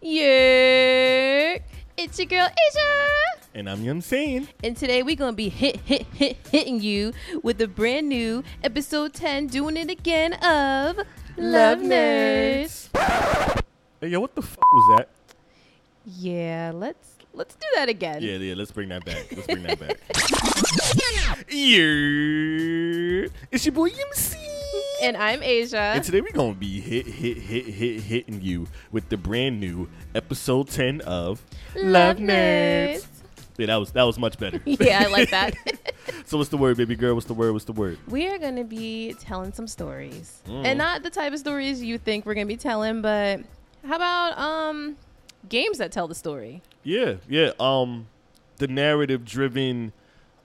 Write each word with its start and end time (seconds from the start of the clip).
Yeah, 0.00 1.58
it's 1.96 2.18
your 2.18 2.26
girl 2.26 2.46
Asia, 2.46 3.40
And 3.52 3.68
I'm 3.68 3.82
Young 3.82 4.00
Sane. 4.00 4.46
and 4.62 4.76
today 4.76 5.02
we're 5.02 5.16
gonna 5.16 5.32
be 5.32 5.48
hit, 5.48 5.78
hit, 5.78 6.06
hit, 6.14 6.36
hitting 6.52 6.80
you 6.80 7.12
with 7.42 7.58
the 7.58 7.66
brand 7.66 8.08
new 8.08 8.44
episode 8.62 9.12
ten, 9.12 9.48
doing 9.48 9.76
it 9.76 9.90
again 9.90 10.34
of 10.34 11.00
Love 11.36 11.78
Nerds. 11.80 12.88
Hey, 14.00 14.08
yo, 14.08 14.20
what 14.20 14.36
the 14.36 14.42
f- 14.42 14.56
was 14.56 14.98
that? 14.98 15.08
Yeah, 16.06 16.70
let's 16.74 17.16
let's 17.34 17.56
do 17.56 17.66
that 17.74 17.88
again. 17.88 18.22
Yeah, 18.22 18.36
yeah, 18.36 18.54
let's 18.54 18.70
bring 18.70 18.90
that 18.90 19.04
back. 19.04 19.26
Let's 19.34 19.46
bring 19.48 19.64
that 19.64 19.80
back. 19.80 19.98
yeah. 21.50 23.28
It's 23.50 23.66
your 23.66 23.72
boy 23.74 23.88
MC. 23.88 24.36
And 25.00 25.16
I'm 25.16 25.42
Asia. 25.42 25.78
And 25.78 26.02
today 26.02 26.20
we're 26.20 26.32
going 26.32 26.54
to 26.54 26.58
be 26.58 26.80
hit, 26.80 27.06
hit, 27.06 27.36
hit, 27.38 27.66
hit, 27.66 28.00
hitting 28.02 28.40
you 28.40 28.66
with 28.90 29.08
the 29.08 29.16
brand 29.16 29.60
new 29.60 29.88
episode 30.14 30.68
10 30.68 31.02
of 31.02 31.40
Love 31.76 32.16
Nerds. 32.16 33.06
Yeah, 33.58 33.66
that 33.66 33.76
was 33.76 33.90
that 33.92 34.04
was 34.04 34.18
much 34.18 34.38
better. 34.38 34.60
yeah, 34.64 35.02
I 35.04 35.08
like 35.08 35.30
that. 35.30 35.54
so 36.26 36.36
what's 36.38 36.48
the 36.50 36.56
word, 36.56 36.76
baby 36.76 36.94
girl? 36.94 37.14
What's 37.14 37.26
the 37.26 37.34
word? 37.34 37.52
What's 37.52 37.64
the 37.64 37.72
word? 37.72 37.98
we 38.06 38.28
are 38.28 38.38
gonna 38.38 38.62
be 38.62 39.14
telling 39.20 39.52
some 39.52 39.66
stories, 39.66 40.40
Mm. 40.46 40.64
and 40.64 40.78
not 40.78 41.02
the 41.02 41.10
type 41.10 41.32
of 41.32 41.40
stories 41.40 41.82
you 41.82 41.98
think 41.98 42.24
we're 42.24 42.34
gonna 42.34 42.46
be 42.46 42.56
telling, 42.56 43.02
but 43.02 43.40
how 43.84 43.96
about 43.96 44.38
um 44.38 44.96
games 45.48 45.78
that 45.78 45.90
tell 45.90 46.06
the 46.06 46.14
story? 46.14 46.62
Yeah, 46.84 47.14
yeah. 47.28 47.50
Um, 47.58 48.06
the 48.58 48.68
narrative 48.68 49.24
driven. 49.24 49.92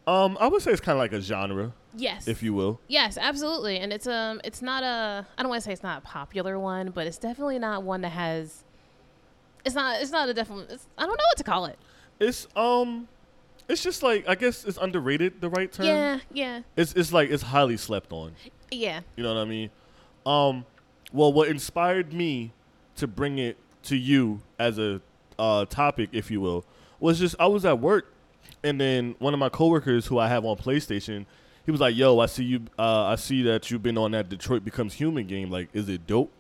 Um, 0.08 0.36
I 0.40 0.48
would 0.48 0.64
say 0.64 0.72
it's 0.72 0.82
kind 0.82 0.96
of 0.96 1.00
like 1.00 1.14
a 1.14 1.22
genre, 1.22 1.72
Yes. 1.96 2.28
if 2.28 2.42
you 2.42 2.54
will. 2.54 2.80
Yes, 2.88 3.18
absolutely. 3.18 3.78
And 3.78 3.94
it's 3.94 4.08
um 4.08 4.42
it's 4.44 4.62
not 4.62 4.84
a 4.84 5.26
I 5.38 5.42
don't 5.42 5.50
want 5.50 5.62
to 5.62 5.66
say 5.66 5.74
it's 5.74 5.84
not 5.84 6.00
a 6.00 6.02
popular 6.02 6.58
one, 6.60 6.92
but 6.92 7.08
it's 7.08 7.18
definitely 7.18 7.60
not 7.60 7.84
one 7.84 8.02
that 8.02 8.10
has 8.12 8.64
it's 9.66 9.76
not 9.76 10.02
it's 10.02 10.12
not 10.12 10.30
a 10.30 10.34
definite 10.34 10.72
it's, 10.72 10.88
I 10.98 11.02
don't 11.02 11.18
know 11.18 11.26
what 11.30 11.38
to 11.38 11.44
call 11.44 11.66
it. 11.66 11.78
It's 12.20 12.48
um, 12.56 13.08
it's 13.68 13.84
just 13.84 14.04
like 14.04 14.28
I 14.28 14.36
guess 14.36 14.66
it's 14.66 14.78
underrated. 14.78 15.42
The 15.42 15.50
right 15.50 15.72
term. 15.72 15.86
Yeah, 15.86 16.20
yeah. 16.32 16.62
It's 16.76 16.94
it's 16.94 17.14
like 17.14 17.30
it's 17.30 17.44
highly 17.44 17.78
slept 17.78 18.12
on. 18.12 18.34
Yeah. 18.72 19.02
You 19.16 19.24
know 19.24 19.34
what 19.34 19.42
I 19.42 19.46
mean? 19.46 19.70
Um, 20.26 20.66
well, 21.12 21.32
what 21.32 21.48
inspired 21.48 22.14
me 22.14 22.54
to 22.96 23.08
bring 23.08 23.38
it 23.38 23.58
to 23.84 23.96
you 23.96 24.42
as 24.58 24.80
a 24.80 25.02
uh, 25.38 25.66
topic, 25.66 26.10
if 26.12 26.32
you 26.32 26.42
will, 26.42 26.66
was 27.00 27.20
just 27.20 27.36
I 27.40 27.48
was 27.48 27.66
at 27.66 27.80
work, 27.80 28.14
and 28.64 28.80
then 28.80 29.16
one 29.20 29.34
of 29.34 29.40
my 29.40 29.50
coworkers 29.50 30.08
who 30.08 30.18
I 30.18 30.28
have 30.28 30.46
on 30.46 30.58
PlayStation, 30.58 31.26
he 31.66 31.72
was 31.72 31.80
like, 31.80 31.96
"Yo, 31.96 32.20
I 32.20 32.26
see 32.26 32.44
you. 32.44 32.62
Uh, 32.78 33.06
I 33.06 33.16
see 33.16 33.42
that 33.44 33.72
you've 33.72 33.84
been 33.84 33.98
on 33.98 34.12
that 34.12 34.30
Detroit 34.30 34.66
Becomes 34.66 34.96
Human 34.96 35.28
game. 35.28 35.50
Like, 35.50 35.70
is 35.74 35.88
it 35.90 36.06
dope?" 36.06 36.32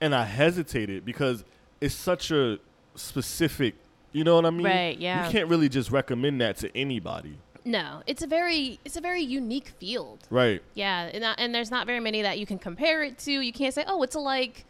And 0.00 0.14
I 0.14 0.24
hesitated 0.24 1.04
because 1.04 1.44
it's 1.80 1.94
such 1.94 2.30
a 2.30 2.58
specific. 2.94 3.74
You 4.12 4.24
know 4.24 4.36
what 4.36 4.46
I 4.46 4.50
mean? 4.50 4.66
Right, 4.66 4.98
yeah. 4.98 5.26
You 5.26 5.32
can't 5.32 5.48
really 5.48 5.68
just 5.68 5.90
recommend 5.90 6.40
that 6.40 6.56
to 6.58 6.76
anybody. 6.76 7.38
No, 7.64 8.02
it's 8.06 8.22
a 8.22 8.26
very 8.26 8.78
it's 8.84 8.96
a 8.96 9.00
very 9.00 9.22
unique 9.22 9.68
field. 9.68 10.26
Right. 10.30 10.62
Yeah, 10.74 11.10
and, 11.12 11.22
not, 11.22 11.40
and 11.40 11.54
there's 11.54 11.70
not 11.70 11.86
very 11.86 12.00
many 12.00 12.22
that 12.22 12.38
you 12.38 12.46
can 12.46 12.58
compare 12.58 13.02
it 13.02 13.18
to. 13.20 13.32
You 13.32 13.52
can't 13.52 13.72
say, 13.72 13.84
"Oh, 13.86 14.02
it's 14.02 14.14
a 14.14 14.20
like 14.20 14.64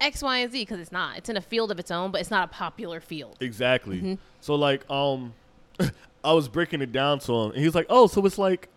X, 0.00 0.22
Y, 0.22 0.38
and 0.38 0.52
Z" 0.52 0.62
because 0.62 0.80
it's 0.80 0.92
not. 0.92 1.18
It's 1.18 1.28
in 1.28 1.36
a 1.36 1.40
field 1.40 1.70
of 1.70 1.78
its 1.78 1.90
own, 1.90 2.10
but 2.10 2.20
it's 2.20 2.30
not 2.30 2.50
a 2.50 2.52
popular 2.52 3.00
field. 3.00 3.36
Exactly. 3.40 3.98
Mm-hmm. 3.98 4.14
So 4.40 4.56
like 4.56 4.88
um 4.90 5.34
I 6.24 6.32
was 6.32 6.48
breaking 6.48 6.82
it 6.82 6.90
down 6.90 7.20
to 7.20 7.32
him 7.32 7.50
and 7.52 7.62
he's 7.62 7.74
like, 7.74 7.86
"Oh, 7.88 8.08
so 8.08 8.24
it's 8.26 8.38
like 8.38 8.68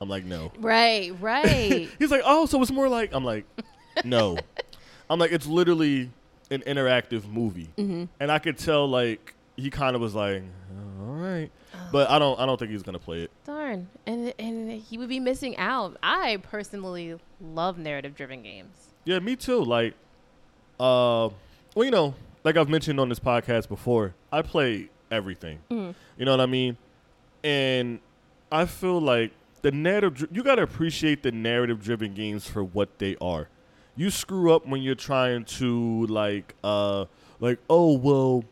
I'm 0.00 0.08
like, 0.08 0.24
"No." 0.24 0.52
Right, 0.58 1.14
right. 1.20 1.88
He's 1.98 2.10
like, 2.10 2.22
"Oh, 2.24 2.46
so 2.46 2.60
it's 2.62 2.70
more 2.70 2.88
like 2.88 3.12
I'm 3.12 3.24
like, 3.24 3.44
"No." 4.04 4.38
I'm 5.10 5.18
like, 5.18 5.32
"It's 5.32 5.46
literally 5.46 6.10
an 6.50 6.62
interactive 6.62 7.30
movie." 7.30 7.70
Mm-hmm. 7.76 8.04
And 8.20 8.32
I 8.32 8.38
could 8.38 8.58
tell 8.58 8.88
like 8.88 9.34
he 9.56 9.70
kind 9.70 9.96
of 9.96 10.02
was 10.02 10.14
like, 10.14 10.42
"Oh, 10.72 11.06
"All 11.06 11.14
right." 11.14 11.50
But 11.90 12.10
I 12.10 12.18
don't 12.18 12.38
I 12.38 12.46
don't 12.46 12.58
think 12.58 12.70
he's 12.70 12.82
going 12.82 12.98
to 12.98 13.04
play 13.04 13.22
it. 13.22 13.30
Darn, 13.44 13.88
and 14.06 14.32
and 14.38 14.70
he 14.70 14.98
would 14.98 15.08
be 15.08 15.20
missing 15.20 15.56
out. 15.56 15.96
I 16.02 16.38
personally 16.42 17.18
love 17.40 17.78
narrative 17.78 18.14
driven 18.14 18.42
games. 18.42 18.88
Yeah, 19.04 19.18
me 19.20 19.36
too. 19.36 19.62
Like 19.64 19.94
uh 20.78 21.30
well, 21.74 21.84
you 21.84 21.90
know, 21.90 22.14
like 22.44 22.56
I've 22.56 22.68
mentioned 22.68 23.00
on 23.00 23.08
this 23.08 23.20
podcast 23.20 23.68
before, 23.68 24.14
I 24.32 24.42
play 24.42 24.90
everything. 25.10 25.60
Mm. 25.70 25.94
You 26.16 26.24
know 26.24 26.32
what 26.32 26.40
I 26.40 26.46
mean? 26.46 26.76
And 27.42 28.00
I 28.50 28.66
feel 28.66 29.00
like 29.00 29.32
the 29.58 29.70
narrative 29.70 30.28
you 30.32 30.42
got 30.42 30.56
to 30.56 30.62
appreciate 30.62 31.22
the 31.22 31.32
narrative 31.32 31.82
driven 31.82 32.14
games 32.14 32.46
for 32.46 32.62
what 32.64 32.98
they 32.98 33.16
are. 33.20 33.48
You 33.96 34.10
screw 34.10 34.54
up 34.54 34.66
when 34.66 34.82
you're 34.82 34.94
trying 34.94 35.44
to 35.44 36.06
like 36.06 36.54
uh 36.62 37.06
like 37.40 37.58
oh 37.68 37.96
well 37.96 38.44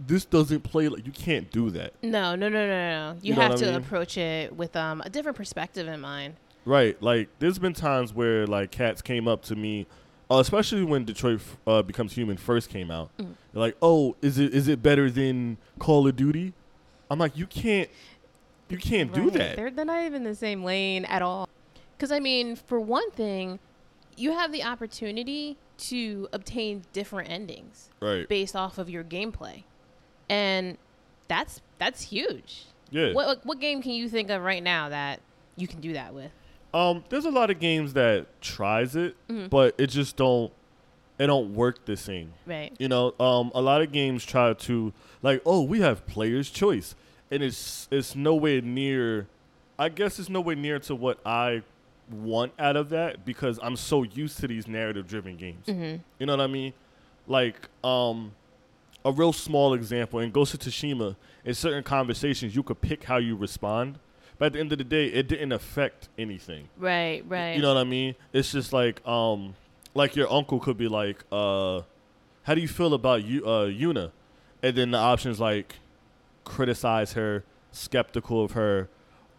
this 0.00 0.24
doesn't 0.24 0.60
play 0.60 0.88
like 0.88 1.04
you 1.06 1.12
can't 1.12 1.50
do 1.50 1.70
that. 1.70 1.92
No, 2.02 2.34
no, 2.36 2.48
no, 2.48 2.66
no, 2.66 3.12
no. 3.12 3.18
You, 3.20 3.30
You 3.32 3.34
know 3.36 3.42
have 3.42 3.56
to 3.56 3.66
mean? 3.66 3.74
approach 3.74 4.16
it 4.16 4.54
with 4.54 4.76
um 4.76 5.00
a 5.04 5.10
different 5.10 5.36
perspective 5.36 5.88
in 5.88 6.00
mind. 6.00 6.34
Right. 6.64 7.00
Like 7.02 7.28
there's 7.38 7.58
been 7.58 7.72
times 7.74 8.12
where 8.14 8.46
like 8.46 8.70
cats 8.70 9.02
came 9.02 9.26
up 9.26 9.42
to 9.44 9.56
me, 9.56 9.86
uh, 10.30 10.36
especially 10.38 10.84
when 10.84 11.04
Detroit 11.04 11.40
uh, 11.66 11.82
Becomes 11.82 12.12
Human 12.12 12.36
first 12.36 12.68
came 12.70 12.90
out. 12.90 13.10
Mm. 13.18 13.34
They're 13.52 13.60
like, 13.60 13.76
"Oh, 13.80 14.16
is 14.22 14.38
it 14.38 14.54
is 14.54 14.68
it 14.68 14.82
better 14.82 15.10
than 15.10 15.56
Call 15.78 16.06
of 16.06 16.14
Duty?" 16.16 16.52
I'm 17.10 17.18
like, 17.18 17.36
"You 17.38 17.46
can't, 17.46 17.88
you 18.68 18.78
can't 18.78 19.12
do 19.12 19.24
Right. 19.24 19.32
that." 19.34 19.56
They're 19.56 19.70
they're 19.70 19.84
not 19.84 20.04
even 20.04 20.24
the 20.24 20.34
same 20.34 20.64
lane 20.64 21.04
at 21.06 21.22
all. 21.22 21.48
Because 21.96 22.12
I 22.12 22.20
mean, 22.20 22.54
for 22.56 22.78
one 22.80 23.10
thing, 23.10 23.58
you 24.16 24.32
have 24.32 24.52
the 24.52 24.62
opportunity 24.64 25.56
to 25.78 26.28
obtain 26.32 26.82
different 26.92 27.30
endings 27.30 27.88
Right. 28.00 28.28
based 28.28 28.56
off 28.56 28.78
of 28.78 28.90
your 28.90 29.04
gameplay, 29.04 29.64
and 30.28 30.76
that's 31.28 31.60
that's 31.78 32.02
huge. 32.02 32.64
Yeah. 32.90 33.12
What 33.12 33.26
what- 33.26 33.46
what 33.46 33.60
game 33.60 33.82
can 33.82 33.92
you 33.92 34.08
think 34.08 34.30
of 34.30 34.42
right 34.42 34.62
now 34.62 34.88
that 34.88 35.20
you 35.56 35.66
can 35.68 35.80
do 35.80 35.92
that 35.92 36.14
with? 36.14 36.30
Um, 36.74 37.04
there's 37.08 37.24
a 37.24 37.30
lot 37.30 37.50
of 37.50 37.58
games 37.60 37.94
that 37.94 38.26
tries 38.42 38.94
it, 38.94 39.16
Mhm. 39.28 39.48
but 39.50 39.74
it 39.78 39.88
just 39.88 40.16
don't 40.16 40.52
it 41.18 41.26
don't 41.26 41.52
work 41.54 41.84
the 41.84 41.96
same. 41.96 42.32
Right. 42.46 42.72
You 42.78 42.86
know, 42.86 43.12
um, 43.18 43.50
a 43.52 43.60
lot 43.60 43.82
of 43.82 43.90
games 43.90 44.24
try 44.24 44.52
to 44.52 44.92
like, 45.20 45.42
oh, 45.44 45.62
we 45.62 45.80
have 45.80 46.06
player's 46.06 46.48
choice, 46.48 46.94
and 47.30 47.42
it's 47.42 47.88
it's 47.90 48.14
nowhere 48.14 48.60
near. 48.60 49.26
I 49.78 49.88
guess 49.88 50.18
it's 50.18 50.28
nowhere 50.28 50.56
near 50.56 50.78
to 50.80 50.94
what 50.94 51.18
I 51.24 51.62
want 52.10 52.52
out 52.58 52.76
of 52.76 52.88
that 52.90 53.24
because 53.24 53.60
I'm 53.62 53.76
so 53.76 54.02
used 54.02 54.40
to 54.40 54.48
these 54.48 54.66
narrative-driven 54.66 55.36
games. 55.36 55.66
Mm-hmm. 55.66 56.02
You 56.18 56.26
know 56.26 56.36
what 56.36 56.42
I 56.42 56.46
mean? 56.48 56.72
Like, 57.26 57.68
um, 57.84 58.32
a 59.04 59.12
real 59.12 59.32
small 59.32 59.74
example 59.74 60.18
in 60.20 60.30
Ghost 60.30 60.54
of 60.54 60.60
Tsushima. 60.60 61.16
In 61.44 61.54
certain 61.54 61.82
conversations, 61.82 62.54
you 62.56 62.62
could 62.62 62.80
pick 62.80 63.04
how 63.04 63.18
you 63.18 63.36
respond, 63.36 63.98
but 64.38 64.46
at 64.46 64.52
the 64.54 64.60
end 64.60 64.72
of 64.72 64.78
the 64.78 64.84
day, 64.84 65.06
it 65.06 65.28
didn't 65.28 65.52
affect 65.52 66.08
anything. 66.18 66.68
Right. 66.76 67.24
Right. 67.26 67.54
You 67.54 67.62
know 67.62 67.72
what 67.72 67.80
I 67.80 67.84
mean? 67.84 68.14
It's 68.32 68.52
just 68.52 68.72
like 68.72 69.06
um 69.06 69.54
like 69.94 70.16
your 70.16 70.30
uncle 70.30 70.60
could 70.60 70.76
be 70.76 70.88
like, 70.88 71.24
uh 71.32 71.82
how 72.42 72.54
do 72.54 72.60
you 72.60 72.68
feel 72.68 72.94
about 72.94 73.24
you 73.24 73.46
uh 73.46 73.66
Yuna? 73.66 74.10
And 74.62 74.76
then 74.76 74.90
the 74.90 74.98
options 74.98 75.38
like 75.40 75.76
criticize 76.48 77.12
her, 77.12 77.44
skeptical 77.70 78.42
of 78.42 78.52
her, 78.52 78.88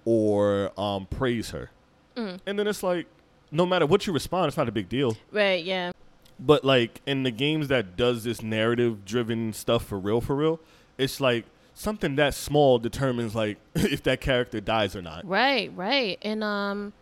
or 0.05 0.71
um 0.79 1.05
praise 1.07 1.49
her. 1.49 1.71
Mm. 2.15 2.39
And 2.45 2.59
then 2.59 2.67
it's 2.67 2.83
like 2.83 3.07
no 3.51 3.65
matter 3.65 3.85
what 3.85 4.05
you 4.07 4.13
respond, 4.13 4.47
it's 4.47 4.57
not 4.57 4.69
a 4.69 4.71
big 4.71 4.87
deal. 4.89 5.17
Right. 5.31 5.63
Yeah. 5.63 5.91
But 6.39 6.63
like 6.63 7.01
in 7.05 7.23
the 7.23 7.31
games 7.31 7.67
that 7.67 7.97
does 7.97 8.23
this 8.23 8.41
narrative 8.41 9.03
driven 9.05 9.53
stuff 9.53 9.85
for 9.85 9.99
real 9.99 10.21
for 10.21 10.35
real, 10.35 10.59
it's 10.97 11.19
like 11.19 11.45
something 11.73 12.15
that 12.15 12.33
small 12.33 12.79
determines 12.79 13.35
like 13.35 13.57
if 13.75 14.03
that 14.03 14.21
character 14.21 14.61
dies 14.61 14.95
or 14.95 15.01
not. 15.01 15.27
Right, 15.27 15.71
right. 15.75 16.17
And 16.21 16.43
um 16.43 16.93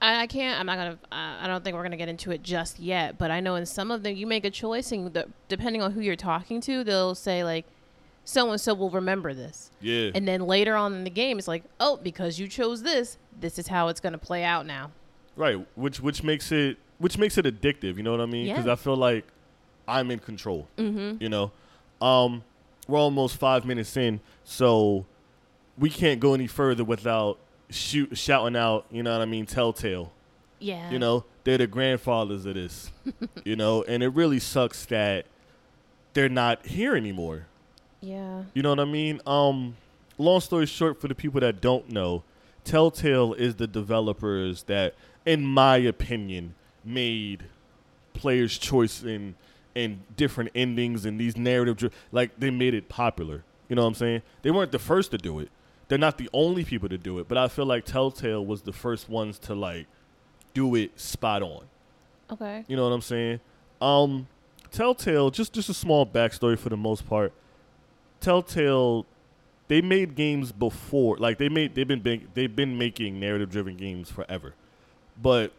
I, 0.00 0.22
I 0.22 0.26
can't 0.26 0.60
I'm 0.60 0.66
not 0.66 0.76
to 0.76 1.16
uh, 1.16 1.36
I 1.40 1.46
don't 1.46 1.64
think 1.64 1.76
we're 1.76 1.88
to 1.88 1.96
get 1.96 2.08
into 2.08 2.30
it 2.30 2.42
just 2.42 2.78
yet, 2.78 3.16
but 3.18 3.30
I 3.30 3.40
know 3.40 3.54
in 3.54 3.66
some 3.66 3.90
of 3.90 4.02
them 4.02 4.16
you 4.16 4.26
make 4.26 4.44
a 4.44 4.50
choice 4.50 4.92
and 4.92 5.12
the, 5.12 5.28
depending 5.48 5.82
on 5.82 5.92
who 5.92 6.00
you're 6.00 6.16
talking 6.16 6.60
to, 6.62 6.84
they'll 6.84 7.14
say 7.14 7.44
like 7.44 7.64
so 8.28 8.50
and 8.50 8.60
so 8.60 8.74
will 8.74 8.90
remember 8.90 9.32
this. 9.32 9.70
Yeah. 9.80 10.10
And 10.14 10.28
then 10.28 10.42
later 10.42 10.76
on 10.76 10.92
in 10.92 11.04
the 11.04 11.10
game 11.10 11.38
it's 11.38 11.48
like, 11.48 11.64
"Oh, 11.80 11.96
because 11.96 12.38
you 12.38 12.46
chose 12.46 12.82
this, 12.82 13.16
this 13.40 13.58
is 13.58 13.68
how 13.68 13.88
it's 13.88 14.00
going 14.00 14.12
to 14.12 14.18
play 14.18 14.44
out 14.44 14.66
now." 14.66 14.90
Right, 15.34 15.66
which 15.76 16.00
which 16.00 16.22
makes 16.22 16.52
it 16.52 16.76
which 16.98 17.16
makes 17.16 17.38
it 17.38 17.46
addictive. 17.46 17.96
You 17.96 18.02
know 18.02 18.10
what 18.10 18.20
I 18.20 18.26
mean? 18.26 18.48
Because 18.48 18.66
Yeah. 18.66 18.72
I 18.72 18.76
feel 18.76 18.96
like 18.96 19.24
I'm 19.86 20.10
in 20.10 20.18
control. 20.18 20.68
Mm-hmm. 20.76 21.22
You 21.22 21.30
know, 21.30 21.52
um, 22.02 22.44
we're 22.86 22.98
almost 22.98 23.36
five 23.36 23.64
minutes 23.64 23.96
in, 23.96 24.20
so 24.44 25.06
we 25.78 25.88
can't 25.88 26.20
go 26.20 26.34
any 26.34 26.48
further 26.48 26.84
without 26.84 27.38
shoot 27.70 28.18
shouting 28.18 28.56
out. 28.56 28.84
You 28.90 29.02
know 29.02 29.12
what 29.12 29.22
I 29.22 29.26
mean? 29.26 29.46
Telltale. 29.46 30.12
Yeah. 30.58 30.90
You 30.90 30.98
know, 30.98 31.24
they're 31.44 31.56
the 31.56 31.66
grandfathers 31.66 32.44
of 32.44 32.56
this. 32.56 32.92
you 33.46 33.56
know, 33.56 33.84
and 33.84 34.02
it 34.02 34.08
really 34.08 34.38
sucks 34.38 34.84
that 34.86 35.24
they're 36.12 36.28
not 36.28 36.66
here 36.66 36.94
anymore. 36.94 37.46
Yeah. 38.00 38.44
You 38.54 38.62
know 38.62 38.70
what 38.70 38.80
I 38.80 38.84
mean? 38.84 39.20
Um, 39.26 39.76
long 40.18 40.40
story 40.40 40.66
short, 40.66 41.00
for 41.00 41.08
the 41.08 41.14
people 41.14 41.40
that 41.40 41.60
don't 41.60 41.90
know, 41.90 42.22
Telltale 42.64 43.34
is 43.34 43.56
the 43.56 43.66
developers 43.66 44.64
that, 44.64 44.94
in 45.24 45.44
my 45.44 45.76
opinion, 45.76 46.54
made 46.84 47.44
Player's 48.14 48.58
Choice 48.58 49.02
in 49.02 49.34
and 49.76 50.00
different 50.16 50.50
endings 50.56 51.04
and 51.04 51.20
these 51.20 51.36
narrative 51.36 51.92
like 52.10 52.38
they 52.38 52.50
made 52.50 52.74
it 52.74 52.88
popular. 52.88 53.44
You 53.68 53.76
know 53.76 53.82
what 53.82 53.88
I'm 53.88 53.94
saying? 53.94 54.22
They 54.42 54.50
weren't 54.50 54.72
the 54.72 54.78
first 54.78 55.12
to 55.12 55.18
do 55.18 55.38
it. 55.38 55.50
They're 55.86 55.98
not 55.98 56.18
the 56.18 56.28
only 56.32 56.64
people 56.64 56.88
to 56.88 56.98
do 56.98 57.18
it, 57.18 57.28
but 57.28 57.38
I 57.38 57.48
feel 57.48 57.64
like 57.64 57.84
Telltale 57.84 58.44
was 58.44 58.62
the 58.62 58.72
first 58.72 59.08
ones 59.08 59.38
to 59.40 59.54
like 59.54 59.86
do 60.52 60.74
it 60.74 60.98
spot 60.98 61.42
on. 61.42 61.64
Okay. 62.30 62.64
You 62.66 62.76
know 62.76 62.84
what 62.84 62.94
I'm 62.94 63.02
saying? 63.02 63.40
Um, 63.80 64.26
Telltale, 64.70 65.30
just 65.30 65.52
just 65.52 65.68
a 65.68 65.74
small 65.74 66.04
backstory 66.04 66.58
for 66.58 66.68
the 66.68 66.76
most 66.76 67.06
part. 67.08 67.32
Telltale, 68.20 69.06
they 69.68 69.80
made 69.80 70.14
games 70.14 70.52
before, 70.52 71.16
like 71.18 71.38
they 71.38 71.48
made 71.48 71.74
they've 71.74 71.86
been 71.88 72.00
big, 72.00 72.32
they've 72.34 72.54
been 72.54 72.76
making 72.78 73.20
narrative 73.20 73.50
driven 73.50 73.76
games 73.76 74.10
forever, 74.10 74.54
but 75.20 75.52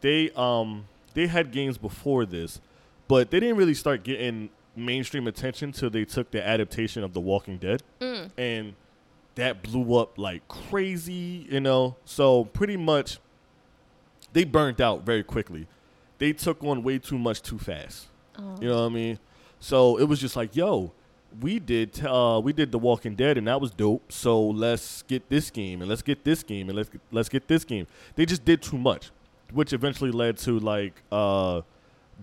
they 0.00 0.30
um 0.32 0.86
they 1.14 1.26
had 1.26 1.50
games 1.52 1.76
before 1.78 2.24
this, 2.24 2.60
but 3.08 3.30
they 3.30 3.40
didn't 3.40 3.56
really 3.56 3.74
start 3.74 4.02
getting 4.04 4.50
mainstream 4.76 5.26
attention 5.26 5.72
till 5.72 5.90
they 5.90 6.04
took 6.04 6.30
the 6.30 6.44
adaptation 6.46 7.02
of 7.04 7.12
The 7.12 7.20
Walking 7.20 7.58
Dead, 7.58 7.82
Mm. 8.00 8.30
and 8.38 8.74
that 9.34 9.62
blew 9.62 9.96
up 9.98 10.16
like 10.18 10.46
crazy, 10.48 11.46
you 11.50 11.60
know. 11.60 11.96
So 12.04 12.44
pretty 12.46 12.76
much, 12.76 13.18
they 14.32 14.44
burnt 14.44 14.80
out 14.80 15.04
very 15.04 15.22
quickly. 15.22 15.66
They 16.18 16.32
took 16.32 16.62
on 16.64 16.82
way 16.82 16.98
too 16.98 17.18
much 17.18 17.42
too 17.42 17.58
fast. 17.58 18.08
Oh. 18.38 18.56
You 18.60 18.68
know 18.68 18.80
what 18.82 18.86
I 18.86 18.94
mean? 18.94 19.18
So 19.58 19.98
it 19.98 20.04
was 20.04 20.20
just 20.20 20.36
like, 20.36 20.54
yo, 20.56 20.92
we 21.40 21.58
did 21.58 22.04
uh, 22.04 22.40
we 22.42 22.52
did 22.52 22.72
The 22.72 22.78
Walking 22.78 23.14
Dead 23.14 23.38
and 23.38 23.46
that 23.46 23.60
was 23.60 23.70
dope. 23.70 24.12
So 24.12 24.40
let's 24.40 25.02
get 25.02 25.28
this 25.28 25.50
game 25.50 25.80
and 25.80 25.88
let's 25.88 26.02
get 26.02 26.24
this 26.24 26.42
game 26.42 26.68
and 26.68 26.76
let's 26.76 26.88
get, 26.88 27.00
let's 27.12 27.28
get 27.28 27.48
this 27.48 27.64
game. 27.64 27.86
They 28.16 28.26
just 28.26 28.44
did 28.44 28.62
too 28.62 28.78
much, 28.78 29.10
which 29.52 29.72
eventually 29.72 30.10
led 30.10 30.38
to 30.38 30.58
like 30.58 31.02
uh, 31.12 31.62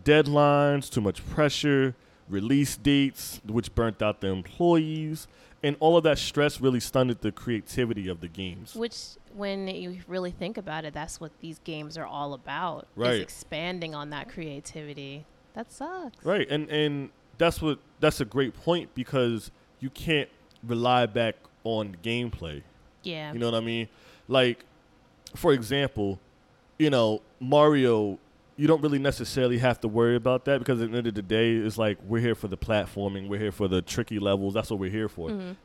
deadlines, 0.03 0.89
too 0.89 1.01
much 1.01 1.25
pressure, 1.29 1.95
release 2.29 2.77
dates, 2.77 3.41
which 3.45 3.73
burnt 3.73 4.01
out 4.01 4.21
the 4.21 4.27
employees, 4.27 5.27
and 5.63 5.75
all 5.79 5.97
of 5.97 6.03
that 6.03 6.17
stress 6.17 6.61
really 6.61 6.79
stunted 6.79 7.21
the 7.21 7.31
creativity 7.31 8.07
of 8.07 8.21
the 8.21 8.27
games. 8.27 8.75
Which, 8.75 8.97
when 9.33 9.67
you 9.67 9.99
really 10.07 10.31
think 10.31 10.57
about 10.57 10.85
it, 10.85 10.93
that's 10.93 11.19
what 11.19 11.31
these 11.41 11.59
games 11.59 11.97
are 11.97 12.05
all 12.05 12.33
about. 12.33 12.87
Right. 12.95 13.15
Is 13.15 13.21
expanding 13.21 13.95
on 13.95 14.09
that 14.11 14.29
creativity. 14.29 15.25
That 15.53 15.71
sucks. 15.71 16.23
Right, 16.23 16.47
and 16.49 16.69
and 16.69 17.09
that's 17.37 17.61
what 17.61 17.79
that's 17.99 18.19
a 18.21 18.25
great 18.25 18.53
point 18.55 18.93
because 18.95 19.51
you 19.79 19.89
can't 19.89 20.29
rely 20.63 21.05
back 21.05 21.35
on 21.63 21.95
gameplay. 22.03 22.61
Yeah. 23.03 23.33
You 23.33 23.39
know 23.39 23.49
what 23.51 23.57
I 23.57 23.65
mean? 23.65 23.87
Like, 24.27 24.65
for 25.35 25.53
example, 25.53 26.19
you 26.77 26.89
know 26.89 27.21
Mario. 27.39 28.19
You 28.59 28.65
don't 28.65 28.81
really 28.81 28.97
necessarily 28.97 29.59
have 29.59 29.79
to 29.81 29.87
worry 29.87 30.15
about 30.15 30.45
that 30.45 30.57
because 30.57 30.81
at 30.81 30.89
the 30.91 30.97
end 30.97 31.05
of 31.05 31.13
the 31.13 31.21
day, 31.21 31.53
it's 31.53 31.77
like 31.77 31.99
we're 32.07 32.21
here 32.21 32.33
for 32.33 32.47
the 32.47 32.57
platforming, 32.57 33.27
we're 33.27 33.39
here 33.39 33.51
for 33.51 33.67
the 33.67 33.83
tricky 33.83 34.17
levels. 34.17 34.55
That's 34.55 34.71
what 34.71 34.79
we're 34.79 34.89
here 34.89 35.07
for. 35.07 35.29
Mhm. 35.29 35.55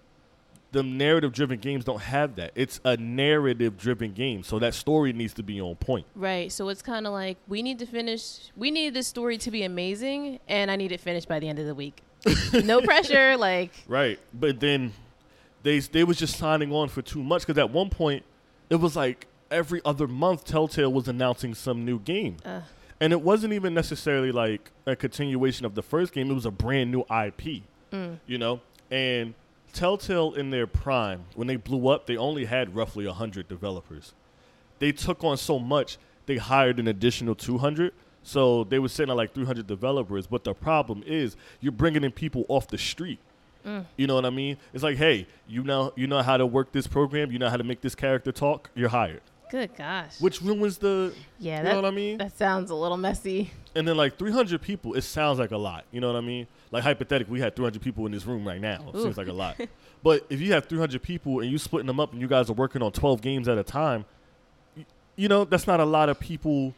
The 0.73 0.83
narrative-driven 0.83 1.59
games 1.59 1.85
don't 1.85 2.01
have 2.01 2.37
that. 2.37 2.53
It's 2.55 2.81
a 2.85 2.97
narrative-driven 2.97 4.13
game, 4.13 4.43
so 4.43 4.59
that 4.59 4.75
story 4.75 5.13
needs 5.13 5.35
to 5.35 5.43
be 5.43 5.61
on 5.61 5.77
point. 5.77 6.07
Right. 6.15 6.51
So 6.51 6.69
it's 6.71 6.83
kind 6.83 7.07
of 7.07 7.13
like 7.13 7.37
we 7.47 7.63
need 7.63 7.79
to 7.81 7.87
finish. 7.87 8.51
We 8.57 8.71
need 8.71 8.95
this 8.95 9.07
story 9.07 9.39
to 9.39 9.51
be 9.51 9.63
amazing, 9.65 10.41
and 10.49 10.71
I 10.71 10.77
need 10.77 10.91
it 10.93 11.01
finished 11.01 11.29
by 11.29 11.39
the 11.41 11.49
end 11.49 11.59
of 11.59 11.67
the 11.67 11.75
week. 11.75 12.03
no 12.65 12.81
pressure. 12.81 13.37
Like, 13.37 13.73
Right, 13.87 14.19
but 14.33 14.61
then 14.61 14.93
they 15.63 15.79
they 15.81 16.05
was 16.05 16.19
just 16.19 16.37
signing 16.39 16.73
on 16.73 16.89
for 16.89 17.03
too 17.03 17.23
much 17.23 17.43
because 17.43 17.59
at 17.59 17.71
one 17.71 17.91
point 17.91 18.25
it 18.71 18.77
was 18.77 18.97
like 18.97 19.27
every 19.51 19.81
other 19.85 20.07
month 20.07 20.45
Telltale 20.45 20.93
was 20.93 21.09
announcing 21.09 21.55
some 21.55 21.85
new 21.85 21.99
game, 21.99 22.37
uh, 22.45 22.63
and 23.01 23.13
it 23.13 23.21
wasn't 23.21 23.53
even 23.53 23.75
necessarily 23.75 24.33
like 24.33 24.71
a 24.87 24.97
continuation 24.97 25.67
of 25.67 25.75
the 25.75 25.83
first 25.83 26.13
game. 26.13 26.31
It 26.31 26.35
was 26.35 26.47
a 26.47 26.51
brand 26.51 26.91
new 26.91 27.01
IP, 27.01 27.63
mm, 27.93 28.19
you 28.27 28.39
know. 28.39 28.61
And 28.91 29.35
Telltale 29.73 30.35
in 30.35 30.51
their 30.51 30.67
prime, 30.67 31.25
when 31.35 31.47
they 31.47 31.57
blew 31.57 31.89
up, 31.89 32.07
they 32.07 32.17
only 32.17 32.45
had 32.45 32.75
roughly 32.75 33.07
hundred 33.07 33.49
developers. 33.49 34.13
They 34.79 34.93
took 34.93 35.25
on 35.25 35.37
so 35.37 35.59
much, 35.59 35.97
they 36.27 36.37
hired 36.37 36.79
an 36.79 36.89
additional 36.89 37.35
two 37.35 37.59
hundred. 37.59 37.93
So 38.23 38.65
they 38.65 38.79
were 38.79 38.89
sitting 38.89 39.11
at 39.11 39.17
like 39.17 39.35
300 39.35 39.67
developers, 39.67 40.29
but 40.29 40.45
the 40.45 40.55
problem 40.55 41.03
is 41.05 41.37
you're 41.61 41.73
bringing 41.73 42.05
in 42.05 42.13
people 42.13 42.45
off 42.49 42.69
the 42.69 42.79
street. 42.79 43.19
mm. 43.67 43.85
You 43.97 44.07
know 44.07 44.15
what 44.15 44.25
I 44.25 44.31
mean? 44.31 44.59
It's 44.73 44.85
like, 44.85 44.97
hey, 44.97 45.27
you 45.49 45.65
know, 45.65 45.93
you 45.97 46.07
know 46.07 46.23
how 46.23 46.37
to 46.37 46.47
work 46.47 46.71
this 46.71 46.87
program. 46.87 47.33
You 47.33 47.41
know 47.41 47.49
how 47.51 47.57
to 47.57 47.65
make 47.65 47.81
this 47.81 47.97
character 47.97 48.31
talk. 48.31 48.71
You're 48.77 48.91
hired, 48.91 49.23
good 49.53 49.77
gosh. 49.77 50.19
which 50.19 50.41
ruins 50.43 50.79
the. 50.79 51.13
yeah. 51.39 51.59
you 51.59 51.65
That, 51.65 51.71
know 51.71 51.83
what 51.83 51.85
I 51.85 51.91
mean? 51.91 52.19
that 52.19 52.37
sounds 52.37 52.71
a 52.71 52.75
little 52.75 52.97
messy. 52.97 53.51
And 53.75 53.87
then 53.87 53.97
like 53.97 54.19
300 54.19 54.61
people, 54.61 54.95
it 54.95 55.03
sounds 55.03 55.39
like 55.39 55.51
a 55.51 55.57
lot. 55.57 55.85
You 55.93 56.01
know 56.01 56.07
what 56.09 56.17
I 56.17 56.23
mean? 56.23 56.47
Like 56.71 56.83
hypothetically, 56.83 57.35
we 57.35 57.41
had 57.41 57.55
300 57.55 57.81
people 57.83 58.07
in 58.07 58.13
this 58.13 58.25
room 58.27 58.47
right 58.49 58.61
now. 58.61 58.85
It 58.89 58.97
Ooh. 58.97 59.03
seems 59.03 59.17
like 59.19 59.29
a 59.29 59.33
lot. 59.33 59.61
but 60.03 60.27
if 60.31 60.41
you 60.41 60.53
have 60.55 60.65
300 60.67 61.03
people 61.03 61.41
and 61.41 61.51
you 61.51 61.59
splitting 61.59 61.87
them 61.87 62.01
up 62.01 62.13
and 62.13 62.21
you 62.21 62.27
guys 62.27 62.49
are 62.51 62.55
working 62.55 62.83
on 62.83 62.93
12 62.93 63.21
games 63.21 63.47
at 63.47 63.59
a 63.59 63.63
time, 63.63 64.05
you 65.17 65.29
know 65.29 65.45
that's 65.45 65.67
not 65.67 65.79
a 65.81 65.85
lot 65.85 66.09
of 66.09 66.19
people. 66.19 66.75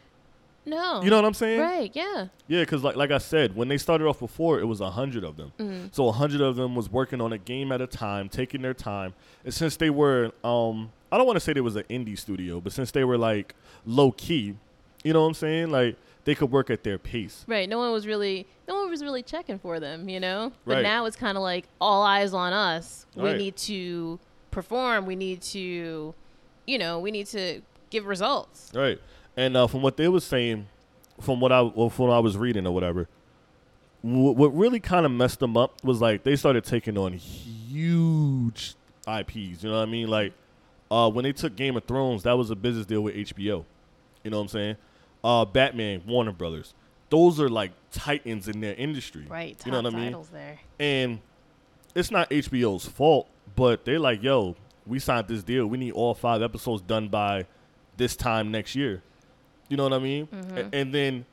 No. 0.65 1.01
You 1.03 1.09
know 1.09 1.17
what 1.17 1.25
I'm 1.25 1.33
saying? 1.33 1.59
Right. 1.61 1.91
Yeah. 1.93 2.27
Yeah, 2.47 2.61
because 2.61 2.83
like 2.83 2.95
like 2.95 3.11
I 3.11 3.19
said, 3.19 3.55
when 3.55 3.67
they 3.67 3.77
started 3.77 4.07
off 4.07 4.19
before, 4.19 4.59
it 4.59 4.65
was 4.65 4.81
a 4.81 4.89
hundred 4.89 5.23
of 5.23 5.37
them. 5.37 5.51
Mm. 5.59 5.93
So 5.95 6.07
a 6.07 6.11
hundred 6.11 6.41
of 6.41 6.55
them 6.55 6.75
was 6.75 6.89
working 6.89 7.21
on 7.21 7.31
a 7.33 7.37
game 7.37 7.71
at 7.71 7.81
a 7.81 7.87
time, 7.87 8.29
taking 8.29 8.61
their 8.61 8.73
time. 8.73 9.13
And 9.43 9.53
since 9.53 9.77
they 9.77 9.89
were, 9.89 10.31
um, 10.43 10.91
I 11.11 11.17
don't 11.17 11.27
want 11.27 11.37
to 11.37 11.39
say 11.39 11.53
they 11.53 11.61
was 11.61 11.75
an 11.75 11.83
indie 11.89 12.17
studio, 12.17 12.59
but 12.59 12.71
since 12.73 12.91
they 12.91 13.03
were 13.03 13.17
like 13.17 13.53
low 13.85 14.11
key, 14.11 14.55
you 15.03 15.13
know 15.13 15.21
what 15.21 15.27
I'm 15.27 15.33
saying? 15.35 15.69
Like 15.69 15.97
they 16.23 16.33
could 16.33 16.51
work 16.51 16.71
at 16.71 16.83
their 16.83 16.97
pace. 16.97 17.45
Right. 17.47 17.69
No 17.69 17.77
one 17.77 17.91
was 17.91 18.07
really. 18.07 18.47
No 18.67 18.73
one 18.75 18.89
was 18.89 19.03
really 19.03 19.21
checking 19.21 19.59
for 19.59 19.79
them. 19.79 20.09
You 20.09 20.19
know. 20.19 20.51
But 20.65 20.75
Right. 20.77 20.83
now 20.83 21.05
it's 21.05 21.15
kind 21.15 21.37
of 21.37 21.43
like 21.43 21.65
all 21.79 22.01
eyes 22.03 22.33
on 22.33 22.53
us. 22.53 23.05
We 23.15 23.23
Right. 23.23 23.37
need 23.37 23.55
to 23.57 24.19
perform. 24.49 25.05
We 25.05 25.15
need 25.15 25.41
to, 25.41 26.15
you 26.65 26.77
know, 26.79 26.99
we 26.99 27.11
need 27.11 27.27
to 27.27 27.61
give 27.91 28.05
results. 28.07 28.71
Right. 28.73 28.99
And 29.37 29.57
uh, 29.57 29.67
from 29.67 29.81
what 29.81 29.97
they 29.97 30.07
was 30.07 30.23
saying, 30.23 30.67
from 31.19 31.39
what 31.39 31.51
I 31.51 31.61
well, 31.61 31.89
from 31.89 32.07
what 32.07 32.13
I 32.15 32.19
was 32.19 32.37
reading 32.37 32.65
or 32.65 32.73
whatever, 32.73 33.07
wh- 34.01 34.35
what 34.35 34.55
really 34.55 34.79
kind 34.79 35.05
of 35.05 35.11
messed 35.11 35.39
them 35.39 35.57
up 35.57 35.83
was 35.83 36.01
like 36.01 36.23
they 36.23 36.35
started 36.35 36.63
taking 36.63 36.97
on 36.97 37.13
huge 37.13 38.75
IPs. 39.07 39.63
You 39.63 39.69
know 39.69 39.79
what 39.79 39.87
I 39.87 39.91
mean? 39.91 40.07
Like 40.07 40.33
uh, 40.89 41.09
when 41.09 41.23
they 41.23 41.33
took 41.33 41.55
Game 41.55 41.75
of 41.75 41.83
Thrones, 41.85 42.23
that 42.23 42.33
was 42.37 42.49
a 42.49 42.55
business 42.55 42.85
deal 42.85 43.01
with 43.01 43.15
HBO. 43.15 43.65
You 44.23 44.31
know 44.31 44.37
what 44.37 44.43
I'm 44.43 44.47
saying? 44.49 44.75
Uh, 45.23 45.45
Batman, 45.45 46.01
Warner 46.07 46.31
Brothers. 46.31 46.73
Those 47.09 47.39
are 47.39 47.49
like 47.49 47.71
titans 47.91 48.47
in 48.47 48.61
their 48.61 48.73
industry. 48.75 49.25
Right. 49.27 49.61
You 49.65 49.71
know 49.71 49.81
what 49.81 49.93
I 49.93 49.97
mean? 49.97 50.17
there. 50.31 50.59
And 50.79 51.19
it's 51.93 52.11
not 52.11 52.29
HBO's 52.29 52.85
fault, 52.87 53.27
but 53.55 53.85
they're 53.85 53.99
like, 53.99 54.23
yo, 54.23 54.55
we 54.85 54.99
signed 54.99 55.27
this 55.27 55.43
deal. 55.43 55.67
We 55.67 55.77
need 55.77 55.93
all 55.93 56.13
five 56.13 56.41
episodes 56.41 56.81
done 56.81 57.07
by 57.09 57.45
this 57.97 58.15
time 58.15 58.51
next 58.51 58.75
year. 58.75 59.03
You 59.69 59.77
know 59.77 59.83
what 59.83 59.93
I 59.93 59.99
mean? 59.99 60.27
Mm-hmm. 60.27 60.57
A- 60.57 60.69
and 60.73 60.93
then, 60.93 61.25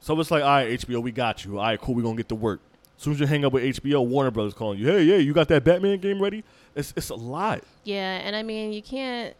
so 0.00 0.18
it's 0.20 0.30
like, 0.30 0.42
all 0.42 0.48
right, 0.50 0.78
HBO, 0.78 1.02
we 1.02 1.12
got 1.12 1.44
you. 1.44 1.58
All 1.58 1.64
right, 1.64 1.80
cool, 1.80 1.94
we're 1.94 2.02
going 2.02 2.16
to 2.16 2.22
get 2.22 2.28
to 2.30 2.34
work. 2.34 2.60
As 2.96 3.02
soon 3.02 3.12
as 3.14 3.20
you 3.20 3.26
hang 3.26 3.44
up 3.44 3.52
with 3.52 3.62
HBO, 3.62 4.06
Warner 4.06 4.30
Brothers 4.30 4.54
calling 4.54 4.78
you, 4.78 4.86
hey, 4.86 5.02
yeah, 5.02 5.16
you 5.16 5.32
got 5.32 5.48
that 5.48 5.64
Batman 5.64 5.98
game 5.98 6.20
ready? 6.22 6.44
It's, 6.74 6.92
it's 6.96 7.10
a 7.10 7.14
lot. 7.14 7.62
Yeah, 7.84 8.18
and 8.22 8.34
I 8.36 8.42
mean 8.42 8.72
you 8.72 8.82
can't 8.82 9.34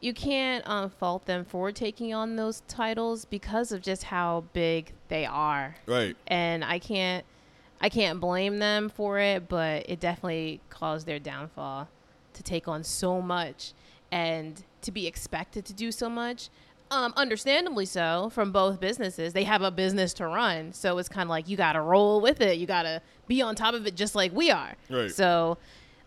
you 0.00 0.14
can't 0.14 0.66
um, 0.68 0.88
fault 0.90 1.26
them 1.26 1.44
for 1.44 1.70
taking 1.72 2.14
on 2.14 2.36
those 2.36 2.62
titles 2.68 3.24
because 3.26 3.70
of 3.70 3.82
just 3.82 4.04
how 4.04 4.44
big 4.54 4.92
they 5.08 5.26
are, 5.26 5.76
Right. 5.86 6.16
and 6.26 6.64
I 6.64 6.78
can't 6.78 7.24
I 7.80 7.88
can't 7.90 8.18
blame 8.20 8.58
them 8.60 8.88
for 8.88 9.18
it, 9.18 9.48
but 9.48 9.88
it 9.88 10.00
definitely 10.00 10.60
caused 10.70 11.06
their 11.06 11.18
downfall 11.18 11.88
to 12.34 12.42
take 12.42 12.66
on 12.68 12.82
so 12.84 13.20
much 13.20 13.72
and 14.12 14.62
to 14.82 14.90
be 14.92 15.06
expected 15.06 15.64
to 15.66 15.72
do 15.72 15.90
so 15.92 16.08
much. 16.08 16.48
Um, 16.92 17.12
understandably 17.16 17.86
so 17.86 18.30
from 18.32 18.50
both 18.50 18.80
businesses. 18.80 19.32
They 19.32 19.44
have 19.44 19.62
a 19.62 19.70
business 19.70 20.12
to 20.14 20.26
run, 20.26 20.72
so 20.72 20.98
it's 20.98 21.08
kind 21.08 21.22
of 21.22 21.30
like 21.30 21.48
you 21.48 21.56
got 21.56 21.74
to 21.74 21.80
roll 21.80 22.20
with 22.20 22.40
it. 22.40 22.58
You 22.58 22.66
got 22.66 22.82
to 22.82 23.00
be 23.28 23.42
on 23.42 23.54
top 23.54 23.74
of 23.74 23.86
it, 23.86 23.94
just 23.94 24.16
like 24.16 24.32
we 24.34 24.50
are. 24.50 24.74
Right. 24.88 25.10
So, 25.10 25.56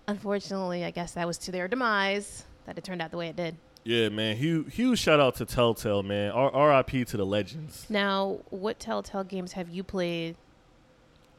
unfortunately, 0.07 0.83
I 0.83 0.91
guess 0.91 1.13
that 1.13 1.25
was 1.25 1.37
to 1.39 1.51
their 1.51 1.69
demise 1.69 2.43
that 2.65 2.77
it 2.77 2.83
turned 2.83 3.01
out 3.01 3.11
the 3.11 3.17
way 3.17 3.29
it 3.29 3.37
did. 3.37 3.55
Yeah, 3.85 4.09
man. 4.09 4.35
Huge, 4.35 4.73
huge 4.73 4.99
shout 4.99 5.19
out 5.19 5.35
to 5.35 5.45
Telltale, 5.45 6.03
man. 6.03 6.31
R- 6.31 6.77
RIP 6.77 7.07
to 7.07 7.17
the 7.17 7.25
legends. 7.25 7.85
Now, 7.89 8.39
what 8.49 8.79
Telltale 8.79 9.23
games 9.23 9.53
have 9.53 9.69
you 9.69 9.83
played? 9.83 10.35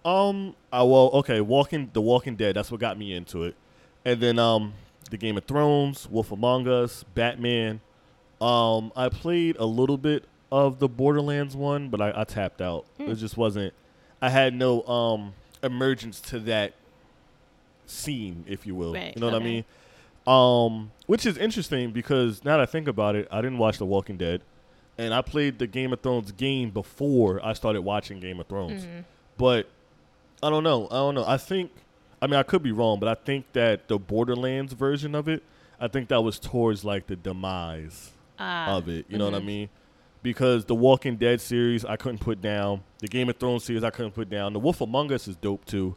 Um, 0.05 0.55
I 0.73 0.83
well, 0.83 1.11
okay, 1.15 1.41
Walking 1.41 1.91
The 1.93 2.01
Walking 2.03 2.37
Dead. 2.37 2.57
That's 2.57 2.71
what 2.71 2.81
got 2.81 2.99
me 2.99 3.15
into 3.15 3.45
it, 3.45 3.57
and 4.05 4.21
then 4.21 4.39
um, 4.39 4.75
the 5.11 5.17
Game 5.17 5.39
of 5.39 5.45
Thrones, 5.45 6.09
Wolf 6.11 6.31
Among 6.33 6.69
Us, 6.69 7.05
Batman. 7.15 7.81
Um, 8.45 8.93
I 8.95 9.09
played 9.09 9.57
a 9.57 9.65
little 9.65 9.97
bit 9.99 10.25
of 10.53 10.79
the 10.79 10.89
Borderlands 10.89 11.57
one, 11.57 11.89
but 11.89 12.01
I, 12.01 12.13
I 12.21 12.25
tapped 12.25 12.61
out. 12.61 12.85
Hmm. 12.99 13.11
It 13.11 13.15
just 13.17 13.37
wasn't. 13.37 13.73
I 14.21 14.29
had 14.31 14.55
no 14.55 14.83
um 14.87 15.33
emergence 15.63 16.21
to 16.21 16.39
that 16.41 16.75
scene, 17.87 18.45
if 18.49 18.67
you 18.67 18.75
will. 18.75 18.95
Right, 18.95 19.15
You 19.15 19.21
know 19.21 19.27
what 19.31 19.41
I 19.41 19.45
mean? 19.45 19.65
Um, 20.27 20.91
which 21.07 21.27
is 21.27 21.37
interesting 21.37 21.91
because 21.91 22.45
now 22.45 22.53
that 22.57 22.61
I 22.63 22.67
think 22.67 22.89
about 22.89 23.15
it, 23.15 23.29
I 23.31 23.43
didn't 23.43 23.59
watch 23.59 23.79
The 23.79 23.85
Walking 23.87 24.17
Dead. 24.17 24.41
and 24.97 25.13
I 25.13 25.23
played 25.23 25.59
the 25.59 25.67
Game 25.67 25.93
of 25.93 26.01
Thrones 26.03 26.31
game 26.31 26.71
before 26.71 27.45
I 27.45 27.53
started 27.55 27.83
watching 27.83 28.21
Game 28.21 28.39
of 28.39 28.47
Thrones. 28.47 28.85
Mhm. 28.85 29.05
But 29.37 29.67
I 30.43 30.49
don't 30.51 30.63
know. 30.63 30.87
I 30.87 30.95
don't 30.95 31.15
know. 31.17 31.25
I 31.27 31.37
think 31.37 31.73
I 32.23 32.27
mean 32.29 32.37
I 32.39 32.43
could 32.45 32.63
be 32.63 32.71
wrong, 32.73 33.01
but 33.01 33.09
I 33.09 33.15
think 33.15 33.45
that 33.55 33.89
the 33.89 33.99
Borderlands 33.99 34.73
version 34.73 35.15
of 35.17 35.29
it, 35.29 35.43
I 35.81 35.89
think 35.89 36.09
that 36.11 36.23
was 36.23 36.39
towards 36.39 36.85
like 36.85 37.07
the 37.09 37.17
demise 37.17 38.13
Ah, 38.39 38.77
of 38.77 38.89
it. 38.89 39.07
You 39.09 39.19
know 39.19 39.27
what 39.27 39.35
I 39.35 39.41
mhm. 39.41 39.47
mean? 39.47 39.69
Because 40.23 40.65
the 40.65 40.75
Walking 40.75 41.17
Dead 41.17 41.41
series 41.41 41.85
I 41.85 41.97
couldn't 41.97 42.21
put 42.21 42.41
down. 42.41 42.83
The 42.99 43.09
Game 43.09 43.29
of 43.29 43.37
Thrones 43.37 43.65
series 43.65 43.85
I 43.85 43.91
couldn't 43.91 44.13
put 44.13 44.31
down. 44.31 44.53
The 44.53 44.59
Wolf 44.59 44.81
Among 44.81 45.13
Us 45.13 45.29
is 45.29 45.37
dope 45.37 45.65
too. 45.67 45.97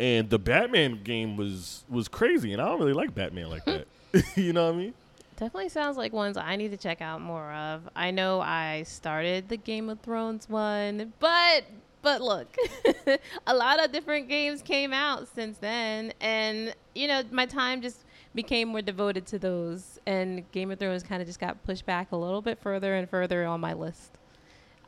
And 0.00 0.30
the 0.30 0.38
Batman 0.38 1.02
game 1.02 1.36
was 1.36 1.84
was 1.88 2.08
crazy 2.08 2.52
and 2.52 2.62
I 2.62 2.66
don't 2.66 2.78
really 2.78 2.92
like 2.92 3.14
Batman 3.14 3.50
like 3.50 3.64
that. 3.66 3.86
you 4.36 4.52
know 4.52 4.66
what 4.66 4.74
I 4.74 4.78
mean? 4.78 4.94
Definitely 5.36 5.68
sounds 5.68 5.96
like 5.96 6.12
ones 6.12 6.36
I 6.36 6.56
need 6.56 6.70
to 6.72 6.76
check 6.76 7.00
out 7.00 7.20
more 7.20 7.52
of. 7.52 7.88
I 7.94 8.10
know 8.10 8.40
I 8.40 8.82
started 8.84 9.48
the 9.48 9.56
Game 9.56 9.88
of 9.88 10.00
Thrones 10.00 10.48
one, 10.48 11.12
but 11.20 11.64
but 12.02 12.20
look, 12.20 12.56
a 13.46 13.54
lot 13.54 13.84
of 13.84 13.92
different 13.92 14.28
games 14.28 14.62
came 14.62 14.92
out 14.92 15.28
since 15.34 15.58
then, 15.58 16.12
and 16.20 16.74
you 16.94 17.06
know 17.06 17.22
my 17.30 17.46
time 17.46 17.82
just 17.82 18.04
became 18.34 18.68
more 18.68 18.82
devoted 18.82 19.26
to 19.26 19.38
those, 19.38 19.98
and 20.06 20.50
Game 20.52 20.70
of 20.70 20.78
Thrones 20.78 21.02
kind 21.02 21.20
of 21.20 21.28
just 21.28 21.40
got 21.40 21.62
pushed 21.64 21.86
back 21.86 22.12
a 22.12 22.16
little 22.16 22.42
bit 22.42 22.58
further 22.58 22.94
and 22.94 23.08
further 23.08 23.44
on 23.46 23.60
my 23.60 23.72
list. 23.72 24.12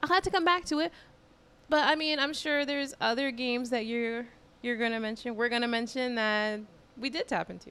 I'll 0.02 0.08
have 0.08 0.22
to 0.24 0.30
come 0.30 0.44
back 0.44 0.64
to 0.66 0.78
it, 0.80 0.92
but 1.68 1.86
I 1.86 1.94
mean 1.94 2.18
I'm 2.18 2.32
sure 2.32 2.64
there's 2.64 2.94
other 3.00 3.30
games 3.30 3.70
that 3.70 3.86
you're 3.86 4.26
you're 4.62 4.76
gonna 4.76 5.00
mention, 5.00 5.36
we're 5.36 5.48
gonna 5.48 5.68
mention 5.68 6.14
that 6.14 6.60
we 6.96 7.10
did 7.10 7.28
tap 7.28 7.50
into. 7.50 7.70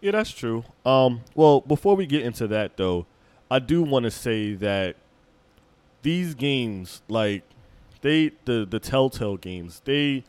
Yeah, 0.00 0.12
that's 0.12 0.30
true. 0.30 0.64
Um, 0.84 1.22
well, 1.34 1.60
before 1.62 1.96
we 1.96 2.06
get 2.06 2.22
into 2.22 2.46
that 2.48 2.76
though, 2.76 3.06
I 3.50 3.58
do 3.58 3.82
want 3.82 4.04
to 4.04 4.10
say 4.10 4.54
that 4.54 4.96
these 6.02 6.34
games, 6.34 7.02
like 7.08 7.42
they 8.00 8.32
the 8.44 8.66
the 8.68 8.78
Telltale 8.78 9.36
games, 9.36 9.82
they 9.84 10.24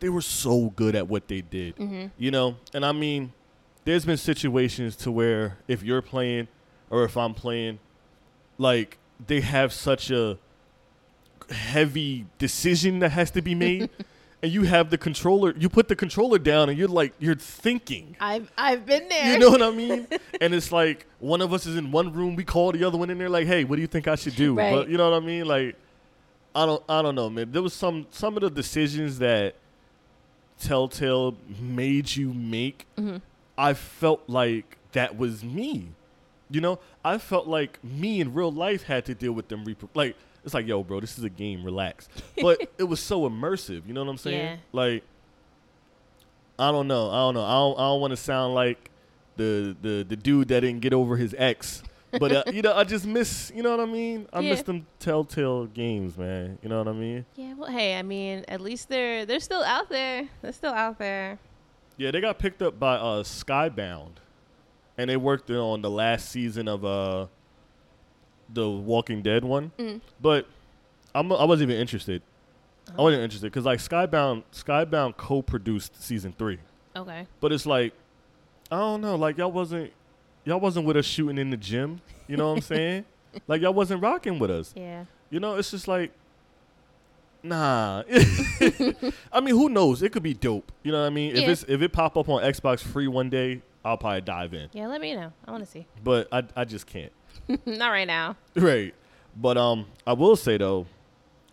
they 0.00 0.08
were 0.08 0.20
so 0.20 0.70
good 0.70 0.94
at 0.96 1.08
what 1.08 1.28
they 1.28 1.40
did. 1.40 1.76
Mm-hmm. 1.76 2.06
You 2.18 2.30
know, 2.30 2.56
and 2.74 2.84
I 2.84 2.92
mean, 2.92 3.32
there's 3.84 4.04
been 4.04 4.16
situations 4.16 4.96
to 4.96 5.10
where 5.10 5.58
if 5.68 5.82
you're 5.82 6.02
playing 6.02 6.48
or 6.90 7.04
if 7.04 7.16
I'm 7.16 7.34
playing, 7.34 7.78
like 8.58 8.98
they 9.26 9.40
have 9.40 9.72
such 9.72 10.10
a 10.10 10.38
heavy 11.50 12.26
decision 12.38 13.00
that 13.00 13.10
has 13.10 13.30
to 13.32 13.42
be 13.42 13.54
made. 13.54 13.90
And 14.44 14.50
you 14.50 14.64
have 14.64 14.90
the 14.90 14.98
controller, 14.98 15.54
you 15.56 15.68
put 15.68 15.86
the 15.86 15.94
controller 15.94 16.36
down 16.36 16.68
and 16.68 16.76
you're 16.76 16.88
like, 16.88 17.12
you're 17.20 17.36
thinking. 17.36 18.16
I've 18.18 18.50
I've 18.58 18.84
been 18.84 19.08
there. 19.08 19.34
You 19.34 19.38
know 19.38 19.50
what 19.50 19.62
I 19.62 19.70
mean? 19.70 20.08
and 20.40 20.52
it's 20.52 20.72
like 20.72 21.06
one 21.20 21.40
of 21.40 21.52
us 21.52 21.64
is 21.64 21.76
in 21.76 21.92
one 21.92 22.12
room, 22.12 22.34
we 22.34 22.42
call 22.42 22.72
the 22.72 22.82
other 22.82 22.98
one 22.98 23.08
in 23.08 23.18
there, 23.18 23.28
like, 23.28 23.46
"Hey, 23.46 23.62
what 23.62 23.76
do 23.76 23.82
you 23.82 23.86
think 23.86 24.08
I 24.08 24.16
should 24.16 24.34
do?" 24.34 24.54
Right. 24.54 24.72
But 24.74 24.88
you 24.88 24.96
know 24.96 25.08
what 25.08 25.22
I 25.22 25.24
mean? 25.24 25.46
Like, 25.46 25.76
I 26.56 26.66
don't, 26.66 26.82
I 26.88 27.02
don't 27.02 27.14
know, 27.14 27.30
man. 27.30 27.52
There 27.52 27.62
was 27.62 27.72
some 27.72 28.08
some 28.10 28.34
of 28.36 28.40
the 28.42 28.50
decisions 28.50 29.20
that 29.20 29.54
Telltale 30.58 31.36
made 31.60 32.16
you 32.16 32.34
make. 32.34 32.86
hmm 32.98 33.18
I 33.56 33.74
felt 33.74 34.22
like 34.26 34.78
that 34.92 35.16
was 35.16 35.44
me. 35.44 35.88
You 36.50 36.60
know, 36.60 36.78
I 37.04 37.18
felt 37.18 37.46
like 37.46 37.82
me 37.82 38.20
in 38.20 38.34
real 38.34 38.52
life 38.52 38.84
had 38.84 39.04
to 39.06 39.14
deal 39.14 39.32
with 39.32 39.48
them. 39.48 39.64
Reper- 39.64 39.88
like, 39.94 40.16
it's 40.44 40.54
like, 40.54 40.66
yo, 40.66 40.82
bro, 40.82 41.00
this 41.00 41.18
is 41.18 41.24
a 41.24 41.30
game. 41.30 41.64
Relax. 41.64 42.08
But 42.40 42.70
it 42.78 42.84
was 42.84 43.00
so 43.00 43.28
immersive. 43.28 43.86
You 43.86 43.94
know 43.94 44.04
what 44.04 44.10
I'm 44.10 44.18
saying? 44.18 44.44
Yeah. 44.44 44.56
Like, 44.72 45.02
I 46.58 46.70
don't 46.70 46.88
know. 46.88 47.10
I 47.10 47.16
don't 47.16 47.34
know. 47.34 47.44
I 47.44 47.52
don't, 47.52 47.78
I 47.78 47.82
don't 47.88 48.00
want 48.00 48.10
to 48.12 48.16
sound 48.16 48.54
like 48.54 48.90
the, 49.36 49.74
the 49.80 50.04
the 50.06 50.16
dude 50.16 50.48
that 50.48 50.60
didn't 50.60 50.80
get 50.80 50.92
over 50.92 51.16
his 51.16 51.34
ex. 51.38 51.82
But 52.18 52.32
uh, 52.32 52.42
you 52.52 52.60
know, 52.60 52.74
I 52.74 52.84
just 52.84 53.06
miss. 53.06 53.50
You 53.54 53.62
know 53.62 53.70
what 53.70 53.80
I 53.80 53.90
mean? 53.90 54.28
I 54.32 54.42
miss 54.42 54.62
them 54.62 54.86
Telltale 54.98 55.66
games, 55.66 56.18
man. 56.18 56.58
You 56.62 56.68
know 56.68 56.78
what 56.78 56.88
I 56.88 56.92
mean? 56.92 57.24
Yeah, 57.36 57.54
well, 57.54 57.70
hey, 57.70 57.98
I 57.98 58.02
mean, 58.02 58.44
at 58.48 58.60
least 58.60 58.90
they're 58.90 59.24
they're 59.24 59.40
still 59.40 59.62
out 59.62 59.88
there. 59.88 60.28
They're 60.42 60.52
still 60.52 60.74
out 60.74 60.98
there. 60.98 61.38
Yeah, 62.02 62.10
they 62.10 62.20
got 62.20 62.38
picked 62.40 62.62
up 62.62 62.80
by 62.80 62.96
uh, 62.96 63.22
Skybound, 63.22 64.14
and 64.98 65.08
they 65.08 65.16
worked 65.16 65.48
on 65.52 65.82
the 65.82 65.90
last 65.90 66.30
season 66.30 66.66
of 66.66 66.84
uh, 66.84 67.26
the 68.52 68.68
Walking 68.68 69.22
Dead 69.22 69.44
one. 69.44 69.70
Mm. 69.78 70.00
But 70.20 70.46
I'm 71.14 71.30
I 71.32 71.44
wasn't 71.44 71.70
even 71.70 71.80
interested. 71.80 72.22
I 72.88 72.92
Oh. 72.98 73.04
wasn't 73.04 73.22
interested 73.22 73.46
because 73.52 73.64
like 73.64 73.78
Skybound 73.78 74.42
Skybound 74.52 75.16
co-produced 75.16 76.02
season 76.02 76.34
three, 76.36 76.58
Okay. 76.96 77.28
but 77.40 77.52
it's 77.52 77.66
like 77.66 77.92
I 78.70 78.78
don't 78.78 79.00
know, 79.00 79.14
like 79.14 79.38
y'all 79.38 79.52
wasn't 79.52 79.92
y'all 80.44 80.58
wasn't 80.58 80.86
with 80.86 80.96
us 80.96 81.04
shooting 81.06 81.38
in 81.38 81.50
the 81.50 81.56
gym. 81.56 82.00
You 82.26 82.36
know 82.36 82.48
what 82.48 82.56
I'm 82.56 82.62
saying? 82.62 83.04
Like 83.46 83.62
y'all 83.62 83.72
wasn't 83.74 84.02
rocking 84.02 84.40
with 84.40 84.50
us. 84.50 84.74
Yeah. 84.76 85.04
You 85.30 85.38
know, 85.38 85.54
it's 85.54 85.70
just 85.70 85.86
like, 85.86 86.10
nah. 87.42 88.02
I 89.32 89.40
mean, 89.40 89.54
who 89.54 89.68
knows? 89.68 90.02
It 90.02 90.12
could 90.12 90.22
be 90.22 90.34
dope. 90.34 90.70
You 90.82 90.92
know 90.92 91.00
what 91.00 91.06
I 91.06 91.10
mean? 91.10 91.32
If 91.36 91.42
Yeah. 91.42 91.50
it's 91.50 91.64
if 91.68 91.82
it 91.82 91.92
pop 91.92 92.16
up 92.16 92.28
on 92.28 92.42
Xbox 92.42 92.80
free 92.80 93.08
one 93.08 93.30
day, 93.30 93.62
I'll 93.84 93.96
probably 93.98 94.20
dive 94.20 94.54
in. 94.54 94.68
Yeah. 94.72 94.86
Let 94.88 95.00
me 95.00 95.14
know. 95.14 95.32
I 95.46 95.50
want 95.50 95.64
to 95.64 95.70
see. 95.70 95.86
But 96.02 96.28
I 96.32 96.44
I 96.56 96.64
just 96.64 96.86
can't. 96.86 97.12
Not 97.66 97.88
right 97.90 98.06
now. 98.06 98.36
Right. 98.54 98.94
But 99.36 99.56
um, 99.56 99.86
I 100.06 100.12
will 100.12 100.36
say 100.36 100.56
though, 100.58 100.86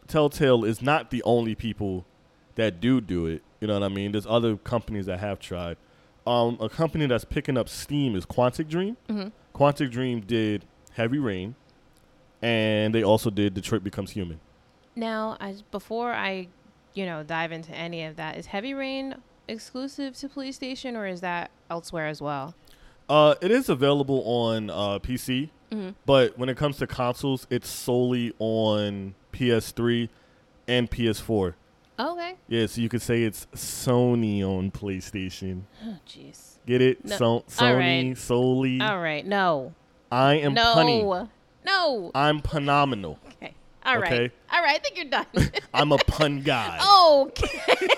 Telltale 0.07 0.65
is 0.65 0.81
not 0.81 1.11
the 1.11 1.23
only 1.23 1.55
people 1.55 2.05
that 2.55 2.81
do 2.81 2.99
do 2.99 3.25
it. 3.25 3.41
You 3.61 3.67
know 3.67 3.73
what 3.75 3.83
I 3.83 3.87
mean? 3.89 4.11
There's 4.11 4.25
other 4.27 4.57
companies 4.57 5.05
that 5.05 5.19
have 5.19 5.39
tried. 5.39 5.77
Um, 6.27 6.57
a 6.59 6.67
company 6.69 7.05
that's 7.07 7.23
picking 7.25 7.57
up 7.57 7.69
steam 7.69 8.15
is 8.15 8.25
Quantic 8.25 8.67
Dream. 8.67 8.97
hmm 9.07 9.27
Quantic 9.55 9.91
Dream 9.91 10.19
did 10.21 10.65
Heavy 10.93 11.17
Rain, 11.19 11.55
and 12.41 12.93
they 12.93 13.03
also 13.03 13.29
did 13.29 13.53
Detroit 13.53 13.83
Becomes 13.83 14.11
Human. 14.11 14.39
Now, 14.99 15.37
I 15.39 15.55
before 15.71 16.11
I, 16.11 16.47
you 16.93 17.05
know, 17.05 17.23
dive 17.23 17.51
into 17.51 17.71
any 17.73 18.03
of 18.03 18.17
that, 18.17 18.37
is 18.37 18.47
Heavy 18.47 18.73
Rain 18.73 19.15
exclusive 19.47 20.15
to 20.17 20.27
PlayStation 20.29 20.95
or 20.95 21.07
is 21.07 21.21
that 21.21 21.51
elsewhere 21.69 22.07
as 22.07 22.21
well? 22.21 22.53
Uh, 23.07 23.35
it 23.41 23.49
is 23.49 23.69
available 23.69 24.21
on 24.25 24.69
uh, 24.69 24.99
PC, 24.99 25.49
hmm 25.71 25.89
but 26.05 26.37
when 26.37 26.49
it 26.49 26.57
comes 26.57 26.77
to 26.77 26.87
consoles, 26.87 27.47
it's 27.49 27.69
solely 27.69 28.33
on 28.39 29.15
PS3 29.33 30.09
and 30.67 30.91
PS4. 30.91 31.53
Okay. 31.99 32.35
Yeah, 32.47 32.65
so 32.65 32.81
you 32.81 32.89
could 32.89 33.01
say 33.01 33.23
it's 33.23 33.47
Sony 33.55 34.41
on 34.43 34.71
PlayStation. 34.71 35.63
Oh, 35.85 35.97
jeez. 36.07 36.57
Get 36.65 36.81
it? 36.81 37.03
No. 37.05 37.17
So- 37.17 37.43
Sony 37.49 38.09
right. 38.09 38.17
solely. 38.17 38.79
All 38.81 38.99
right. 38.99 39.25
No. 39.25 39.73
I 40.11 40.35
am 40.35 40.53
no. 40.53 40.63
punny. 40.75 41.29
No. 41.65 42.11
I'm 42.15 42.41
phenomenal. 42.41 43.19
All 43.85 43.97
right. 43.97 44.11
Okay. 44.11 44.31
All 44.51 44.61
right. 44.61 44.75
I 44.75 44.79
think 44.79 44.97
you're 44.97 45.05
done. 45.05 45.25
I'm 45.73 45.91
a 45.91 45.97
pun 45.97 46.41
guy. 46.41 46.79
okay. 46.83 47.89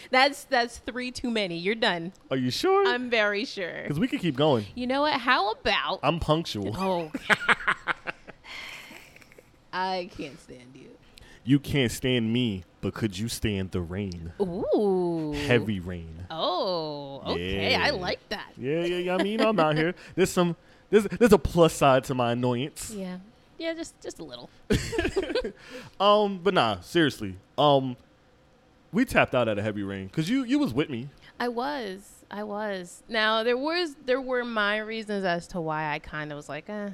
that's 0.10 0.44
that's 0.44 0.78
three 0.78 1.10
too 1.10 1.30
many. 1.30 1.56
You're 1.58 1.74
done. 1.74 2.12
Are 2.30 2.36
you 2.36 2.50
sure? 2.50 2.86
I'm 2.86 3.10
very 3.10 3.44
sure. 3.44 3.82
Because 3.82 3.98
we 4.00 4.08
could 4.08 4.20
keep 4.20 4.36
going. 4.36 4.66
You 4.74 4.86
know 4.86 5.02
what? 5.02 5.14
How 5.14 5.50
about? 5.52 6.00
I'm 6.02 6.18
punctual. 6.18 6.74
Oh. 6.78 7.10
I 9.72 10.08
can't 10.16 10.40
stand 10.40 10.74
you. 10.74 10.88
You 11.44 11.60
can't 11.60 11.92
stand 11.92 12.32
me, 12.32 12.64
but 12.80 12.94
could 12.94 13.18
you 13.18 13.28
stand 13.28 13.70
the 13.70 13.80
rain? 13.80 14.32
Ooh. 14.40 15.32
Heavy 15.46 15.78
rain. 15.80 16.26
Oh, 16.30 17.22
okay. 17.26 17.74
I 17.76 17.90
like 17.90 18.26
that. 18.30 18.48
Yeah, 18.56 18.84
yeah, 18.84 18.96
yeah. 18.96 19.14
I 19.14 19.22
mean, 19.22 19.40
I'm 19.40 19.60
out 19.60 19.76
here. 19.76 19.94
There's 20.14 20.30
some. 20.30 20.56
There's 20.90 21.04
there's 21.04 21.32
a 21.32 21.38
plus 21.38 21.74
side 21.74 22.04
to 22.04 22.14
my 22.14 22.32
annoyance. 22.32 22.90
Yeah. 22.90 23.18
Yeah, 23.58 23.74
just 23.74 24.00
just 24.00 24.18
a 24.18 24.24
little. 24.24 24.50
Um, 26.00 26.40
but 26.42 26.52
nah, 26.54 26.80
seriously. 26.80 27.36
Um, 27.56 27.96
we 28.92 29.04
tapped 29.04 29.34
out 29.34 29.48
at 29.48 29.58
a 29.58 29.62
heavy 29.62 29.82
rain 29.82 30.06
because 30.06 30.28
you 30.28 30.44
you 30.44 30.58
was 30.58 30.74
with 30.74 30.90
me. 30.90 31.08
I 31.38 31.48
was. 31.48 32.24
I 32.30 32.42
was. 32.42 33.02
Now 33.08 33.42
there 33.42 33.56
was 33.56 33.96
there 34.04 34.20
were 34.20 34.44
my 34.44 34.78
reasons 34.78 35.24
as 35.24 35.46
to 35.48 35.60
why 35.60 35.92
I 35.92 35.98
kind 35.98 36.32
of 36.32 36.36
was 36.36 36.48
like, 36.48 36.68
eh. 36.68 36.90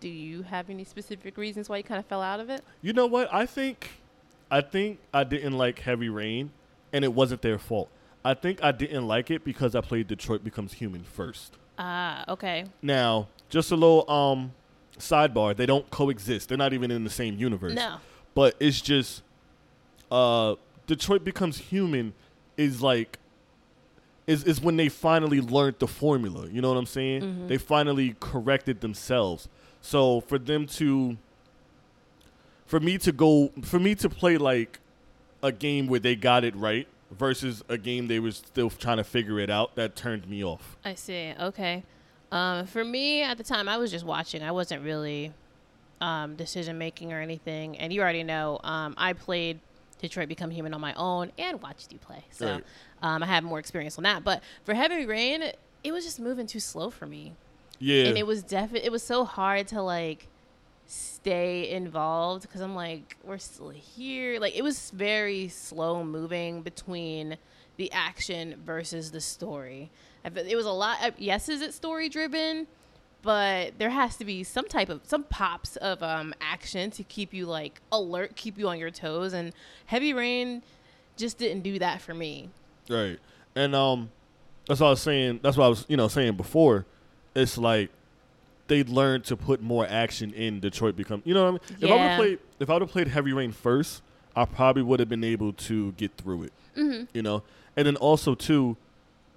Do 0.00 0.08
you 0.08 0.42
have 0.42 0.70
any 0.70 0.84
specific 0.84 1.36
reasons 1.36 1.68
why 1.68 1.76
you 1.78 1.82
kind 1.82 1.98
of 1.98 2.06
fell 2.06 2.22
out 2.22 2.40
of 2.40 2.48
it? 2.48 2.62
You 2.80 2.94
know 2.94 3.06
what? 3.06 3.28
I 3.32 3.44
think, 3.44 3.90
I 4.50 4.62
think 4.62 4.98
I 5.12 5.24
didn't 5.24 5.58
like 5.58 5.80
heavy 5.80 6.08
rain, 6.08 6.52
and 6.92 7.04
it 7.04 7.12
wasn't 7.12 7.42
their 7.42 7.58
fault. 7.58 7.90
I 8.24 8.32
think 8.32 8.62
I 8.64 8.72
didn't 8.72 9.06
like 9.06 9.30
it 9.30 9.44
because 9.44 9.74
I 9.74 9.82
played 9.82 10.06
Detroit 10.06 10.42
Becomes 10.42 10.74
Human 10.74 11.04
first. 11.04 11.56
Ah, 11.78 12.24
okay. 12.28 12.64
Now, 12.80 13.28
just 13.50 13.70
a 13.72 13.76
little 13.76 14.10
um 14.10 14.52
sidebar: 15.00 15.56
they 15.56 15.66
don't 15.66 15.88
coexist. 15.90 16.48
They're 16.48 16.58
not 16.58 16.72
even 16.72 16.90
in 16.90 17.04
the 17.04 17.10
same 17.10 17.36
universe. 17.36 17.74
No. 17.74 17.96
but 18.34 18.54
it's 18.60 18.80
just 18.80 19.22
uh 20.10 20.54
Detroit 20.86 21.24
becomes 21.24 21.58
human 21.58 22.12
is 22.56 22.80
like 22.82 23.18
is 24.26 24.44
is 24.44 24.60
when 24.60 24.76
they 24.76 24.88
finally 24.88 25.40
learned 25.40 25.76
the 25.78 25.86
formula. 25.88 26.46
You 26.48 26.60
know 26.60 26.68
what 26.68 26.78
I'm 26.78 26.86
saying? 26.86 27.22
Mhm. 27.22 27.48
They 27.48 27.58
finally 27.58 28.16
corrected 28.20 28.80
themselves. 28.80 29.48
So 29.80 30.20
for 30.20 30.38
them 30.38 30.66
to 30.78 31.16
for 32.66 32.78
me 32.80 32.98
to 32.98 33.12
go 33.12 33.50
for 33.62 33.78
me 33.80 33.94
to 33.96 34.08
play 34.08 34.36
like 34.36 34.78
a 35.42 35.50
game 35.52 35.86
where 35.86 36.00
they 36.00 36.14
got 36.16 36.44
it 36.44 36.54
right 36.54 36.86
versus 37.10 37.64
a 37.68 37.76
game 37.78 38.06
they 38.06 38.20
were 38.20 38.30
still 38.30 38.70
trying 38.70 38.98
to 38.98 39.04
figure 39.04 39.40
it 39.40 39.50
out, 39.50 39.74
that 39.74 39.96
turned 39.96 40.28
me 40.28 40.44
off. 40.44 40.76
I 40.84 40.94
see. 40.94 41.32
Okay. 41.40 41.82
Um, 42.32 42.66
for 42.66 42.84
me 42.84 43.22
at 43.22 43.38
the 43.38 43.44
time, 43.44 43.68
I 43.68 43.76
was 43.76 43.90
just 43.90 44.04
watching. 44.04 44.42
I 44.42 44.52
wasn't 44.52 44.82
really 44.84 45.32
um, 46.00 46.36
decision 46.36 46.78
making 46.78 47.12
or 47.12 47.20
anything. 47.20 47.76
And 47.78 47.92
you 47.92 48.00
already 48.00 48.22
know 48.22 48.60
um, 48.62 48.94
I 48.96 49.12
played 49.14 49.58
Detroit 50.00 50.28
Become 50.28 50.50
Human 50.50 50.72
on 50.72 50.80
my 50.80 50.94
own 50.94 51.32
and 51.38 51.60
watched 51.60 51.92
you 51.92 51.98
play, 51.98 52.24
so 52.30 52.46
Right. 52.54 52.64
um, 53.02 53.22
I 53.22 53.26
have 53.26 53.44
more 53.44 53.58
experience 53.58 53.98
on 53.98 54.04
that. 54.04 54.24
But 54.24 54.42
for 54.64 54.72
Heavy 54.74 55.04
Rain, 55.04 55.42
it 55.84 55.92
was 55.92 56.04
just 56.04 56.18
moving 56.20 56.46
too 56.46 56.60
slow 56.60 56.88
for 56.88 57.04
me, 57.06 57.32
Yeah. 57.78 58.04
and 58.06 58.16
it 58.16 58.26
was 58.26 58.42
definitely 58.42 58.86
it 58.86 58.92
was 58.92 59.02
so 59.02 59.24
hard 59.26 59.68
to 59.68 59.82
like 59.82 60.26
stay 60.86 61.70
involved 61.70 62.42
because 62.42 62.60
I'm 62.60 62.74
like 62.74 63.16
we're 63.22 63.38
still 63.38 63.68
here. 63.70 64.40
Like 64.40 64.56
it 64.56 64.62
was 64.62 64.90
very 64.90 65.48
slow 65.48 66.02
moving 66.02 66.62
between 66.62 67.36
the 67.76 67.92
action 67.92 68.56
versus 68.64 69.10
the 69.10 69.20
story. 69.20 69.90
It 70.24 70.56
was 70.56 70.66
a 70.66 70.72
lot. 70.72 70.98
uh, 71.02 71.10
Yes, 71.18 71.48
is 71.48 71.62
it 71.62 71.74
story 71.74 72.08
driven? 72.08 72.66
But 73.22 73.78
there 73.78 73.90
has 73.90 74.16
to 74.16 74.24
be 74.24 74.42
some 74.44 74.66
type 74.66 74.88
of 74.88 75.02
some 75.04 75.24
pops 75.24 75.76
of 75.76 76.02
um, 76.02 76.32
action 76.40 76.90
to 76.92 77.02
keep 77.02 77.34
you 77.34 77.44
like 77.44 77.80
alert, 77.92 78.34
keep 78.34 78.56
you 78.56 78.68
on 78.68 78.78
your 78.78 78.90
toes. 78.90 79.34
And 79.34 79.52
Heavy 79.86 80.14
Rain 80.14 80.62
just 81.18 81.36
didn't 81.36 81.62
do 81.62 81.78
that 81.78 82.00
for 82.00 82.14
me. 82.14 82.48
Right. 82.88 83.18
And 83.54 83.74
um 83.74 84.10
that's 84.66 84.80
what 84.80 84.86
I 84.86 84.90
was 84.90 85.02
saying 85.02 85.40
that's 85.42 85.56
what 85.56 85.66
I 85.66 85.68
was, 85.68 85.84
you 85.88 85.96
know, 85.98 86.08
saying 86.08 86.36
before. 86.36 86.86
It's 87.34 87.58
like 87.58 87.90
they 88.68 88.84
learned 88.84 89.24
to 89.24 89.36
put 89.36 89.60
more 89.60 89.86
action 89.86 90.32
in 90.32 90.60
Detroit 90.60 90.96
become 90.96 91.20
you 91.26 91.34
know 91.34 91.52
what 91.52 91.62
I 91.62 91.74
mean? 91.74 91.78
If 91.80 91.90
I 91.90 91.94
would 91.94 92.00
have 92.00 92.18
played 92.18 92.38
if 92.60 92.70
I 92.70 92.72
would 92.72 92.82
have 92.82 92.90
played 92.90 93.08
Heavy 93.08 93.32
Rain 93.34 93.52
first, 93.52 94.02
I 94.34 94.46
probably 94.46 94.82
would 94.82 94.98
have 94.98 95.10
been 95.10 95.24
able 95.24 95.52
to 95.52 95.92
get 95.92 96.16
through 96.16 96.44
it. 96.44 96.52
Mm-hmm. 96.74 97.04
You 97.12 97.22
know? 97.22 97.42
And 97.76 97.86
then 97.86 97.96
also 97.96 98.34
too, 98.34 98.78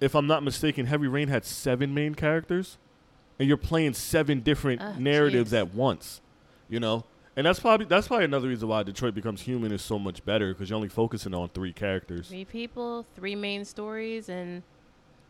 if 0.00 0.14
I'm 0.14 0.26
not 0.26 0.42
mistaken, 0.42 0.86
Heavy 0.86 1.08
Rain 1.08 1.28
had 1.28 1.44
seven 1.44 1.94
main 1.94 2.14
characters. 2.14 2.78
And 3.38 3.48
you're 3.48 3.56
playing 3.56 3.94
seven 3.94 4.40
different 4.40 4.80
Ah, 4.80 4.94
narratives 4.98 5.52
jeez. 5.52 5.58
at 5.58 5.74
once. 5.74 6.20
You 6.68 6.80
know? 6.80 7.04
And 7.36 7.44
that's 7.44 7.58
probably 7.58 7.86
that's 7.86 8.06
probably 8.06 8.26
another 8.26 8.46
reason 8.46 8.68
why 8.68 8.84
Detroit 8.84 9.12
becomes 9.14 9.40
human 9.40 9.72
is 9.72 9.82
so 9.82 9.98
much 9.98 10.24
better 10.24 10.54
because 10.54 10.70
you're 10.70 10.76
only 10.76 10.88
focusing 10.88 11.34
on 11.34 11.48
three 11.48 11.72
characters. 11.72 12.28
Three 12.28 12.44
people, 12.44 13.04
three 13.16 13.34
main 13.34 13.64
stories, 13.64 14.28
and 14.28 14.62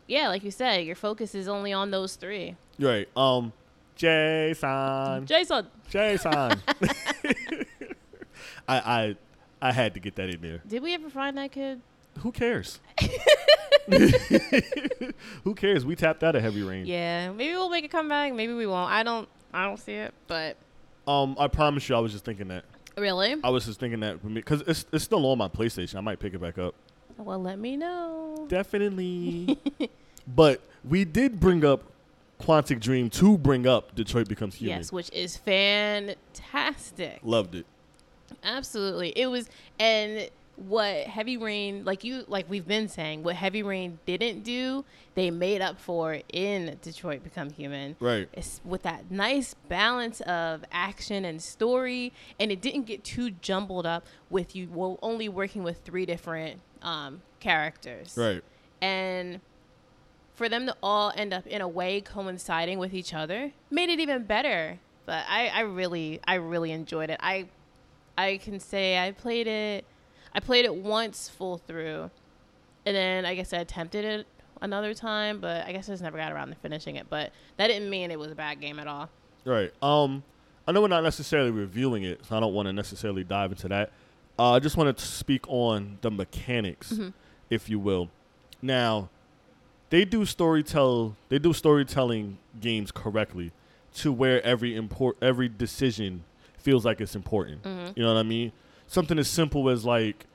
yeah, 0.05 0.27
like 0.27 0.43
you 0.43 0.51
said, 0.51 0.85
your 0.85 0.95
focus 0.95 1.33
is 1.33 1.47
only 1.47 1.73
on 1.73 1.89
those 1.89 2.15
three. 2.15 2.55
Right. 2.77 3.09
Um, 3.17 3.53
Jason. 3.95 5.25
Jason, 5.25 5.65
Jason. 5.89 6.31
I 8.67 8.77
I 8.77 9.15
I 9.61 9.71
had 9.71 9.93
to 9.95 9.99
get 9.99 10.15
that 10.17 10.29
in 10.29 10.41
there. 10.41 10.61
did 10.67 10.83
we 10.83 10.93
ever 10.93 11.09
find 11.09 11.37
that 11.37 11.51
kid? 11.51 11.81
Who 12.19 12.31
cares? 12.31 12.79
Who 15.43 15.53
cares? 15.55 15.85
We 15.85 15.95
tapped 15.95 16.23
out 16.23 16.35
of 16.35 16.41
heavy 16.41 16.63
rain. 16.63 16.85
Yeah, 16.85 17.31
maybe 17.31 17.53
we'll 17.53 17.69
make 17.69 17.85
a 17.85 17.87
comeback. 17.87 18.33
Maybe 18.33 18.53
we 18.53 18.65
won't. 18.67 18.91
I 18.91 19.03
don't. 19.03 19.27
I 19.53 19.65
don't 19.65 19.79
see 19.79 19.93
it. 19.93 20.13
But 20.27 20.57
Um, 21.07 21.35
I 21.39 21.47
promise 21.47 21.87
you, 21.87 21.95
I 21.95 21.99
was 21.99 22.11
just 22.11 22.25
thinking 22.25 22.47
that. 22.49 22.65
really, 22.97 23.35
I 23.43 23.49
was 23.49 23.65
just 23.65 23.79
thinking 23.79 23.99
that 24.01 24.21
because 24.33 24.61
it's 24.61 24.85
it's 24.91 25.03
still 25.03 25.25
on 25.25 25.37
my 25.37 25.47
PlayStation. 25.47 25.95
I 25.95 26.01
might 26.01 26.19
pick 26.19 26.33
it 26.33 26.39
back 26.41 26.57
up. 26.57 26.73
well, 27.17 27.39
let 27.41 27.59
me 27.59 27.77
know. 27.77 28.45
Definitely. 28.49 29.57
but 30.27 30.61
we 30.83 31.05
did 31.05 31.39
bring 31.39 31.63
up 31.63 31.83
Quantic 32.41 32.79
Dream 32.79 33.09
to 33.11 33.37
bring 33.37 33.67
up 33.67 33.93
Detroit 33.95 34.27
Becomes 34.27 34.55
Human. 34.55 34.77
Yes, 34.79 34.91
which 34.91 35.11
is 35.11 35.37
fantastic. 35.37 37.19
Loved 37.23 37.55
it. 37.55 37.65
Absolutely. 38.43 39.09
It 39.15 39.27
was 39.27 39.47
and 39.79 40.29
what 40.57 41.07
Heavy 41.07 41.37
Rain 41.37 41.83
like 41.85 42.03
you 42.03 42.23
like 42.27 42.49
we've 42.49 42.67
been 42.67 42.87
saying, 42.87 43.23
what 43.23 43.35
Heavy 43.35 43.63
Rain 43.63 43.99
didn't 44.05 44.43
do, 44.43 44.85
they 45.15 45.31
made 45.31 45.61
up 45.61 45.79
for 45.79 46.21
in 46.31 46.77
Detroit 46.81 47.23
Become 47.23 47.51
Human. 47.51 47.95
Right. 47.99 48.29
It's 48.33 48.61
with 48.63 48.83
that 48.83 49.11
nice 49.11 49.53
balance 49.67 50.21
of 50.21 50.63
action 50.71 51.25
and 51.25 51.41
story 51.41 52.13
and 52.39 52.51
it 52.51 52.61
didn't 52.61 52.83
get 52.83 53.03
too 53.03 53.31
jumbled 53.31 53.85
up 53.85 54.05
with 54.29 54.55
you 54.55 54.69
well, 54.71 54.99
only 55.01 55.29
working 55.29 55.63
with 55.63 55.81
three 55.83 56.05
different 56.05 56.61
um, 56.81 57.21
characters. 57.39 58.15
Right. 58.17 58.43
And 58.81 59.41
for 60.35 60.49
them 60.49 60.65
to 60.65 60.75
all 60.83 61.11
end 61.15 61.33
up 61.33 61.47
in 61.47 61.61
a 61.61 61.67
way 61.67 62.01
coinciding 62.01 62.77
with 62.77 62.93
each 62.93 63.13
other 63.13 63.51
made 63.69 63.89
it 63.89 63.99
even 63.99 64.23
better. 64.23 64.79
But 65.05 65.25
I, 65.29 65.47
I 65.47 65.59
really 65.61 66.19
I 66.27 66.35
really 66.35 66.71
enjoyed 66.71 67.09
it. 67.09 67.19
I 67.21 67.47
I 68.17 68.37
can 68.37 68.59
say 68.59 68.97
I 68.97 69.11
played 69.11 69.47
it 69.47 69.85
I 70.35 70.41
played 70.41 70.65
it 70.65 70.75
once 70.75 71.29
full 71.29 71.57
through. 71.57 72.11
And 72.85 72.95
then 72.95 73.25
I 73.25 73.33
guess 73.33 73.51
I 73.53 73.57
attempted 73.57 74.05
it 74.05 74.27
another 74.61 74.93
time, 74.93 75.39
but 75.39 75.65
I 75.65 75.71
guess 75.71 75.89
I 75.89 75.93
just 75.93 76.03
never 76.03 76.17
got 76.17 76.31
around 76.31 76.49
to 76.49 76.55
finishing 76.55 76.97
it. 76.97 77.07
But 77.09 77.31
that 77.57 77.67
didn't 77.67 77.89
mean 77.89 78.11
it 78.11 78.19
was 78.19 78.31
a 78.31 78.35
bad 78.35 78.61
game 78.61 78.77
at 78.77 78.85
all. 78.85 79.09
Right. 79.43 79.73
Um, 79.81 80.23
I 80.67 80.71
know 80.71 80.81
we're 80.81 80.87
not 80.89 81.03
necessarily 81.03 81.51
reviewing 81.51 82.03
it, 82.03 82.25
so 82.25 82.37
I 82.37 82.39
don't 82.39 82.53
want 82.53 82.67
to 82.67 82.73
necessarily 82.73 83.23
dive 83.23 83.51
into 83.51 83.67
that. 83.69 83.91
Uh, 84.37 84.51
I 84.51 84.59
just 84.59 84.77
wanted 84.77 84.97
to 84.97 85.05
speak 85.05 85.47
on 85.47 85.97
the 86.01 86.11
mechanics, 86.11 86.99
if 87.49 87.69
you 87.69 87.79
will. 87.79 88.09
Now, 88.61 89.09
they 89.89 90.03
do 90.03 90.21
storytell. 90.21 91.15
They 91.29 91.39
do 91.39 91.53
storytelling 91.53 92.37
games 92.59 92.91
correctly, 92.91 93.51
to 93.95 94.11
where 94.11 94.43
every 94.43 94.75
import 94.75 95.17
every 95.21 95.47
decision 95.47 96.23
feels 96.57 96.83
like 96.83 96.99
it's 96.99 97.15
important. 97.15 97.65
You 97.95 98.03
know 98.03 98.13
what 98.13 98.19
I 98.19 98.23
mean? 98.23 98.51
Something 98.87 99.19
as 99.19 99.27
simple 99.27 99.69
as 99.69 99.85
like 99.85 100.25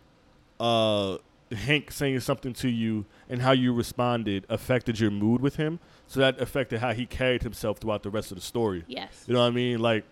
uh, 0.59 1.19
Hank 1.53 1.91
saying 1.91 2.21
something 2.21 2.53
to 2.55 2.69
you 2.69 3.07
and 3.29 3.43
how 3.43 3.53
you 3.53 3.73
responded 3.73 4.45
affected 4.49 5.01
your 5.01 5.11
mood 5.11 5.41
with 5.41 5.57
him. 5.57 5.81
So 6.07 6.21
that 6.21 6.41
affected 6.41 6.81
how 6.81 6.93
he 6.93 7.07
carried 7.07 7.43
himself 7.43 7.79
throughout 7.79 8.03
the 8.03 8.11
rest 8.11 8.31
of 8.31 8.37
the 8.37 8.43
story. 8.43 8.85
Yes. 8.87 9.25
You 9.27 9.35
know 9.35 9.41
what 9.41 9.47
I 9.47 9.51
mean? 9.51 9.79
Like, 9.79 10.05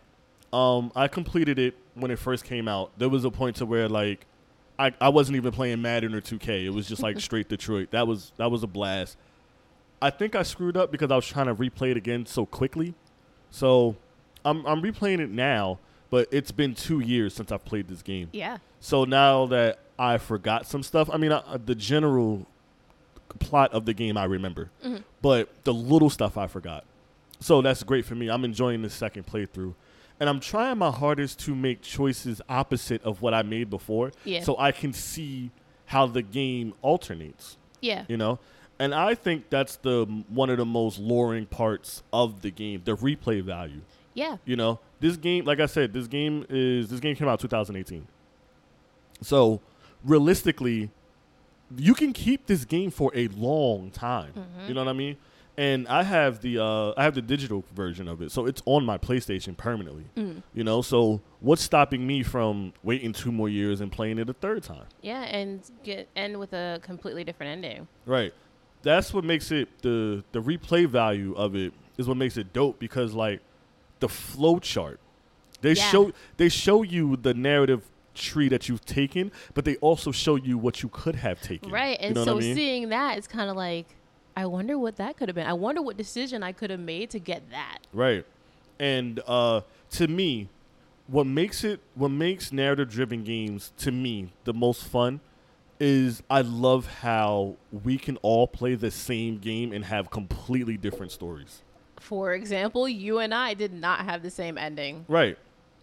um, 0.53 0.93
I 0.97 1.09
completed 1.09 1.59
it 1.59 1.77
when 1.95 2.11
it 2.11 2.19
first 2.19 2.45
came 2.45 2.69
out. 2.69 2.93
There 2.99 3.09
was 3.09 3.25
a 3.25 3.31
point 3.31 3.57
to 3.57 3.67
where 3.67 3.89
like, 3.89 4.27
I, 4.79 4.93
I 5.01 5.09
wasn't 5.09 5.37
even 5.37 5.53
playing 5.53 5.83
Madden 5.83 6.15
or 6.15 6.21
2K. 6.21 6.65
It 6.65 6.71
was 6.71 6.89
just 6.89 7.03
like 7.03 7.21
straight 7.21 7.49
Detroit. 7.49 7.91
That 7.91 8.07
was 8.07 8.33
that 8.37 8.51
was 8.51 8.63
a 8.63 8.69
blast. 8.69 9.17
I 10.01 10.11
think 10.11 10.37
I 10.37 10.45
screwed 10.45 10.77
up 10.77 10.93
because 10.93 11.11
I 11.11 11.17
was 11.17 11.27
trying 11.27 11.47
to 11.47 11.55
replay 11.55 11.91
it 11.91 11.97
again 11.97 12.25
so 12.27 12.47
quickly. 12.47 12.95
So, 13.51 13.97
I'm 14.45 14.65
I'm 14.67 14.83
replaying 14.83 15.21
it 15.21 15.31
now, 15.31 15.81
but 16.11 16.29
it's 16.31 16.51
been 16.51 16.75
two 16.75 17.01
years 17.01 17.35
since 17.35 17.53
I've 17.53 17.65
played 17.65 17.89
this 17.89 18.03
game. 18.03 18.29
Yeah. 18.33 18.59
So 18.81 19.05
now 19.05 19.47
that 19.47 19.79
I 19.99 20.19
forgot 20.19 20.67
some 20.67 20.83
stuff, 20.83 21.11
I 21.13 21.17
mean, 21.17 21.33
I, 21.33 21.39
uh, 21.39 21.59
the 21.65 21.75
general 21.75 22.47
plot 23.41 23.73
of 23.73 23.85
the 23.85 23.95
game 23.95 24.17
I 24.17 24.25
remember, 24.25 24.71
mm-hmm. 24.85 25.03
but 25.21 25.49
the 25.65 25.75
little 25.75 26.11
stuff 26.11 26.37
I 26.37 26.47
forgot. 26.47 26.85
So 27.41 27.63
that's 27.63 27.83
great 27.83 28.05
for 28.05 28.15
me. 28.15 28.29
I'm 28.29 28.45
enjoying 28.45 28.83
this 28.83 28.95
second 28.95 29.27
playthrough. 29.27 29.75
And 30.21 30.29
I'm 30.29 30.41
trying 30.41 30.79
my 30.79 30.91
hardest 30.91 31.39
to 31.41 31.55
make 31.55 31.81
choices 31.81 32.43
opposite 32.49 33.03
of 33.05 33.23
what 33.23 33.35
I 33.35 33.43
made 33.43 33.71
before 33.71 34.11
Yeah. 34.25 34.43
so 34.43 34.59
I 34.59 34.73
can 34.73 34.93
see 34.93 35.53
how 35.87 36.07
the 36.07 36.23
game 36.23 36.75
alternates, 36.83 37.57
Yeah. 37.81 38.05
you 38.09 38.17
know? 38.17 38.41
And 38.81 38.95
I 38.95 39.15
think 39.15 39.51
that's 39.51 39.77
the 39.77 40.05
one 40.29 40.51
of 40.51 40.59
the 40.59 40.65
most 40.65 40.99
luring 40.99 41.47
parts 41.47 42.03
of 42.13 42.43
the 42.43 42.51
game, 42.51 42.83
the 42.85 42.97
replay 42.97 43.43
value. 43.43 43.83
Yeah. 44.15 44.39
You 44.45 44.57
know, 44.57 44.81
this 45.01 45.17
game, 45.17 45.45
like 45.45 45.61
I 45.61 45.67
said, 45.67 45.93
this 45.93 46.07
game 46.07 46.45
is 46.49 46.89
this 46.89 47.01
game 47.01 47.15
came 47.17 47.29
out 47.29 47.41
2018. 47.41 48.07
So 49.23 49.61
realistically, 50.05 50.91
you 51.77 51.95
can 51.95 52.13
keep 52.13 52.47
this 52.47 52.65
game 52.65 52.91
for 52.91 53.11
a 53.15 53.29
long 53.29 53.91
time. 53.91 54.33
You 54.67 54.75
know 54.75 54.85
what 54.85 54.91
I 54.91 54.95
mean? 54.95 55.17
And 55.57 55.89
I 55.89 56.05
have 56.05 56.41
the 56.41 56.63
uh, 56.63 56.93
I 56.97 57.03
have 57.03 57.17
the 57.17 57.23
digital 57.23 57.65
version 57.75 58.07
of 58.07 58.23
it, 58.23 58.31
so 58.31 58.47
it's 58.47 58.63
on 58.65 58.85
my 58.85 58.97
PlayStation 58.97 59.57
permanently. 59.57 60.05
You 60.55 60.63
know, 60.65 60.83
so 60.83 61.21
what's 61.41 61.63
stopping 61.63 62.07
me 62.07 62.23
from 62.23 62.73
waiting 62.85 63.13
two 63.13 63.33
more 63.33 63.49
years 63.49 63.81
and 63.81 63.91
playing 63.91 64.19
it 64.19 64.29
a 64.31 64.33
third 64.35 64.63
time? 64.63 64.85
Yeah, 65.03 65.23
and 65.23 65.61
get 65.83 66.09
end 66.15 66.39
with 66.39 66.53
a 66.53 66.79
completely 66.83 67.25
different 67.25 67.51
ending. 67.53 67.89
Right. 68.07 68.33
That's 68.83 69.13
what 69.13 69.25
makes 69.25 69.51
it 69.51 69.69
the 69.83 70.23
the 70.31 70.41
replay 70.41 70.87
value 70.87 71.35
of 71.35 71.57
it 71.57 71.73
is 71.97 72.07
what 72.07 72.17
makes 72.17 72.37
it 72.37 72.53
dope 72.53 72.79
because 72.79 73.13
like 73.13 73.41
the 74.01 74.09
flow 74.09 74.59
chart. 74.59 75.01
They 75.61 75.73
Yeah. 75.73 75.91
show 75.91 76.13
they 76.37 76.49
show 76.49 76.83
you 76.83 77.17
the 77.17 77.35
narrative 77.35 77.91
tree 78.15 78.49
that 78.49 78.69
you've 78.69 78.85
taken, 78.85 79.31
but 79.55 79.65
they 79.65 79.77
also 79.77 80.11
show 80.13 80.35
you 80.37 80.59
what 80.59 80.83
you 80.83 80.89
could 80.89 81.17
have 81.17 81.41
taken. 81.41 81.71
Right. 81.71 81.97
And 82.01 82.11
you 82.11 82.15
know 82.15 82.25
so 82.25 82.37
I 82.37 82.41
mean? 82.41 82.55
seeing 82.57 82.89
that, 82.89 83.17
it's 83.19 83.27
kind 83.29 83.49
of 83.49 83.57
like, 83.57 83.87
I 84.37 84.47
wonder 84.47 84.79
what 84.79 84.97
that 84.97 85.17
could 85.17 85.29
have 85.29 85.37
been. 85.37 85.47
I 85.47 85.53
wonder 85.53 85.83
what 85.83 85.97
decision 85.97 86.43
I 86.43 86.53
could 86.53 86.71
have 86.71 86.81
made 86.81 87.11
to 87.11 87.19
get 87.19 87.51
that. 87.51 87.79
Right. 87.93 88.25
And 88.81 89.21
uh, 89.27 89.63
to 89.93 90.09
me, 90.09 90.49
what 91.07 91.27
makes 91.27 91.65
it 91.65 91.81
what 91.95 92.11
makes 92.11 92.53
narrative 92.53 92.91
driven 92.91 93.25
games 93.25 93.73
to 93.79 93.91
me 93.91 94.33
the 94.45 94.53
most 94.53 94.85
fun 94.87 95.21
is 95.81 96.23
I 96.29 96.41
love 96.41 96.87
how 97.03 97.57
we 97.85 97.99
can 97.99 98.17
all 98.19 98.47
play 98.49 98.75
the 98.75 98.91
same 98.91 99.39
game 99.39 99.73
and 99.73 99.85
have 99.85 100.11
completely 100.11 100.77
different 100.77 101.13
stories. 101.13 101.63
For 102.01 102.33
example, 102.35 102.89
you 102.89 103.19
and 103.19 103.35
I 103.35 103.55
did 103.55 103.73
not 103.73 104.01
have 104.01 104.23
the 104.23 104.31
same 104.31 104.59
ending. 104.59 105.05
Right. 105.09 105.39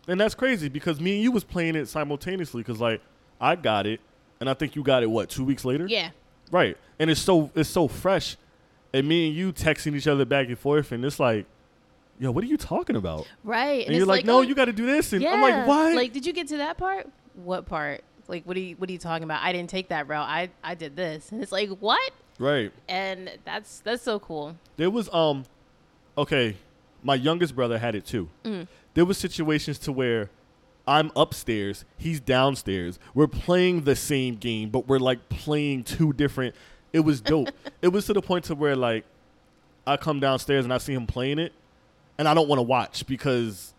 And 0.07 0.19
that's 0.19 0.35
crazy 0.35 0.69
because 0.69 0.99
me 0.99 1.15
and 1.15 1.23
you 1.23 1.31
was 1.31 1.43
playing 1.43 1.75
it 1.75 1.87
simultaneously 1.87 2.61
because 2.61 2.79
like 2.79 3.01
I 3.41 3.55
got 3.55 3.87
it 3.87 3.99
and 4.39 4.49
I 4.49 4.53
think 4.53 4.75
you 4.75 4.83
got 4.83 5.03
it 5.03 5.09
what 5.09 5.29
two 5.29 5.43
weeks 5.43 5.65
later. 5.65 5.87
Yeah. 5.87 6.11
Right. 6.51 6.77
And 6.99 7.09
it's 7.09 7.21
so 7.21 7.51
it's 7.55 7.69
so 7.69 7.87
fresh, 7.87 8.37
and 8.93 9.07
me 9.07 9.27
and 9.27 9.35
you 9.35 9.51
texting 9.51 9.95
each 9.95 10.07
other 10.07 10.25
back 10.25 10.47
and 10.47 10.57
forth, 10.57 10.91
and 10.91 11.03
it's 11.03 11.19
like 11.19 11.45
yo, 12.19 12.31
what 12.31 12.43
are 12.43 12.47
you 12.47 12.57
talking 12.57 12.95
about? 12.95 13.27
Right. 13.43 13.85
And, 13.85 13.89
it's 13.89 13.97
you're 13.97 14.05
like, 14.05 14.25
no, 14.25 14.37
oh, 14.37 14.41
you 14.41 14.55
got 14.55 14.65
to 14.65 14.73
do 14.73 14.85
this, 14.85 15.13
and 15.13 15.21
yeah. 15.21 15.33
I'm 15.33 15.41
like, 15.41 15.67
what? 15.67 15.95
Like, 15.95 16.13
did 16.13 16.25
you 16.25 16.33
get 16.33 16.47
to 16.49 16.57
that 16.57 16.77
part? 16.77 17.09
What 17.33 17.65
part? 17.65 18.03
Like, 18.27 18.45
what 18.45 18.57
are 18.57 18.61
you 18.61 18.75
what 18.77 18.89
are 18.89 18.91
you 18.93 18.97
talking 18.97 19.23
about? 19.23 19.43
I 19.43 19.51
didn't 19.51 19.69
take 19.69 19.89
that 19.89 20.07
route. 20.07 20.27
I 20.27 20.49
I 20.63 20.75
did 20.75 20.95
this, 20.95 21.31
and 21.31 21.41
it's 21.41 21.51
like 21.51 21.69
what? 21.79 22.11
right. 22.39 22.71
And 22.87 23.31
that's 23.45 23.79
that's 23.79 24.03
so 24.03 24.19
cool. 24.19 24.55
There 24.77 24.89
was 24.89 25.13
um, 25.13 25.45
okay, 26.17 26.57
my 27.03 27.15
youngest 27.15 27.55
brother 27.55 27.77
had 27.77 27.95
it 27.95 28.05
too. 28.05 28.29
Mm. 28.43 28.67
There 28.93 29.05
was 29.05 29.17
situations 29.17 29.77
to 29.79 29.91
where 29.91 30.29
I'm 30.87 31.11
upstairs, 31.15 31.85
he's 31.97 32.19
downstairs. 32.19 32.99
We're 33.13 33.27
playing 33.27 33.83
the 33.83 33.95
same 33.95 34.35
game, 34.35 34.69
but 34.69 34.87
we're 34.87 34.99
like 34.99 35.29
playing 35.29 35.83
two 35.83 36.13
different. 36.13 36.55
It 36.93 36.99
was 36.99 37.21
dope. 37.21 37.49
it 37.81 37.89
was 37.89 38.05
to 38.05 38.13
the 38.13 38.21
point 38.21 38.45
to 38.45 38.55
where 38.55 38.75
like 38.75 39.05
I 39.87 39.97
come 39.97 40.19
downstairs 40.19 40.65
and 40.65 40.73
I 40.73 40.77
see 40.77 40.93
him 40.93 41.07
playing 41.07 41.39
it, 41.39 41.53
and 42.17 42.27
I 42.27 42.33
don't 42.33 42.47
want 42.47 42.59
to 42.59 42.63
watch 42.63 43.05
because 43.07 43.73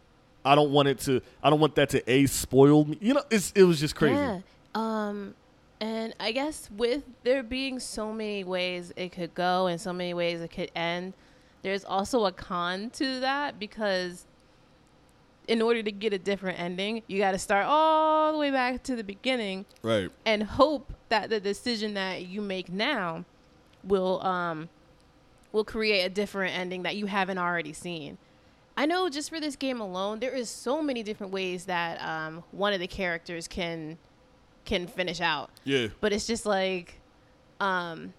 I 0.44 0.54
don't 0.54 0.72
want 0.72 0.88
it 0.88 0.98
to. 1.00 1.20
I 1.42 1.50
don't 1.50 1.60
want 1.60 1.74
that 1.76 1.90
to 1.90 2.10
a 2.10 2.26
spoil 2.26 2.84
me. 2.84 2.98
You 3.00 3.14
know, 3.14 3.22
it's 3.30 3.52
it 3.54 3.62
was 3.62 3.78
just 3.78 3.94
crazy. 3.94 4.16
Yeah. 4.16 4.40
Um, 4.74 5.34
and 5.80 6.14
I 6.18 6.32
guess 6.32 6.68
with 6.76 7.04
there 7.22 7.42
being 7.42 7.80
so 7.80 8.12
many 8.12 8.44
ways 8.44 8.92
it 8.96 9.12
could 9.12 9.34
go 9.34 9.66
and 9.66 9.80
so 9.80 9.92
many 9.92 10.14
ways 10.14 10.40
it 10.40 10.50
could 10.50 10.70
end, 10.74 11.14
there's 11.62 11.84
also 11.84 12.24
a 12.26 12.32
con 12.32 12.90
to 12.90 13.20
that 13.20 13.58
because 13.58 14.26
in 15.48 15.62
order 15.62 15.82
to 15.82 15.92
get 15.92 16.12
a 16.12 16.18
different 16.18 16.58
ending, 16.58 17.02
you 17.06 17.18
got 17.18 17.32
to 17.32 17.38
start 17.38 17.66
all 17.66 18.32
the 18.32 18.38
way 18.38 18.50
back 18.50 18.82
to 18.84 18.96
the 18.96 19.04
beginning 19.04 19.64
Right. 19.82 20.10
and 20.24 20.42
hope 20.42 20.92
that 21.08 21.30
the 21.30 21.38
decision 21.40 21.94
that 21.94 22.26
you 22.26 22.40
make 22.42 22.68
now 22.72 23.24
will 23.84 24.20
um 24.26 24.68
will 25.52 25.64
create 25.64 26.02
a 26.04 26.08
different 26.10 26.54
ending 26.56 26.82
that 26.82 26.96
you 26.96 27.06
haven't 27.06 27.38
already 27.38 27.72
seen. 27.72 28.18
I 28.76 28.84
know 28.84 29.08
just 29.08 29.30
for 29.30 29.40
this 29.40 29.56
game 29.56 29.80
alone, 29.80 30.18
there 30.20 30.34
is 30.34 30.50
so 30.50 30.82
many 30.82 31.02
different 31.02 31.32
ways 31.32 31.64
that 31.64 31.98
um, 32.02 32.44
one 32.50 32.74
of 32.74 32.80
the 32.80 32.86
characters 32.88 33.48
can 33.48 33.96
can 34.64 34.86
finish 34.88 35.20
out. 35.20 35.50
Yeah. 35.64 35.86
But 36.00 36.12
it's 36.12 36.26
just 36.26 36.44
like 36.44 37.00
um 37.60 38.12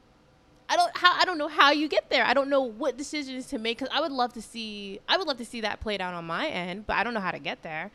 I 0.69 0.75
don't 0.75 0.91
how 0.97 1.13
I 1.13 1.23
don't 1.25 1.37
know 1.37 1.47
how 1.47 1.71
you 1.71 1.87
get 1.87 2.09
there. 2.09 2.25
I 2.25 2.33
don't 2.33 2.49
know 2.49 2.61
what 2.61 2.97
decisions 2.97 3.47
to 3.47 3.57
make 3.57 3.79
cuz 3.79 3.87
I 3.91 4.01
would 4.01 4.11
love 4.11 4.33
to 4.33 4.41
see 4.41 4.99
I 5.07 5.17
would 5.17 5.27
love 5.27 5.37
to 5.37 5.45
see 5.45 5.61
that 5.61 5.79
played 5.79 6.01
out 6.01 6.13
on 6.13 6.25
my 6.25 6.47
end, 6.47 6.85
but 6.87 6.95
I 6.97 7.03
don't 7.03 7.13
know 7.13 7.19
how 7.21 7.31
to 7.31 7.39
get 7.39 7.63
there. 7.63 7.91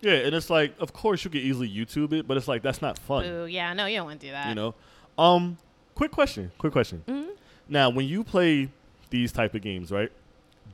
Yeah, 0.00 0.14
and 0.14 0.34
it's 0.34 0.50
like, 0.50 0.74
of 0.80 0.92
course, 0.92 1.24
you 1.24 1.30
could 1.30 1.42
easily 1.42 1.68
YouTube 1.70 2.12
it, 2.12 2.26
but 2.26 2.36
it's 2.36 2.48
like 2.48 2.62
that's 2.62 2.82
not 2.82 2.98
fun. 2.98 3.22
Boo. 3.24 3.46
Yeah, 3.46 3.72
no, 3.72 3.86
you 3.86 3.96
don't 3.98 4.06
want 4.06 4.20
to 4.20 4.26
do 4.26 4.32
that. 4.32 4.48
you 4.48 4.54
know 4.54 4.74
um 5.18 5.58
quick 5.94 6.10
question 6.10 6.50
quick 6.58 6.72
question 6.72 7.04
Mhm. 7.06 7.28
now 7.68 7.90
when 7.90 8.06
you 8.06 8.24
play 8.24 8.70
these 9.10 9.30
type 9.30 9.54
of 9.54 9.60
games 9.60 9.90
right 9.92 10.10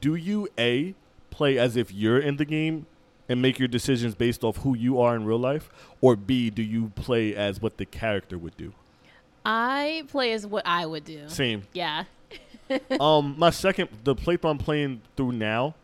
do 0.01 0.15
you 0.15 0.49
a 0.57 0.95
play 1.31 1.59
as 1.59 1.77
if 1.77 1.93
you're 1.93 2.21
in 2.21 2.37
the 2.37 2.45
game 2.45 2.87
and 3.29 3.43
make 3.43 3.59
your 3.59 3.67
decisions 3.67 4.15
based 4.15 4.45
off 4.45 4.59
who 4.59 4.77
you 4.77 5.01
are 5.01 5.17
in 5.17 5.25
real 5.25 5.39
life 5.41 5.69
or 6.01 6.15
b 6.15 6.51
do 6.51 6.63
you 6.63 6.93
play 6.95 7.35
as 7.35 7.61
what 7.61 7.79
the 7.79 7.85
character 7.85 8.39
would 8.39 8.57
do 8.57 8.73
I 9.44 10.05
play 10.09 10.33
as 10.33 10.46
what 10.46 10.66
I 10.66 10.87
would 10.87 11.05
do. 11.05 11.29
same 11.29 11.62
Yeah. 11.72 12.05
um 13.01 13.35
my 13.38 13.48
second 13.51 13.88
the 14.05 14.14
playthrough 14.14 14.51
i'm 14.51 14.59
playing 14.59 15.01
through 15.16 15.33
now 15.33 15.74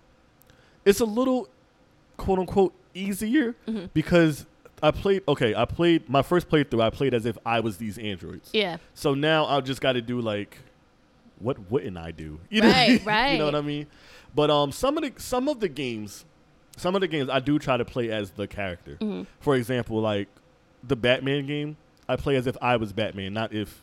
it's 0.85 1.01
a 1.01 1.05
little 1.07 1.49
quote 2.19 2.39
unquote 2.39 2.75
easier 2.93 3.55
Mhm. 3.67 3.89
because 3.95 4.45
i 4.83 4.91
played 4.91 5.23
okay 5.27 5.55
i 5.55 5.65
played 5.65 6.07
my 6.11 6.21
first 6.21 6.47
playthrough 6.51 6.83
i 6.83 6.91
played 6.91 7.15
as 7.15 7.25
if 7.25 7.39
i 7.47 7.59
was 7.61 7.79
these 7.79 7.97
androids 7.97 8.51
Yeah. 8.53 8.77
So 8.93 9.15
now 9.15 9.47
I've 9.47 9.65
just 9.65 9.81
got 9.81 9.93
to 9.95 10.03
do 10.03 10.21
like, 10.21 10.59
what 11.39 11.71
wouldn't 11.71 11.97
I 11.97 12.11
do? 12.11 12.39
You 12.51 12.61
Right, 12.63 13.01
you 13.01 13.07
right. 13.07 13.39
know 13.39 13.47
what 13.47 13.55
I 13.55 13.61
mean? 13.63 13.87
But 14.35 14.51
um, 14.51 14.71
some 14.71 14.99
of 14.99 15.05
the 15.05 15.13
some 15.21 15.49
of 15.49 15.61
the 15.61 15.69
games, 15.69 16.25
some 16.77 16.95
of 16.95 17.01
the 17.01 17.09
games 17.09 17.31
I 17.31 17.41
do 17.41 17.59
try 17.59 17.77
to 17.79 17.85
play 17.85 18.11
as 18.11 18.33
the 18.33 18.47
character. 18.47 18.99
Mhm. 19.01 19.27
For 19.41 19.57
example, 19.57 20.01
like 20.01 20.29
the 20.87 20.97
Batman 20.97 21.47
game, 21.47 21.77
I 22.09 22.17
play 22.17 22.37
as 22.37 22.47
if 22.47 22.57
I 22.61 22.77
was 22.77 22.93
Batman, 22.93 23.33
not 23.35 23.53
if. 23.53 23.83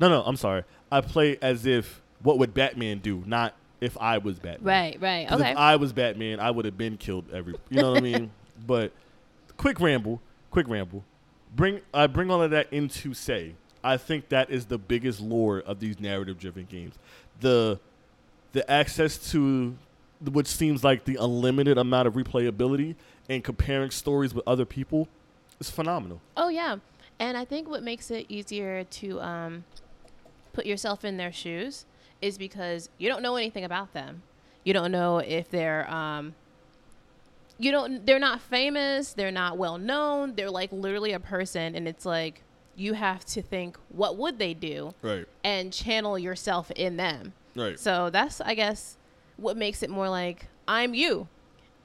No, 0.00 0.08
no, 0.08 0.22
I'm 0.22 0.36
sorry. 0.36 0.64
I 0.90 1.00
play 1.00 1.38
as 1.40 1.66
if 1.66 2.02
what 2.22 2.38
would 2.38 2.52
Batman 2.54 2.98
do, 2.98 3.22
not 3.26 3.54
if 3.80 3.96
I 3.98 4.18
was 4.18 4.38
Batman. 4.38 4.66
Right, 4.66 5.00
right. 5.00 5.28
'Cause 5.28 5.40
Okay. 5.40 5.50
If 5.52 5.56
I 5.56 5.76
was 5.76 5.92
Batman, 5.92 6.40
I 6.40 6.50
would 6.50 6.64
have 6.64 6.76
been 6.78 6.96
killed 6.96 7.26
every. 7.32 7.54
You 7.70 7.80
know 7.82 7.90
what 7.92 7.98
I 7.98 8.00
mean? 8.02 8.30
But 8.66 8.92
quick 9.56 9.80
ramble, 9.80 10.20
quick 10.50 10.68
ramble. 10.68 11.04
Bring 11.56 11.80
I 11.92 12.06
bring 12.06 12.30
all 12.30 12.40
of 12.42 12.50
that 12.52 12.72
into 12.72 13.12
say. 13.14 13.54
I 13.82 13.96
think 13.98 14.28
that 14.30 14.48
is 14.48 14.66
the 14.66 14.78
biggest 14.78 15.20
lure 15.20 15.58
of 15.60 15.78
these 15.80 15.98
narrative-driven 16.00 16.66
games. 16.70 16.94
The 17.40 17.78
the 18.52 18.68
access 18.70 19.18
to 19.32 19.76
which 20.24 20.46
seems 20.46 20.82
like 20.84 21.04
the 21.04 21.16
unlimited 21.20 21.76
amount 21.76 22.06
of 22.08 22.14
replayability 22.14 22.94
and 23.28 23.42
comparing 23.44 23.90
stories 23.90 24.32
with 24.32 24.44
other 24.46 24.64
people 24.64 25.08
is 25.60 25.68
phenomenal. 25.68 26.20
oh 26.36 26.48
yeah. 26.48 26.76
And 27.18 27.36
I 27.36 27.44
think 27.44 27.68
what 27.68 27.82
makes 27.82 28.10
it 28.10 28.26
easier 28.28 28.84
to 28.84 29.20
um, 29.20 29.64
put 30.52 30.66
yourself 30.66 31.04
in 31.04 31.16
their 31.16 31.32
shoes 31.32 31.86
is 32.20 32.38
because 32.38 32.88
you 32.98 33.08
don't 33.08 33.22
know 33.22 33.36
anything 33.36 33.64
about 33.64 33.92
them. 33.92 34.22
You 34.64 34.72
don't 34.72 34.90
know 34.92 35.18
if 35.18 35.48
they're 35.50 35.88
um, 35.90 36.34
you 37.58 37.70
don't 37.70 38.04
they're 38.04 38.18
not 38.18 38.40
famous, 38.40 39.12
they're 39.12 39.30
not 39.30 39.56
well 39.58 39.78
known, 39.78 40.34
they're 40.34 40.50
like 40.50 40.72
literally 40.72 41.12
a 41.12 41.20
person 41.20 41.74
and 41.74 41.86
it's 41.86 42.04
like 42.06 42.42
you 42.76 42.94
have 42.94 43.24
to 43.24 43.40
think 43.40 43.76
what 43.90 44.16
would 44.16 44.38
they 44.40 44.52
do 44.54 44.92
Right. 45.00 45.26
and 45.44 45.72
channel 45.72 46.18
yourself 46.18 46.70
in 46.72 46.96
them. 46.96 47.32
Right. 47.54 47.78
So 47.78 48.10
that's, 48.10 48.40
I 48.40 48.54
guess, 48.54 48.96
what 49.36 49.56
makes 49.56 49.82
it 49.84 49.90
more 49.90 50.08
like 50.08 50.46
I'm 50.66 50.94
you. 50.94 51.28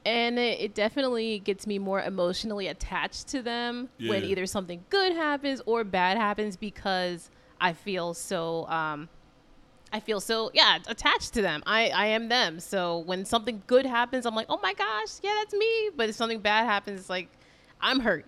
And 0.10 0.40
it, 0.40 0.60
it 0.60 0.74
definitely 0.74 1.38
gets 1.38 1.68
me 1.68 1.78
more 1.78 2.02
emotionally 2.02 2.68
attached 2.68 3.28
to 3.28 3.44
them 3.44 3.90
when 4.00 4.24
either 4.24 4.48
something 4.48 4.84
good 4.90 5.14
happens 5.14 5.62
or 5.68 5.84
bad 5.84 6.18
happens 6.18 6.58
because 6.58 7.30
I 7.62 7.74
feel 7.74 8.16
so, 8.16 8.66
um, 8.68 9.08
I 9.94 10.00
feel 10.00 10.20
so, 10.20 10.50
yeah, 10.56 10.80
attached 10.88 11.34
to 11.36 11.44
them. 11.44 11.62
I, 11.68 11.90
I 11.90 12.08
am 12.08 12.28
them. 12.28 12.60
So 12.60 13.00
when 13.00 13.24
something 13.24 13.62
good 13.68 13.86
happens, 13.86 14.26
I'm 14.26 14.34
like, 14.34 14.48
oh 14.50 14.60
my 14.64 14.74
gosh, 14.74 15.20
yeah, 15.22 15.36
that's 15.38 15.54
me. 15.54 15.92
But 15.96 16.10
if 16.10 16.16
something 16.16 16.40
bad 16.40 16.66
happens, 16.66 17.02
it's 17.02 17.10
like, 17.10 17.30
I'm 17.80 18.00
hurt. 18.00 18.26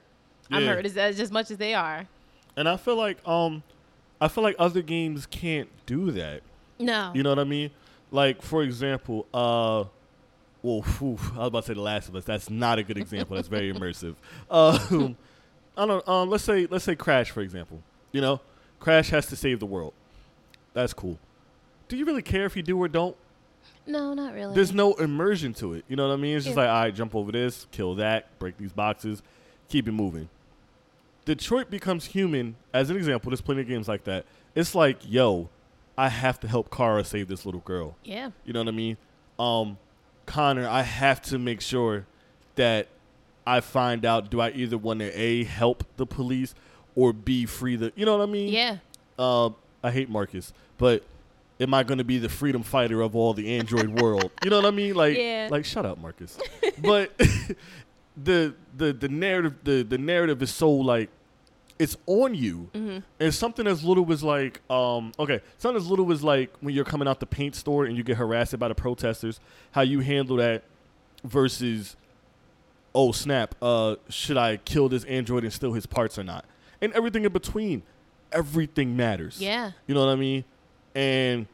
I'm 0.51 0.65
hurt 0.67 0.85
as, 0.85 0.97
as, 0.97 1.19
as 1.19 1.31
much 1.31 1.49
as 1.49 1.57
they 1.57 1.73
are. 1.73 2.07
And 2.55 2.69
I 2.69 2.77
feel 2.77 2.95
like 2.97 3.25
um 3.27 3.63
I 4.19 4.27
feel 4.27 4.43
like 4.43 4.55
other 4.59 4.83
games 4.83 5.25
can't 5.25 5.69
do 5.87 6.11
that. 6.11 6.41
No. 6.77 7.11
You 7.15 7.23
know 7.23 7.29
what 7.29 7.39
I 7.39 7.43
mean? 7.45 7.71
Like 8.11 8.41
for 8.41 8.61
example, 8.61 9.25
uh, 9.33 9.85
well, 10.63 10.81
phew, 10.81 11.17
I 11.33 11.39
was 11.39 11.47
about 11.47 11.63
to 11.63 11.67
say 11.67 11.73
The 11.73 11.81
Last 11.81 12.09
of 12.09 12.15
Us. 12.15 12.23
That's 12.23 12.49
not 12.49 12.77
a 12.79 12.83
good 12.83 12.97
example. 12.97 13.35
That's 13.35 13.47
very 13.47 13.73
immersive. 13.73 14.15
Um, 14.49 15.15
I 15.77 15.85
don't. 15.85 16.07
Um, 16.07 16.29
let's 16.29 16.43
say 16.43 16.67
let's 16.69 16.83
say 16.83 16.95
Crash 16.95 17.31
for 17.31 17.41
example. 17.41 17.81
You 18.11 18.19
know, 18.21 18.41
Crash 18.79 19.09
has 19.11 19.25
to 19.27 19.35
save 19.35 19.59
the 19.59 19.65
world. 19.65 19.93
That's 20.73 20.93
cool. 20.93 21.17
Do 21.87 21.95
you 21.97 22.05
really 22.05 22.21
care 22.21 22.45
if 22.45 22.55
you 22.57 22.63
do 22.63 22.77
or 22.77 22.87
don't? 22.87 23.15
no, 23.87 24.13
not 24.13 24.33
really. 24.33 24.53
There's 24.53 24.73
no 24.73 24.93
immersion 24.95 25.53
to 25.55 25.73
it. 25.73 25.83
You 25.87 25.95
know 25.95 26.07
what 26.07 26.13
I 26.13 26.17
mean? 26.17 26.35
It's 26.37 26.45
just 26.45 26.55
Yeah. 26.57 26.63
like, 26.63 26.69
all 26.71 26.81
right, 26.83 26.95
jump 26.95 27.15
over 27.15 27.31
this, 27.31 27.67
kill 27.71 27.95
that, 27.95 28.37
break 28.39 28.57
these 28.57 28.71
boxes, 28.73 29.21
keep 29.69 29.87
it 29.87 29.91
moving. 29.91 30.29
Detroit 31.25 31.69
becomes 31.69 32.05
human, 32.05 32.55
as 32.73 32.89
an 32.89 32.97
example, 32.97 33.29
there's 33.29 33.41
plenty 33.41 33.61
of 33.61 33.67
games 33.67 33.87
like 33.87 34.03
that. 34.05 34.25
It's 34.55 34.73
like, 34.75 34.97
yo, 35.07 35.49
I 35.97 36.09
have 36.09 36.39
to 36.41 36.47
help 36.47 36.75
Kara 36.75 37.03
save 37.03 37.27
this 37.27 37.45
little 37.45 37.61
girl. 37.61 37.95
yeah. 38.03 38.31
You 38.45 38.53
know 38.53 38.59
what 38.61 38.67
I 38.69 38.71
mean? 38.71 38.97
Um, 39.39 39.77
Connor, 40.31 40.65
I 40.67 40.83
have 40.83 41.21
to 41.23 41.37
make 41.37 41.59
sure 41.59 42.05
that 42.55 42.87
I 43.45 43.59
find 43.59 44.05
out 44.05 44.29
do 44.29 44.39
I 44.39 44.51
either 44.51 44.77
want 44.77 44.99
to 45.01 45.11
A, 45.19 45.43
help 45.43 45.83
the 45.97 46.05
police 46.05 46.55
or 46.95 47.11
B, 47.11 47.45
free 47.45 47.75
the. 47.75 47.91
You 47.97 48.05
know 48.05 48.17
what 48.17 48.23
I 48.29 48.31
mean? 48.31 48.47
Yeah. 48.53 48.77
uh, 49.19 49.49
I 49.83 49.91
hate 49.91 50.09
Marcus, 50.09 50.53
but 50.77 51.03
am 51.59 51.73
I 51.73 51.83
going 51.83 51.97
to 51.97 52.03
be 52.05 52.17
the 52.17 52.29
freedom 52.29 52.63
fighter 52.63 53.01
of 53.01 53.13
all 53.15 53.33
the 53.33 53.57
Android 53.57 53.89
world? 54.01 54.31
You 54.43 54.49
know 54.51 54.57
what 54.57 54.65
I 54.65 54.71
mean? 54.71 54.95
Like, 54.95 55.17
Yeah. 55.17 55.49
like 55.51 55.65
shut 55.65 55.85
up, 55.85 55.97
Marcus. 55.97 56.37
but 56.81 57.11
the 58.23 58.53
the 58.77 58.93
the 58.93 59.09
narrative 59.09 59.55
the 59.65 59.83
the 59.83 59.97
narrative 59.97 60.41
is 60.41 60.53
so 60.53 60.71
like 60.71 61.09
it's 61.81 61.97
on 62.05 62.35
you. 62.35 62.69
Mm-hmm. 62.73 62.99
And 63.19 63.33
something 63.33 63.65
as 63.65 63.83
little 63.83 64.09
as 64.11 64.23
like, 64.23 64.61
um, 64.69 65.11
okay, 65.17 65.41
something 65.57 65.81
as 65.81 65.87
little 65.87 66.11
as 66.11 66.23
like 66.23 66.53
when 66.61 66.75
you're 66.75 66.85
coming 66.85 67.07
out 67.07 67.19
the 67.19 67.25
paint 67.25 67.55
store 67.55 67.85
and 67.85 67.97
you 67.97 68.03
get 68.03 68.17
harassed 68.17 68.57
by 68.59 68.67
the 68.67 68.75
protesters, 68.75 69.39
how 69.71 69.81
you 69.81 70.01
handle 70.01 70.35
that 70.37 70.63
versus, 71.23 71.95
oh 72.93 73.11
snap, 73.11 73.55
uh, 73.63 73.95
should 74.09 74.37
I 74.37 74.57
kill 74.57 74.89
this 74.89 75.03
android 75.05 75.43
and 75.43 75.51
steal 75.51 75.73
his 75.73 75.87
parts 75.87 76.19
or 76.19 76.23
not? 76.23 76.45
And 76.81 76.93
everything 76.93 77.25
in 77.25 77.31
between, 77.33 77.81
everything 78.31 78.95
matters. 78.95 79.41
Yeah. 79.41 79.71
You 79.87 79.95
know 79.95 80.05
what 80.05 80.11
I 80.11 80.15
mean? 80.15 80.43
And 80.93 81.47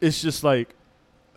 it's 0.00 0.20
just 0.20 0.44
like 0.44 0.74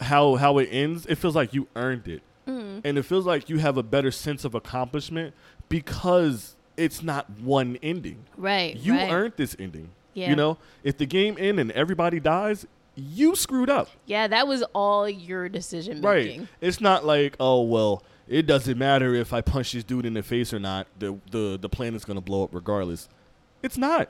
how 0.02 0.36
how 0.36 0.58
it 0.58 0.68
ends. 0.70 1.06
It 1.06 1.16
feels 1.16 1.36
like 1.36 1.54
you 1.54 1.68
earned 1.78 2.08
it, 2.10 2.22
Mm. 2.46 2.82
and 2.84 2.98
it 2.98 3.04
feels 3.04 3.26
like 3.26 3.50
you 3.50 3.60
have 3.60 3.78
a 3.78 3.84
better 3.84 4.12
sense 4.12 4.44
of 4.46 4.54
accomplishment 4.54 5.34
because 5.70 6.56
it's 6.78 7.04
not 7.04 7.30
one 7.42 7.78
ending. 7.82 8.24
Right. 8.38 8.76
You 8.76 8.94
right. 8.94 9.12
earned 9.12 9.34
this 9.36 9.56
ending. 9.60 9.90
Yeah. 10.14 10.30
You 10.30 10.36
know, 10.36 10.58
if 10.84 10.98
the 10.98 11.06
game 11.06 11.36
ends 11.40 11.60
and 11.60 11.72
everybody 11.74 12.20
dies, 12.20 12.66
you 12.96 13.36
screwed 13.36 13.70
up. 13.70 13.90
Yeah, 14.06 14.28
that 14.28 14.48
was 14.48 14.64
all 14.74 15.08
your 15.08 15.50
decision 15.50 16.02
making. 16.02 16.40
Right. 16.42 16.50
It's 16.62 16.82
not 16.82 17.06
like, 17.06 17.36
oh 17.40 17.62
well, 17.62 18.04
it 18.28 18.48
doesn't 18.48 18.78
matter 18.78 19.14
if 19.14 19.34
I 19.34 19.42
punch 19.42 19.74
this 19.74 19.84
dude 19.84 20.06
in 20.06 20.14
the 20.14 20.24
face 20.24 20.54
or 20.54 20.60
not. 20.60 20.88
The 20.98 21.20
the 21.30 21.58
the 21.62 21.70
planet's 21.70 22.06
gonna 22.06 22.22
blow 22.22 22.44
up 22.44 22.54
regardless. 22.54 23.10
It's 23.62 23.78
not. 23.78 24.10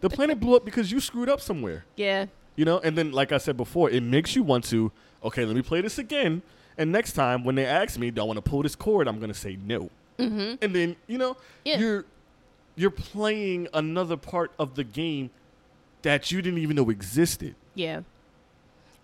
the 0.00 0.10
planet 0.10 0.38
blew 0.40 0.56
up 0.56 0.64
because 0.64 0.92
you 0.92 1.00
screwed 1.00 1.28
up 1.28 1.40
somewhere. 1.40 1.84
Yeah. 1.96 2.26
You 2.56 2.64
know, 2.64 2.78
and 2.78 2.96
then 2.96 3.12
like 3.12 3.32
I 3.32 3.38
said 3.38 3.56
before, 3.56 3.90
it 3.90 4.02
makes 4.02 4.36
you 4.36 4.42
want 4.42 4.64
to, 4.66 4.92
okay, 5.24 5.44
let 5.44 5.56
me 5.56 5.62
play 5.62 5.80
this 5.80 5.98
again. 5.98 6.42
And 6.76 6.92
next 6.92 7.12
time 7.12 7.44
when 7.44 7.54
they 7.54 7.66
ask 7.66 7.98
me, 7.98 8.10
do 8.10 8.20
I 8.20 8.24
want 8.24 8.36
to 8.36 8.42
pull 8.42 8.62
this 8.62 8.76
cord? 8.76 9.08
I'm 9.08 9.18
gonna 9.18 9.34
say 9.34 9.58
no. 9.62 9.90
Mm-hmm. 10.20 10.54
And 10.62 10.74
then, 10.74 10.96
you 11.06 11.18
know, 11.18 11.36
Yeah. 11.64 11.78
you're 11.78 12.04
you're 12.76 12.90
playing 12.90 13.68
another 13.74 14.16
part 14.16 14.52
of 14.58 14.74
the 14.74 14.84
game 14.84 15.30
that 16.02 16.30
you 16.30 16.40
didn't 16.42 16.58
even 16.60 16.76
know 16.76 16.88
existed. 16.90 17.54
Yeah. 17.74 18.00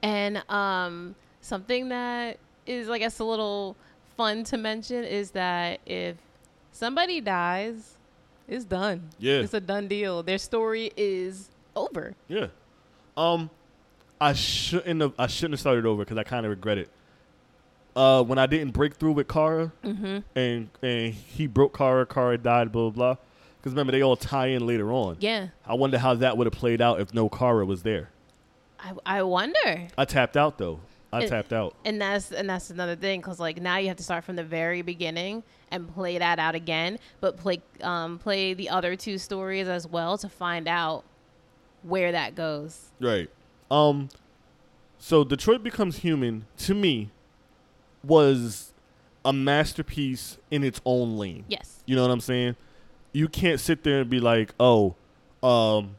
And 0.02 0.42
um 0.50 1.14
something 1.40 1.88
that 1.90 2.38
is 2.66 2.88
I 2.88 2.98
guess 2.98 3.18
a 3.18 3.24
little 3.24 3.76
fun 4.16 4.44
to 4.44 4.56
mention 4.56 5.04
is 5.04 5.32
that 5.32 5.80
if 5.86 6.16
somebody 6.72 7.20
dies, 7.20 7.96
it's 8.48 8.64
done. 8.64 9.10
Yeah. 9.18 9.40
It's 9.40 9.54
a 9.54 9.60
done 9.60 9.88
deal. 9.88 10.22
Their 10.22 10.38
story 10.38 10.92
is 10.96 11.50
over. 11.74 12.14
Yeah. 12.28 12.46
Um, 13.16 13.50
I 14.20 14.32
shouldn't 14.34 15.00
have. 15.00 15.12
I 15.18 15.26
shouldn't 15.26 15.54
have 15.54 15.60
started 15.60 15.84
over 15.86 16.04
because 16.04 16.16
I 16.18 16.22
kind 16.22 16.46
of 16.46 16.50
regret 16.50 16.78
it. 16.78 16.88
Uh, 17.96 18.22
when 18.22 18.38
I 18.38 18.44
didn't 18.46 18.72
break 18.74 18.94
through 18.96 19.12
with 19.12 19.26
Kara, 19.26 19.72
Mm-hmm. 19.82 20.18
and 20.38 20.68
and 20.82 21.14
he 21.14 21.46
broke 21.46 21.76
Kara, 21.76 22.04
Kara 22.06 22.36
died, 22.38 22.70
blah 22.70 22.90
blah. 22.90 23.14
blah. 23.14 23.16
Because 23.58 23.72
remember, 23.72 23.90
they 23.92 24.02
all 24.02 24.16
tie 24.16 24.48
in 24.48 24.64
later 24.66 24.92
on. 24.92 25.16
Yeah. 25.18 25.48
I 25.66 25.74
wonder 25.74 25.98
how 25.98 26.14
that 26.14 26.36
would 26.36 26.46
have 26.46 26.52
played 26.54 26.80
out 26.82 27.00
if 27.00 27.12
no 27.14 27.28
Kara 27.28 27.64
was 27.64 27.82
there. 27.82 28.10
I 28.78 28.92
I 29.06 29.22
wonder. 29.22 29.88
I 29.96 30.04
tapped 30.04 30.36
out 30.36 30.58
though. 30.58 30.80
I 31.12 31.22
It- 31.22 31.28
tapped 31.28 31.52
out. 31.54 31.74
And 31.84 32.00
that's 32.00 32.30
and 32.32 32.48
that's 32.50 32.68
another 32.70 32.96
thing 32.96 33.20
because 33.20 33.40
like 33.40 33.60
now 33.62 33.78
you 33.78 33.88
have 33.88 33.96
to 33.96 34.02
start 34.04 34.24
from 34.24 34.36
the 34.36 34.44
very 34.44 34.82
beginning 34.82 35.42
and 35.70 35.92
play 35.94 36.18
that 36.18 36.38
out 36.38 36.54
again, 36.54 36.98
but 37.20 37.38
play 37.38 37.60
um 37.82 38.18
play 38.18 38.52
the 38.54 38.68
other 38.68 38.94
two 38.94 39.16
stories 39.18 39.66
as 39.68 39.86
well 39.88 40.18
to 40.18 40.28
find 40.28 40.68
out 40.68 41.04
where 41.82 42.12
that 42.12 42.34
goes. 42.34 42.90
Right. 43.00 43.30
Um. 43.70 44.10
So 44.98 45.24
Detroit 45.24 45.62
Becomes 45.62 45.98
Human 45.98 46.46
to 46.58 46.74
me 46.74 47.10
was 48.06 48.72
a 49.24 49.32
masterpiece 49.32 50.38
in 50.50 50.62
its 50.64 50.80
own 50.84 51.16
lane. 51.18 51.44
Yes. 51.48 51.82
You 51.86 51.96
know 51.96 52.02
what 52.02 52.10
I'm 52.10 52.20
saying? 52.20 52.56
You 53.12 53.28
can't 53.28 53.58
sit 53.60 53.82
there 53.82 54.00
and 54.02 54.10
be 54.10 54.20
like, 54.20 54.54
"Oh, 54.60 54.94
um, 55.42 55.96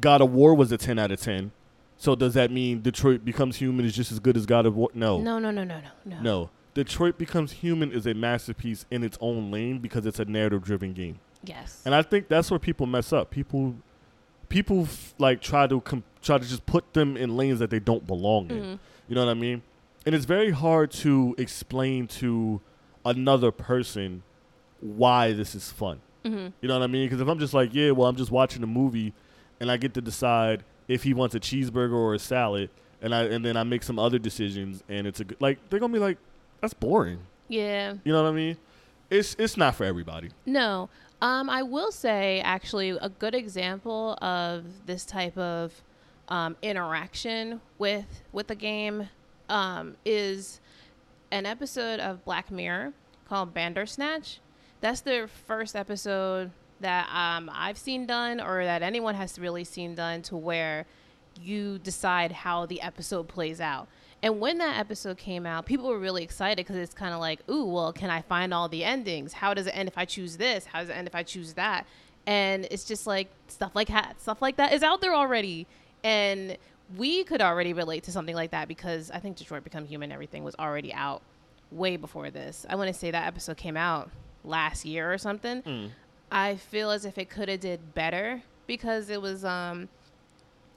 God 0.00 0.20
of 0.20 0.32
War 0.32 0.54
was 0.54 0.70
a 0.72 0.76
10 0.78 0.98
out 0.98 1.10
of 1.10 1.20
10." 1.20 1.52
So 1.96 2.14
does 2.14 2.34
that 2.34 2.50
mean 2.50 2.80
Detroit 2.82 3.24
Becomes 3.24 3.56
Human 3.56 3.84
is 3.84 3.94
just 3.94 4.12
as 4.12 4.18
good 4.20 4.36
as 4.36 4.46
God 4.46 4.66
of 4.66 4.76
War? 4.76 4.90
No. 4.94 5.18
No, 5.20 5.38
no, 5.38 5.50
no, 5.50 5.64
no, 5.64 5.80
no, 5.80 5.90
no. 6.04 6.20
No. 6.20 6.50
Detroit 6.74 7.18
Becomes 7.18 7.52
Human 7.52 7.90
is 7.90 8.06
a 8.06 8.14
masterpiece 8.14 8.86
in 8.90 9.02
its 9.02 9.18
own 9.20 9.50
lane 9.50 9.78
because 9.78 10.06
it's 10.06 10.20
a 10.20 10.24
narrative-driven 10.24 10.92
game. 10.92 11.18
Yes. 11.42 11.82
And 11.84 11.94
I 11.94 12.02
think 12.02 12.28
that's 12.28 12.50
where 12.50 12.60
people 12.60 12.86
mess 12.86 13.12
up. 13.12 13.30
People 13.30 13.74
people 14.48 14.82
f- 14.82 15.14
like 15.18 15.40
try 15.42 15.66
to 15.66 15.80
com- 15.80 16.04
try 16.22 16.38
to 16.38 16.46
just 16.46 16.64
put 16.66 16.94
them 16.94 17.16
in 17.16 17.36
lanes 17.36 17.58
that 17.58 17.70
they 17.70 17.78
don't 17.80 18.06
belong 18.06 18.50
in. 18.50 18.56
Mhm. 18.62 18.78
You 19.08 19.14
know 19.14 19.24
what 19.24 19.30
I 19.30 19.34
mean? 19.34 19.62
And 20.06 20.14
it's 20.14 20.24
very 20.24 20.50
hard 20.50 20.90
to 20.92 21.34
explain 21.38 22.06
to 22.08 22.60
another 23.04 23.50
person 23.50 24.22
why 24.80 25.32
this 25.32 25.54
is 25.54 25.70
fun. 25.70 26.00
Mhm. 26.24 26.52
You 26.60 26.68
know 26.68 26.74
what 26.78 26.84
I 26.84 26.86
mean? 26.88 27.06
Because 27.06 27.20
if 27.20 27.28
I'm 27.28 27.38
just 27.38 27.54
like, 27.54 27.74
yeah, 27.74 27.90
well, 27.90 28.08
I'm 28.08 28.16
just 28.16 28.30
watching 28.30 28.62
a 28.62 28.66
movie, 28.66 29.12
and 29.60 29.70
I 29.70 29.76
get 29.76 29.94
to 29.94 30.00
decide 30.00 30.62
if 30.88 31.02
he 31.02 31.14
wants 31.14 31.34
a 31.34 31.40
cheeseburger 31.40 31.92
or 31.92 32.14
a 32.14 32.18
salad, 32.18 32.70
and 33.02 33.14
I 33.14 33.24
and 33.24 33.44
then 33.44 33.56
I 33.56 33.62
make 33.64 33.82
some 33.82 33.98
other 33.98 34.18
decisions, 34.18 34.82
and 34.88 35.06
it's 35.06 35.20
a 35.20 35.24
good 35.24 35.40
like 35.40 35.58
they're 35.68 35.80
gonna 35.80 35.92
be 35.92 35.98
like, 35.98 36.18
that's 36.60 36.74
boring. 36.74 37.20
Yeah. 37.48 37.94
You 38.04 38.12
know 38.12 38.22
what 38.22 38.28
I 38.30 38.32
mean? 38.32 38.56
It's 39.10 39.34
it's 39.38 39.56
not 39.56 39.74
for 39.74 39.84
everybody. 39.84 40.30
No. 40.46 40.88
Um, 41.20 41.50
I 41.50 41.62
will 41.64 41.90
say 41.90 42.40
actually 42.42 42.90
a 42.90 43.08
good 43.08 43.34
example 43.34 44.16
of 44.22 44.64
this 44.86 45.04
type 45.04 45.36
of 45.36 45.82
um, 46.28 46.56
interaction 46.62 47.60
with 47.78 48.22
with 48.32 48.46
the 48.48 48.54
game 48.54 49.08
um, 49.48 49.96
is 50.04 50.60
an 51.30 51.46
episode 51.46 52.00
of 52.00 52.24
Black 52.24 52.50
Mirror 52.50 52.92
called 53.28 53.52
Bandersnatch. 53.54 54.40
That's 54.80 55.00
the 55.00 55.28
first 55.46 55.74
episode 55.76 56.50
that 56.80 57.08
um, 57.12 57.50
I've 57.52 57.78
seen 57.78 58.06
done, 58.06 58.40
or 58.40 58.64
that 58.64 58.82
anyone 58.82 59.14
has 59.14 59.38
really 59.38 59.64
seen 59.64 59.94
done, 59.94 60.22
to 60.22 60.36
where 60.36 60.86
you 61.40 61.78
decide 61.78 62.32
how 62.32 62.66
the 62.66 62.80
episode 62.80 63.28
plays 63.28 63.60
out. 63.60 63.88
And 64.22 64.40
when 64.40 64.58
that 64.58 64.78
episode 64.78 65.16
came 65.18 65.46
out, 65.46 65.66
people 65.66 65.88
were 65.88 65.98
really 65.98 66.24
excited 66.24 66.56
because 66.56 66.76
it's 66.76 66.94
kind 66.94 67.14
of 67.14 67.20
like, 67.20 67.40
ooh, 67.48 67.64
well, 67.64 67.92
can 67.92 68.10
I 68.10 68.22
find 68.22 68.52
all 68.52 68.68
the 68.68 68.84
endings? 68.84 69.32
How 69.32 69.54
does 69.54 69.66
it 69.66 69.76
end 69.76 69.88
if 69.88 69.96
I 69.96 70.04
choose 70.04 70.36
this? 70.36 70.66
How 70.66 70.80
does 70.80 70.88
it 70.88 70.96
end 70.96 71.06
if 71.06 71.14
I 71.14 71.22
choose 71.22 71.52
that? 71.54 71.86
And 72.26 72.66
it's 72.70 72.84
just 72.84 73.06
like 73.06 73.28
stuff 73.46 73.72
like 73.74 73.88
that, 73.88 74.20
stuff 74.20 74.42
like 74.42 74.56
that 74.56 74.72
is 74.72 74.82
out 74.82 75.00
there 75.00 75.14
already, 75.14 75.66
and 76.04 76.56
we 76.96 77.24
could 77.24 77.42
already 77.42 77.72
relate 77.72 78.04
to 78.04 78.12
something 78.12 78.34
like 78.34 78.50
that 78.52 78.68
because 78.68 79.10
I 79.10 79.18
think 79.18 79.36
Detroit 79.36 79.64
Become 79.64 79.84
Human, 79.86 80.10
everything 80.10 80.44
was 80.44 80.54
already 80.58 80.92
out 80.94 81.22
way 81.70 81.96
before 81.96 82.30
this. 82.30 82.64
I 82.68 82.76
want 82.76 82.88
to 82.88 82.94
say 82.98 83.10
that 83.10 83.26
episode 83.26 83.56
came 83.56 83.76
out 83.76 84.10
last 84.44 84.84
year 84.84 85.12
or 85.12 85.18
something. 85.18 85.90
I 86.30 86.56
feel 86.56 86.90
as 86.90 87.04
if 87.04 87.18
it 87.18 87.28
could 87.30 87.48
have 87.48 87.60
did 87.60 87.94
better 87.94 88.42
because 88.66 89.10
it 89.10 89.20
was 89.20 89.44
um 89.44 89.88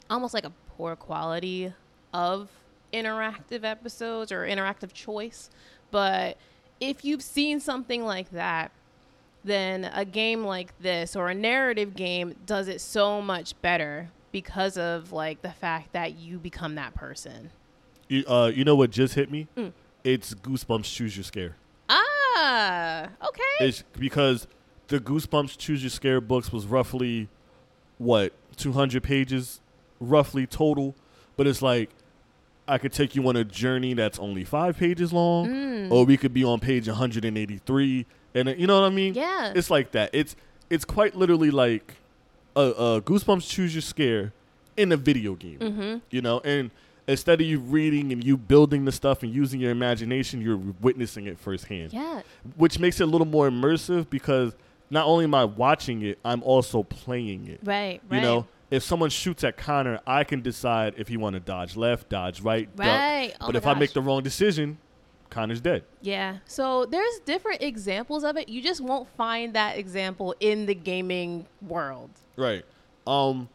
almost 0.10 0.34
like 0.34 0.46
a 0.46 0.52
poor 0.76 0.96
quality 0.96 1.74
of 2.14 2.50
interactive 2.94 3.64
episodes 3.64 4.32
or 4.32 4.46
interactive 4.46 4.92
choice. 4.94 5.50
But 5.92 6.38
if 6.80 7.06
you've 7.06 7.22
seen 7.22 7.60
something 7.60 8.04
like 8.04 8.32
that, 8.32 8.72
then 9.44 9.86
a 9.94 10.04
game 10.06 10.44
like 10.44 10.78
this 10.80 11.16
or 11.16 11.30
a 11.30 11.36
narrative 11.36 11.96
game 11.96 12.36
does 12.46 12.68
it 12.68 12.82
so 12.82 13.22
much 13.22 13.60
better 13.62 14.10
because 14.32 14.78
of 14.78 15.12
like 15.12 15.42
the 15.42 15.52
fact 15.52 15.94
that 15.94 16.16
you 16.18 16.38
become 16.40 16.76
that 16.76 16.94
person. 16.96 17.52
You, 18.08 18.26
uh, 18.28 18.52
you 18.54 18.64
know 18.64 18.76
what 18.76 18.92
just 18.92 19.14
hit 19.16 19.32
me? 19.32 19.48
Mm. 19.58 19.72
It's 20.04 20.34
Goosebumps 20.34 20.86
Choose 20.94 21.16
Your 21.16 21.24
Scare. 21.24 21.56
Ah, 21.90 23.10
okay. 23.28 23.66
It's 23.68 23.84
because 23.98 24.48
the 24.88 25.00
Goosebumps 25.00 25.58
Choose 25.58 25.84
Your 25.84 25.90
Scare 25.90 26.22
books 26.22 26.52
was 26.52 26.66
roughly 26.66 27.30
what 27.98 28.34
200 28.58 29.04
pages, 29.04 29.62
roughly 30.00 30.46
total. 30.48 30.96
But 31.38 31.48
it's 31.48 31.62
like 31.62 31.90
I 32.68 32.78
could 32.78 32.94
take 32.94 33.16
you 33.16 33.28
on 33.28 33.36
a 33.36 33.44
journey 33.44 33.94
that's 33.94 34.20
only 34.20 34.44
five 34.44 34.78
pages 34.78 35.12
long, 35.14 35.48
Mm. 35.48 35.92
or 35.92 36.06
we 36.06 36.18
could 36.18 36.34
be 36.34 36.44
on 36.44 36.60
page 36.60 36.88
183, 36.88 38.06
and 38.36 38.50
you 38.60 38.68
know 38.68 38.80
what 38.80 38.88
I 38.88 38.94
mean? 38.94 39.14
Yeah. 39.14 39.54
It's 39.56 39.70
like 39.70 39.92
that. 39.92 40.10
It's 40.14 40.36
it's 40.70 40.86
quite 40.86 41.16
literally 41.16 41.52
like 41.52 41.96
a, 42.56 42.62
a 42.62 43.02
Goosebumps 43.02 43.50
Choose 43.50 43.74
Your 43.74 43.82
Scare 43.82 44.34
in 44.78 44.92
a 44.92 44.98
video 44.98 45.36
game. 45.36 45.60
mm-hmm. 45.60 45.98
You 46.10 46.22
know, 46.22 46.40
and 46.42 46.72
instead 47.08 47.42
of 47.42 47.48
you 47.48 47.60
reading 47.60 48.12
and 48.12 48.24
you 48.24 48.38
building 48.38 48.86
the 48.86 48.92
stuff 48.92 49.24
and 49.24 49.34
using 49.34 49.60
your 49.60 49.72
imagination, 49.72 50.42
you're 50.42 50.58
witnessing 50.58 51.28
it 51.28 51.40
firsthand 51.40 51.94
Yeah. 51.94 52.22
which 52.56 52.80
makes 52.80 53.00
it 53.00 53.04
a 53.04 53.08
little 53.08 53.28
more 53.28 53.50
immersive 53.50 54.10
because 54.10 54.54
not 54.90 55.06
only 55.06 55.24
am 55.26 55.34
I 55.36 55.46
watching 55.46 56.02
it, 56.04 56.20
I'm 56.24 56.44
also 56.44 56.84
playing 56.84 57.48
it. 57.48 57.60
Right. 57.64 58.02
Right. 58.10 58.18
You 58.18 58.22
know, 58.22 58.48
if 58.70 58.84
someone 58.84 59.10
shoots 59.10 59.44
at 59.44 59.58
Connor, 59.58 60.00
I 60.08 60.24
can 60.24 60.42
decide 60.42 60.94
if 60.98 61.08
he 61.10 61.18
want 61.18 61.34
to 61.34 61.40
dodge 61.40 61.76
left, 61.76 62.10
dodge 62.10 62.42
right. 62.42 62.70
Right. 62.76 63.34
Oh 63.42 63.48
but 63.48 63.56
if 63.56 63.66
I 63.68 63.74
make 63.74 63.94
the 63.94 64.02
wrong 64.02 64.24
decision, 64.24 64.78
Connor's 65.30 65.62
dead. 65.62 65.84
Yeah. 66.02 66.38
So 66.46 66.86
there's 66.86 67.20
different 67.26 67.62
examples 67.62 68.24
of 68.24 68.38
it. 68.38 68.48
You 68.50 68.62
just 68.62 68.82
won't 68.82 69.10
find 69.16 69.54
that 69.54 69.78
example 69.78 70.36
in 70.40 70.66
the 70.66 70.76
gaming 70.76 71.48
world. 71.62 72.10
Right. 72.36 72.64
Um. 73.08 73.50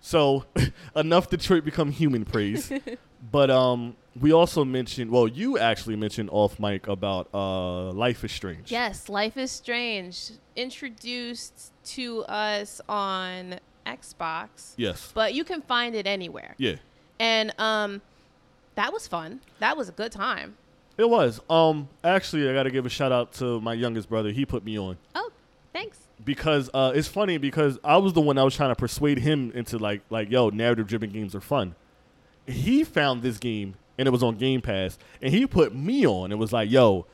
So 0.00 0.44
enough 0.96 1.30
Detroit 1.30 1.64
become 1.64 1.90
human 1.92 2.24
praise, 2.24 2.72
but 3.32 3.50
um, 3.50 3.96
we 4.20 4.32
also 4.32 4.64
mentioned. 4.64 5.10
Well, 5.10 5.28
you 5.28 5.58
actually 5.58 5.96
mentioned 5.96 6.28
off 6.32 6.58
mic 6.58 6.88
about 6.88 7.28
uh, 7.32 7.90
Life 7.92 8.24
is 8.24 8.32
Strange. 8.32 8.70
Yes, 8.72 9.08
Life 9.08 9.36
is 9.36 9.50
Strange 9.50 10.32
introduced 10.56 11.72
to 11.84 12.24
us 12.24 12.80
on 12.88 13.58
Xbox, 13.86 14.74
Yes. 14.76 15.10
but 15.14 15.34
you 15.34 15.44
can 15.44 15.62
find 15.62 15.94
it 15.94 16.06
anywhere. 16.06 16.54
Yeah. 16.58 16.76
And 17.18 17.52
um 17.58 18.00
that 18.74 18.92
was 18.92 19.06
fun. 19.08 19.40
That 19.58 19.76
was 19.76 19.88
a 19.88 19.92
good 19.92 20.12
time. 20.12 20.56
It 20.98 21.08
was. 21.08 21.40
Um. 21.48 21.88
Actually, 22.04 22.48
I 22.48 22.52
got 22.52 22.64
to 22.64 22.70
give 22.70 22.86
a 22.86 22.90
shout 22.90 23.12
out 23.12 23.32
to 23.34 23.60
my 23.60 23.74
youngest 23.74 24.08
brother. 24.08 24.30
He 24.30 24.44
put 24.44 24.62
me 24.64 24.78
on. 24.78 24.98
Oh, 25.14 25.30
thanks. 25.72 25.98
because 26.24 26.70
uh, 26.74 26.92
it's 26.94 27.08
funny 27.08 27.38
because 27.38 27.78
I 27.82 27.96
was 27.96 28.12
the 28.12 28.20
one 28.20 28.36
that 28.36 28.42
was 28.42 28.54
trying 28.56 28.70
to 28.70 28.76
persuade 28.76 29.18
him 29.18 29.50
into 29.54 29.78
like 29.78 30.02
like 30.10 30.30
yo 30.30 30.50
narrative 30.50 30.86
driven 30.86 31.10
games 31.10 31.34
are 31.34 31.40
fun. 31.40 31.74
He 32.46 32.84
found 32.84 33.22
this 33.22 33.38
game 33.38 33.74
and 33.98 34.08
it 34.08 34.10
was 34.10 34.22
on 34.22 34.36
Game 34.36 34.60
Pass 34.62 34.98
and 35.20 35.32
he 35.32 35.46
put 35.46 35.74
me 35.74 36.06
on 36.06 36.32
and 36.32 36.40
was 36.40 36.52
like 36.52 36.70
yo, 36.70 37.06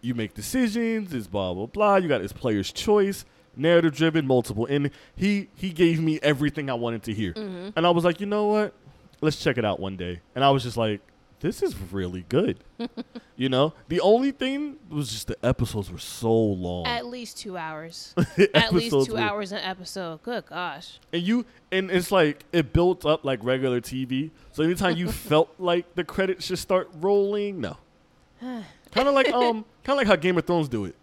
you 0.00 0.14
make 0.14 0.34
decisions, 0.34 1.12
it's 1.14 1.26
blah 1.26 1.52
blah 1.54 1.66
blah. 1.66 1.96
You 1.96 2.08
got 2.08 2.22
this 2.22 2.32
player's 2.32 2.72
choice, 2.72 3.24
narrative 3.56 3.94
driven, 3.94 4.26
multiple, 4.26 4.66
and 4.66 4.90
he 5.16 5.48
he 5.54 5.70
gave 5.70 6.00
me 6.00 6.18
everything 6.22 6.68
I 6.70 6.74
wanted 6.74 7.02
to 7.04 7.14
hear. 7.14 7.32
And 7.36 7.86
I 7.86 7.90
was 7.90 8.04
like, 8.04 8.20
you 8.20 8.26
know 8.26 8.46
what? 8.46 8.74
let's 9.22 9.36
check 9.36 9.58
it 9.58 9.64
out 9.66 9.78
one 9.78 9.96
day. 9.98 10.20
And 10.34 10.42
I 10.42 10.48
was 10.48 10.62
just 10.62 10.78
like, 10.78 11.02
this 11.40 11.62
is 11.62 11.74
really 11.90 12.24
good. 12.28 12.58
you 13.36 13.48
know, 13.48 13.72
the 13.88 14.00
only 14.00 14.30
thing 14.30 14.76
was 14.88 15.10
just 15.10 15.26
the 15.26 15.36
episodes 15.44 15.90
were 15.90 15.98
so 15.98 16.32
long. 16.32 16.86
At 16.86 17.06
least 17.06 17.38
two 17.38 17.56
hours. 17.56 18.14
At 18.54 18.72
least 18.72 19.06
two 19.06 19.14
were- 19.14 19.18
hours 19.18 19.52
an 19.52 19.58
episode. 19.58 20.22
Good 20.22 20.46
gosh. 20.46 21.00
And 21.12 21.22
you 21.22 21.46
and 21.72 21.90
it's 21.90 22.12
like 22.12 22.44
it 22.52 22.72
built 22.72 23.04
up 23.04 23.24
like 23.24 23.42
regular 23.42 23.80
TV. 23.80 24.30
So 24.52 24.62
anytime 24.62 24.96
you 24.96 25.10
felt 25.12 25.52
like 25.58 25.94
the 25.94 26.04
credits 26.04 26.46
should 26.46 26.58
start 26.58 26.90
rolling, 27.00 27.60
no. 27.60 27.76
kind 28.40 29.08
of 29.08 29.14
like 29.14 29.28
um, 29.30 29.64
kind 29.82 29.94
of 29.94 29.96
like 29.98 30.06
how 30.06 30.16
Game 30.16 30.38
of 30.38 30.46
Thrones 30.46 30.68
do 30.68 30.84
it. 30.84 30.94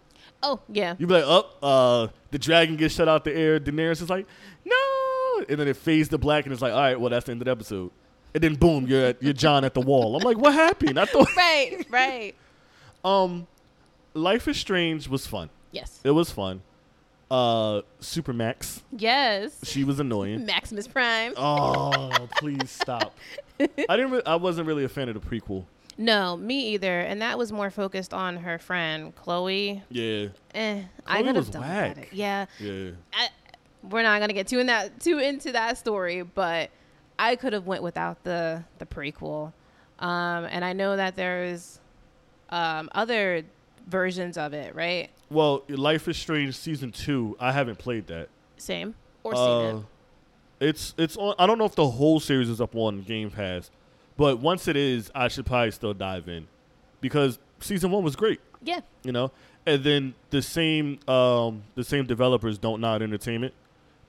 Oh 0.42 0.60
yeah. 0.68 0.94
You 0.98 1.06
be 1.06 1.14
like, 1.14 1.24
up, 1.26 1.58
uh, 1.62 2.08
the 2.30 2.38
dragon 2.38 2.76
gets 2.76 2.94
shut 2.94 3.08
out 3.08 3.24
the 3.24 3.34
air. 3.34 3.58
Daenerys 3.58 4.00
is 4.00 4.08
like, 4.08 4.26
no, 4.64 5.44
and 5.48 5.58
then 5.58 5.66
it 5.66 5.76
fades 5.76 6.08
to 6.10 6.18
black, 6.18 6.44
and 6.44 6.52
it's 6.52 6.62
like, 6.62 6.72
all 6.72 6.78
right, 6.78 6.98
well 6.98 7.10
that's 7.10 7.26
the 7.26 7.32
end 7.32 7.42
of 7.42 7.46
the 7.46 7.50
episode. 7.50 7.90
And 8.34 8.42
then 8.44 8.54
boom, 8.56 8.86
you're 8.86 9.06
at, 9.06 9.22
you're 9.22 9.32
John 9.32 9.64
at 9.64 9.74
the 9.74 9.80
wall. 9.80 10.16
I'm 10.16 10.22
like, 10.22 10.36
what 10.38 10.52
happened? 10.54 10.98
I 10.98 11.04
thought, 11.06 11.28
right. 11.36 11.86
Right. 11.90 12.34
um, 13.04 13.46
Life 14.14 14.48
is 14.48 14.56
Strange 14.58 15.08
was 15.08 15.26
fun. 15.26 15.50
Yes. 15.72 16.00
It 16.04 16.10
was 16.10 16.30
fun. 16.30 16.62
Uh, 17.30 17.82
Super 18.00 18.32
Max, 18.32 18.82
Yes. 18.96 19.58
she 19.62 19.84
was 19.84 20.00
annoying. 20.00 20.46
Maximus 20.46 20.88
Prime. 20.88 21.34
Oh, 21.36 22.10
please 22.38 22.70
stop. 22.70 23.14
I 23.60 23.66
didn't. 23.76 24.10
Re- 24.12 24.22
I 24.24 24.36
wasn't 24.36 24.66
really 24.66 24.84
a 24.84 24.88
fan 24.88 25.08
of 25.10 25.14
the 25.14 25.20
prequel. 25.20 25.64
No, 25.98 26.36
me 26.38 26.68
either. 26.74 27.00
And 27.00 27.20
that 27.20 27.36
was 27.36 27.52
more 27.52 27.70
focused 27.70 28.14
on 28.14 28.38
her 28.38 28.58
friend 28.58 29.14
Chloe. 29.14 29.82
Yeah, 29.90 30.28
Eh, 30.54 30.82
I 31.06 31.16
Chloe 31.16 31.24
could 31.26 31.36
was 31.36 31.46
have 31.46 31.52
done 31.54 31.62
whack. 31.62 32.08
Yeah. 32.12 32.46
yeah. 32.60 32.90
I, 33.12 33.28
we're 33.82 34.02
not 34.02 34.20
gonna 34.20 34.32
get 34.32 34.48
too 34.48 34.58
in 34.60 34.66
that 34.68 34.98
too 35.00 35.18
into 35.18 35.52
that 35.52 35.76
story, 35.76 36.22
but 36.22 36.70
I 37.18 37.36
could 37.36 37.52
have 37.52 37.66
went 37.66 37.82
without 37.82 38.22
the 38.24 38.64
the 38.78 38.86
prequel. 38.86 39.52
Um, 39.98 40.44
and 40.44 40.64
I 40.64 40.72
know 40.72 40.96
that 40.96 41.16
there's 41.16 41.80
um, 42.50 42.88
other 42.92 43.42
versions 43.88 44.38
of 44.38 44.54
it, 44.54 44.74
right? 44.74 45.10
Well, 45.30 45.64
Life 45.68 46.06
is 46.08 46.16
Strange 46.16 46.56
season 46.56 46.92
two. 46.92 47.36
I 47.40 47.52
haven't 47.52 47.78
played 47.78 48.06
that. 48.06 48.28
Same 48.56 48.94
or 49.24 49.32
Uh, 49.34 49.36
seen 49.36 49.76
it. 49.78 49.84
It's 50.60 50.94
it's 50.98 51.16
on. 51.16 51.34
I 51.38 51.46
don't 51.46 51.58
know 51.58 51.64
if 51.64 51.74
the 51.74 51.88
whole 51.90 52.20
series 52.20 52.48
is 52.48 52.60
up 52.60 52.74
on 52.74 53.02
Game 53.02 53.30
Pass, 53.30 53.70
but 54.16 54.38
once 54.40 54.66
it 54.68 54.76
is, 54.76 55.10
I 55.14 55.28
should 55.28 55.46
probably 55.46 55.70
still 55.70 55.94
dive 55.94 56.28
in 56.28 56.46
because 57.00 57.38
season 57.60 57.90
one 57.90 58.02
was 58.02 58.16
great. 58.16 58.40
Yeah. 58.62 58.80
You 59.04 59.12
know, 59.12 59.30
and 59.66 59.84
then 59.84 60.14
the 60.30 60.42
same 60.42 60.98
um 61.08 61.62
the 61.76 61.84
same 61.84 62.06
developers 62.06 62.58
Dontnod 62.58 63.02
entertainment. 63.02 63.54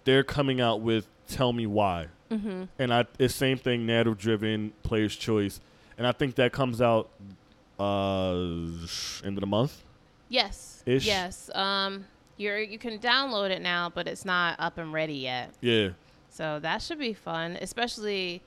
They're 0.06 0.24
coming 0.24 0.60
out 0.60 0.82
with 0.82 1.08
Tell 1.28 1.54
Me 1.54 1.68
Why, 1.68 2.08
Mm-hmm. 2.32 2.64
and 2.78 2.94
I 2.94 3.06
it's 3.18 3.34
same 3.34 3.58
thing 3.58 3.86
narrative 3.86 4.18
driven 4.18 4.72
player's 4.84 5.16
choice, 5.16 5.60
and 5.98 6.06
I 6.06 6.12
think 6.12 6.36
that 6.36 6.52
comes 6.52 6.82
out 6.82 7.10
uh 7.80 8.34
end 9.24 9.38
of 9.38 9.40
the 9.42 9.48
month. 9.48 9.84
Yes. 10.28 10.84
Ish. 10.86 11.06
Yes. 11.06 11.50
Um, 11.56 12.06
you're 12.38 12.60
you 12.60 12.78
can 12.78 13.00
download 13.00 13.50
it 13.50 13.62
now, 13.62 13.90
but 13.94 14.08
it's 14.08 14.26
not 14.26 14.56
up 14.60 14.78
and 14.78 14.94
ready 14.94 15.16
yet. 15.16 15.52
Yeah, 15.62 15.90
So 16.30 16.60
that 16.60 16.82
should 16.82 17.00
be 17.00 17.14
fun, 17.14 17.58
especially 17.62 18.42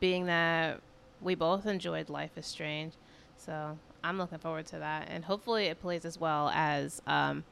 being 0.00 0.26
that 0.26 0.80
we 1.20 1.34
both 1.34 1.66
enjoyed 1.66 2.08
Life 2.08 2.32
is 2.36 2.46
Strange. 2.46 2.94
So 3.36 3.78
I'm 4.02 4.18
looking 4.18 4.38
forward 4.38 4.66
to 4.66 4.78
that, 4.78 5.08
and 5.10 5.24
hopefully 5.24 5.66
it 5.66 5.80
plays 5.80 6.04
as 6.04 6.18
well 6.18 6.50
as 6.52 7.00
um, 7.06 7.44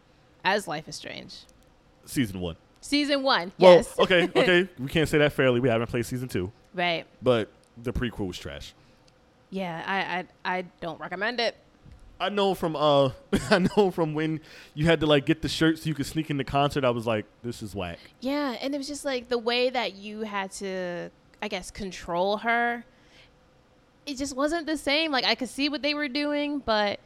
as 0.45 0.67
Life 0.67 0.89
is 0.89 0.97
Strange. 0.97 1.35
season 2.05 2.41
one. 2.41 2.57
Season 2.81 3.23
one, 3.23 3.53
Well, 3.59 3.77
yes. 3.77 3.99
okay, 3.99 4.25
okay, 4.37 4.69
we 4.79 4.89
can't 4.89 5.09
say 5.09 5.19
that 5.19 5.33
fairly. 5.33 5.61
We 5.61 5.69
haven't 5.69 5.89
played 5.89 6.07
season 6.07 6.29
two, 6.29 6.53
right. 6.75 7.05
but 7.23 7.51
the 7.83 7.93
prequel 7.93 8.27
was 8.29 8.39
trash. 8.39 8.73
Yeah, 9.51 9.83
I, 9.87 9.99
I 10.49 10.59
I 10.59 10.65
don't 10.81 11.01
recommend 11.01 11.41
it. 11.41 11.57
I 12.21 12.29
know 12.29 12.55
from 12.55 12.77
uh, 12.77 13.11
I 13.51 13.69
know 13.77 13.91
from 13.91 14.15
when 14.15 14.41
you 14.75 14.87
had 14.87 15.01
to 15.01 15.07
like 15.07 15.25
get 15.27 15.43
the 15.43 15.49
shirt 15.49 15.79
so 15.79 15.89
you 15.89 15.95
could 15.95 16.07
sneak 16.07 16.31
in 16.31 16.37
the 16.37 16.45
concert. 16.45 16.85
I 16.85 16.91
was 16.91 17.07
like, 17.07 17.27
this 17.43 17.63
is 17.63 17.75
whack. 17.75 17.99
Yeah, 18.21 18.57
and 18.61 18.75
it 18.75 18.79
was 18.79 18.89
just 18.89 19.05
like 19.05 19.29
the 19.29 19.39
way 19.39 19.71
that 19.71 19.95
you 19.95 20.21
had 20.23 20.51
to, 20.53 21.11
I 21.43 21.49
guess, 21.49 21.71
control 21.71 22.39
her. 22.39 22.85
It 24.07 24.17
just 24.17 24.35
wasn't 24.37 24.67
the 24.67 24.77
same. 24.77 25.11
Like 25.13 25.25
I 25.25 25.35
could 25.35 25.49
see 25.49 25.69
what 25.69 25.83
they 25.83 25.95
were 25.95 26.09
doing, 26.09 26.59
but 26.61 26.99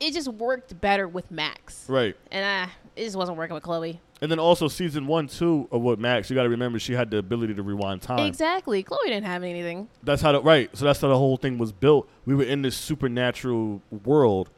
it 0.00 0.12
just 0.14 0.28
worked 0.28 0.80
better 0.80 1.08
with 1.08 1.30
Max, 1.30 1.84
Right. 1.88 2.16
and 2.30 2.44
I 2.44 2.70
it 2.98 3.04
just 3.04 3.16
wasn't 3.16 3.38
working 3.38 3.54
with 3.54 3.62
Chloe. 3.62 4.00
And 4.20 4.30
then 4.30 4.38
also 4.38 4.66
season 4.68 5.06
one, 5.06 5.28
two 5.28 5.68
of 5.70 5.80
what 5.82 5.98
Max, 5.98 6.28
you 6.28 6.34
got 6.34 6.42
to 6.42 6.48
remember 6.48 6.78
she 6.78 6.92
had 6.94 7.10
the 7.10 7.18
ability 7.18 7.54
to 7.54 7.62
rewind 7.62 8.02
time. 8.02 8.26
Exactly, 8.26 8.82
Chloe 8.82 8.98
didn't 9.06 9.26
have 9.26 9.44
anything. 9.44 9.88
That's 10.02 10.20
how 10.22 10.32
the 10.32 10.42
right. 10.42 10.68
So 10.76 10.84
that's 10.84 11.00
how 11.00 11.08
the 11.08 11.16
whole 11.16 11.36
thing 11.36 11.56
was 11.58 11.72
built. 11.72 12.08
We 12.26 12.34
were 12.34 12.44
in 12.44 12.62
this 12.62 12.76
supernatural 12.76 13.82
world, 14.04 14.50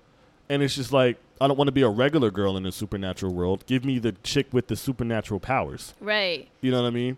and 0.48 0.62
it's 0.62 0.74
just 0.74 0.92
like 0.92 1.18
I 1.40 1.46
don't 1.48 1.56
want 1.56 1.68
to 1.68 1.72
be 1.72 1.82
a 1.82 1.88
regular 1.88 2.30
girl 2.30 2.56
in 2.56 2.66
a 2.66 2.72
supernatural 2.72 3.32
world. 3.34 3.64
Give 3.66 3.84
me 3.84 3.98
the 3.98 4.12
chick 4.22 4.46
with 4.52 4.66
the 4.68 4.76
supernatural 4.76 5.40
powers. 5.40 5.94
Right. 6.00 6.48
You 6.60 6.70
know 6.70 6.82
what 6.82 6.88
I 6.88 6.90
mean? 6.90 7.16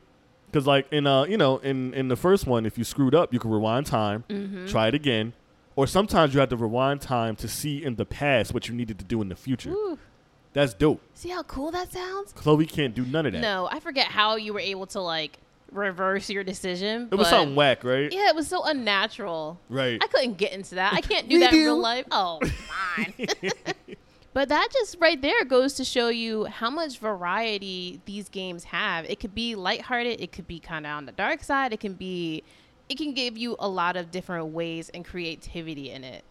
Because 0.51 0.67
like 0.67 0.87
in 0.93 1.07
uh 1.07 1.25
you 1.25 1.37
know 1.37 1.59
in 1.59 1.95
in 1.95 2.09
the 2.09 2.17
first 2.17 2.47
one, 2.47 2.67
if 2.67 2.77
you 2.77 2.85
screwed 2.85 3.15
up, 3.15 3.33
you 3.33 3.39
could 3.39 3.51
rewind 3.51 3.87
time, 3.87 4.25
Mm-hmm. 4.29 4.67
try 4.67 4.89
it 4.89 4.95
again, 4.95 5.33
or 5.77 5.87
sometimes 5.87 6.35
you 6.35 6.41
have 6.41 6.51
to 6.51 6.57
rewind 6.57 7.01
time 7.01 7.37
to 7.37 7.49
see 7.49 7.83
in 7.85 7.97
the 7.97 8.05
past 8.05 8.53
what 8.53 8.69
you 8.69 8.75
needed 8.75 8.99
to 8.99 9.05
do 9.05 9.23
in 9.23 9.29
the 9.29 9.37
future. 9.37 9.71
Ooh, 9.71 9.99
That's 10.53 10.75
dope. 10.75 11.01
see 11.15 11.31
how 11.31 11.43
cool 11.45 11.71
that 11.71 11.93
sounds? 11.93 12.33
Chloe 12.33 12.67
can't 12.67 12.95
do 12.95 13.05
none 13.05 13.27
of 13.27 13.33
that. 13.33 13.41
No, 13.41 13.69
I 13.71 13.81
forget 13.81 14.07
how 14.07 14.37
you 14.37 14.53
were 14.53 14.61
able 14.61 14.87
to 14.89 15.01
like 15.01 15.39
reverse 15.73 16.29
your 16.29 16.45
decision. 16.45 17.09
it 17.11 17.15
was 17.15 17.29
something 17.29 17.55
whack, 17.57 17.85
right? 17.85 18.13
Yeah, 18.13 18.29
it 18.29 18.37
was 18.37 18.49
so 18.49 18.63
unnatural. 18.65 19.59
Right. 19.69 20.03
I 20.03 20.07
couldn't 20.07 20.37
get 20.37 20.53
into 20.53 20.75
that. 20.77 20.93
I 20.93 21.01
can't 21.01 21.29
do 21.29 21.37
We 21.37 21.41
that 21.41 21.53
in 21.53 21.59
real 21.59 21.79
life. 21.79 22.05
Oh, 22.11 22.41
fine. 22.97 23.15
but 24.35 24.49
that 24.51 24.69
just 24.73 24.97
right 25.01 25.21
there 25.21 25.45
goes 25.45 25.75
to 25.75 25.85
show 25.85 26.09
you 26.09 26.45
how 26.45 26.71
much 26.71 26.99
variety 26.99 28.01
these 28.05 28.29
games 28.29 28.65
have. 28.65 29.07
It 29.07 29.21
could 29.21 29.35
be 29.35 29.55
lighthearted, 29.55 30.21
it 30.21 30.33
could 30.33 30.47
be 30.47 30.59
kind 30.59 30.87
of 30.87 30.93
on 30.93 31.07
the 31.07 31.13
dark 31.13 31.43
side, 31.43 31.73
it 31.73 31.81
can 31.81 31.95
be 31.95 32.43
it 32.89 32.99
can 32.99 33.15
give 33.15 33.39
you 33.39 33.57
a 33.59 33.69
lot 33.69 33.97
of 33.97 34.11
different 34.11 34.49
ways 34.49 34.91
and 34.93 35.05
creativity 35.05 35.91
in 35.91 36.05
it. 36.05 36.25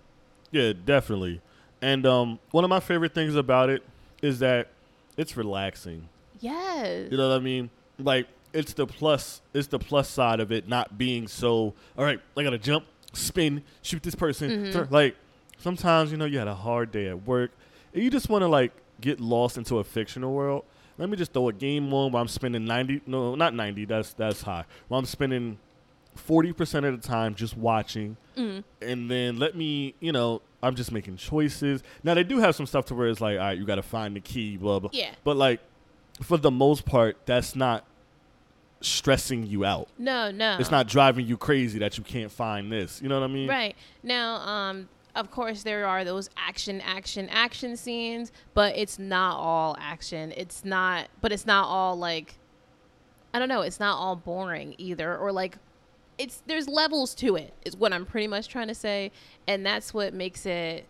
Yeah, 0.51 0.73
definitely. 0.73 1.41
And 1.81 2.05
um, 2.05 2.39
one 2.51 2.63
of 2.63 2.69
my 2.69 2.79
favorite 2.79 3.15
things 3.15 3.35
about 3.35 3.71
it 3.71 3.81
is 4.21 4.39
that 4.39 4.67
it's 5.17 5.35
relaxing. 5.37 6.07
Yes. 6.39 7.07
You 7.11 7.17
know 7.17 7.29
what 7.29 7.35
I 7.35 7.39
mean? 7.39 7.69
Like 7.99 8.27
it's 8.53 8.73
the 8.73 8.85
plus. 8.87 9.41
It's 9.53 9.67
the 9.67 9.79
plus 9.79 10.09
side 10.09 10.39
of 10.39 10.51
it 10.51 10.67
not 10.67 10.97
being 10.97 11.27
so. 11.27 11.73
All 11.97 12.03
right, 12.05 12.19
I 12.37 12.43
gotta 12.43 12.57
jump, 12.57 12.85
spin, 13.13 13.63
shoot 13.81 14.03
this 14.03 14.15
person. 14.15 14.49
Mhm. 14.65 14.73
turn- 14.73 14.87
Like 14.89 15.15
sometimes 15.57 16.11
you 16.11 16.17
know 16.17 16.25
you 16.25 16.39
had 16.39 16.47
a 16.47 16.55
hard 16.55 16.91
day 16.91 17.07
at 17.07 17.25
work, 17.27 17.51
and 17.93 18.03
you 18.03 18.09
just 18.09 18.29
want 18.29 18.41
to 18.41 18.47
like 18.47 18.71
get 18.99 19.19
lost 19.19 19.57
into 19.57 19.77
a 19.79 19.83
fictional 19.83 20.33
world. 20.33 20.63
Let 20.97 21.09
me 21.09 21.17
just 21.17 21.33
throw 21.33 21.47
a 21.49 21.53
game 21.53 21.91
on 21.93 22.11
where 22.11 22.21
I'm 22.21 22.27
spending 22.27 22.65
ninety. 22.65 23.01
No, 23.07 23.35
not 23.35 23.53
ninety. 23.53 23.85
That's 23.85 24.13
that's 24.13 24.41
high. 24.41 24.65
Where 24.87 24.97
I'm 24.99 25.05
spending 25.05 25.57
forty 26.15 26.51
percent 26.53 26.85
of 26.85 26.99
the 27.01 27.07
time 27.07 27.35
just 27.35 27.55
watching 27.55 28.17
Mm. 28.37 28.63
and 28.81 29.09
then 29.11 29.37
let 29.37 29.55
me, 29.55 29.93
you 29.99 30.11
know, 30.11 30.41
I'm 30.63 30.75
just 30.75 30.91
making 30.91 31.17
choices. 31.17 31.83
Now 32.03 32.13
they 32.13 32.23
do 32.23 32.39
have 32.39 32.55
some 32.55 32.65
stuff 32.65 32.85
to 32.85 32.95
where 32.95 33.07
it's 33.07 33.21
like, 33.21 33.37
all 33.37 33.45
right, 33.45 33.57
you 33.57 33.65
got 33.65 33.75
to 33.75 33.81
find 33.81 34.15
the 34.15 34.19
key, 34.19 34.57
blah 34.57 34.79
blah. 34.79 34.89
Yeah. 34.93 35.11
But 35.23 35.37
like, 35.37 35.59
for 36.21 36.37
the 36.37 36.51
most 36.51 36.85
part, 36.85 37.17
that's 37.25 37.55
not 37.55 37.85
stressing 38.81 39.45
you 39.45 39.63
out. 39.65 39.87
No, 39.97 40.31
no. 40.31 40.57
It's 40.59 40.71
not 40.71 40.87
driving 40.87 41.25
you 41.27 41.37
crazy 41.37 41.79
that 41.79 41.97
you 41.97 42.03
can't 42.03 42.31
find 42.31 42.71
this. 42.71 43.01
You 43.01 43.09
know 43.09 43.19
what 43.19 43.29
I 43.29 43.31
mean? 43.33 43.49
Right. 43.49 43.75
Now, 44.03 44.35
um, 44.35 44.89
of 45.15 45.29
course, 45.31 45.63
there 45.63 45.85
are 45.85 46.03
those 46.03 46.29
action, 46.37 46.81
action, 46.81 47.29
action 47.29 47.75
scenes, 47.77 48.31
but 48.53 48.77
it's 48.77 48.97
not 48.97 49.37
all 49.37 49.75
action. 49.79 50.33
It's 50.35 50.65
not, 50.65 51.09
but 51.21 51.31
it's 51.31 51.45
not 51.45 51.67
all 51.67 51.95
like, 51.95 52.35
I 53.33 53.39
don't 53.39 53.49
know, 53.49 53.61
it's 53.61 53.79
not 53.79 53.97
all 53.97 54.15
boring 54.15 54.75
either. 54.77 55.17
Or 55.17 55.31
like, 55.31 55.57
it's, 56.17 56.41
there's 56.45 56.67
levels 56.67 57.15
to 57.15 57.35
it, 57.35 57.53
is 57.65 57.75
what 57.75 57.93
I'm 57.93 58.05
pretty 58.05 58.27
much 58.27 58.47
trying 58.47 58.67
to 58.67 58.75
say. 58.75 59.11
And 59.47 59.65
that's 59.65 59.93
what 59.93 60.13
makes 60.13 60.45
it, 60.45 60.85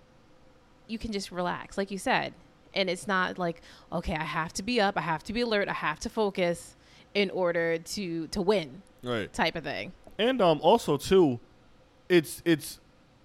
you 0.87 0.97
can 0.97 1.11
just 1.11 1.31
relax, 1.31 1.77
like 1.77 1.91
you 1.91 1.97
said. 1.97 2.33
And 2.73 2.89
it's 2.89 3.07
not 3.07 3.37
like, 3.37 3.61
okay, 3.91 4.15
I 4.15 4.23
have 4.23 4.53
to 4.53 4.63
be 4.63 4.79
up, 4.81 4.97
I 4.97 5.01
have 5.01 5.23
to 5.23 5.33
be 5.33 5.41
alert, 5.41 5.67
I 5.69 5.73
have 5.73 5.99
to 6.01 6.09
focus 6.09 6.75
in 7.13 7.29
order 7.31 7.77
to 7.77 8.27
to 8.27 8.41
win 8.41 8.81
Right. 9.03 9.31
type 9.33 9.57
of 9.57 9.65
thing. 9.65 9.91
And 10.17 10.41
um, 10.41 10.59
also 10.63 10.95
too, 10.95 11.39
it's 12.07 12.41
it's 12.45 12.79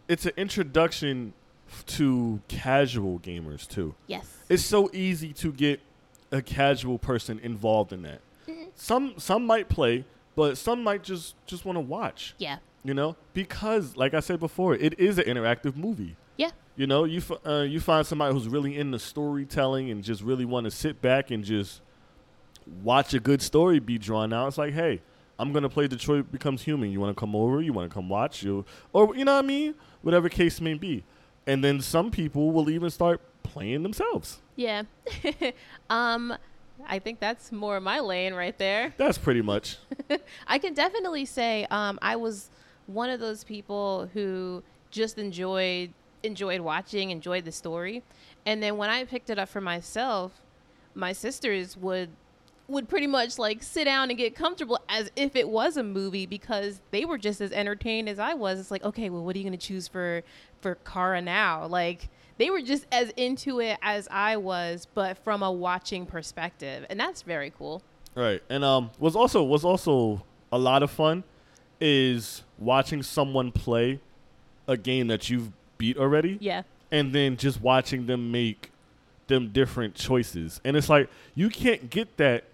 it's 0.09 0.26
an 0.26 0.32
introduction 0.36 1.32
to 1.86 2.40
casual 2.49 3.20
gamers 3.20 3.68
too. 3.68 3.94
Yes. 4.09 4.26
it's 4.49 4.64
so 4.64 4.90
easy 4.92 5.32
to 5.34 5.53
get 5.53 5.80
a 6.32 6.42
casual 6.42 6.99
person 6.99 7.38
involved 7.42 7.92
in 7.92 8.03
that. 8.03 8.20
Some 8.74 9.14
some 9.18 9.47
might 9.47 9.68
play, 9.68 10.05
but 10.37 10.57
some 10.57 10.84
might 10.84 11.03
just 11.03 11.34
just 11.47 11.64
want 11.64 11.76
to 11.76 11.80
watch. 11.80 12.34
Yeah. 12.39 12.59
You 12.84 12.95
know, 12.95 13.16
because 13.34 13.97
like 13.97 14.14
I 14.14 14.20
said 14.20 14.39
before, 14.39 14.76
it 14.76 15.01
is 15.01 15.18
an 15.18 15.24
interactive 15.24 15.74
movie. 15.76 16.14
Yeah. 16.37 16.51
You 16.76 16.87
know, 16.87 17.03
you 17.03 17.18
f- 17.18 17.45
uh, 17.45 17.62
you 17.62 17.80
find 17.80 18.07
somebody 18.07 18.32
who's 18.32 18.47
really 18.47 18.76
into 18.78 19.01
storytelling 19.01 19.91
and 19.91 20.05
just 20.05 20.22
really 20.22 20.45
want 20.45 20.64
to 20.64 20.70
sit 20.70 21.03
back 21.03 21.32
and 21.32 21.43
just 21.43 21.80
watch 22.84 23.14
a 23.14 23.18
good 23.18 23.43
story 23.43 23.80
be 23.80 23.99
drawn 23.99 24.32
out. 24.32 24.49
It's 24.49 24.59
like, 24.59 24.74
hey, 24.74 25.01
I'm 25.39 25.53
gonna 25.53 25.68
play 25.68 25.89
Detroit 25.89 26.30
Becomes 26.30 26.62
Human. 26.62 26.93
You 26.93 27.01
want 27.01 27.16
to 27.16 27.18
come 27.18 27.34
over? 27.34 27.61
You 27.61 27.72
want 27.72 27.91
to 27.91 27.95
come 27.95 28.09
watch? 28.09 28.43
You 28.43 28.64
or 28.93 29.16
you 29.16 29.24
know 29.24 29.34
what 29.34 29.45
I 29.45 29.49
mean? 29.49 29.74
Whatever 30.03 30.28
case 30.28 30.61
may 30.61 30.74
be. 30.74 31.03
And 31.47 31.64
then 31.64 31.80
some 31.80 32.11
people 32.11 32.53
will 32.53 32.68
even 32.70 32.91
start 32.91 33.20
playing 33.43 33.82
themselves. 33.82 34.41
Yeah. 34.57 34.82
um, 35.91 36.37
I 36.87 36.99
think 36.99 37.20
that's 37.20 37.53
more 37.53 37.81
my 37.81 38.01
lane 38.01 38.35
right 38.35 38.57
there. 38.59 38.95
That's 38.99 39.18
pretty 39.18 39.43
much. 39.43 39.79
I 40.47 40.59
can 40.59 40.74
definitely 40.74 41.24
say 41.24 41.66
um, 41.70 41.99
I 42.03 42.16
was 42.16 42.51
one 42.87 43.11
of 43.11 43.20
those 43.20 43.45
people 43.45 44.09
who 44.12 44.62
just 44.91 45.18
enjoyed 45.18 45.93
enjoyed 46.22 46.61
watching, 46.61 47.11
enjoyed 47.11 47.45
the 47.45 47.53
story, 47.53 48.03
and 48.45 48.62
then 48.62 48.77
when 48.77 48.91
I 48.91 49.05
picked 49.05 49.31
it 49.31 49.39
up 49.39 49.49
for 49.49 49.61
myself, 49.61 50.33
my 50.95 51.12
sisters 51.12 51.77
would 51.77 52.11
would 52.68 52.89
pretty 52.89 53.07
much 53.07 53.39
like 53.39 53.62
sit 53.62 53.85
down 53.85 54.11
and 54.11 54.18
get 54.18 54.35
comfortable 54.35 54.81
as 54.89 55.11
if 55.14 55.37
it 55.37 55.49
was 55.49 55.77
a 55.77 55.83
movie 55.83 56.27
because 56.27 56.81
they 56.91 57.05
were 57.05 57.18
just 57.18 57.41
as 57.41 57.53
entertained 57.53 58.09
as 58.09 58.18
I 58.18 58.35
was. 58.35 58.59
It's 58.59 58.70
like, 58.70 58.85
okay, 58.85 59.09
well, 59.09 59.24
what 59.24 59.37
are 59.37 59.39
you 59.39 59.45
going 59.45 59.59
to 59.59 59.66
choose 59.66 59.87
for 59.87 60.22
for 60.61 60.74
Kara 60.77 61.22
now? 61.22 61.66
Like 61.66 62.09
they 62.39 62.51
were 62.51 62.61
just 62.62 62.87
as 62.93 63.11
into 63.16 63.61
it 63.61 63.78
as 63.82 64.07
I 64.11 64.37
was, 64.37 64.87
but 64.95 65.16
from 65.18 65.43
a 65.43 65.51
watching 65.51 66.07
perspective, 66.07 66.84
and 66.91 66.99
that's 67.01 67.22
very 67.22 67.51
cool. 67.57 67.82
Right. 68.14 68.43
And 68.49 68.64
um 68.64 68.91
was 68.99 69.14
also 69.16 69.43
was 69.45 69.64
also 69.64 70.24
a 70.53 70.59
lot 70.59 70.82
of 70.82 70.91
fun 70.91 71.24
is 71.80 72.43
watching 72.59 73.03
someone 73.03 73.53
play 73.53 74.01
a 74.66 74.76
game 74.76 75.09
that 75.09 75.28
you've 75.28 75.51
beat 75.78 75.97
already 75.99 76.39
Yeah. 76.41 76.62
and 76.91 77.12
then 77.12 77.37
just 77.37 77.61
watching 77.61 78.07
them 78.07 78.32
make 78.32 78.70
them 79.26 79.49
different 79.49 79.95
choices. 79.95 80.61
And 80.64 80.76
it's 80.76 80.89
like 80.89 81.11
you 81.34 81.49
can't 81.51 81.91
get 81.91 82.16
that 82.16 82.45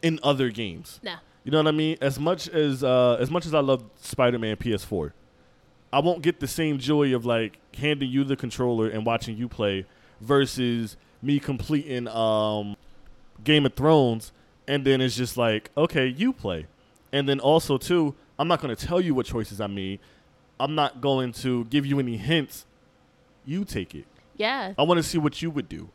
in 0.00 0.18
other 0.22 0.50
games. 0.50 1.00
No. 1.02 1.16
You 1.44 1.50
know 1.50 1.58
what 1.58 1.68
I 1.68 1.72
mean? 1.72 1.98
As 2.00 2.18
much 2.18 2.48
as 2.48 2.82
uh, 2.84 3.16
as 3.20 3.30
much 3.30 3.44
as 3.46 3.52
I 3.54 3.60
love 3.60 3.84
Spider-Man 4.00 4.56
PS4, 4.56 5.12
I 5.92 6.00
won't 6.00 6.22
get 6.22 6.40
the 6.40 6.48
same 6.48 6.78
joy 6.78 7.14
of 7.14 7.26
like 7.26 7.58
handing 7.76 8.10
you 8.10 8.24
the 8.24 8.36
controller 8.36 8.88
and 8.88 9.04
watching 9.04 9.36
you 9.36 9.48
play 9.48 9.86
versus 10.20 10.96
me 11.20 11.38
completing 11.38 12.08
um, 12.08 12.76
Game 13.44 13.66
of 13.66 13.74
Thrones 13.74 14.32
and 14.66 14.84
then 14.84 15.00
it's 15.00 15.16
just 15.16 15.36
like, 15.36 15.70
okay, 15.76 16.06
you 16.06 16.32
play. 16.32 16.66
And 17.12 17.28
then 17.28 17.40
also 17.40 17.78
too, 17.78 18.14
I'm 18.38 18.48
not 18.48 18.60
going 18.60 18.74
to 18.74 18.86
tell 18.86 19.00
you 19.00 19.14
what 19.14 19.26
choices 19.26 19.60
I 19.60 19.66
made. 19.66 20.00
I'm 20.58 20.74
not 20.74 21.00
going 21.00 21.32
to 21.34 21.64
give 21.66 21.84
you 21.84 21.98
any 21.98 22.16
hints. 22.16 22.64
You 23.44 23.64
take 23.64 23.94
it. 23.94 24.06
Yeah. 24.36 24.74
I 24.78 24.82
want 24.82 24.98
to 24.98 25.02
see 25.02 25.18
what 25.18 25.42
you 25.42 25.50
would 25.50 25.68
do. 25.68 25.90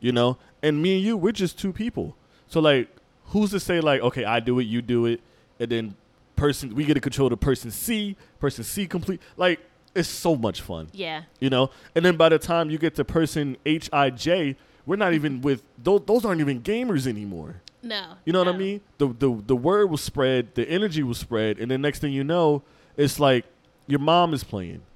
You 0.00 0.12
know? 0.12 0.38
And 0.62 0.82
me 0.82 0.96
and 0.96 1.04
you, 1.04 1.16
we're 1.16 1.32
just 1.32 1.58
two 1.58 1.72
people. 1.72 2.14
So 2.46 2.60
like, 2.60 2.88
who's 3.26 3.50
to 3.50 3.60
say 3.60 3.80
like, 3.80 4.00
okay, 4.02 4.24
I 4.24 4.40
do 4.40 4.58
it, 4.58 4.64
you 4.64 4.82
do 4.82 5.06
it, 5.06 5.20
and 5.58 5.70
then 5.70 5.94
person 6.40 6.74
we 6.74 6.84
get 6.84 6.94
to 6.94 7.00
control 7.00 7.28
the 7.28 7.36
person 7.36 7.70
C, 7.70 8.16
person 8.38 8.64
C 8.64 8.86
complete. 8.86 9.20
Like, 9.36 9.60
it's 9.94 10.08
so 10.08 10.34
much 10.36 10.62
fun. 10.62 10.88
Yeah. 10.92 11.22
You 11.38 11.50
know? 11.50 11.70
And 11.94 12.04
then 12.04 12.16
by 12.16 12.30
the 12.30 12.38
time 12.38 12.70
you 12.70 12.78
get 12.78 12.94
to 12.96 13.04
person 13.04 13.56
H 13.66 13.90
I 13.92 14.10
J, 14.10 14.56
we're 14.86 14.96
not 14.96 15.12
even 15.12 15.42
with 15.42 15.62
those 15.82 16.02
those 16.06 16.24
aren't 16.24 16.40
even 16.40 16.62
gamers 16.62 17.06
anymore. 17.06 17.60
No. 17.82 18.14
You 18.24 18.32
know 18.32 18.38
what 18.40 18.48
I 18.48 18.56
mean? 18.56 18.80
The 18.98 19.08
the 19.08 19.42
the 19.46 19.56
word 19.56 19.90
was 19.90 20.02
spread, 20.02 20.54
the 20.54 20.68
energy 20.68 21.02
was 21.02 21.18
spread, 21.18 21.58
and 21.58 21.70
then 21.70 21.82
next 21.82 21.98
thing 22.00 22.12
you 22.12 22.24
know, 22.24 22.62
it's 22.96 23.20
like 23.20 23.44
your 23.86 24.00
mom 24.00 24.32
is 24.34 24.42
playing. 24.44 24.82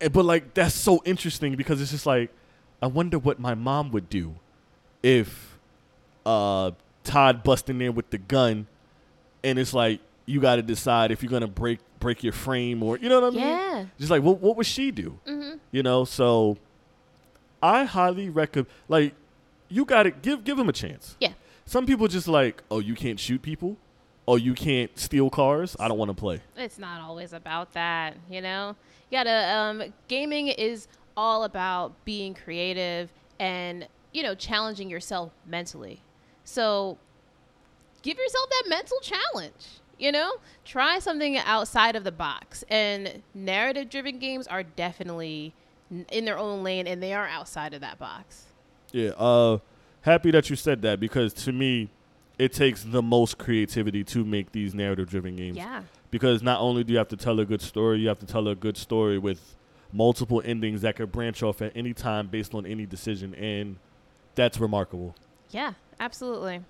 And- 0.00 0.12
but 0.12 0.24
like 0.24 0.54
that's 0.54 0.76
so 0.76 1.02
interesting 1.04 1.56
because 1.56 1.80
it's 1.82 1.90
just 1.90 2.06
like 2.06 2.30
I 2.80 2.86
wonder 2.86 3.18
what 3.18 3.40
my 3.40 3.54
mom 3.56 3.90
would 3.90 4.08
do 4.08 4.36
if 5.02 5.58
uh 6.24 6.70
Todd 7.02 7.42
busting 7.42 7.74
in 7.74 7.78
there 7.80 7.90
with 7.92 8.10
the 8.10 8.18
gun 8.18 8.68
and 9.42 9.58
it's 9.58 9.74
like 9.74 9.98
you 10.28 10.40
got 10.40 10.56
to 10.56 10.62
decide 10.62 11.10
if 11.10 11.22
you're 11.22 11.30
going 11.30 11.42
to 11.42 11.48
break 11.48 11.80
break 12.00 12.22
your 12.22 12.32
frame 12.32 12.82
or 12.82 12.96
you 12.98 13.08
know 13.08 13.20
what 13.20 13.32
I 13.32 13.36
mean? 13.36 13.46
Yeah. 13.46 13.84
Just 13.98 14.10
like 14.10 14.22
what 14.22 14.40
what 14.40 14.56
would 14.56 14.66
she 14.66 14.90
do? 14.90 15.18
Mm-hmm. 15.26 15.58
You 15.72 15.82
know, 15.82 16.04
so 16.04 16.56
I 17.62 17.84
highly 17.84 18.28
recommend 18.28 18.68
like 18.88 19.14
you 19.68 19.84
got 19.84 20.04
to 20.04 20.10
give 20.10 20.44
give 20.44 20.56
them 20.56 20.68
a 20.68 20.72
chance. 20.72 21.16
Yeah. 21.20 21.32
Some 21.68 21.84
people 21.84 22.08
just 22.08 22.26
like, 22.26 22.62
oh, 22.70 22.78
you 22.78 22.94
can't 22.94 23.20
shoot 23.20 23.42
people, 23.42 23.76
oh, 24.26 24.36
you 24.36 24.54
can't 24.54 24.96
steal 24.98 25.28
cars. 25.28 25.76
I 25.78 25.86
don't 25.86 25.98
want 25.98 26.10
to 26.10 26.14
play. 26.14 26.40
It's 26.56 26.78
not 26.78 27.02
always 27.02 27.34
about 27.34 27.74
that, 27.74 28.16
you 28.30 28.40
know? 28.40 28.74
You 29.10 29.18
gotta, 29.18 29.54
um, 29.54 29.92
gaming 30.08 30.48
is 30.48 30.88
all 31.14 31.44
about 31.44 31.92
being 32.06 32.32
creative 32.32 33.10
and, 33.38 33.86
you 34.12 34.22
know, 34.22 34.34
challenging 34.34 34.88
yourself 34.88 35.32
mentally. 35.46 36.00
So 36.44 36.96
give 38.00 38.16
yourself 38.16 38.48
that 38.48 38.64
mental 38.68 38.98
challenge, 39.00 39.80
you 39.98 40.12
know? 40.12 40.32
Try 40.64 40.98
something 40.98 41.36
outside 41.38 41.96
of 41.96 42.04
the 42.04 42.12
box. 42.12 42.64
And 42.68 43.22
narrative 43.34 43.90
driven 43.90 44.18
games 44.18 44.46
are 44.46 44.62
definitely 44.62 45.54
in 46.10 46.24
their 46.24 46.38
own 46.38 46.62
lane 46.62 46.86
and 46.86 47.02
they 47.02 47.12
are 47.12 47.26
outside 47.26 47.74
of 47.74 47.80
that 47.80 47.98
box. 47.98 48.44
Yeah. 48.92 49.10
Uh, 49.10 49.58
happy 50.02 50.30
that 50.30 50.50
you 50.50 50.56
said 50.56 50.82
that 50.82 51.00
because 51.00 51.32
to 51.34 51.52
me, 51.52 51.90
it 52.38 52.52
takes 52.52 52.84
the 52.84 53.02
most 53.02 53.36
creativity 53.36 54.04
to 54.04 54.24
make 54.24 54.52
these 54.52 54.74
narrative-driven 54.74 55.36
games. 55.36 55.56
Yeah. 55.56 55.82
Because 56.10 56.42
not 56.42 56.60
only 56.60 56.84
do 56.84 56.92
you 56.92 56.98
have 56.98 57.08
to 57.08 57.16
tell 57.16 57.40
a 57.40 57.44
good 57.44 57.60
story, 57.60 57.98
you 57.98 58.08
have 58.08 58.20
to 58.20 58.26
tell 58.26 58.46
a 58.48 58.54
good 58.54 58.76
story 58.76 59.18
with 59.18 59.56
multiple 59.92 60.40
endings 60.44 60.82
that 60.82 60.96
could 60.96 61.10
branch 61.10 61.42
off 61.42 61.60
at 61.60 61.72
any 61.74 61.92
time 61.92 62.28
based 62.28 62.54
on 62.54 62.64
any 62.64 62.86
decision, 62.86 63.34
and 63.34 63.76
that's 64.34 64.60
remarkable. 64.60 65.14
Yeah, 65.50 65.72
absolutely. 65.98 66.60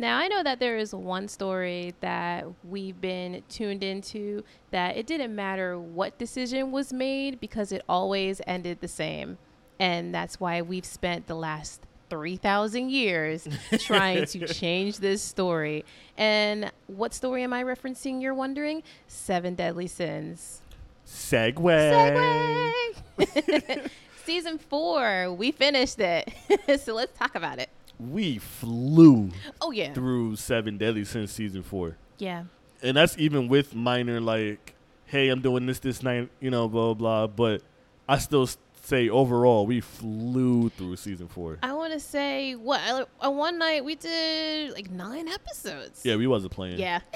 Now, 0.00 0.16
I 0.16 0.28
know 0.28 0.42
that 0.42 0.60
there 0.60 0.78
is 0.78 0.94
one 0.94 1.28
story 1.28 1.92
that 2.00 2.46
we've 2.64 2.98
been 2.98 3.42
tuned 3.50 3.84
into 3.84 4.44
that 4.70 4.96
it 4.96 5.06
didn't 5.06 5.34
matter 5.36 5.78
what 5.78 6.16
decision 6.16 6.72
was 6.72 6.90
made 6.90 7.38
because 7.38 7.70
it 7.70 7.82
always 7.86 8.40
ended 8.46 8.78
the 8.80 8.88
same. 8.88 9.36
And 9.78 10.14
that's 10.14 10.40
why 10.40 10.62
we've 10.62 10.86
spent 10.86 11.26
the 11.26 11.34
last 11.34 11.82
3,000 12.08 12.88
years 12.88 13.46
trying 13.80 14.24
to 14.24 14.46
change 14.48 15.00
this 15.00 15.20
story. 15.20 15.84
And 16.16 16.72
what 16.86 17.12
story 17.12 17.42
am 17.42 17.52
I 17.52 17.62
referencing, 17.62 18.22
you're 18.22 18.32
wondering? 18.32 18.82
Seven 19.06 19.54
Deadly 19.54 19.86
Sins. 19.86 20.62
Segway. 21.06 22.72
Segue! 23.18 23.90
Season 24.24 24.56
four, 24.56 25.30
we 25.34 25.50
finished 25.50 26.00
it. 26.00 26.32
so 26.80 26.94
let's 26.94 27.18
talk 27.18 27.34
about 27.34 27.58
it. 27.58 27.68
We 28.00 28.38
flew 28.38 29.30
Oh, 29.60 29.70
yeah. 29.70 29.92
through 29.92 30.36
Seven 30.36 30.78
Deadly 30.78 31.04
Sins 31.04 31.30
season 31.32 31.62
four. 31.62 31.96
Yeah. 32.18 32.44
and 32.82 32.96
that's 32.96 33.16
even 33.18 33.48
with 33.48 33.74
minor 33.74 34.20
like, 34.20 34.74
hey, 35.06 35.28
I'm 35.28 35.40
doing 35.42 35.66
this 35.66 35.78
this 35.80 36.02
night, 36.02 36.30
you 36.40 36.50
know, 36.50 36.68
blah 36.68 36.94
blah. 36.94 37.26
But 37.26 37.62
I 38.08 38.18
still 38.18 38.48
say 38.82 39.08
overall, 39.10 39.66
we 39.66 39.80
flew 39.80 40.70
through 40.70 40.96
season 40.96 41.28
four. 41.28 41.58
I 41.62 41.72
want 41.74 41.92
to 41.92 42.00
say 42.00 42.54
what 42.54 42.80
I- 42.80 43.04
on 43.26 43.36
one 43.36 43.58
night 43.58 43.84
we 43.84 43.94
did 43.96 44.72
like 44.72 44.90
nine 44.90 45.28
episodes. 45.28 46.00
Yeah, 46.04 46.16
we 46.16 46.26
wasn't 46.26 46.52
playing. 46.52 46.78
Yeah. 46.78 47.00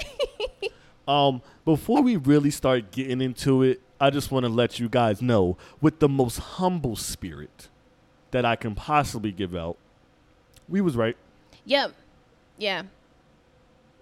Um, 1.07 1.43
before 1.65 2.01
we 2.01 2.15
really 2.15 2.49
start 2.49 2.91
getting 2.91 3.21
into 3.21 3.61
it, 3.61 3.79
I 3.99 4.09
just 4.09 4.31
want 4.31 4.43
to 4.47 4.51
let 4.51 4.79
you 4.79 4.89
guys 4.89 5.21
know, 5.21 5.55
with 5.79 5.99
the 5.99 6.09
most 6.09 6.39
humble 6.39 6.95
spirit 6.95 7.69
that 8.31 8.43
I 8.43 8.55
can 8.55 8.73
possibly 8.73 9.31
give 9.31 9.55
out, 9.55 9.77
we 10.69 10.81
was 10.81 10.95
right. 10.95 11.17
yep. 11.65 11.93
Yeah. 12.57 12.83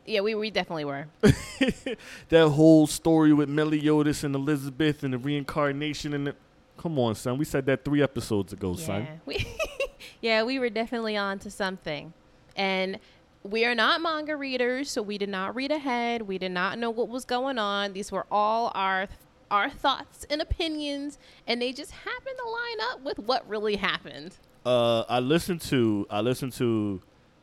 Yeah, 0.05 0.19
we, 0.19 0.35
we 0.35 0.51
definitely 0.51 0.85
were. 0.85 1.07
that 1.21 2.49
whole 2.49 2.87
story 2.87 3.31
with 3.31 3.47
Meliodas 3.47 4.23
and 4.23 4.35
Elizabeth 4.35 5.03
and 5.03 5.13
the 5.13 5.17
reincarnation 5.17 6.13
and 6.13 6.27
the, 6.27 6.35
come 6.77 6.99
on, 6.99 7.15
son, 7.15 7.37
we 7.37 7.45
said 7.45 7.65
that 7.67 7.85
three 7.85 8.01
episodes 8.01 8.51
ago, 8.51 8.75
son. 8.75 9.03
Yeah. 9.03 9.15
We 9.25 9.47
yeah, 10.21 10.43
we 10.43 10.59
were 10.59 10.69
definitely 10.69 11.15
on 11.15 11.39
to 11.39 11.49
something. 11.49 12.13
And 12.55 12.99
we 13.43 13.65
are 13.65 13.75
not 13.75 14.01
manga 14.01 14.35
readers, 14.35 14.91
so 14.91 15.01
we 15.01 15.17
did 15.17 15.29
not 15.29 15.55
read 15.55 15.71
ahead. 15.71 16.23
We 16.23 16.37
did 16.37 16.51
not 16.51 16.77
know 16.79 16.89
what 16.89 17.09
was 17.09 17.25
going 17.25 17.57
on. 17.57 17.93
These 17.93 18.11
were 18.11 18.25
all 18.31 18.71
our 18.75 19.07
our 19.51 19.69
thoughts 19.69 20.25
and 20.29 20.41
opinions, 20.41 21.19
and 21.45 21.61
they 21.61 21.71
just 21.71 21.91
happened 21.91 22.35
to 22.37 22.49
line 22.49 22.91
up 22.91 23.03
with 23.03 23.19
what 23.19 23.47
really 23.47 23.75
happened. 23.75 24.37
Uh, 24.65 25.03
I 25.09 25.19
listened 25.19 25.61
to 25.61 26.07
I 26.09 26.21
listened 26.21 26.53
to 26.53 27.01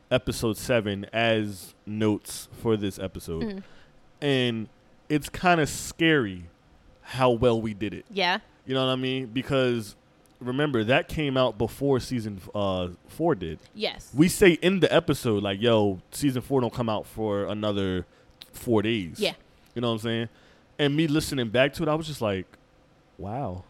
episode 0.09 0.57
seven 0.57 1.05
as 1.13 1.73
notes 1.85 2.47
for 2.61 2.75
this 2.77 2.99
episode, 2.99 3.43
Mhm. 3.43 3.63
and 4.21 4.69
it's 5.09 5.29
kind 5.29 5.59
of 5.61 5.69
scary 5.69 6.45
how 7.01 7.31
well 7.31 7.61
we 7.61 7.73
did 7.73 7.93
it. 7.93 8.05
Yeah. 8.09 8.39
You 8.65 8.73
know 8.73 8.85
what 8.85 8.91
I 8.93 8.95
mean? 8.95 9.27
Because 9.27 9.95
remember 10.39 10.83
that 10.85 11.07
came 11.07 11.37
out 11.37 11.57
before 11.57 11.99
season 11.99 12.41
uh, 12.55 12.89
four 13.07 13.35
did. 13.35 13.59
Yes. 13.75 14.09
We 14.13 14.27
say 14.27 14.51
in 14.53 14.79
the 14.79 14.93
episode 14.93 15.43
like, 15.43 15.61
"Yo, 15.61 15.99
season 16.11 16.41
four 16.41 16.61
don't 16.61 16.73
come 16.73 16.89
out 16.89 17.05
for 17.05 17.45
another 17.45 18.05
four 18.53 18.81
days." 18.81 19.19
Yeah. 19.19 19.33
You 19.75 19.81
know 19.81 19.87
what 19.89 19.93
I'm 19.95 19.99
saying? 19.99 20.29
And 20.79 20.95
me 20.95 21.07
listening 21.07 21.49
back 21.49 21.73
to 21.73 21.83
it, 21.83 21.89
I 21.89 21.95
was 21.95 22.07
just 22.07 22.21
like, 22.21 22.45
"Wow." 23.17 23.63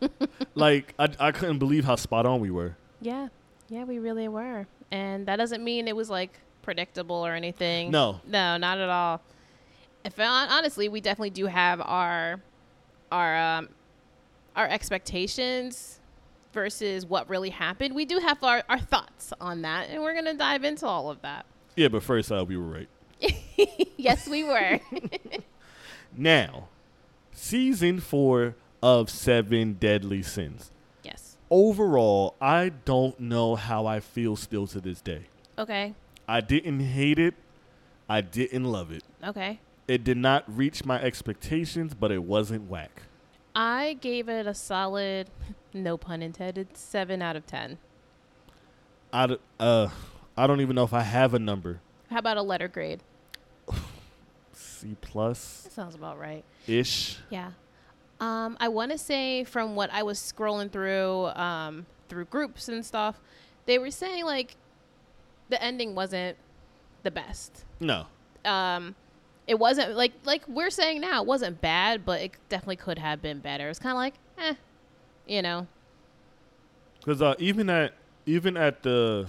like 0.54 0.94
I 0.98 1.08
I 1.18 1.32
couldn't 1.32 1.58
believe 1.58 1.84
how 1.84 1.96
spot 1.96 2.26
on 2.26 2.40
we 2.40 2.50
were. 2.50 2.76
Yeah, 3.00 3.28
yeah, 3.68 3.84
we 3.84 3.98
really 3.98 4.28
were, 4.28 4.66
and 4.90 5.26
that 5.26 5.36
doesn't 5.36 5.62
mean 5.62 5.88
it 5.88 5.96
was 5.96 6.10
like 6.10 6.38
predictable 6.62 7.16
or 7.16 7.34
anything. 7.34 7.90
No. 7.90 8.20
no, 8.26 8.56
not 8.56 8.78
at 8.78 8.88
all. 8.88 9.22
if 10.04 10.18
honestly, 10.18 10.88
we 10.88 11.00
definitely 11.00 11.30
do 11.30 11.46
have 11.46 11.80
our 11.80 12.40
our 13.10 13.36
um, 13.36 13.68
our 14.56 14.68
expectations 14.68 16.00
versus 16.52 17.06
what 17.06 17.28
really 17.28 17.50
happened. 17.50 17.94
We 17.94 18.04
do 18.04 18.18
have 18.18 18.42
our, 18.42 18.62
our 18.68 18.80
thoughts 18.80 19.32
on 19.40 19.62
that, 19.62 19.88
and 19.88 20.02
we're 20.02 20.14
gonna 20.14 20.34
dive 20.34 20.64
into 20.64 20.86
all 20.86 21.10
of 21.10 21.22
that. 21.22 21.46
Yeah, 21.76 21.88
but 21.88 22.02
first, 22.02 22.30
uh, 22.30 22.44
we 22.46 22.56
were 22.56 22.64
right. 22.64 22.88
yes, 23.96 24.28
we 24.28 24.44
were. 24.44 24.80
Now, 26.16 26.68
season 27.32 28.00
four 28.00 28.56
of 28.82 29.10
Seven 29.10 29.74
Deadly 29.74 30.22
Sins. 30.22 30.72
Overall, 31.50 32.36
I 32.40 32.68
don't 32.84 33.18
know 33.18 33.56
how 33.56 33.84
I 33.86 33.98
feel 34.00 34.36
still 34.36 34.66
to 34.68 34.80
this 34.80 35.00
day. 35.00 35.22
Okay. 35.58 35.94
I 36.28 36.40
didn't 36.40 36.80
hate 36.80 37.18
it. 37.18 37.34
I 38.08 38.20
didn't 38.20 38.64
love 38.64 38.92
it. 38.92 39.02
Okay. 39.24 39.58
It 39.88 40.04
did 40.04 40.16
not 40.16 40.44
reach 40.46 40.84
my 40.84 41.00
expectations, 41.02 41.92
but 41.94 42.12
it 42.12 42.22
wasn't 42.22 42.70
whack. 42.70 43.02
I 43.54 43.98
gave 44.00 44.28
it 44.28 44.46
a 44.46 44.54
solid, 44.54 45.28
no 45.74 45.96
pun 45.96 46.22
intended, 46.22 46.76
seven 46.76 47.20
out 47.20 47.34
of 47.34 47.46
ten. 47.46 47.78
I, 49.12 49.26
d- 49.26 49.38
uh, 49.58 49.88
I 50.36 50.46
don't 50.46 50.60
even 50.60 50.76
know 50.76 50.84
if 50.84 50.94
I 50.94 51.00
have 51.02 51.34
a 51.34 51.40
number. 51.40 51.80
How 52.10 52.18
about 52.18 52.36
a 52.36 52.42
letter 52.42 52.68
grade? 52.68 53.00
C 54.52 54.96
plus 55.00 55.62
That 55.62 55.72
sounds 55.72 55.96
about 55.96 56.16
right. 56.18 56.44
ish. 56.68 57.18
Yeah. 57.28 57.50
Um, 58.20 58.56
I 58.60 58.68
want 58.68 58.92
to 58.92 58.98
say 58.98 59.44
from 59.44 59.74
what 59.74 59.90
I 59.92 60.02
was 60.02 60.18
scrolling 60.18 60.70
through, 60.70 61.26
um, 61.28 61.86
through 62.08 62.26
groups 62.26 62.68
and 62.68 62.84
stuff, 62.84 63.20
they 63.66 63.78
were 63.78 63.90
saying 63.90 64.24
like 64.24 64.56
the 65.48 65.62
ending 65.62 65.94
wasn't 65.94 66.36
the 67.02 67.10
best. 67.10 67.64
No. 67.80 68.06
Um, 68.44 68.94
it 69.46 69.58
wasn't 69.58 69.96
like 69.96 70.12
like 70.24 70.46
we're 70.46 70.70
saying 70.70 71.00
now, 71.00 71.22
it 71.22 71.26
wasn't 71.26 71.60
bad, 71.60 72.04
but 72.04 72.20
it 72.20 72.32
definitely 72.48 72.76
could 72.76 72.98
have 72.98 73.20
been 73.20 73.40
better. 73.40 73.68
It's 73.68 73.78
kind 73.78 73.92
of 73.92 73.96
like, 73.96 74.14
eh, 74.38 74.54
you 75.26 75.42
know. 75.42 75.66
Because 77.00 77.20
uh, 77.20 77.34
even 77.38 77.68
at 77.68 77.94
even 78.26 78.56
at 78.56 78.82
the 78.82 79.26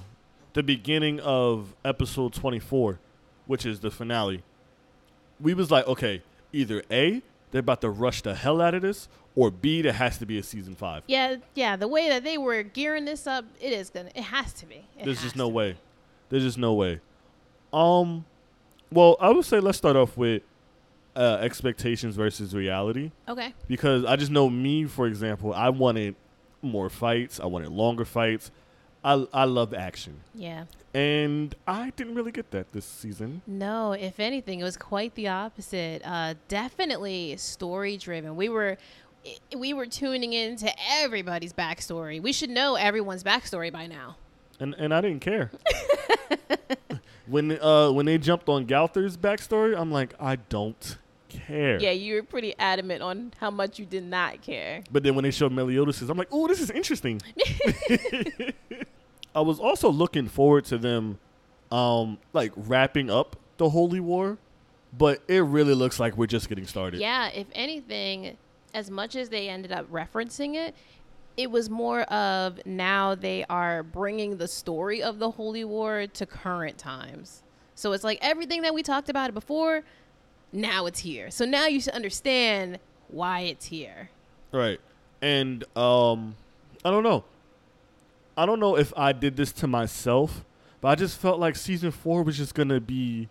the 0.53 0.63
beginning 0.63 1.19
of 1.21 1.75
episode 1.83 2.33
twenty 2.33 2.59
four, 2.59 2.99
which 3.47 3.65
is 3.65 3.79
the 3.79 3.89
finale, 3.89 4.43
we 5.39 5.53
was 5.53 5.71
like, 5.71 5.87
okay, 5.87 6.21
either 6.53 6.83
A, 6.91 7.21
they're 7.51 7.59
about 7.59 7.81
to 7.81 7.89
rush 7.89 8.21
the 8.21 8.33
hell 8.35 8.61
out 8.61 8.73
of 8.73 8.81
this, 8.81 9.07
or 9.35 9.51
B, 9.51 9.81
there 9.81 9.93
has 9.93 10.17
to 10.17 10.25
be 10.25 10.37
a 10.37 10.43
season 10.43 10.75
five. 10.75 11.03
Yeah, 11.07 11.35
yeah. 11.55 11.75
The 11.75 11.87
way 11.87 12.09
that 12.09 12.23
they 12.23 12.37
were 12.37 12.63
gearing 12.63 13.05
this 13.05 13.27
up, 13.27 13.45
it 13.59 13.71
is 13.73 13.89
gonna. 13.89 14.09
It 14.15 14.23
has 14.23 14.53
to 14.53 14.65
be. 14.65 14.87
It 14.97 15.05
There's 15.05 15.21
just 15.21 15.35
no 15.35 15.45
to 15.45 15.49
be. 15.51 15.55
way. 15.55 15.77
There's 16.29 16.43
just 16.43 16.57
no 16.57 16.73
way. 16.73 16.99
Um, 17.73 18.25
well, 18.91 19.17
I 19.19 19.29
would 19.29 19.45
say 19.45 19.59
let's 19.59 19.77
start 19.77 19.95
off 19.95 20.17
with 20.17 20.43
uh, 21.15 21.37
expectations 21.41 22.15
versus 22.15 22.53
reality. 22.55 23.11
Okay. 23.27 23.53
because 23.67 24.05
I 24.05 24.15
just 24.15 24.31
know 24.31 24.49
me, 24.49 24.85
for 24.85 25.07
example, 25.07 25.53
I 25.53 25.69
wanted 25.69 26.15
more 26.61 26.89
fights. 26.89 27.39
I 27.39 27.45
wanted 27.47 27.69
longer 27.69 28.05
fights. 28.05 28.51
I 29.03 29.25
I 29.33 29.45
love 29.45 29.73
action, 29.73 30.21
Yeah. 30.35 30.65
and 30.93 31.55
I 31.65 31.91
didn't 31.95 32.13
really 32.15 32.31
get 32.31 32.51
that 32.51 32.71
this 32.71 32.85
season. 32.85 33.41
No, 33.47 33.93
if 33.93 34.19
anything, 34.19 34.59
it 34.59 34.63
was 34.63 34.77
quite 34.77 35.15
the 35.15 35.27
opposite. 35.27 36.01
Uh, 36.05 36.35
definitely 36.47 37.35
story 37.37 37.97
driven. 37.97 38.35
We 38.35 38.47
were 38.49 38.77
we 39.57 39.73
were 39.73 39.85
tuning 39.87 40.33
into 40.33 40.71
everybody's 40.99 41.53
backstory. 41.53 42.21
We 42.21 42.31
should 42.33 42.49
know 42.49 42.75
everyone's 42.75 43.23
backstory 43.23 43.71
by 43.71 43.87
now. 43.87 44.17
And 44.59 44.75
and 44.75 44.93
I 44.93 45.01
didn't 45.01 45.21
care. 45.21 45.51
when 47.27 47.57
uh 47.61 47.91
when 47.91 48.05
they 48.05 48.17
jumped 48.17 48.49
on 48.49 48.65
Gowther's 48.65 49.17
backstory, 49.17 49.75
I'm 49.79 49.91
like, 49.91 50.13
I 50.19 50.35
don't 50.35 50.97
care. 51.29 51.79
Yeah, 51.79 51.91
you 51.91 52.15
were 52.15 52.23
pretty 52.23 52.53
adamant 52.59 53.01
on 53.01 53.33
how 53.39 53.49
much 53.49 53.79
you 53.79 53.85
did 53.85 54.03
not 54.03 54.41
care. 54.41 54.83
But 54.91 55.03
then 55.03 55.15
when 55.15 55.23
they 55.23 55.31
showed 55.31 55.51
Meliodas, 55.51 56.01
I'm 56.01 56.17
like, 56.17 56.27
oh, 56.31 56.47
this 56.47 56.59
is 56.61 56.69
interesting. 56.69 57.21
I 59.35 59.41
was 59.41 59.59
also 59.59 59.89
looking 59.89 60.27
forward 60.27 60.65
to 60.65 60.77
them, 60.77 61.19
um, 61.71 62.17
like 62.33 62.51
wrapping 62.55 63.09
up 63.09 63.35
the 63.57 63.69
Holy 63.69 63.99
War, 63.99 64.37
but 64.97 65.21
it 65.27 65.39
really 65.39 65.73
looks 65.73 65.99
like 65.99 66.17
we're 66.17 66.27
just 66.27 66.49
getting 66.49 66.67
started. 66.67 66.99
Yeah, 66.99 67.29
if 67.29 67.47
anything, 67.53 68.37
as 68.73 68.89
much 68.91 69.15
as 69.15 69.29
they 69.29 69.47
ended 69.49 69.71
up 69.71 69.89
referencing 69.91 70.55
it, 70.55 70.75
it 71.37 71.49
was 71.49 71.69
more 71.69 72.01
of 72.03 72.59
now 72.65 73.15
they 73.15 73.45
are 73.49 73.83
bringing 73.83 74.37
the 74.37 74.47
story 74.47 75.01
of 75.01 75.19
the 75.19 75.31
Holy 75.31 75.63
War 75.63 76.07
to 76.07 76.25
current 76.25 76.77
times. 76.77 77.41
So 77.75 77.93
it's 77.93 78.03
like 78.03 78.19
everything 78.21 78.61
that 78.63 78.73
we 78.73 78.83
talked 78.83 79.09
about 79.09 79.33
before, 79.33 79.83
now 80.51 80.85
it's 80.85 80.99
here. 80.99 81.31
So 81.31 81.45
now 81.45 81.67
you 81.67 81.79
should 81.79 81.93
understand 81.93 82.79
why 83.07 83.41
it's 83.41 83.65
here. 83.65 84.09
Right. 84.51 84.79
And 85.21 85.63
um 85.77 86.35
I 86.83 86.91
don't 86.91 87.03
know. 87.03 87.23
I 88.41 88.47
don't 88.47 88.59
know 88.59 88.75
if 88.75 88.91
I 88.97 89.11
did 89.11 89.35
this 89.37 89.51
to 89.51 89.67
myself, 89.67 90.43
but 90.81 90.87
I 90.87 90.95
just 90.95 91.19
felt 91.19 91.39
like 91.39 91.55
season 91.55 91.91
4 91.91 92.23
was 92.23 92.35
just 92.35 92.55
going 92.55 92.69
to 92.69 92.81
be 92.81 93.29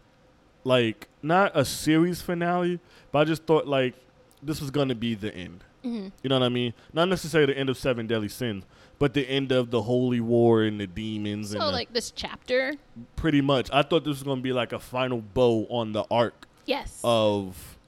like 0.63 1.09
not 1.21 1.51
a 1.53 1.65
series 1.65 2.23
finale, 2.23 2.79
but 3.11 3.19
I 3.19 3.25
just 3.25 3.45
thought 3.45 3.67
like 3.67 3.97
this 4.41 4.61
was 4.61 4.71
going 4.71 4.89
to 4.89 4.95
be 4.95 5.17
the 5.17 5.35
end. 5.35 5.65
Mm-hmm. 5.85 6.11
You 6.23 6.31
know 6.31 6.39
what 6.39 6.47
I 6.47 6.49
mean? 6.49 6.75
Not 6.93 7.09
necessarily 7.09 7.53
the 7.53 7.59
end 7.59 7.69
of 7.69 7.77
Seven 7.77 8.07
Deadly 8.07 8.29
Sins, 8.29 8.63
but 9.01 9.15
the 9.15 9.29
end 9.29 9.51
of 9.51 9.73
the 9.73 9.83
Holy 9.83 10.21
War 10.21 10.63
and 10.63 10.79
the 10.79 10.87
demons 10.87 11.51
and 11.51 11.61
So 11.61 11.67
the- 11.67 11.73
like 11.73 11.93
this 11.93 12.13
chapter, 12.13 12.75
pretty 13.17 13.41
much. 13.41 13.69
I 13.73 13.83
thought 13.83 14.05
this 14.05 14.11
was 14.11 14.23
going 14.23 14.39
to 14.39 14.43
be 14.45 14.53
like 14.53 14.73
a 14.73 14.79
final 14.79 15.23
bow 15.23 15.67
on 15.71 15.91
the 15.91 16.05
arc 16.09 16.47
yes. 16.67 17.01
of 17.03 17.79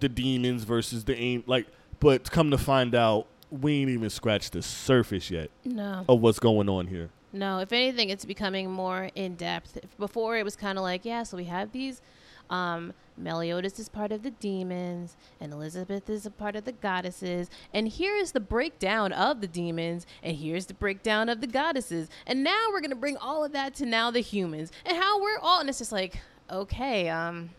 the 0.00 0.08
demons 0.08 0.64
versus 0.64 1.04
the 1.04 1.14
aim 1.14 1.44
like 1.46 1.66
but 2.00 2.30
come 2.30 2.50
to 2.50 2.58
find 2.58 2.94
out 2.94 3.26
we 3.60 3.80
ain't 3.80 3.90
even 3.90 4.10
scratched 4.10 4.52
the 4.52 4.62
surface 4.62 5.30
yet 5.30 5.50
no. 5.64 6.04
of 6.08 6.20
what's 6.20 6.38
going 6.38 6.68
on 6.68 6.86
here 6.86 7.10
No, 7.32 7.58
if 7.58 7.72
anything, 7.72 8.10
it's 8.10 8.24
becoming 8.24 8.70
more 8.70 9.10
in 9.16 9.34
depth. 9.34 9.78
Before 9.98 10.36
it 10.36 10.44
was 10.44 10.54
kind 10.56 10.78
of 10.78 10.82
like, 10.84 11.04
yeah, 11.04 11.24
so 11.24 11.36
we 11.36 11.44
have 11.44 11.72
these. 11.72 12.00
Um, 12.48 12.92
Meliodas 13.16 13.78
is 13.78 13.88
part 13.88 14.12
of 14.12 14.22
the 14.22 14.30
demons, 14.30 15.16
and 15.40 15.52
Elizabeth 15.52 16.08
is 16.08 16.26
a 16.26 16.30
part 16.30 16.54
of 16.54 16.64
the 16.64 16.72
goddesses. 16.72 17.50
And 17.72 17.88
here's 17.88 18.32
the 18.32 18.40
breakdown 18.40 19.12
of 19.12 19.40
the 19.40 19.48
demons, 19.48 20.06
and 20.22 20.36
here's 20.36 20.66
the 20.66 20.74
breakdown 20.74 21.28
of 21.28 21.40
the 21.40 21.46
goddesses. 21.48 22.08
And 22.26 22.44
now 22.44 22.66
we're 22.70 22.80
gonna 22.80 22.94
bring 22.94 23.16
all 23.16 23.44
of 23.44 23.52
that 23.52 23.74
to 23.76 23.86
now 23.86 24.10
the 24.12 24.20
humans, 24.20 24.70
and 24.86 24.96
how 24.96 25.20
we're 25.20 25.38
all. 25.40 25.58
And 25.60 25.68
it's 25.68 25.78
just 25.78 25.92
like, 25.92 26.20
okay, 26.50 27.08
um, 27.08 27.50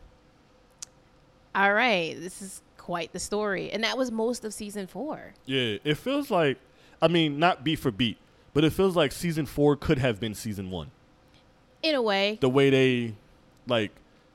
all 1.54 1.74
right, 1.74 2.16
this 2.20 2.42
is 2.42 2.62
quite 2.86 3.12
the 3.14 3.20
story, 3.20 3.72
and 3.72 3.84
that 3.84 3.98
was 3.98 4.12
most 4.12 4.46
of 4.46 4.54
season 4.54 4.86
four. 4.86 5.34
yeah 5.46 5.78
it 5.84 5.96
feels 5.98 6.30
like 6.30 6.60
i 7.02 7.08
mean 7.08 7.40
not 7.40 7.64
beat 7.64 7.80
for 7.80 7.90
beat 7.90 8.16
but 8.54 8.64
it 8.64 8.72
feels 8.72 8.96
like 8.96 9.12
season 9.12 9.48
four 9.48 9.76
could 9.76 9.98
have 9.98 10.20
been 10.20 10.36
season 10.36 10.70
one. 10.70 10.92
In 11.82 11.96
a 11.96 12.02
way, 12.02 12.38
the 12.40 12.48
way 12.48 12.70
they 12.70 13.16
like 13.68 13.92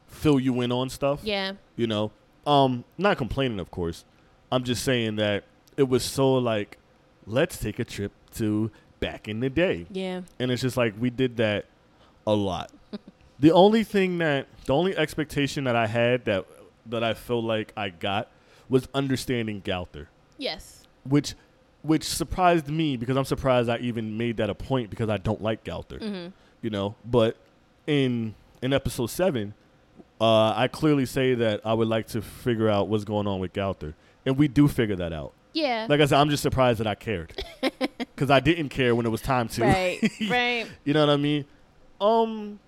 fill 0.09 0.41
you 0.41 0.61
in 0.63 0.73
on 0.73 0.91
stuff 0.91 1.21
yeah, 1.23 1.53
you 1.77 1.87
know? 1.87 2.11
Um 2.45 2.83
not 2.99 3.17
complaining 3.19 3.61
of 3.61 3.71
course. 3.71 4.05
I'm 4.51 4.65
just 4.65 4.83
saying 4.83 5.15
that 5.17 5.45
it 5.77 5.89
was 5.89 6.03
so 6.03 6.35
like 6.35 6.77
let's 7.27 7.57
take 7.57 7.79
a 7.79 7.85
trip 7.85 8.11
to 8.35 8.73
back 8.99 9.29
in 9.29 9.39
the 9.39 9.49
day. 9.49 9.87
Yeah, 9.93 10.23
and 10.41 10.51
it's 10.51 10.63
just 10.63 10.77
like 10.77 10.95
we 10.99 11.11
did 11.11 11.37
that 11.37 11.67
a 12.27 12.35
lot. 12.35 12.73
the 13.39 13.53
only 13.53 13.85
thing 13.85 14.19
that 14.19 14.49
the 14.67 14.75
only 14.75 14.97
expectation 14.97 15.65
that 15.65 15.77
I 15.77 15.87
had 15.87 16.25
that 16.25 16.47
that 16.87 17.05
I 17.05 17.15
feel 17.15 17.43
like 17.43 17.73
I 17.77 17.91
got 17.91 18.29
was 18.71 18.89
understanding 18.95 19.61
Gowther, 19.62 20.09
yes, 20.39 20.85
which 21.05 21.35
which 21.83 22.05
surprised 22.05 22.68
me 22.68 22.97
because 22.97 23.16
I'm 23.16 23.25
surprised 23.25 23.68
I 23.68 23.79
even 23.79 24.16
made 24.16 24.39
that 24.39 24.51
a 24.51 24.55
point 24.55 24.91
because 24.91 25.09
I 25.09 25.16
don't 25.16 25.43
like 25.43 25.64
Gowther, 25.64 25.99
mm-hmm. 25.99 26.29
you 26.62 26.71
know. 26.71 26.95
But 27.05 27.37
in 27.87 28.35
in 28.62 28.73
episode 28.73 29.09
seven, 29.09 29.55
uh, 30.21 30.53
I 30.55 30.68
clearly 30.68 31.07
say 31.07 31.35
that 31.35 31.61
I 31.64 31.75
would 31.75 31.89
like 31.89 32.09
to 32.09 32.23
figure 32.23 32.68
out 32.68 32.89
what's 32.89 33.05
going 33.05 33.27
on 33.27 33.41
with 33.41 33.53
Gowther, 33.53 33.95
and 34.25 34.37
we 34.37 34.49
do 34.49 34.68
figure 34.68 34.97
that 34.97 35.12
out. 35.12 35.33
yeah. 35.53 35.87
Like 35.89 36.01
I 36.01 36.07
said, 36.07 36.18
I'm 36.18 36.31
just 36.31 36.43
surprised 36.43 36.81
that 36.81 36.87
I 36.87 36.95
cared 36.95 37.43
because 37.99 38.31
I 38.31 38.41
didn't 38.41 38.68
care 38.68 38.95
when 38.95 39.07
it 39.07 39.11
was 39.11 39.23
time 39.23 39.49
to. 39.49 39.62
right, 39.62 40.01
right. 40.31 40.66
You 40.85 40.95
know 40.95 41.07
what 41.07 41.12
I 41.12 41.16
mean? 41.16 41.45
Um, 42.01 42.61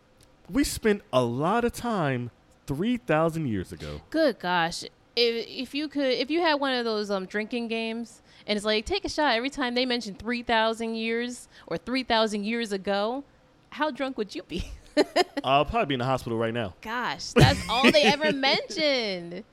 we 0.50 0.64
spent 0.64 1.02
a 1.12 1.22
lot 1.22 1.64
of 1.64 1.72
time 1.72 2.30
three 2.66 2.96
thousand 2.96 3.46
years 3.46 3.72
ago. 3.72 4.00
Good 4.10 4.38
gosh. 4.38 4.84
If, 5.14 5.46
if 5.48 5.74
you 5.74 5.88
could, 5.88 6.12
if 6.12 6.30
you 6.30 6.40
had 6.40 6.54
one 6.54 6.72
of 6.74 6.84
those 6.84 7.10
um 7.10 7.26
drinking 7.26 7.68
games, 7.68 8.22
and 8.46 8.56
it's 8.56 8.64
like 8.64 8.86
take 8.86 9.04
a 9.04 9.08
shot 9.08 9.34
every 9.34 9.50
time 9.50 9.74
they 9.74 9.84
mention 9.86 10.14
three 10.14 10.42
thousand 10.42 10.94
years 10.94 11.48
or 11.66 11.76
three 11.76 12.02
thousand 12.02 12.44
years 12.44 12.72
ago, 12.72 13.24
how 13.70 13.90
drunk 13.90 14.16
would 14.18 14.34
you 14.34 14.42
be? 14.44 14.64
I'll 15.44 15.64
probably 15.64 15.86
be 15.86 15.94
in 15.94 16.00
the 16.00 16.06
hospital 16.06 16.38
right 16.38 16.54
now. 16.54 16.74
Gosh, 16.82 17.32
that's 17.32 17.62
all 17.68 17.90
they 17.90 18.04
ever 18.04 18.32
mentioned. 18.32 19.44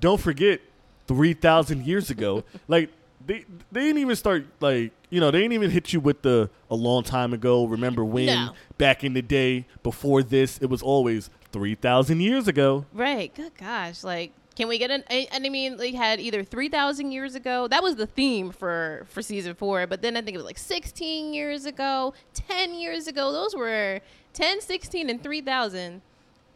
Don't 0.00 0.20
forget, 0.20 0.60
three 1.06 1.34
thousand 1.34 1.84
years 1.86 2.10
ago, 2.10 2.44
like 2.68 2.90
they 3.26 3.44
they 3.72 3.80
didn't 3.80 3.98
even 3.98 4.14
start 4.16 4.46
like 4.60 4.92
you 5.10 5.18
know 5.20 5.30
they 5.30 5.40
didn't 5.40 5.54
even 5.54 5.70
hit 5.70 5.92
you 5.92 5.98
with 6.00 6.22
the 6.22 6.50
a 6.70 6.74
long 6.76 7.02
time 7.02 7.32
ago. 7.32 7.64
Remember 7.64 8.04
when 8.04 8.26
No. 8.26 8.52
back 8.78 9.02
in 9.02 9.14
the 9.14 9.22
day 9.22 9.66
before 9.82 10.22
this, 10.22 10.58
it 10.58 10.66
was 10.66 10.82
always 10.82 11.30
three 11.50 11.74
thousand 11.74 12.20
years 12.20 12.46
ago. 12.46 12.86
Right. 12.92 13.34
Good 13.34 13.56
gosh. 13.58 14.04
Like, 14.04 14.32
can 14.56 14.68
we 14.68 14.78
get 14.78 14.90
an? 14.90 15.02
And 15.08 15.46
I 15.46 15.48
mean, 15.48 15.76
they 15.76 15.92
had 15.92 16.20
either 16.20 16.44
three 16.44 16.68
thousand 16.68 17.12
years 17.12 17.34
ago. 17.34 17.66
That 17.68 17.82
was 17.82 17.96
the 17.96 18.06
theme 18.06 18.50
for 18.50 19.04
for 19.08 19.22
season 19.22 19.54
four. 19.54 19.86
But 19.86 20.02
then 20.02 20.16
I 20.16 20.22
think 20.22 20.34
it 20.34 20.38
was 20.38 20.46
like 20.46 20.58
sixteen 20.58 21.34
years 21.34 21.64
ago, 21.66 22.14
ten 22.32 22.74
years 22.74 23.06
ago. 23.06 23.32
Those 23.32 23.54
were 23.54 24.00
10, 24.34 24.60
16, 24.60 25.08
and 25.10 25.22
three 25.22 25.40
thousand. 25.40 26.02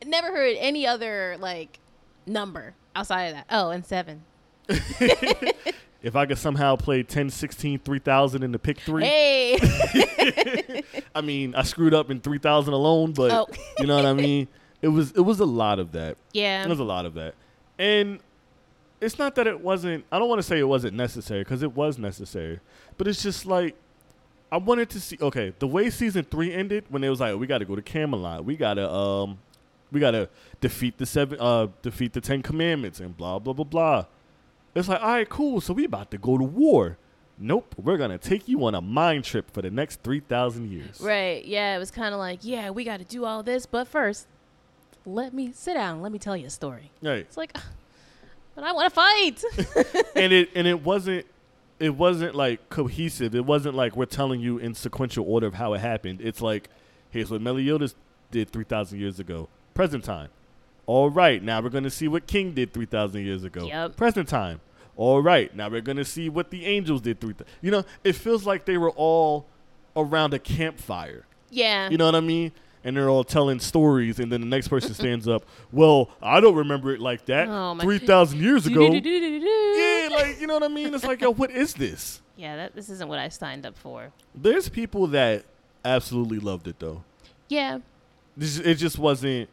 Never 0.05 0.28
heard 0.28 0.57
any 0.59 0.86
other 0.86 1.36
like 1.38 1.78
number 2.26 2.74
outside 2.96 3.24
of 3.26 3.34
that. 3.34 3.46
Oh, 3.51 3.70
and 3.70 3.84
seven. 3.86 4.22
If 6.01 6.14
I 6.14 6.26
could 6.26 6.38
somehow 6.38 6.76
play 6.76 7.03
10, 7.03 7.28
16, 7.28 7.80
3000 7.80 8.42
in 8.44 8.53
the 8.53 8.59
pick 8.61 8.78
three, 8.78 9.03
Hey. 9.05 9.59
I 11.14 11.20
mean, 11.22 11.57
I 11.57 11.62
screwed 11.64 11.92
up 11.92 12.09
in 12.09 12.20
3000 12.20 12.72
alone, 12.72 13.12
but 13.12 13.32
Oh. 13.32 13.46
you 13.80 13.86
know 13.86 13.96
what 13.96 14.07
I 14.07 14.12
mean? 14.12 14.46
It 14.80 14.88
was 14.88 15.11
it 15.11 15.22
was 15.22 15.40
a 15.40 15.44
lot 15.44 15.80
of 15.80 15.90
that. 15.92 16.16
yeah. 16.32 16.62
It 16.62 16.68
was 16.68 16.78
a 16.78 16.84
lot 16.84 17.05
of 17.05 17.14
that. 17.14 17.34
And 17.79 18.20
it's 19.01 19.18
not 19.18 19.35
that 19.37 19.47
it 19.47 19.61
wasn't 19.61 20.05
I 20.11 20.18
don't 20.18 20.29
want 20.29 20.41
to 20.41 20.43
say 20.43 20.59
it 20.59 20.68
wasn't 20.68 20.95
necessary 20.95 21.45
cuz 21.45 21.62
it 21.62 21.74
was 21.74 21.99
necessary. 21.99 22.61
But 22.97 23.09
it's 23.09 23.22
just 23.22 23.47
like 23.47 23.76
I 24.51 24.57
wanted 24.57 24.91
to 24.91 25.01
see 25.01 25.18
okay, 25.20 25.53
the 25.59 25.66
way 25.66 25.91
season 25.91 26.24
3 26.24 26.53
ended 26.53 26.85
when 26.89 27.05
it 27.05 27.09
was 27.09 27.20
like 27.20 27.37
we 27.37 27.47
got 27.47 27.59
to 27.59 27.64
go 27.64 27.76
to 27.76 27.83
Camelot. 27.83 28.45
We 28.45 28.57
got 28.57 28.74
to 28.74 28.91
um 28.91 29.39
we 29.93 30.01
got 30.01 30.11
to 30.12 30.29
defeat 30.61 30.99
the 30.99 31.07
seven 31.07 31.39
uh 31.41 31.68
defeat 31.83 32.12
the 32.12 32.20
10 32.20 32.43
commandments 32.43 33.01
and 33.01 33.16
blah 33.16 33.39
blah 33.39 33.53
blah 33.53 33.64
blah. 33.64 34.07
It's 34.74 34.89
like, 34.89 35.01
"All 35.01 35.09
right, 35.09 35.29
cool. 35.29 35.61
So 35.61 35.72
we 35.72 35.85
about 35.85 36.11
to 36.11 36.18
go 36.18 36.39
to 36.39 36.45
war." 36.45 36.99
Nope, 37.41 37.74
we're 37.79 37.97
to 37.99 38.18
take 38.18 38.49
you 38.49 38.64
on 38.64 38.74
a 38.74 38.81
mind 38.81 39.22
trip 39.24 39.51
for 39.53 39.62
the 39.62 39.70
next 39.70 40.03
3000 40.03 40.70
years. 40.72 41.01
Right. 41.01 41.45
Yeah. 41.45 41.76
It 41.76 41.79
was 41.79 41.91
kind 41.91 42.12
of 42.12 42.18
like, 42.18 42.41
yeah, 42.43 42.70
we 42.70 42.83
got 42.83 42.99
to 42.99 43.05
do 43.05 43.24
all 43.24 43.45
this, 43.45 43.64
but 43.64 43.87
first, 43.87 44.26
let 45.15 45.33
me 45.35 45.53
sit 45.53 45.75
down. 45.75 46.03
Let 46.03 46.13
me 46.13 46.19
tell 46.19 46.37
you 46.37 46.47
a 46.47 46.51
story. 46.51 46.91
Right. 47.03 47.19
It's 47.19 47.37
like, 47.37 47.57
but 48.55 48.65
I 48.65 48.73
want 48.73 48.93
to 48.93 48.95
fight. 48.95 50.05
and 50.17 50.33
it 50.33 50.51
and 50.55 50.67
it 50.67 50.83
wasn't 50.83 51.27
it 51.79 51.95
wasn't 51.95 52.35
like 52.35 52.69
cohesive. 52.71 53.35
It 53.35 53.45
wasn't 53.47 53.75
like 53.75 53.97
we're 53.97 54.07
telling 54.07 54.41
you 54.41 54.59
in 54.59 54.75
sequential 54.75 55.25
order 55.29 55.47
of 55.47 55.55
how 55.55 55.75
it 55.75 55.79
happened. 55.79 56.21
It's 56.21 56.41
like 56.41 56.69
here's 57.11 57.31
what 57.31 57.41
Meliodas 57.41 57.95
did 58.31 58.51
three 58.51 58.65
thousand 58.65 58.99
years 59.01 59.19
ago, 59.21 59.49
present 59.75 60.05
time. 60.05 60.29
All 60.87 61.11
right, 61.11 61.43
now 61.43 61.61
we're 61.61 61.69
gonna 61.69 61.91
see 61.91 62.09
what 62.09 62.27
King 62.27 62.53
did 62.53 62.73
three 62.73 62.87
thousand 62.87 63.25
years 63.25 63.45
ago, 63.45 63.67
Yep. 63.67 63.97
present 63.97 64.29
time. 64.29 64.61
All 64.97 65.21
right, 65.21 65.55
now 65.55 65.69
we're 65.69 65.81
gonna 65.83 66.05
see 66.05 66.29
what 66.29 66.51
the 66.51 66.67
angels 66.67 67.01
did 67.03 67.21
three. 67.21 67.35
Th- 67.35 67.49
you 67.63 67.71
know, 67.71 67.85
it 68.05 68.15
feels 68.15 68.45
like 68.47 68.65
they 68.65 68.77
were 68.79 68.91
all 68.91 69.47
around 69.97 70.35
a 70.35 70.39
campfire. 70.39 71.27
yeah. 71.51 71.89
You 71.91 71.97
know 71.99 72.07
what 72.07 72.15
I 72.15 72.21
mean? 72.21 72.53
And 72.85 72.97
they're 72.97 73.09
all 73.11 73.24
telling 73.24 73.59
stories, 73.61 74.18
and 74.20 74.31
then 74.31 74.41
the 74.41 74.47
next 74.47 74.68
person 74.68 74.95
stands 75.03 75.26
up. 75.26 75.45
Well, 75.72 76.11
I 76.22 76.41
don't 76.41 76.55
remember 76.55 76.93
it 76.95 77.01
like 77.01 77.24
that. 77.26 77.49
Oh, 77.49 77.74
my- 77.74 77.83
Three 77.85 77.99
thousand 77.99 78.41
years 78.41 78.66
ago. 78.66 78.91
Yeah, 78.93 80.09
like 80.12 80.41
you 80.41 80.47
know 80.47 80.55
what 80.55 80.62
I 80.62 80.68
mean. 80.68 80.95
It's 80.95 81.05
like, 81.05 81.20
yo, 81.20 81.33
what 81.33 81.51
is 81.51 81.74
this? 81.74 82.20
Yeah, 82.39 82.55
that 82.55 82.76
this 82.76 82.89
isn't 82.89 83.09
what 83.09 83.18
I 83.18 83.31
signed 83.31 83.66
up 83.66 83.76
for. 83.76 84.12
There's 84.33 84.68
people 84.68 85.09
that 85.09 85.45
absolutely 85.85 86.39
loved 86.39 86.68
it 86.68 86.79
though. 86.79 87.03
Yeah. 87.49 87.81
This, 88.37 88.61
it 88.61 88.76
just 88.76 88.97
wasn't 88.97 89.49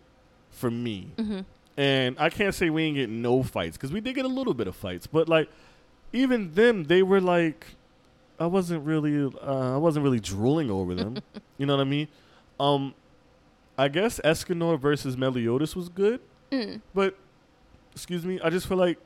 for 0.51 0.69
me. 0.69 1.09
Mm-hmm. 1.17 1.39
And 1.77 2.15
I 2.19 2.29
can't 2.29 2.53
say 2.53 2.69
we 2.69 2.83
ain't 2.83 2.95
getting 2.95 3.23
no 3.23 3.41
fights 3.41 3.75
because 3.75 3.91
we 3.91 4.01
did 4.01 4.13
get 4.13 4.25
a 4.25 4.27
little 4.27 4.53
bit 4.53 4.67
of 4.67 4.75
fights, 4.75 5.07
but 5.07 5.27
like 5.27 5.49
even 6.13 6.53
them, 6.53 6.83
they 6.83 7.01
were 7.01 7.19
like, 7.19 7.65
I 8.39 8.45
wasn't 8.45 8.85
really, 8.85 9.31
uh, 9.41 9.73
I 9.73 9.77
wasn't 9.77 10.03
really 10.03 10.19
drooling 10.19 10.69
over 10.69 10.93
them. 10.93 11.17
you 11.57 11.65
know 11.65 11.75
what 11.75 11.81
I 11.81 11.85
mean? 11.85 12.07
Um, 12.59 12.93
I 13.77 13.87
guess 13.89 14.19
Escanor 14.23 14.79
versus 14.79 15.17
Meliodas 15.17 15.75
was 15.75 15.89
good, 15.89 16.21
Mm. 16.51 16.81
but 16.93 17.17
excuse 17.91 18.25
me, 18.25 18.39
I 18.41 18.49
just 18.49 18.67
feel 18.67 18.77
like, 18.77 18.97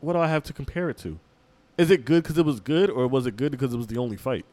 what 0.00 0.14
do 0.14 0.18
I 0.18 0.28
have 0.28 0.42
to 0.44 0.52
compare 0.52 0.90
it 0.90 0.98
to? 0.98 1.18
Is 1.78 1.90
it 1.90 2.04
good 2.04 2.22
because 2.22 2.36
it 2.38 2.44
was 2.44 2.60
good, 2.60 2.90
or 2.90 3.06
was 3.08 3.26
it 3.26 3.36
good 3.36 3.52
because 3.52 3.72
it 3.72 3.76
was 3.76 3.86
the 3.86 3.98
only 3.98 4.16
fight? 4.16 4.44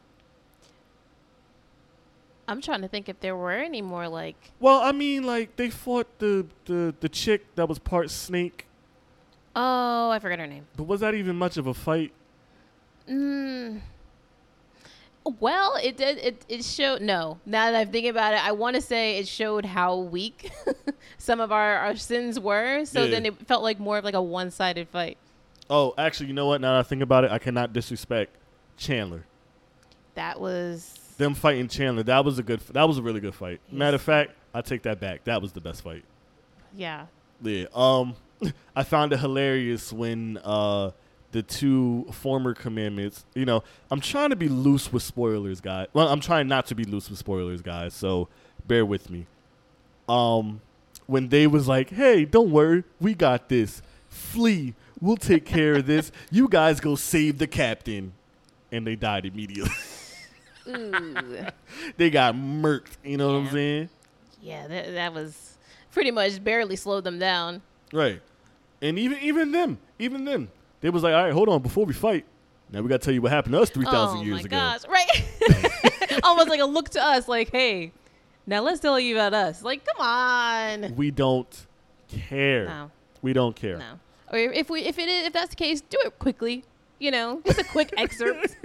I'm 2.48 2.60
trying 2.60 2.82
to 2.82 2.88
think 2.88 3.08
if 3.08 3.20
there 3.20 3.36
were 3.36 3.52
any 3.52 3.80
more 3.82 4.08
like. 4.08 4.36
Well, 4.58 4.80
I 4.80 4.90
mean, 4.92 5.22
like 5.24 5.54
they 5.56 5.70
fought 5.70 6.06
the 6.18 6.46
the 6.64 6.94
the 7.00 7.08
chick 7.08 7.54
that 7.54 7.68
was 7.68 7.78
part 7.78 8.10
snake, 8.10 8.66
Oh, 9.54 10.10
I 10.10 10.18
forgot 10.18 10.38
her 10.40 10.46
name. 10.46 10.66
but 10.76 10.84
was 10.84 11.00
that 11.00 11.14
even 11.14 11.36
much 11.36 11.56
of 11.56 11.66
a 11.66 11.74
fight? 11.74 12.12
Mm. 13.08 13.80
Well, 15.38 15.76
it 15.82 15.96
did. 15.96 16.18
It 16.18 16.44
it 16.48 16.64
showed. 16.64 17.02
No, 17.02 17.38
now 17.46 17.70
that 17.70 17.78
I'm 17.78 17.90
thinking 17.92 18.10
about 18.10 18.34
it, 18.34 18.44
I 18.44 18.52
want 18.52 18.76
to 18.76 18.82
say 18.82 19.18
it 19.18 19.28
showed 19.28 19.64
how 19.64 19.96
weak 19.98 20.50
some 21.18 21.40
of 21.40 21.52
our, 21.52 21.76
our 21.76 21.96
sins 21.96 22.40
were. 22.40 22.84
So 22.84 23.04
Yeah. 23.04 23.10
then 23.10 23.26
it 23.26 23.46
felt 23.46 23.62
like 23.62 23.78
more 23.78 23.98
of 23.98 24.04
like 24.04 24.14
a 24.14 24.22
one 24.22 24.50
sided 24.50 24.88
fight. 24.88 25.16
Oh, 25.68 25.94
actually, 25.96 26.26
you 26.26 26.32
know 26.32 26.46
what? 26.46 26.60
Now 26.60 26.72
that 26.72 26.80
I 26.80 26.82
think 26.82 27.02
about 27.02 27.24
it, 27.24 27.30
I 27.30 27.38
cannot 27.38 27.72
disrespect 27.72 28.34
Chandler. 28.76 29.24
That 30.14 30.40
was. 30.40 30.98
Them 31.18 31.34
fighting 31.34 31.68
Chandler, 31.68 32.02
that 32.04 32.24
was 32.24 32.38
a 32.38 32.42
good. 32.42 32.60
That 32.72 32.88
was 32.88 32.98
a 32.98 33.02
really 33.02 33.20
good 33.20 33.34
fight. 33.34 33.60
Matter 33.70 33.94
of 33.96 34.02
fact, 34.02 34.32
I 34.54 34.62
take 34.62 34.82
that 34.82 34.98
back. 35.00 35.24
That 35.24 35.40
was 35.42 35.52
the 35.52 35.60
best 35.60 35.82
fight. 35.82 36.04
Yeah. 36.74 37.06
Yeah. 37.42 37.66
Um, 37.74 38.14
I 38.76 38.82
found 38.84 39.12
it 39.12 39.20
hilarious 39.20 39.92
when 39.92 40.38
uh 40.44 40.90
the 41.32 41.42
two 41.42 42.06
former 42.12 42.54
commandments. 42.54 43.24
You 43.34 43.44
know, 43.44 43.62
I'm 43.90 44.00
trying 44.00 44.30
to 44.30 44.36
be 44.36 44.48
loose 44.48 44.92
with 44.92 45.02
spoilers, 45.02 45.60
guys. 45.60 45.88
Well, 45.92 46.08
I'm 46.08 46.20
trying 46.20 46.48
not 46.48 46.66
to 46.66 46.74
be 46.74 46.84
loose 46.84 47.08
with 47.08 47.18
spoilers, 47.18 47.62
guys. 47.62 47.94
So 47.94 48.28
bear 48.66 48.84
with 48.84 49.10
me. 49.10 49.26
Um, 50.08 50.60
when 51.06 51.28
they 51.28 51.46
was 51.46 51.68
like, 51.68 51.90
"Hey, 51.90 52.24
don't 52.24 52.50
worry, 52.50 52.84
we 53.00 53.14
got 53.14 53.48
this. 53.48 53.82
Flee, 54.08 54.74
we'll 55.00 55.16
take 55.16 55.44
care 55.44 55.74
of 55.74 55.86
this. 55.86 56.10
You 56.30 56.48
guys 56.48 56.80
go 56.80 56.96
save 56.96 57.38
the 57.38 57.46
captain," 57.46 58.12
and 58.72 58.86
they 58.86 58.96
died 58.96 59.26
immediately. 59.26 59.70
Ooh. 60.68 61.14
they 61.96 62.10
got 62.10 62.34
murked. 62.34 62.96
You 63.04 63.16
know 63.16 63.28
what 63.32 63.38
I'm 63.38 63.50
saying? 63.50 63.88
yeah. 64.42 64.66
That 64.66 64.92
that 64.94 65.14
was 65.14 65.56
pretty 65.92 66.10
much 66.10 66.42
barely 66.42 66.76
slowed 66.76 67.04
them 67.04 67.18
down. 67.18 67.62
Right. 67.92 68.20
And 68.82 68.98
even 68.98 69.18
even 69.20 69.52
them, 69.52 69.78
even 69.98 70.24
them, 70.24 70.50
they 70.80 70.90
was 70.90 71.02
like, 71.02 71.14
all 71.14 71.24
right, 71.24 71.32
hold 71.32 71.48
on, 71.48 71.62
before 71.62 71.84
we 71.84 71.92
fight, 71.94 72.24
now 72.70 72.80
we 72.80 72.88
gotta 72.88 73.04
tell 73.04 73.14
you 73.14 73.22
what 73.22 73.32
happened 73.32 73.52
to 73.54 73.60
us 73.60 73.70
three 73.70 73.84
thousand 73.84 74.18
oh 74.20 74.22
years 74.22 74.36
my 74.36 74.40
ago. 74.40 74.48
gosh! 74.56 74.84
Right. 74.88 76.20
Almost 76.24 76.48
like 76.48 76.60
a 76.60 76.64
look 76.64 76.88
to 76.90 77.02
us, 77.04 77.26
like, 77.28 77.50
hey, 77.50 77.92
now 78.46 78.62
let's 78.62 78.80
tell 78.80 78.98
you 78.98 79.16
about 79.16 79.34
us. 79.34 79.62
Like, 79.62 79.84
come 79.84 80.06
on. 80.06 80.94
We 80.96 81.10
don't 81.10 81.66
care. 82.08 82.66
No. 82.66 82.90
We 83.22 83.32
don't 83.32 83.54
care. 83.56 83.78
No. 83.78 83.98
Or 84.32 84.38
if 84.38 84.70
we 84.70 84.82
if 84.82 84.98
it 84.98 85.08
is 85.08 85.26
if 85.26 85.32
that's 85.32 85.50
the 85.50 85.56
case, 85.56 85.80
do 85.80 85.98
it 86.04 86.18
quickly. 86.18 86.64
You 86.98 87.10
know, 87.10 87.40
just 87.46 87.58
a 87.58 87.64
quick 87.64 87.92
excerpt. 87.96 88.56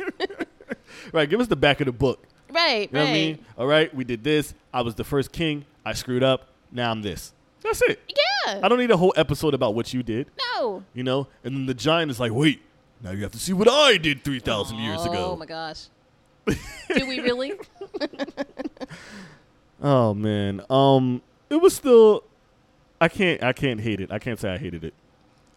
Right, 1.13 1.29
give 1.29 1.39
us 1.39 1.47
the 1.47 1.55
back 1.55 1.79
of 1.81 1.85
the 1.85 1.91
book. 1.91 2.25
Right, 2.51 2.89
You 2.91 2.93
know 2.93 2.99
right. 2.99 3.05
what 3.05 3.09
I 3.09 3.13
mean? 3.13 3.45
All 3.57 3.67
right, 3.67 3.93
we 3.93 4.03
did 4.03 4.23
this. 4.23 4.53
I 4.73 4.81
was 4.81 4.95
the 4.95 5.03
first 5.03 5.31
king. 5.31 5.65
I 5.85 5.93
screwed 5.93 6.23
up. 6.23 6.49
Now 6.71 6.91
I'm 6.91 7.01
this. 7.01 7.33
That's 7.65 7.81
it. 7.81 7.99
Yeah. 8.45 8.59
I 8.63 8.69
don't 8.69 8.77
need 8.77 8.91
a 8.91 8.97
whole 8.97 9.13
episode 9.17 9.53
about 9.53 9.73
what 9.73 9.93
you 9.93 10.03
did, 10.03 10.27
no. 10.53 10.83
you 10.93 11.03
know? 11.03 11.27
And 11.43 11.55
then 11.55 11.65
the 11.65 11.73
giant 11.73 12.11
is 12.11 12.19
like, 12.19 12.31
wait, 12.31 12.61
now 13.01 13.11
you 13.11 13.23
have 13.23 13.31
to 13.31 13.39
see 13.39 13.53
what 13.53 13.67
I 13.67 13.97
did 13.97 14.23
3,000 14.23 14.77
years 14.77 15.03
ago. 15.03 15.31
Oh 15.31 15.35
my 15.35 15.45
gosh. 15.45 15.87
Do 16.45 17.07
we 17.07 17.19
really? 17.19 17.53
Oh 19.81 20.13
man. 20.13 20.61
Um 20.69 21.21
it 21.49 21.57
was 21.57 21.75
still 21.75 22.23
I 22.99 23.09
can't 23.09 23.43
I 23.43 23.53
can't 23.53 23.81
hate 23.81 23.99
it. 23.99 24.11
I 24.11 24.19
can't 24.19 24.39
say 24.39 24.53
I 24.53 24.57
hated 24.57 24.83
it. 24.83 24.93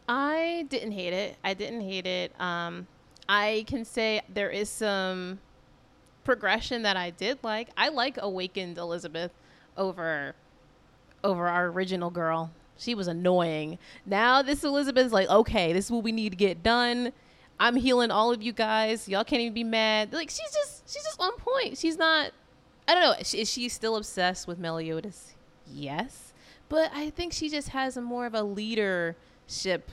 I 0.08 0.66
didn't 0.68 0.92
hate 0.92 1.12
it. 1.12 1.36
I 1.44 1.54
didn't 1.54 1.82
hate 1.82 2.06
it. 2.06 2.38
Um, 2.40 2.86
I 3.28 3.64
can 3.68 3.84
say 3.84 4.22
there 4.28 4.50
is 4.50 4.68
some 4.70 5.38
progression 6.24 6.82
that 6.82 6.96
I 6.96 7.10
did 7.10 7.38
like. 7.42 7.68
I 7.76 7.90
like 7.90 8.18
awakened 8.18 8.78
Elizabeth 8.78 9.32
over 9.76 10.34
over 11.24 11.48
our 11.48 11.66
original 11.66 12.10
girl. 12.10 12.50
She 12.76 12.94
was 12.94 13.08
annoying. 13.08 13.78
Now 14.06 14.42
this 14.42 14.62
Elizabeth's 14.62 15.12
like, 15.12 15.28
okay, 15.28 15.72
this 15.72 15.86
is 15.86 15.90
what 15.90 16.04
we 16.04 16.12
need 16.12 16.30
to 16.30 16.36
get 16.36 16.62
done. 16.62 17.12
I'm 17.60 17.76
healing 17.76 18.10
all 18.10 18.32
of 18.32 18.42
you 18.42 18.52
guys. 18.52 19.08
Y'all 19.08 19.24
can't 19.24 19.42
even 19.42 19.54
be 19.54 19.64
mad. 19.64 20.12
Like 20.12 20.30
she's 20.30 20.52
just 20.52 20.88
she's 20.88 21.02
just 21.02 21.20
on 21.20 21.32
point. 21.38 21.76
She's 21.78 21.96
not. 21.96 22.30
I 22.86 22.94
don't 22.94 23.02
know. 23.02 23.14
Is 23.18 23.50
she- 23.50 23.68
still 23.68 23.96
obsessed 23.96 24.46
with 24.46 24.58
Meliodas? 24.58 25.34
Yes, 25.66 26.32
but 26.68 26.90
I 26.94 27.10
think 27.10 27.32
she 27.32 27.48
just 27.50 27.70
has 27.70 27.96
a 27.96 28.00
more 28.00 28.24
of 28.26 28.34
a 28.34 28.42
leadership 28.42 29.90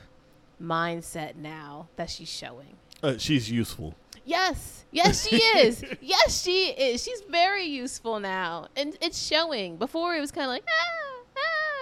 mindset 0.61 1.35
now 1.35 1.87
that 1.97 2.09
she's 2.09 2.29
showing. 2.29 2.77
Uh, 3.03 3.17
she's 3.17 3.51
useful. 3.51 3.95
Yes, 4.23 4.85
yes, 4.91 5.27
she 5.27 5.35
is. 5.35 5.83
yes, 6.01 6.41
she 6.41 6.69
is. 6.69 7.03
She's 7.03 7.21
very 7.29 7.65
useful 7.65 8.19
now, 8.19 8.67
and 8.75 8.97
it's 9.01 9.21
showing. 9.21 9.77
Before 9.77 10.15
it 10.15 10.21
was 10.21 10.31
kind 10.31 10.45
of 10.45 10.49
like 10.49 10.63
ah, 10.67 10.71
ah, 10.71 11.04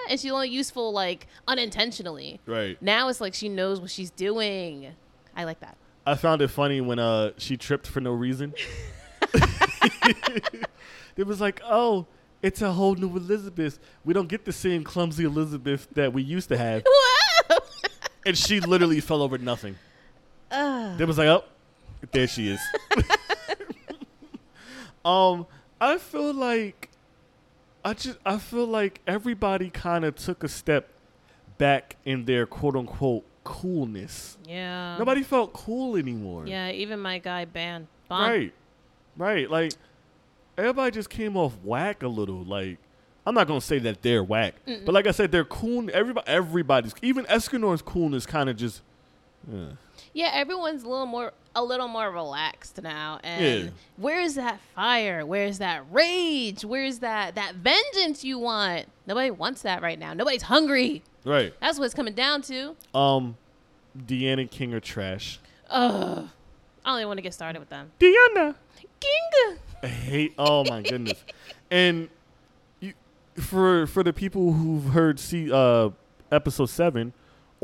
and 0.08 0.20
she's 0.20 0.32
only 0.32 0.48
useful 0.48 0.92
like 0.92 1.26
unintentionally. 1.48 2.40
Right. 2.46 2.80
Now 2.82 3.08
it's 3.08 3.20
like 3.20 3.34
she 3.34 3.48
knows 3.48 3.80
what 3.80 3.90
she's 3.90 4.10
doing. 4.10 4.92
I 5.36 5.44
like 5.44 5.60
that. 5.60 5.76
I 6.06 6.16
found 6.16 6.42
it 6.42 6.48
funny 6.48 6.80
when 6.80 6.98
uh 6.98 7.32
she 7.38 7.56
tripped 7.56 7.86
for 7.86 8.00
no 8.00 8.12
reason. 8.12 8.54
it 11.16 11.26
was 11.26 11.40
like, 11.40 11.60
oh, 11.64 12.06
it's 12.42 12.62
a 12.62 12.72
whole 12.72 12.94
new 12.94 13.16
Elizabeth. 13.16 13.78
We 14.04 14.12
don't 14.12 14.28
get 14.28 14.44
the 14.44 14.52
same 14.52 14.84
clumsy 14.84 15.24
Elizabeth 15.24 15.88
that 15.92 16.12
we 16.12 16.22
used 16.22 16.48
to 16.50 16.58
have. 16.58 16.84
And 18.26 18.36
she 18.36 18.60
literally 18.60 19.00
fell 19.00 19.22
over 19.22 19.38
nothing. 19.38 19.76
Ugh. 20.50 20.98
Then 20.98 21.06
was 21.06 21.18
like, 21.18 21.28
oh, 21.28 21.44
there 22.12 22.26
she 22.26 22.48
is. 22.48 22.60
um, 25.04 25.46
I 25.80 25.98
feel 25.98 26.32
like 26.32 26.90
I 27.84 27.92
just 27.94 28.18
I 28.24 28.38
feel 28.38 28.66
like 28.66 29.00
everybody 29.06 29.70
kind 29.70 30.04
of 30.04 30.14
took 30.16 30.42
a 30.42 30.48
step 30.48 30.88
back 31.58 31.96
in 32.04 32.24
their 32.24 32.46
quote 32.46 32.76
unquote 32.76 33.24
coolness. 33.44 34.38
yeah. 34.48 34.96
Nobody 34.98 35.22
felt 35.22 35.52
cool 35.52 35.96
anymore. 35.96 36.46
Yeah, 36.46 36.70
even 36.70 36.98
my 37.00 37.18
guy 37.18 37.44
Ban. 37.44 37.86
Bon. 38.08 38.30
Right. 38.30 38.52
Right. 39.16 39.50
Like 39.50 39.72
everybody 40.56 40.90
just 40.92 41.10
came 41.10 41.36
off 41.36 41.52
whack 41.62 42.02
a 42.02 42.08
little. 42.08 42.42
Like 42.44 42.78
I'm 43.26 43.34
not 43.34 43.46
gonna 43.46 43.60
say 43.60 43.78
that 43.80 44.02
they're 44.02 44.24
whack, 44.24 44.54
Mm-mm. 44.66 44.84
but 44.84 44.92
like 44.94 45.06
I 45.06 45.10
said, 45.10 45.30
they're 45.32 45.44
cool. 45.44 45.88
Everybody, 45.92 46.26
everybody's 46.28 46.94
even 47.02 47.24
Escanor's 47.26 47.82
coolness 47.82 48.26
kind 48.26 48.48
of 48.48 48.56
just. 48.56 48.82
uh, 49.52 49.72
Yeah, 50.14 50.30
everyone's 50.32 50.82
a 50.84 50.88
little 50.88 51.06
more 51.06 51.32
a 51.56 51.62
little 51.62 51.88
more 51.88 52.10
relaxed 52.10 52.80
now. 52.82 53.20
And 53.22 53.64
Yeah. 53.64 53.70
where's 53.96 54.34
that 54.34 54.60
fire? 54.74 55.24
Where's 55.26 55.58
that 55.58 55.84
rage? 55.90 56.64
Where's 56.64 57.00
that 57.00 57.34
that 57.34 57.56
vengeance 57.56 58.24
you 58.24 58.38
want? 58.38 58.86
Nobody 59.06 59.30
wants 59.30 59.62
that 59.62 59.82
right 59.82 59.98
now. 59.98 60.14
Nobody's 60.14 60.42
hungry. 60.42 61.02
right. 61.24 61.52
That's 61.60 61.78
what 61.78 61.84
it's 61.86 61.94
coming 61.94 62.14
down 62.14 62.42
to. 62.42 62.76
Um, 62.94 63.36
Diane 64.06 64.38
and 64.38 64.50
King 64.50 64.72
are 64.74 64.80
trash. 64.80 65.38
Ugh. 65.70 66.28
I 66.84 66.90
don't 66.90 66.98
even 66.98 67.08
want 67.08 67.18
to 67.18 67.22
get 67.22 67.34
started 67.34 67.58
with 67.58 67.68
them. 67.70 67.90
Diane. 67.98 68.54
King. 69.00 69.58
I 69.82 69.86
hate. 69.86 70.34
Oh 70.38 70.64
my 70.64 70.82
goodness. 70.82 71.24
And 71.70 72.08
you, 72.80 72.92
for 73.38 73.86
for 73.86 74.02
the 74.02 74.12
people 74.12 74.52
who've 74.52 74.92
heard 74.92 75.18
see 75.18 75.50
uh 75.52 75.90
episode 76.32 76.66
seven, 76.66 77.12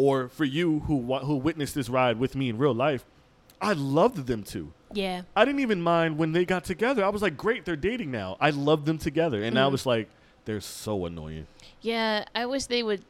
or 0.04 0.28
for 0.28 0.44
you 0.44 0.80
who 0.86 0.96
who 1.18 1.36
witnessed 1.36 1.74
this 1.74 1.88
ride 1.88 2.18
with 2.18 2.34
me 2.34 2.48
in 2.48 2.56
real 2.58 2.74
life, 2.74 3.04
I 3.60 3.72
loved 3.74 4.26
them 4.26 4.42
too. 4.42 4.72
Yeah. 4.92 5.22
I 5.36 5.44
didn't 5.44 5.60
even 5.60 5.80
mind 5.82 6.18
when 6.18 6.32
they 6.32 6.44
got 6.44 6.64
together. 6.64 7.04
I 7.04 7.10
was 7.10 7.22
like, 7.22 7.36
great, 7.36 7.64
they're 7.64 7.76
dating 7.76 8.10
now. 8.10 8.36
I 8.40 8.50
love 8.50 8.84
them 8.86 8.98
together. 8.98 9.42
And 9.42 9.54
now 9.54 9.70
Mhm. 9.70 9.74
it's 9.74 9.86
like 9.86 10.08
they're 10.46 10.60
so 10.60 11.04
annoying. 11.06 11.46
Yeah. 11.82 12.24
I 12.34 12.46
wish 12.46 12.64
they 12.66 12.82
would 12.82 13.02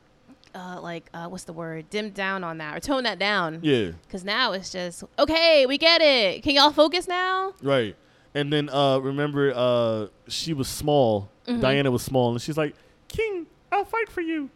uh 0.55 0.81
like 0.83 1.05
uh 1.15 1.29
what's 1.29 1.45
the 1.45 1.53
word? 1.53 1.89
Dim 1.91 2.11
down 2.11 2.43
on 2.43 2.59
that 2.59 2.77
or 2.77 2.81
tone 2.81 3.05
that 3.05 3.19
down. 3.21 3.61
Yeah, 3.63 3.93
Cause 4.11 4.25
now 4.25 4.51
it's 4.53 4.71
just 4.71 5.05
okay, 5.19 5.65
we 5.67 5.79
get 5.79 6.01
it. 6.03 6.43
Can 6.43 6.55
y'all 6.57 6.73
focus 6.73 7.07
now? 7.07 7.55
right. 7.63 7.95
And 8.35 8.53
then 8.53 8.69
uh 8.69 8.99
remember 8.99 9.53
uh 9.55 10.07
she 10.29 10.53
was 10.53 10.67
small. 10.69 11.29
Mhm. 11.47 11.61
Diane 11.61 11.91
was 11.93 12.03
small, 12.03 12.33
and 12.33 12.41
she's 12.43 12.57
like, 12.59 12.75
King, 13.09 13.47
I'll 13.73 13.85
fight 13.85 14.09
for 14.11 14.21
you. 14.23 14.51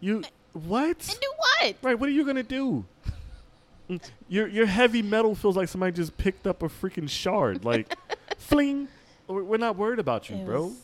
You 0.00 0.22
what? 0.52 0.86
And 1.08 1.20
do 1.20 1.32
what? 1.36 1.76
Right, 1.82 1.98
what 1.98 2.08
are 2.08 2.12
you 2.12 2.24
gonna 2.24 2.42
do? 2.42 2.84
Your 4.28 4.46
your 4.48 4.66
heavy 4.66 5.02
metal 5.02 5.34
feels 5.34 5.56
like 5.56 5.68
somebody 5.68 5.92
just 5.92 6.16
picked 6.16 6.46
up 6.46 6.62
a 6.62 6.68
freaking 6.68 7.08
shard. 7.10 7.64
Like, 7.64 7.94
fling. 8.38 8.88
We're 9.26 9.42
we're 9.42 9.56
not 9.58 9.76
worried 9.76 9.98
about 9.98 10.30
you, 10.30 10.36
It 10.36 10.46
bro. 10.46 10.66
was- 10.66 10.76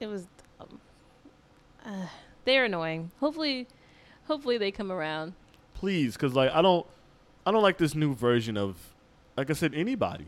it 0.00 0.06
was. 0.08 0.26
Um, 0.60 0.80
uh, 1.86 2.06
they're 2.44 2.64
annoying. 2.66 3.10
Hopefully, 3.20 3.66
hopefully 4.26 4.58
they 4.58 4.70
come 4.70 4.90
around. 4.92 5.32
Please, 5.74 6.14
because 6.14 6.34
like 6.34 6.50
I 6.52 6.60
don't, 6.60 6.84
I 7.46 7.52
don't 7.52 7.62
like 7.62 7.78
this 7.78 7.94
new 7.94 8.14
version 8.14 8.56
of, 8.58 8.76
like 9.36 9.48
I 9.48 9.54
said, 9.54 9.72
anybody. 9.74 10.26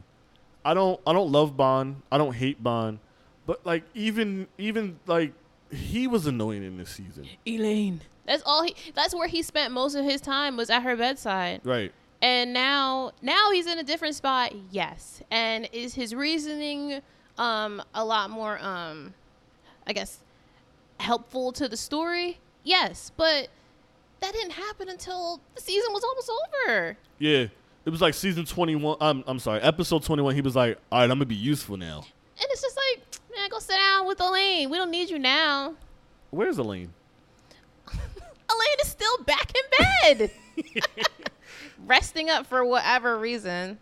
I 0.64 0.72
don't, 0.74 1.00
I 1.06 1.12
don't 1.12 1.30
love 1.30 1.56
Ban. 1.56 2.02
I 2.10 2.16
don't 2.18 2.34
hate 2.34 2.62
Ban, 2.62 3.00
but 3.46 3.66
like 3.66 3.84
even 3.94 4.46
even 4.56 4.98
like 5.06 5.32
he 5.70 6.06
was 6.06 6.26
annoying 6.26 6.62
in 6.64 6.78
this 6.78 6.90
season. 6.90 7.26
Elaine. 7.46 8.00
That's 8.26 8.42
all 8.44 8.62
he. 8.64 8.74
That's 8.94 9.14
where 9.14 9.28
he 9.28 9.42
spent 9.42 9.72
most 9.72 9.94
of 9.94 10.04
his 10.04 10.20
time 10.20 10.56
was 10.56 10.70
at 10.70 10.82
her 10.82 10.96
bedside. 10.96 11.60
Right. 11.64 11.92
And 12.22 12.52
now, 12.52 13.12
now 13.22 13.50
he's 13.50 13.66
in 13.66 13.78
a 13.78 13.82
different 13.82 14.14
spot. 14.14 14.52
Yes. 14.70 15.22
And 15.30 15.68
is 15.72 15.94
his 15.94 16.14
reasoning 16.14 17.00
um 17.38 17.82
a 17.94 18.04
lot 18.04 18.30
more 18.30 18.58
um, 18.60 19.14
I 19.86 19.92
guess, 19.92 20.18
helpful 20.98 21.52
to 21.52 21.68
the 21.68 21.76
story? 21.76 22.38
Yes. 22.64 23.12
But 23.16 23.48
that 24.20 24.32
didn't 24.32 24.52
happen 24.52 24.88
until 24.88 25.40
the 25.54 25.60
season 25.60 25.92
was 25.92 26.02
almost 26.04 26.30
over. 26.66 26.96
Yeah. 27.18 27.46
It 27.84 27.90
was 27.90 28.00
like 28.00 28.14
season 28.14 28.44
twenty 28.44 28.74
one. 28.74 28.96
I'm 29.00 29.22
I'm 29.28 29.38
sorry, 29.38 29.60
episode 29.60 30.02
twenty 30.02 30.22
one. 30.22 30.34
He 30.34 30.40
was 30.40 30.56
like, 30.56 30.78
all 30.90 30.98
right, 30.98 31.04
I'm 31.04 31.10
gonna 31.10 31.26
be 31.26 31.36
useful 31.36 31.76
now. 31.76 31.98
And 32.38 32.46
it's 32.50 32.60
just 32.60 32.76
like, 32.76 33.04
man, 33.34 33.48
go 33.48 33.60
sit 33.60 33.76
down 33.76 34.08
with 34.08 34.20
Elaine. 34.20 34.70
We 34.70 34.76
don't 34.76 34.90
need 34.90 35.08
you 35.08 35.18
now. 35.20 35.74
Where's 36.30 36.58
Elaine? 36.58 36.92
Elaine 38.56 38.80
is 38.82 38.88
still 38.88 39.18
back 39.24 39.52
in 39.54 40.18
bed, 40.18 40.30
resting 41.86 42.30
up 42.30 42.46
for 42.46 42.64
whatever 42.64 43.18
reason. 43.18 43.78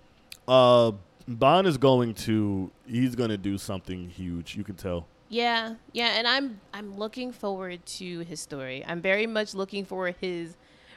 Uh, 0.46 0.92
Ban 1.26 1.66
is 1.66 1.78
going 1.78 2.14
to. 2.14 2.70
He's 2.86 3.14
gonna 3.14 3.38
do 3.38 3.56
something 3.58 4.08
huge. 4.08 4.56
You 4.56 4.64
can 4.64 4.74
tell. 4.74 5.06
Yeah, 5.28 5.74
yeah, 5.92 6.18
and 6.18 6.26
I'm 6.26 6.60
I'm 6.72 6.96
looking 6.96 7.32
forward 7.32 7.84
to 7.86 8.20
his 8.20 8.40
story. 8.40 8.84
I'm 8.86 9.00
very 9.00 9.26
much 9.26 9.54
looking 9.54 9.84
for 9.84 10.10
his 10.10 10.56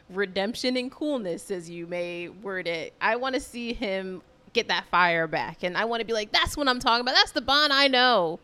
redemption 0.10 0.78
and 0.78 0.92
coolness, 0.92 1.50
as 1.52 1.70
you 1.70 1.88
may 1.88 2.30
word 2.30 2.68
it. 2.68 2.94
I 3.00 3.16
want 3.16 3.36
to 3.36 3.42
see 3.42 3.74
him 3.74 4.22
get 4.54 4.68
that 4.68 4.86
fire 4.92 5.28
back, 5.28 5.64
and 5.64 5.78
I 5.78 5.86
want 5.86 6.02
to 6.02 6.06
be 6.06 6.14
like, 6.14 6.32
that's 6.32 6.58
what 6.58 6.68
I'm 6.68 6.80
talking 6.80 7.02
about. 7.02 7.16
That's 7.16 7.32
the 7.32 7.42
Ban 7.42 7.72
I 7.72 7.88
know. 7.88 8.40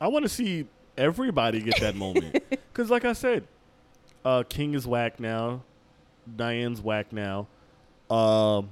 I 0.00 0.08
want 0.08 0.24
to 0.24 0.28
see 0.28 0.66
everybody 0.96 1.60
get 1.60 1.80
that 1.80 1.94
moment. 1.96 2.42
Because, 2.78 2.92
like 2.92 3.04
I 3.04 3.12
said, 3.12 3.42
uh, 4.28 4.42
King 4.44 4.74
is 4.74 4.86
whack 4.86 5.18
now. 5.18 5.62
Diane's 6.36 6.80
whack 6.82 7.12
now. 7.12 7.46
Um, 8.10 8.70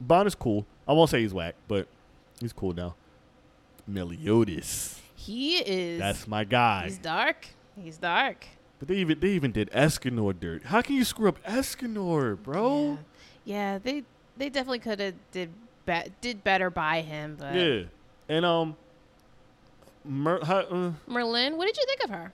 Ban 0.00 0.26
is 0.26 0.34
cool. 0.34 0.66
I 0.86 0.92
won't 0.92 1.10
say 1.10 1.20
he's 1.20 1.32
whack, 1.32 1.54
but 1.68 1.86
he's 2.40 2.52
cool 2.52 2.72
now. 2.74 2.94
Meliodas. 3.86 5.00
He 5.14 5.58
is. 5.58 6.00
That's 6.00 6.26
my 6.26 6.44
guy. 6.44 6.84
He's 6.84 6.98
dark. 6.98 7.46
He's 7.80 7.96
dark. 7.98 8.44
But 8.78 8.88
they 8.88 8.96
even 8.96 9.20
they 9.20 9.28
even 9.30 9.52
did 9.52 9.70
Escanor 9.70 10.38
dirt. 10.38 10.64
How 10.64 10.82
can 10.82 10.96
you 10.96 11.04
screw 11.04 11.28
up 11.28 11.40
Escanor, 11.44 12.42
bro? 12.42 12.98
Yeah, 13.44 13.78
they 13.78 14.02
they 14.36 14.48
definitely 14.48 14.80
could 14.80 14.98
have 14.98 15.14
did 15.30 15.50
be- 15.86 16.12
did 16.20 16.42
better 16.42 16.70
by 16.70 17.00
him, 17.02 17.36
but 17.38 17.54
Yeah. 17.54 17.82
And 18.28 18.44
um, 18.44 18.76
Mer- 20.04 20.44
how, 20.44 20.58
uh, 20.60 20.92
Merlin, 21.06 21.56
what 21.56 21.66
did 21.66 21.76
you 21.76 21.84
think 21.86 22.02
of 22.04 22.10
her? 22.10 22.32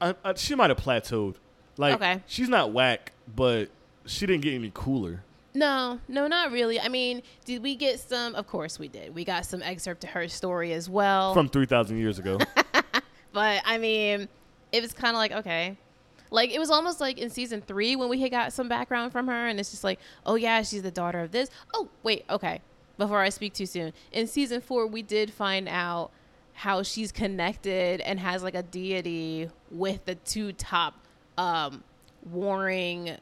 I, 0.00 0.14
I, 0.24 0.34
she 0.34 0.54
might 0.54 0.70
have 0.70 0.78
plateaued. 0.78 1.36
Like 1.78 1.94
Okay. 1.96 2.22
she's 2.26 2.48
not 2.48 2.72
whack, 2.72 3.12
but 3.34 3.68
she 4.06 4.26
didn't 4.26 4.42
get 4.42 4.54
any 4.54 4.70
cooler. 4.72 5.22
No, 5.54 6.00
no, 6.08 6.26
not 6.26 6.52
really. 6.52 6.78
I 6.78 6.88
mean, 6.88 7.22
did 7.46 7.62
we 7.62 7.76
get 7.76 7.98
some? 7.98 8.34
Of 8.34 8.46
course 8.46 8.78
we 8.78 8.88
did. 8.88 9.14
We 9.14 9.24
got 9.24 9.46
some 9.46 9.62
excerpt 9.62 10.02
to 10.02 10.06
her 10.08 10.28
story 10.28 10.72
as 10.74 10.88
well. 10.88 11.32
From 11.34 11.48
three 11.48 11.64
thousand 11.66 11.98
years 11.98 12.18
ago. 12.18 12.38
but 13.32 13.62
I 13.64 13.78
mean, 13.78 14.28
it 14.72 14.82
was 14.82 14.92
kind 14.92 15.14
of 15.14 15.18
like 15.18 15.32
okay, 15.32 15.76
like 16.30 16.50
it 16.50 16.58
was 16.58 16.70
almost 16.70 17.00
like 17.00 17.18
in 17.18 17.30
season 17.30 17.62
three 17.62 17.96
when 17.96 18.08
we 18.10 18.20
had 18.20 18.30
got 18.30 18.52
some 18.52 18.68
background 18.68 19.12
from 19.12 19.28
her, 19.28 19.46
and 19.48 19.58
it's 19.58 19.70
just 19.70 19.82
like, 19.84 19.98
oh 20.26 20.34
yeah, 20.34 20.62
she's 20.62 20.82
the 20.82 20.90
daughter 20.90 21.20
of 21.20 21.32
this. 21.32 21.48
Oh 21.74 21.88
wait, 22.02 22.24
okay. 22.28 22.60
Before 22.98 23.20
I 23.20 23.28
speak 23.28 23.52
too 23.52 23.66
soon, 23.66 23.92
in 24.12 24.26
season 24.26 24.60
four 24.62 24.86
we 24.86 25.02
did 25.02 25.30
find 25.32 25.68
out 25.68 26.10
how 26.56 26.82
she's 26.82 27.12
connected 27.12 28.00
and 28.00 28.18
has 28.18 28.42
like 28.42 28.54
a 28.54 28.62
deity 28.62 29.48
with 29.70 30.04
the 30.06 30.14
two 30.16 30.52
top 30.52 30.94
um 31.38 31.84
warring 32.30 33.16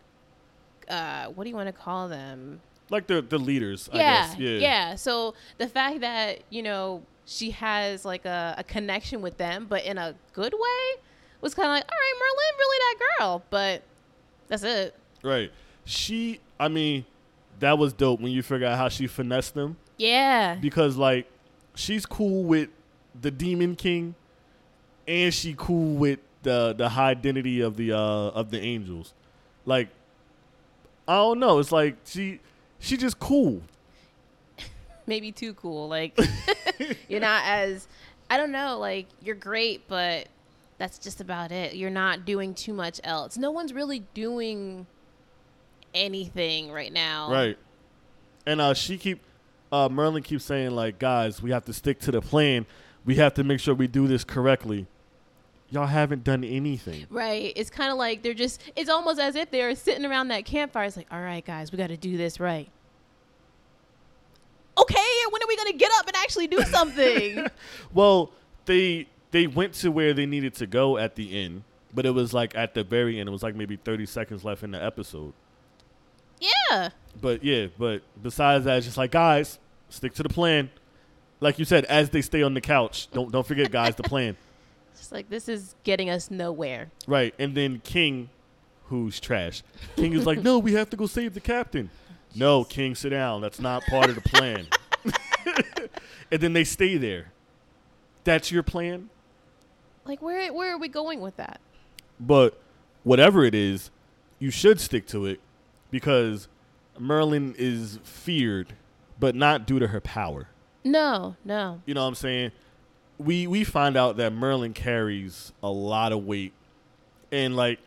uh 0.89 1.27
what 1.27 1.45
do 1.45 1.51
you 1.51 1.57
want 1.57 1.67
to 1.67 1.73
call 1.73 2.09
them 2.09 2.61
like 2.91 3.07
the 3.07 3.23
the 3.23 3.39
leaders, 3.39 3.89
I 3.93 3.97
yeah, 3.97 4.27
guess. 4.27 4.39
Yeah. 4.39 4.51
yeah. 4.59 4.95
So 4.95 5.35
the 5.59 5.67
fact 5.67 6.01
that 6.01 6.43
you 6.51 6.63
know 6.63 7.03
she 7.25 7.51
has 7.53 8.05
like 8.05 8.25
a, 8.25 8.55
a 8.59 8.65
connection 8.65 9.23
with 9.23 9.37
them, 9.39 9.67
but 9.69 9.85
in 9.85 9.99
a 9.99 10.15
good 10.33 10.53
way, 10.53 11.03
was 11.41 11.55
kind 11.55 11.67
of 11.67 11.73
like, 11.73 11.85
all 11.85 11.99
right, 11.99 12.15
Merlin, 12.19 12.59
really 12.59 12.79
that 12.79 13.19
girl, 13.19 13.43
but 13.51 13.83
that's 14.49 14.63
it. 14.63 14.95
Right. 15.23 15.51
She 15.85 16.41
I 16.61 16.69
mean, 16.69 17.05
that 17.61 17.79
was 17.79 17.93
dope 17.93 18.21
when 18.21 18.33
you 18.33 18.43
figure 18.43 18.67
out 18.67 18.77
how 18.79 18.89
she 18.89 19.07
finessed 19.07 19.55
them. 19.55 19.77
Yeah, 19.97 20.57
Because 20.57 20.97
like 20.97 21.27
she's 21.75 22.05
cool 22.05 22.45
with 22.45 22.69
the 23.21 23.31
Demon 23.31 23.77
King 23.77 24.15
and 25.07 25.33
she 25.33 25.55
cool 25.57 25.95
with 25.95 26.21
the 26.43 26.75
the 26.77 26.91
high 26.91 27.11
identity 27.11 27.61
of 27.61 27.77
the 27.77 27.93
uh 27.93 27.99
of 27.99 28.51
the 28.51 28.61
angels. 28.61 29.13
Like 29.67 29.89
I 31.07 31.17
don't 31.17 31.39
know. 31.39 31.59
It's 31.59 31.73
like 31.73 31.97
she 32.05 32.41
she 32.79 32.97
just 32.97 33.19
cool. 33.19 33.63
maybe 35.07 35.33
too 35.33 35.55
cool. 35.55 35.89
Like 35.89 36.19
you're 37.09 37.21
not 37.21 37.43
as, 37.45 37.89
I 38.31 38.37
don't 38.37 38.53
know. 38.53 38.79
Like 38.79 39.07
you're 39.23 39.35
great, 39.37 39.87
but 39.89 40.29
that's 40.79 40.99
just 40.99 41.21
about 41.21 41.53
it. 41.53 41.75
You're 41.75 41.91
not 41.91 42.25
doing 42.25 42.55
too 42.55 42.73
much 42.73 43.01
else. 43.05 43.37
No 43.37 43.51
one's 43.51 43.73
really 43.73 44.01
doing 44.15 44.87
anything 45.95 46.73
right 46.73 46.93
now. 46.93 47.31
Right. 47.31 47.59
And 48.47 48.61
uh 48.61 48.75
she 48.75 48.99
keep 48.99 49.21
uh 49.73 49.89
Merlin 49.91 50.23
keeps 50.23 50.45
saying 50.45 50.73
like, 50.73 50.99
guys, 50.99 51.43
we 51.43 51.51
have 51.51 51.65
to 51.67 51.73
stick 51.73 52.01
to 52.01 52.11
the 52.11 52.21
plan. 52.21 52.67
We 53.05 53.17
have 53.17 53.35
to 53.35 53.45
make 53.45 53.61
sure 53.61 53.75
we 53.75 53.87
do 53.87 54.07
this 54.07 54.25
correctly. 54.25 54.87
Y'all 55.71 55.87
haven't 55.87 56.25
done 56.25 56.45
anything. 56.45 57.07
Right. 57.11 57.53
It's 57.57 57.71
kind 57.71 57.91
of 57.91 57.99
like 57.99 58.23
they're 58.23 58.33
just, 58.35 58.61
it's 58.77 58.89
almost 58.89 59.19
as 59.19 59.35
if 59.35 59.51
they're 59.51 59.75
sitting 59.75 60.05
around 60.05 60.29
that 60.29 60.45
campfire. 60.45 60.85
It's 60.85 60.97
like, 60.97 61.09
all 61.11 61.21
right, 61.21 61.45
guys, 61.45 61.73
we 61.73 61.79
got 61.79 61.89
to 61.89 61.97
do 61.97 62.17
this 62.17 62.39
right. 62.39 62.69
Okay, 64.77 64.97
when 65.31 65.43
are 65.43 65.47
we 65.47 65.57
going 65.57 65.71
to 65.73 65.79
get 65.79 65.91
up 65.99 66.07
and 66.07 66.17
actually 66.17 66.47
do 66.49 66.61
something? 66.63 67.47
Well, 67.93 68.33
they 68.67 69.07
they 69.31 69.47
went 69.47 69.75
to 69.75 69.91
where 69.91 70.13
they 70.15 70.27
needed 70.27 70.55
to 70.55 70.67
go 70.67 70.97
at 70.99 71.15
the 71.15 71.41
end, 71.45 71.63
but 71.95 72.07
it 72.07 72.11
was 72.11 72.33
like 72.35 72.57
at 72.57 72.75
the 72.75 72.83
very 72.83 73.21
end. 73.21 73.29
It 73.29 73.33
was 73.33 73.43
like 73.43 73.55
maybe 73.55 73.77
30 73.77 74.07
seconds 74.07 74.45
left 74.45 74.63
in 74.65 74.73
the 74.73 74.83
episode. 74.83 75.33
yeah. 76.41 76.89
But 77.21 77.45
yeah, 77.45 77.67
but 77.79 78.03
besides 78.21 78.65
that, 78.65 78.79
it's 78.79 78.87
just 78.87 78.99
like 78.99 79.13
guys, 79.13 79.59
stick 79.91 80.15
to 80.15 80.23
the 80.25 80.29
plan. 80.29 80.71
Like 81.45 81.59
you 81.59 81.67
said, 81.67 81.85
as 81.85 82.09
they 82.09 82.23
stay 82.23 82.43
on 82.43 82.55
the 82.55 82.63
couch, 82.63 83.11
don't 83.13 83.31
don't 83.31 83.47
forget, 83.47 83.71
guys, 83.71 83.95
the 83.97 84.03
plan. 84.03 84.35
Just 84.97 85.13
like, 85.13 85.29
this 85.29 85.47
is 85.47 85.75
getting 85.85 86.09
us 86.09 86.31
nowhere. 86.31 86.91
Right, 87.07 87.35
and 87.39 87.55
then 87.55 87.83
King, 87.85 88.31
who's 88.87 89.21
trash. 89.21 89.63
King 89.95 90.15
is 90.15 90.25
like, 90.25 90.43
no, 90.43 90.59
we 90.59 90.73
have 90.73 90.89
to 90.89 90.97
go 90.97 91.07
save 91.07 91.35
the 91.35 91.41
captain. 91.41 91.91
No, 92.35 92.65
King, 92.65 92.95
sit 92.95 93.11
down. 93.11 93.43
That's 93.43 93.61
not 93.61 93.85
part 93.85 94.09
of 94.09 94.15
the 94.15 94.23
plan. 94.23 94.69
and 96.33 96.41
then 96.41 96.55
they 96.55 96.65
stay 96.65 96.97
there. 96.97 97.31
That's 98.25 98.51
your 98.51 98.63
plan. 98.63 99.11
Like, 100.07 100.23
where, 100.23 100.51
where 100.51 100.73
are 100.73 100.79
we 100.79 100.89
going 100.89 101.21
with 101.21 101.37
that? 101.37 101.61
But 102.19 102.59
whatever 103.03 103.45
it 103.45 103.55
is, 103.55 103.91
you 104.39 104.51
should 104.51 104.81
stick 104.81 105.07
to 105.09 105.27
it 105.27 105.41
because 105.91 106.49
Merlin 106.99 107.55
is 107.59 107.99
feared, 108.03 108.73
but 109.21 109.35
not 109.35 109.67
due 109.67 109.79
to 109.79 109.89
her 109.89 110.01
power. 110.01 110.49
No, 110.85 111.37
no. 111.45 111.81
You 111.87 111.95
know 111.95 112.03
what 112.03 112.09
I'm 112.09 112.15
saying? 112.15 112.53
We 113.19 113.47
we 113.47 113.65
find 113.65 113.97
out 113.97 114.17
that 114.19 114.33
Merlin 114.33 114.75
carries 114.75 115.53
a 115.63 115.71
lot 115.71 116.13
of 116.13 116.25
weight, 116.25 116.53
and 117.33 117.57
like 117.57 117.79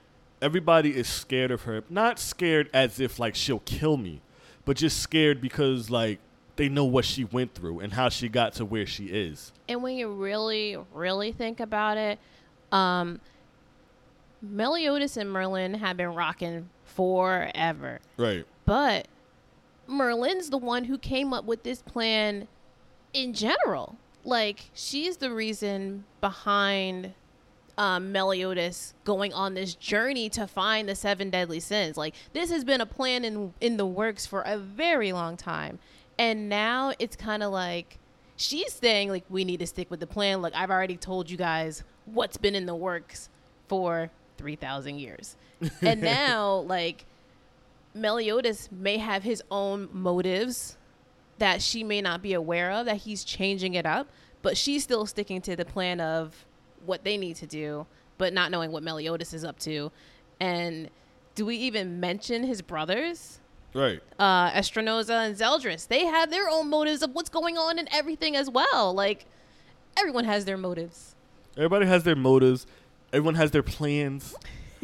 everybody 0.42 0.96
is 0.96 1.08
scared 1.08 1.52
of 1.52 1.64
her. 1.64 1.84
Not 1.90 2.20
scared 2.20 2.70
as 2.74 3.00
if 3.00 3.20
like 3.20 3.36
she'll 3.36 3.60
kill 3.60 3.98
me, 3.98 4.22
but 4.66 4.78
just 4.78 5.00
scared 5.00 5.42
because 5.42 5.90
like 5.90 6.20
they 6.56 6.70
know 6.70 6.86
what 6.86 7.06
she 7.06 7.24
went 7.24 7.54
through 7.54 7.80
and 7.80 7.94
how 7.94 8.10
she 8.10 8.30
got 8.30 8.54
to 8.54 8.66
where 8.66 8.86
she 8.86 9.06
is. 9.06 9.52
And 9.70 9.84
when 9.84 9.96
you 9.96 10.12
really, 10.12 10.78
really 10.94 11.32
think 11.32 11.60
about 11.60 11.98
it, 11.98 12.20
um, 12.72 13.22
Meliodas 14.42 15.18
and 15.18 15.32
Merlin 15.32 15.76
have 15.76 15.98
been 15.98 16.14
rocking 16.14 16.70
forever. 16.84 18.00
Right. 18.18 18.46
But 18.66 19.08
Merlin's 19.88 20.50
the 20.50 20.58
one 20.58 20.86
who 20.86 20.98
came 20.98 21.34
up 21.34 21.46
with 21.46 21.64
this 21.64 21.82
plan 21.82 22.48
in 23.14 23.34
general. 23.34 23.98
Like, 24.24 24.72
she's 24.74 25.18
the 25.18 25.32
reason 25.32 26.04
behind 26.20 27.14
um, 27.78 28.12
Meliodas 28.12 28.94
going 29.06 29.34
on 29.34 29.54
this 29.54 29.76
journey 29.76 30.30
to 30.30 30.48
find 30.48 30.90
the 30.90 30.96
seven 30.96 31.30
deadly 31.30 31.60
sins. 31.60 31.96
Like, 31.96 32.14
this 32.34 32.50
has 32.52 32.64
been 32.64 32.82
a 32.82 32.86
plan 32.86 33.24
in, 33.24 33.54
in 33.62 33.78
the 33.78 33.86
works 33.86 34.26
for 34.26 34.42
a 34.42 34.58
very 34.58 35.14
long 35.14 35.38
time. 35.38 35.80
And 36.20 36.50
now 36.50 36.94
it's 37.00 37.16
kind 37.16 37.44
of 37.44 37.52
like 37.52 38.00
she's 38.36 38.74
saying, 38.74 39.10
like, 39.10 39.24
we 39.30 39.46
need 39.46 39.60
to 39.60 39.68
stick 39.68 39.92
with 39.92 40.00
the 40.00 40.08
plan. 40.08 40.42
Like, 40.42 40.56
I've 40.56 40.72
already 40.72 40.98
told 40.98 41.30
you 41.30 41.38
guys 41.38 41.84
what's 42.06 42.38
been 42.38 42.56
in 42.56 42.66
the 42.66 42.76
works 42.76 43.30
for 43.68 44.10
3,000 44.38 45.00
years. 45.00 45.36
and 45.82 46.02
now, 46.02 46.56
like, 46.56 47.06
Meliodas 47.94 48.70
may 48.72 48.98
have 48.98 49.24
his 49.24 49.44
own 49.52 49.90
motives 49.92 50.78
that 51.40 51.62
she 51.62 51.84
may 51.84 52.02
not 52.02 52.22
be 52.22 52.34
aware 52.34 52.72
of, 52.72 52.86
that 52.86 52.98
he's 52.98 53.24
changing 53.24 53.74
it 53.74 53.86
up, 53.86 54.08
but 54.42 54.58
she's 54.58 54.84
still 54.84 55.06
sticking 55.06 55.42
to 55.42 55.56
the 55.56 55.66
plan 55.66 56.00
of 56.00 56.46
what 56.86 57.04
they 57.04 57.18
need 57.18 57.36
to 57.38 57.48
do, 57.48 57.86
but 58.18 58.34
not 58.34 58.52
knowing 58.52 58.72
what 58.72 58.84
Meliodas 58.84 59.34
is 59.34 59.44
up 59.44 59.60
to. 59.60 59.92
And 60.40 60.90
do 61.36 61.46
we 61.46 61.56
even 61.58 62.00
mention 62.00 62.44
his 62.44 62.62
brothers? 62.62 63.40
Right. 63.74 64.00
Uh, 64.18 64.52
Estarossa 64.52 65.26
and 65.28 65.36
Zeldris. 65.36 65.88
They 65.88 66.06
have 66.06 66.32
their 66.32 66.50
own 66.50 66.70
motives 66.70 67.04
of 67.04 67.14
what's 67.14 67.30
going 67.30 67.58
on 67.58 67.78
and 67.78 67.88
everything 67.92 68.36
as 68.36 68.50
well. 68.50 68.94
Like, 68.94 69.26
everyone 69.98 70.26
has 70.26 70.46
their 70.46 70.58
motives. 70.58 71.16
Everybody 71.56 71.86
has 71.86 72.04
their 72.04 72.16
motives. 72.16 72.66
Everyone 73.14 73.36
has 73.36 73.52
their 73.52 73.64
plans, 73.64 74.36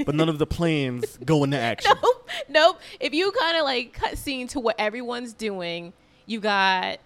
but 0.05 0.15
none 0.15 0.29
of 0.29 0.39
the 0.39 0.45
plans 0.47 1.17
go 1.25 1.43
into 1.43 1.57
action. 1.59 1.93
nope, 2.01 2.29
nope. 2.49 2.79
If 2.99 3.13
you 3.13 3.31
kind 3.31 3.57
of 3.57 3.63
like 3.63 3.93
cut 3.93 4.17
scene 4.17 4.47
to 4.49 4.59
what 4.59 4.75
everyone's 4.79 5.33
doing, 5.33 5.93
you 6.25 6.39
got 6.39 6.99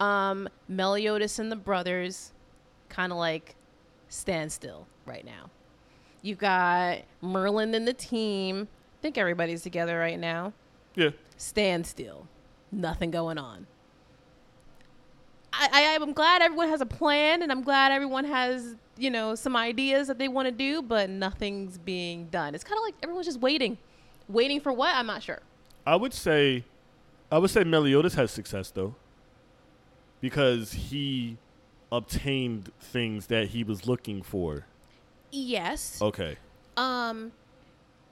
um, 0.00 0.48
Meliodas 0.68 1.38
and 1.38 1.50
the 1.50 1.56
brothers 1.56 2.32
kind 2.88 3.12
of 3.12 3.18
like 3.18 3.54
stand 4.08 4.52
still 4.52 4.86
right 5.06 5.24
now. 5.24 5.50
You 6.22 6.34
got 6.34 7.00
Merlin 7.20 7.74
and 7.74 7.86
the 7.86 7.92
team. 7.92 8.68
I 8.98 9.02
think 9.02 9.18
everybody's 9.18 9.62
together 9.62 9.98
right 9.98 10.18
now. 10.18 10.52
Yeah. 10.94 11.10
Stand 11.36 11.86
still. 11.86 12.26
Nothing 12.72 13.10
going 13.10 13.38
on. 13.38 13.66
I, 15.52 15.68
I, 15.72 15.98
I'm 16.00 16.12
glad 16.12 16.42
everyone 16.42 16.68
has 16.68 16.80
a 16.80 16.86
plan 16.86 17.42
and 17.42 17.52
I'm 17.52 17.62
glad 17.62 17.92
everyone 17.92 18.24
has, 18.24 18.76
you 18.96 19.10
know, 19.10 19.34
some 19.34 19.54
ideas 19.54 20.08
that 20.08 20.18
they 20.18 20.26
want 20.28 20.46
to 20.46 20.52
do, 20.52 20.82
but 20.82 21.10
nothing's 21.10 21.78
being 21.78 22.26
done. 22.26 22.54
It's 22.54 22.64
kind 22.64 22.78
of 22.78 22.82
like 22.82 22.94
everyone's 23.02 23.26
just 23.26 23.40
waiting. 23.40 23.78
Waiting 24.28 24.60
for 24.60 24.72
what? 24.72 24.94
I'm 24.94 25.06
not 25.06 25.22
sure. 25.22 25.40
I 25.86 25.96
would 25.96 26.14
say, 26.14 26.64
I 27.30 27.38
would 27.38 27.50
say 27.50 27.64
Meliodas 27.64 28.14
has 28.14 28.30
success 28.30 28.70
though, 28.70 28.94
because 30.20 30.72
he 30.72 31.36
obtained 31.90 32.70
things 32.80 33.26
that 33.26 33.48
he 33.48 33.64
was 33.64 33.86
looking 33.86 34.22
for. 34.22 34.66
Yes. 35.30 36.00
Okay. 36.00 36.36
Um, 36.76 37.32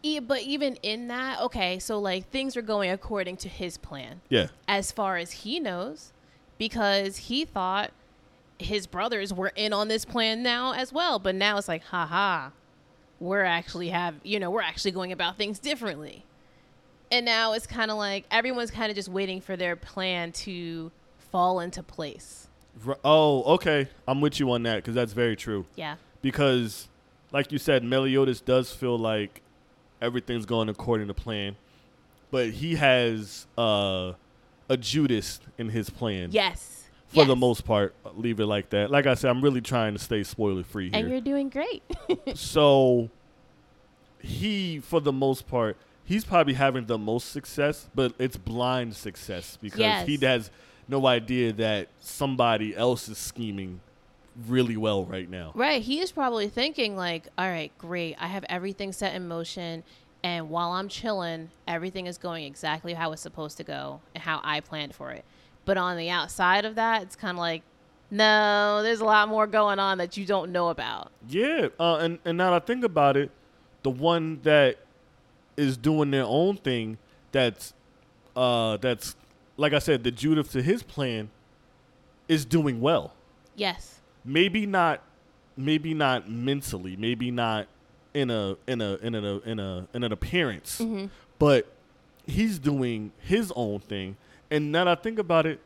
e- 0.03 0.19
but 0.21 0.43
even 0.43 0.77
in 0.83 1.09
that, 1.09 1.41
okay, 1.41 1.79
so 1.79 1.99
like 1.99 2.29
things 2.31 2.57
are 2.57 2.63
going 2.63 2.91
according 2.91 3.37
to 3.39 3.49
his 3.49 3.77
plan 3.79 4.21
Yeah. 4.29 4.49
as 4.69 4.93
far 4.93 5.17
as 5.17 5.31
he 5.33 5.59
knows, 5.61 6.13
because 6.59 7.17
he 7.17 7.45
thought 7.45 7.91
his 8.59 8.87
brothers 8.87 9.33
were 9.35 9.53
in 9.57 9.73
on 9.73 9.89
this 9.89 10.05
plan 10.05 10.43
now 10.43 10.73
as 10.73 10.93
well. 10.93 11.19
But 11.19 11.35
now 11.35 11.59
it's 11.59 11.67
like, 11.69 11.83
haha, 11.85 12.51
we're 13.21 13.43
actually 13.45 13.89
have 13.91 14.15
you 14.25 14.39
know 14.41 14.51
we're 14.51 14.63
actually 14.63 14.91
going 14.93 15.13
about 15.13 15.37
things 15.37 15.59
differently, 15.59 16.25
and 17.13 17.25
now 17.25 17.53
it's 17.53 17.67
kind 17.69 17.91
of 17.93 17.97
like 17.97 18.25
everyone's 18.31 18.71
kind 18.73 18.91
of 18.91 18.97
just 18.97 19.09
waiting 19.09 19.41
for 19.41 19.57
their 19.57 19.77
plan 19.77 20.33
to 20.33 20.91
fall 21.31 21.61
into 21.61 21.83
place. 21.83 22.49
R- 22.87 22.99
Oh, 23.05 23.43
okay. 23.55 23.89
I'm 24.09 24.21
with 24.21 24.41
you 24.41 24.51
on 24.51 24.63
that 24.65 24.77
because 24.77 24.95
that's 24.95 25.13
very 25.13 25.37
true. 25.37 25.67
Yeah. 25.77 25.97
Because, 26.23 26.89
like 27.31 27.53
you 27.53 27.59
said, 27.59 27.85
Meliodas 27.85 28.41
does 28.41 28.73
feel 28.73 28.99
like 28.99 29.43
everything's 30.01 30.47
going 30.47 30.69
according 30.69 31.07
to 31.09 31.15
plan, 31.15 31.57
but 32.31 32.51
he 32.51 32.77
has 32.77 33.47
uh, 33.59 34.13
a 34.69 34.77
Judas 34.77 35.41
in 35.59 35.69
his 35.69 35.91
plan. 35.91 36.31
Yes. 36.33 36.79
For 37.09 37.27
the 37.27 37.37
most 37.37 37.67
part, 37.67 37.95
leave 38.17 38.41
it 38.41 38.47
like 38.47 38.71
that. 38.71 38.91
Like 38.91 39.07
I 39.07 39.13
said, 39.13 39.29
I'm 39.31 39.43
really 39.43 39.61
trying 39.61 39.93
to 39.93 39.99
stay 39.99 40.23
spoiler 40.23 40.63
free 40.65 40.89
here. 40.89 40.99
And 40.99 41.11
you're 41.11 41.21
doing 41.21 41.51
great. 41.51 41.83
so 42.35 43.11
he 44.19 44.79
for 44.79 44.99
the 45.01 45.13
most 45.13 45.47
part 45.47 45.77
he's 46.05 46.25
probably 46.25 46.55
having 46.55 46.87
the 46.87 46.99
most 46.99 47.31
success 47.33 47.89
but 47.95 48.13
it's 48.19 48.37
blind 48.37 48.95
success 48.97 49.59
because 49.61 49.79
Yes. 49.81 50.07
he 50.07 50.17
has 50.19 50.51
no 50.89 51.07
idea 51.07 51.53
that 51.53 51.89
somebody 52.01 52.75
else 52.77 53.09
is 53.09 53.19
scheming 53.19 53.81
really 54.49 54.77
well 54.77 55.05
right 55.05 55.29
now 55.31 55.53
Right. 55.55 55.83
He 55.83 56.01
is 56.01 56.11
probably 56.11 56.49
thinking 56.49 56.97
like, 56.97 57.29
all 57.37 57.47
right, 57.49 57.71
great. 57.79 58.17
I 58.19 58.27
have 58.29 58.45
everything 58.49 58.93
set 58.93 59.15
in 59.15 59.29
motion. 59.29 59.85
And 60.25 60.49
while 60.51 60.71
I'm 60.73 60.89
chilling, 60.89 61.51
everything 61.69 62.07
is 62.07 62.17
going 62.17 62.45
exactly 62.45 62.95
how 62.95 63.13
it's 63.13 63.21
supposed 63.21 63.57
to 63.59 63.65
go 63.65 64.01
and 64.15 64.23
how 64.25 64.41
I 64.43 64.61
planned 64.61 64.95
for 64.95 65.11
it. 65.11 65.25
But 65.67 65.77
on 65.77 65.97
the 65.99 66.09
outside 66.11 66.65
of 66.65 66.77
that, 66.77 67.03
it's 67.03 67.15
kind 67.17 67.37
of 67.37 67.41
like, 67.41 67.63
no, 68.11 68.83
there's 68.83 69.01
a 69.01 69.05
lot 69.05 69.29
more 69.29 69.47
going 69.47 69.79
on 69.79 69.99
that 69.99 70.17
you 70.17 70.25
don't 70.27 70.51
know 70.53 70.69
about. 70.69 71.11
yeah 71.29 71.69
uh, 71.79 71.97
and, 71.97 72.19
and 72.25 72.39
now 72.39 72.51
that 72.51 72.63
i 72.63 72.65
think 72.67 72.85
about 72.85 73.17
it 73.17 73.31
the 73.83 73.91
one 73.91 74.41
that 74.45 74.77
is 75.57 75.77
doing 75.77 76.11
their 76.11 76.25
own 76.25 76.57
thing 76.57 76.99
that's 77.33 77.75
uh 78.37 78.77
that's 78.79 79.17
like 79.57 79.73
i 79.73 79.79
said 79.79 80.03
the 80.05 80.11
Judas 80.11 80.49
to 80.49 80.63
his 80.63 80.83
plan 80.83 81.31
is 82.29 82.45
doing 82.45 82.81
well 82.81 83.13
Yes. 83.55 84.01
maybe 84.25 84.65
not 84.67 85.03
maybe 85.57 85.93
not 85.95 86.31
mentally 86.31 86.97
maybe 86.97 87.31
not 87.31 87.67
in 88.15 88.31
a 88.31 88.57
in 88.67 88.81
a 88.81 88.95
in 88.97 89.15
a 89.15 89.39
in 89.41 89.59
a 89.61 89.87
in 89.93 90.03
an 90.05 90.13
appearance 90.13 90.79
Mm-hmm. 90.81 91.07
but 91.39 91.71
he's 92.27 92.59
doing 92.59 93.13
his 93.19 93.53
own 93.57 93.81
thing 93.81 94.17
and 94.51 94.71
now 94.73 94.85
that 94.85 94.99
i 94.99 95.03
think 95.03 95.19
about 95.19 95.45
it 95.45 95.61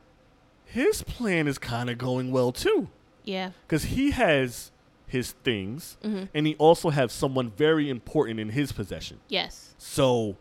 his 0.64 1.02
plan 1.02 1.46
is 1.46 1.58
kind 1.58 1.88
of 1.90 1.98
going 1.98 2.32
well 2.32 2.50
too 2.50 2.88
Yeah. 3.24 3.50
because 3.66 3.84
he 3.84 4.10
has 4.12 4.72
his 5.06 5.32
things 5.44 5.96
Mm-hmm. 6.02 6.24
and 6.34 6.46
he 6.46 6.54
also 6.56 6.90
has 6.90 7.12
someone 7.12 7.50
very 7.50 7.88
important 7.90 8.40
in 8.40 8.50
his 8.50 8.72
possession 8.72 9.20
Yes. 9.28 9.74
so 9.78 10.36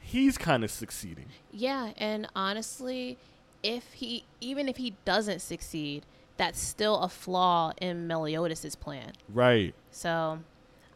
he's 0.00 0.36
kind 0.38 0.64
of 0.64 0.70
succeeding 0.70 1.26
Yeah, 1.52 1.92
and 1.96 2.26
honestly, 2.36 3.16
if 3.62 3.92
he 3.94 4.24
even 4.40 4.68
if 4.68 4.76
he 4.76 4.94
doesn't 5.04 5.40
succeed, 5.40 6.04
that's 6.36 6.60
still 6.60 6.98
a 7.00 7.08
flaw 7.08 7.72
in 7.80 8.06
Meliodas' 8.08 8.74
plan. 8.74 9.12
Right. 9.32 9.72
So, 9.92 10.40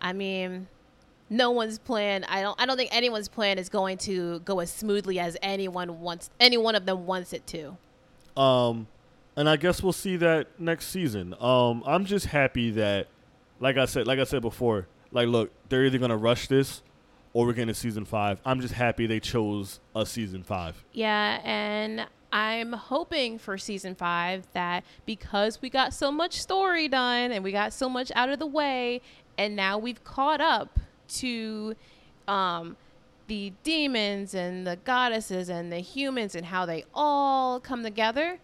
I 0.00 0.12
mean, 0.12 0.66
no 1.30 1.50
one's 1.52 1.78
plan. 1.78 2.24
I 2.24 2.42
don't. 2.42 2.60
I 2.60 2.66
don't 2.66 2.76
think 2.76 2.94
anyone's 2.94 3.28
plan 3.28 3.56
is 3.58 3.68
going 3.68 3.98
to 3.98 4.40
go 4.40 4.58
as 4.60 4.70
smoothly 4.70 5.18
as 5.20 5.36
anyone 5.40 6.00
wants. 6.00 6.28
Any 6.40 6.56
one 6.58 6.74
of 6.74 6.84
them 6.86 7.06
wants 7.06 7.32
it 7.32 7.46
to. 7.48 7.76
Um, 8.40 8.88
and 9.38 9.48
I 9.48 9.56
guess 9.56 9.84
we'll 9.84 9.92
see 9.92 10.16
that 10.16 10.48
next 10.58 10.88
season. 10.88 11.32
Um, 11.40 11.84
I'm 11.86 12.04
just 12.04 12.26
happy 12.26 12.72
that, 12.72 13.06
like 13.60 13.76
I 13.76 13.84
said, 13.84 14.04
like 14.08 14.18
I 14.18 14.24
said 14.24 14.42
before, 14.42 14.88
like 15.12 15.28
look, 15.28 15.52
they're 15.68 15.86
either 15.86 15.98
gonna 15.98 16.16
rush 16.16 16.48
this, 16.48 16.82
or 17.32 17.46
we're 17.46 17.52
getting 17.52 17.70
a 17.70 17.74
season 17.74 18.04
five. 18.04 18.40
I'm 18.44 18.60
just 18.60 18.74
happy 18.74 19.06
they 19.06 19.20
chose 19.20 19.78
a 19.94 20.04
season 20.04 20.42
five. 20.42 20.84
Yeah, 20.92 21.40
and 21.44 22.08
I'm 22.32 22.72
hoping 22.72 23.38
for 23.38 23.56
season 23.58 23.94
five 23.94 24.44
that 24.54 24.82
because 25.06 25.62
we 25.62 25.70
got 25.70 25.94
so 25.94 26.10
much 26.10 26.40
story 26.40 26.88
done 26.88 27.30
and 27.30 27.44
we 27.44 27.52
got 27.52 27.72
so 27.72 27.88
much 27.88 28.10
out 28.16 28.30
of 28.30 28.40
the 28.40 28.46
way, 28.46 29.00
and 29.38 29.54
now 29.54 29.78
we've 29.78 30.02
caught 30.02 30.40
up 30.40 30.80
to 31.08 31.76
um, 32.26 32.76
the 33.28 33.52
demons 33.62 34.34
and 34.34 34.66
the 34.66 34.76
goddesses 34.84 35.48
and 35.48 35.70
the 35.70 35.78
humans 35.78 36.34
and 36.34 36.46
how 36.46 36.66
they 36.66 36.84
all 36.92 37.60
come 37.60 37.84
together, 37.84 38.40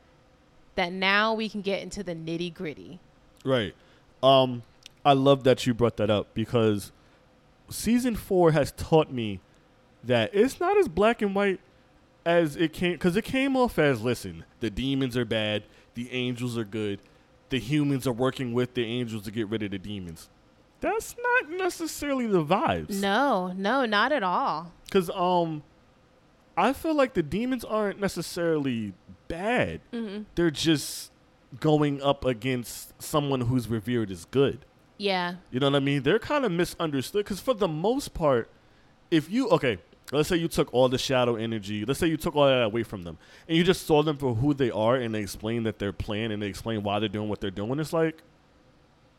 that 0.75 0.93
now 0.93 1.35
we 1.35 1.49
can 1.49 1.61
get 1.61 1.83
into 1.83 2.03
the 2.03 2.14
nitty 2.14 2.53
gritty. 2.55 2.99
Right. 3.45 3.75
Um, 4.22 4.62
I 5.05 5.12
love 5.12 5.45
that 5.45 5.66
you 5.66 5.75
brought 5.75 5.97
that 5.99 6.11
up 6.11 6.29
because 6.35 6.93
season 7.68 8.16
four 8.16 8.53
has 8.53 8.72
taught 8.72 9.11
me 9.12 9.41
that 10.03 10.31
it's 10.35 10.61
not 10.61 10.77
as 10.77 10.89
black 10.89 11.22
and 11.22 11.35
white 11.35 11.61
as 12.27 12.57
it 12.57 12.72
came 12.72 12.93
because 12.93 13.16
it 13.16 13.25
came 13.25 13.55
off 13.57 13.79
as 13.79 14.01
listen 14.03 14.45
the 14.61 14.70
demons 14.70 15.14
are 15.16 15.25
bad 15.27 15.62
the 15.95 16.11
angels 16.12 16.57
are 16.57 16.64
good 16.64 16.99
the 17.51 17.59
humans 17.59 18.07
are 18.07 18.12
working 18.12 18.53
with 18.55 18.72
the 18.75 18.85
angels 18.85 19.25
to 19.25 19.31
get 19.31 19.47
rid 19.49 19.62
of 19.62 19.70
the 19.70 19.79
demons 19.79 20.29
that's 20.81 21.14
not 21.22 21.51
necessarily 21.51 22.27
the 22.27 22.43
vibes 22.45 23.01
No, 23.01 23.53
no, 23.57 23.85
not 23.87 24.11
at 24.12 24.22
all. 24.22 24.72
because 24.87 25.11
um 25.11 25.62
i 26.57 26.73
feel 26.73 26.95
like 26.95 27.15
the 27.15 27.23
demons 27.23 27.65
aren't 27.65 28.01
necessarily 28.01 28.93
bad 29.29 29.81
hmm 29.93 30.23
they're 30.35 30.51
just 30.51 31.11
going 31.61 32.03
up 32.03 32.25
against 32.25 33.01
someone 33.03 33.43
who's 33.43 33.69
revered 33.69 34.11
as 34.11 34.25
good 34.27 34.65
Yeah, 34.99 35.37
you 35.51 35.61
know 35.61 35.71
what 35.71 35.77
I 35.77 35.81
mean? 35.81 36.03
They're 36.03 36.19
kind 36.21 36.45
of 36.45 36.53
misunderstood 36.53 37.25
because 37.25 37.41
for 37.41 37.55
the 37.55 37.69
most 37.69 38.13
part, 38.15 38.49
if 39.11 39.31
you 39.31 39.49
okay, 39.51 39.79
let's 40.13 40.29
say 40.29 40.37
you 40.37 40.49
took 40.49 40.73
all 40.75 40.89
the 40.89 40.99
shadow 40.99 41.37
energy, 41.37 41.85
let's 41.85 41.99
say 42.01 42.07
you 42.09 42.17
took 42.17 42.35
all 42.37 42.47
that 42.47 42.63
away 42.63 42.83
from 42.85 43.03
them, 43.05 43.19
and 43.49 43.57
you 43.57 43.63
just 43.65 43.87
saw 43.87 44.03
them 44.03 44.17
for 44.17 44.35
who 44.35 44.53
they 44.55 44.71
are, 44.71 44.97
and 44.97 45.15
they 45.15 45.21
explain 45.21 45.63
that 45.65 45.79
they're 45.79 45.93
playing, 45.93 46.31
and 46.33 46.41
they 46.43 46.47
explain 46.49 46.83
why 46.83 46.99
they're 47.01 47.09
doing 47.09 47.29
what 47.29 47.41
they're 47.41 47.51
doing. 47.63 47.79
It's 47.81 47.93
like, 47.93 48.23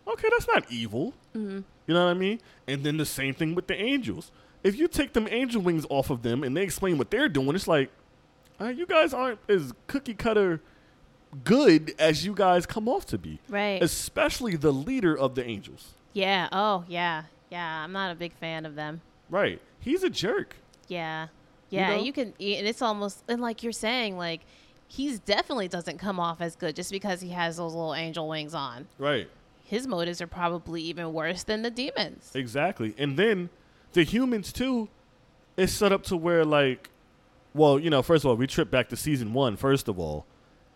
okay, 0.07 0.27
that's 0.31 0.47
not 0.47 0.69
evil. 0.71 1.13
hmm 1.33 1.59
You 1.87 1.93
know 1.93 2.05
what 2.05 2.11
I 2.11 2.19
mean? 2.19 2.39
And 2.67 2.83
then 2.83 2.97
the 2.97 3.05
same 3.05 3.33
thing 3.33 3.55
with 3.55 3.67
the 3.67 3.75
angels. 3.75 4.31
If 4.65 4.77
you 4.77 4.87
take 4.87 5.13
them 5.13 5.27
angel 5.29 5.61
wings 5.61 5.85
off 5.89 6.09
of 6.09 6.21
them 6.23 6.43
and 6.43 6.57
they 6.57 6.63
explain 6.63 6.97
what 6.97 7.11
they're 7.11 7.29
doing, 7.29 7.55
it's 7.55 7.67
like, 7.67 7.89
uh, 8.59 8.65
you 8.69 8.85
guys 8.85 9.13
aren't 9.13 9.39
as 9.47 9.73
cookie 9.87 10.13
cutter 10.15 10.59
good 11.43 11.93
as 11.99 12.25
you 12.25 12.33
guys 12.33 12.65
come 12.65 12.87
off 12.87 13.05
to 13.07 13.17
be. 13.17 13.39
right. 13.49 13.81
Especially 13.81 14.55
the 14.55 14.71
leader 14.71 15.17
of 15.17 15.35
the 15.35 15.45
angels. 15.45 15.91
yeah. 16.13 16.47
Oh, 16.51 16.83
yeah, 16.87 17.23
yeah. 17.51 17.83
I'm 17.83 17.91
not 17.91 18.11
a 18.11 18.15
big 18.15 18.33
fan 18.33 18.65
of 18.65 18.75
them. 18.75 19.01
Right. 19.29 19.61
He's 19.79 20.03
a 20.03 20.09
jerk. 20.09 20.55
Yeah. 20.87 21.27
You 21.69 21.79
Yeah, 21.79 21.95
know? 21.97 22.03
you, 22.03 22.13
can 22.13 22.27
and 22.27 22.67
it's 22.67 22.81
almost 22.81 23.23
and 23.27 23.41
like 23.41 23.63
you're 23.63 23.71
saying 23.73 24.17
like 24.17 24.41
he's 24.87 25.19
definitely 25.19 25.67
doesn't 25.67 25.97
come 25.97 26.19
off 26.19 26.39
as 26.41 26.55
good 26.55 26.75
just 26.75 26.91
because 26.91 27.21
he 27.21 27.29
has 27.29 27.57
those 27.57 27.73
little 27.73 27.93
angel 27.95 28.27
wings 28.29 28.53
on. 28.53 28.87
Right. 28.97 29.27
His 29.63 29.87
motives 29.87 30.21
are 30.21 30.27
probably 30.27 30.81
even 30.83 31.11
worse 31.11 31.43
than 31.43 31.63
the 31.63 31.71
demons. 31.71 32.31
Exactly. 32.35 32.93
And 32.97 33.17
then 33.17 33.49
the 33.95 34.03
humans 34.03 34.53
too, 34.53 34.87
it's 35.57 35.73
set 35.73 35.91
up 35.91 36.03
to 36.03 36.15
where 36.15 36.45
like 36.45 36.89
well, 37.55 37.79
you 37.79 37.89
know, 37.89 38.01
first 38.01 38.25
of 38.25 38.29
all, 38.29 38.35
we 38.35 38.47
trip 38.47 38.69
back 38.69 38.89
to 38.89 38.97
season 38.97 39.33
one, 39.33 39.55
first 39.55 39.87
of 39.87 39.97
all. 39.97 40.25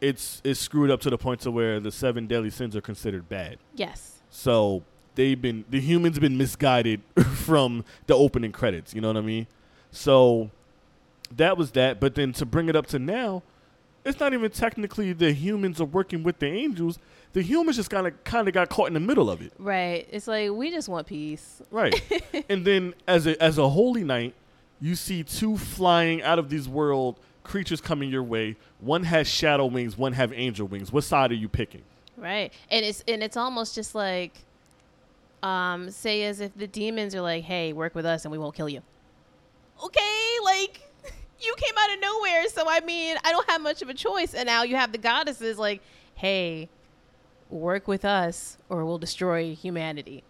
It's 0.02 0.42
it's 0.46 0.60
screwed 0.60 0.90
up 0.90 1.02
to 1.02 1.10
the 1.10 1.18
point 1.18 1.42
to 1.42 1.52
where 1.52 1.80
the 1.82 1.92
seven 1.92 2.26
deadly 2.26 2.50
sins 2.50 2.76
are 2.76 2.82
considered 2.82 3.28
bad. 3.28 3.58
Yes. 3.76 4.22
So 4.30 4.84
they've 5.16 5.40
been 5.40 5.66
the 5.70 5.82
humans 5.82 6.18
been 6.18 6.38
misguided 6.38 7.02
from 7.36 7.84
the 8.08 8.16
opening 8.16 8.54
credits, 8.54 8.96
you 8.96 9.02
know 9.02 9.10
what 9.10 9.18
I 9.18 9.22
mean? 9.22 9.48
So 9.92 10.52
that 11.36 11.58
was 11.58 11.72
that, 11.72 12.00
but 12.00 12.16
then 12.16 12.32
to 12.34 12.46
bring 12.46 12.70
it 12.70 12.76
up 12.78 12.88
to 12.88 13.00
now, 13.00 13.44
it's 14.06 14.20
not 14.20 14.34
even 14.34 14.50
technically 14.52 15.14
the 15.14 15.32
humans 15.32 15.82
are 15.82 15.86
working 15.86 16.24
with 16.24 16.40
the 16.40 16.48
angels. 16.48 17.00
The 17.34 17.42
humans 17.42 17.78
just 17.78 17.90
kind 17.90 18.08
of 18.08 18.24
kind 18.24 18.48
of 18.48 18.54
got 18.54 18.70
caught 18.70 18.88
in 18.88 18.94
the 18.94 19.00
middle 19.00 19.30
of 19.30 19.42
it. 19.42 19.54
Right. 19.60 20.08
It's 20.12 20.28
like 20.28 20.52
we 20.52 20.72
just 20.72 20.90
want 20.90 21.08
peace. 21.08 21.62
Right. 21.70 22.02
and 22.50 22.66
then 22.66 22.94
as 23.08 23.28
a 23.28 23.42
as 23.42 23.58
a 23.58 23.70
holy 23.70 24.04
knight, 24.04 24.34
you 24.80 24.96
see 24.96 25.24
two 25.24 25.58
flying 25.58 26.22
out 26.22 26.40
of 26.40 26.50
this 26.50 26.68
world 26.68 27.20
creatures 27.44 27.82
coming 27.82 28.10
your 28.10 28.24
way. 28.24 28.56
One 28.80 29.04
has 29.04 29.28
shadow 29.28 29.66
wings, 29.66 29.98
one 29.98 30.14
have 30.14 30.32
angel 30.34 30.68
wings. 30.68 30.92
What 30.92 31.04
side 31.04 31.32
are 31.32 31.36
you 31.36 31.50
picking? 31.50 31.84
Right. 32.18 32.52
And 32.72 32.86
it's 32.86 33.04
and 33.08 33.22
it's 33.22 33.38
almost 33.38 33.76
just 33.76 33.94
like 33.94 34.34
um 35.44 35.92
say 35.92 36.24
as 36.24 36.40
if 36.40 36.56
the 36.58 36.68
demons 36.68 37.14
are 37.16 37.22
like, 37.22 37.44
"Hey, 37.44 37.74
work 37.74 37.96
with 37.96 38.06
us 38.06 38.26
and 38.26 38.32
we 38.32 38.38
won't 38.38 38.56
kill 38.56 38.70
you." 38.70 38.82
Okay, 39.84 40.38
like 40.44 40.89
you 41.42 41.56
came 41.58 41.74
out 41.78 41.94
of 41.94 42.02
nowhere, 42.02 42.48
so 42.50 42.64
I 42.68 42.80
mean, 42.82 43.18
I 43.24 43.32
don't 43.32 43.50
have 43.50 43.62
much 43.62 43.82
of 43.82 43.90
a 43.90 43.94
choice. 43.94 44.34
And 44.34 44.46
now 44.48 44.64
you 44.64 44.76
have 44.76 44.92
the 44.92 44.98
goddesses 44.98 45.58
like, 45.58 45.82
"Hey, 46.16 46.70
work 47.50 47.88
with 47.88 48.06
us 48.06 48.58
or 48.70 48.86
we'll 48.86 48.98
destroy 48.98 49.56
humanity." 49.56 50.24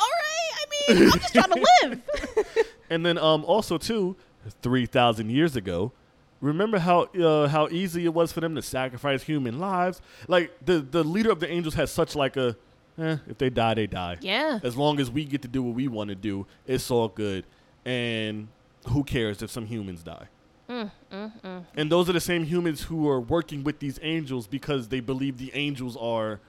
All 0.00 0.06
right. 0.08 0.66
I 0.88 0.92
mean, 0.94 1.10
I'm 1.12 1.18
just 1.18 1.34
trying 1.34 1.50
to 1.50 1.66
live. 1.82 2.66
And 2.90 3.04
then 3.06 3.18
um 3.18 3.44
also 3.44 3.78
too, 3.78 4.16
three 4.62 4.86
thousand 4.86 5.30
years 5.30 5.56
ago, 5.56 5.92
remember 6.40 6.78
how 6.78 7.02
uh, 7.04 7.48
how 7.48 7.68
easy 7.68 8.04
it 8.04 8.12
was 8.14 8.32
for 8.32 8.40
them 8.40 8.54
to 8.54 8.62
sacrifice 8.62 9.22
human 9.22 9.58
lives? 9.58 10.00
Like 10.28 10.52
the 10.64 10.80
the 10.80 11.04
leader 11.04 11.30
of 11.30 11.40
the 11.40 11.50
angels 11.50 11.74
has 11.74 11.90
such 11.90 12.14
like 12.16 12.36
a 12.36 12.56
eh, 12.98 13.16
if 13.28 13.38
they 13.38 13.50
die, 13.50 13.74
they 13.74 13.86
die. 13.86 14.18
yeah. 14.20 14.58
As 14.62 14.76
long 14.76 15.00
as 15.00 15.10
we 15.10 15.24
get 15.24 15.42
to 15.42 15.48
do 15.48 15.62
what 15.62 15.74
we 15.74 15.88
want 15.88 16.08
to 16.08 16.14
do, 16.16 16.46
it's 16.66 16.90
all 16.90 17.08
good. 17.08 17.44
And 17.84 18.48
who 18.88 19.04
cares 19.04 19.42
if 19.42 19.50
some 19.50 19.66
humans 19.66 20.02
die? 20.02 20.28
Mm, 20.68 20.90
mm, 21.12 21.32
mm. 21.42 21.64
And 21.76 21.92
those 21.92 22.08
are 22.08 22.12
the 22.12 22.20
same 22.20 22.44
humans 22.44 22.82
who 22.82 23.08
are 23.08 23.20
working 23.20 23.64
with 23.64 23.78
these 23.78 23.98
angels 24.02 24.46
because 24.46 24.88
they 24.88 25.00
believe 25.00 25.38
the 25.38 25.50
angels 25.54 25.96
are 25.96 26.40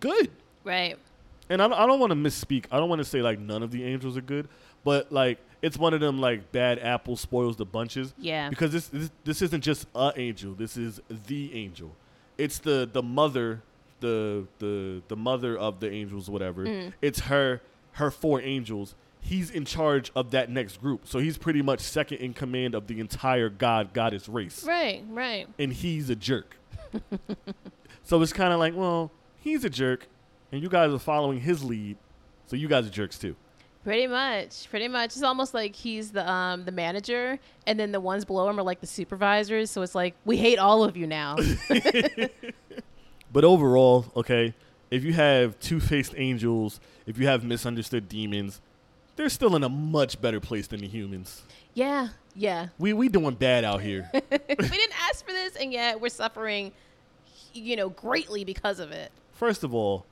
good. 0.00 0.30
Right. 0.64 0.98
And 1.48 1.62
I 1.62 1.68
don't, 1.68 1.78
I 1.78 1.86
don't 1.86 2.00
want 2.00 2.10
to 2.10 2.16
misspeak. 2.16 2.66
I 2.72 2.78
don't 2.78 2.88
want 2.88 3.00
to 3.00 3.04
say 3.04 3.22
like 3.22 3.38
none 3.38 3.62
of 3.62 3.70
the 3.70 3.84
angels 3.84 4.16
are 4.16 4.22
good, 4.22 4.48
but 4.84 5.12
like 5.12 5.38
it's 5.62 5.78
one 5.78 5.94
of 5.94 6.00
them 6.00 6.18
like 6.18 6.50
bad 6.52 6.78
apple 6.78 7.16
spoils 7.16 7.56
the 7.56 7.66
bunches. 7.66 8.14
Yeah. 8.18 8.48
Because 8.48 8.72
this 8.72 8.88
this, 8.88 9.10
this 9.24 9.42
isn't 9.42 9.62
just 9.62 9.86
a 9.94 10.12
angel. 10.16 10.54
This 10.54 10.76
is 10.76 11.00
the 11.26 11.54
angel. 11.54 11.92
It's 12.38 12.58
the 12.58 12.88
the 12.90 13.02
mother, 13.02 13.62
the 14.00 14.46
the 14.58 15.02
the 15.08 15.16
mother 15.16 15.56
of 15.56 15.80
the 15.80 15.90
angels, 15.90 16.28
whatever. 16.28 16.64
Mm. 16.64 16.92
It's 17.00 17.20
her 17.20 17.60
her 17.92 18.10
four 18.10 18.40
angels. 18.40 18.94
He's 19.26 19.50
in 19.50 19.64
charge 19.64 20.12
of 20.14 20.30
that 20.30 20.50
next 20.50 20.80
group, 20.80 21.02
so 21.06 21.18
he's 21.18 21.36
pretty 21.36 21.60
much 21.62 21.80
second 21.80 22.18
in 22.18 22.32
command 22.32 22.74
of 22.76 22.86
the 22.86 23.00
entire 23.00 23.48
god 23.48 23.92
goddess 23.92 24.28
race 24.28 24.64
Right, 24.64 25.02
right. 25.10 25.48
and 25.58 25.72
he's 25.72 26.08
a 26.10 26.14
jerk. 26.16 26.56
so 28.04 28.22
it's 28.22 28.32
kind 28.32 28.52
of 28.52 28.60
like, 28.60 28.74
well, 28.76 29.10
he's 29.40 29.64
a 29.64 29.70
jerk, 29.70 30.06
and 30.52 30.62
you 30.62 30.68
guys 30.68 30.92
are 30.92 30.98
following 30.98 31.40
his 31.40 31.64
lead, 31.64 31.96
so 32.46 32.54
you 32.56 32.68
guys 32.68 32.86
are 32.86 32.90
jerks 32.90 33.18
too. 33.18 33.34
Pretty 33.82 34.06
much, 34.06 34.68
pretty 34.70 34.88
much. 34.88 35.06
It's 35.14 35.22
almost 35.22 35.54
like 35.54 35.74
he's 35.76 36.10
the 36.12 36.28
um 36.30 36.64
the 36.64 36.72
manager, 36.72 37.38
and 37.66 37.78
then 37.78 37.92
the 37.92 38.00
ones 38.00 38.24
below 38.24 38.48
him 38.48 38.58
are 38.58 38.62
like 38.64 38.80
the 38.80 38.86
supervisors. 38.86 39.70
So 39.70 39.82
it's 39.82 39.94
like 39.94 40.14
we 40.24 40.36
hate 40.36 40.58
all 40.58 40.82
of 40.84 40.96
you 40.96 41.06
now. 41.06 41.36
But 43.32 43.44
overall, 43.44 44.06
okay, 44.16 44.54
if 44.90 45.04
you 45.04 45.12
have 45.12 45.58
two-faced 45.60 46.14
angels, 46.16 46.80
if 47.06 47.18
you 47.18 47.26
have 47.26 47.44
misunderstood 47.44 48.08
demons, 48.08 48.60
they're 49.16 49.28
still 49.28 49.56
in 49.56 49.64
a 49.64 49.68
much 49.68 50.20
better 50.20 50.40
place 50.40 50.66
than 50.66 50.80
the 50.80 50.88
humans. 50.88 51.42
yeah, 51.74 52.08
yeah. 52.34 52.68
We 52.78 52.92
we 52.92 53.08
doing 53.08 53.34
bad 53.34 53.64
out 53.64 53.80
here. 53.80 54.10
we 54.12 54.20
didn't 54.28 55.02
ask 55.08 55.24
for 55.24 55.32
this, 55.32 55.56
and 55.56 55.72
yet 55.72 56.00
we're 56.00 56.08
suffering, 56.10 56.72
you 57.54 57.76
know, 57.76 57.88
greatly 57.88 58.44
because 58.44 58.78
of 58.78 58.92
it. 58.92 59.10
First 59.32 59.64
of 59.64 59.74
all, 59.74 60.04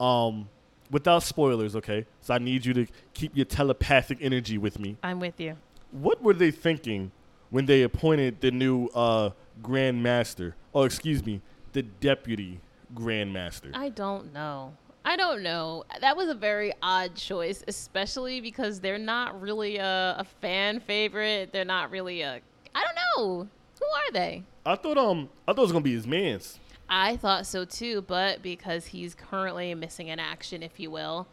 um, 0.00 0.48
without 0.90 1.22
spoilers, 1.24 1.74
okay. 1.76 2.06
So 2.20 2.34
I 2.34 2.38
need 2.38 2.64
you 2.64 2.74
to 2.74 2.86
keep 3.12 3.36
your 3.36 3.44
telepathic 3.44 4.18
energy 4.20 4.56
with 4.58 4.78
me. 4.78 4.96
I'm 5.02 5.18
with 5.20 5.40
you. 5.40 5.56
what 5.90 6.22
were 6.22 6.34
they 6.34 6.50
thinking 6.50 7.10
when 7.50 7.66
they 7.66 7.82
appointed 7.82 8.40
the 8.40 8.50
new 8.50 8.86
uh, 8.94 9.30
Grand 9.62 10.02
Master? 10.02 10.54
Oh, 10.74 10.82
excuse 10.82 11.24
me, 11.24 11.40
the 11.72 11.82
deputy 11.82 12.60
Grand 12.94 13.32
Master. 13.32 13.70
I 13.74 13.88
don't 13.88 14.32
know. 14.32 14.74
I 15.04 15.16
don't 15.16 15.42
know. 15.42 15.84
That 16.00 16.16
was 16.16 16.28
a 16.28 16.34
very 16.34 16.72
odd 16.82 17.14
choice, 17.14 17.62
especially 17.68 18.40
because 18.40 18.80
they're 18.80 18.98
not 18.98 19.40
really 19.40 19.76
a, 19.76 20.16
a 20.18 20.24
fan 20.40 20.80
favorite. 20.80 21.52
They're 21.52 21.64
not 21.64 21.90
really 21.90 22.22
a. 22.22 22.40
I 22.74 22.82
don't 22.82 22.96
know. 22.96 23.48
Who 23.80 23.86
are 23.86 24.12
they? 24.12 24.44
I 24.64 24.76
thought 24.76 24.96
um 24.96 25.28
I 25.46 25.52
thought 25.52 25.58
it 25.58 25.62
was 25.62 25.72
gonna 25.72 25.82
be 25.82 25.94
his 25.94 26.06
man's. 26.06 26.58
I 26.88 27.16
thought 27.16 27.46
so 27.46 27.64
too, 27.64 28.02
but 28.02 28.42
because 28.42 28.86
he's 28.86 29.14
currently 29.14 29.74
missing 29.74 30.08
in 30.08 30.18
action, 30.18 30.62
if 30.62 30.78
you 30.80 30.90
will, 30.90 31.26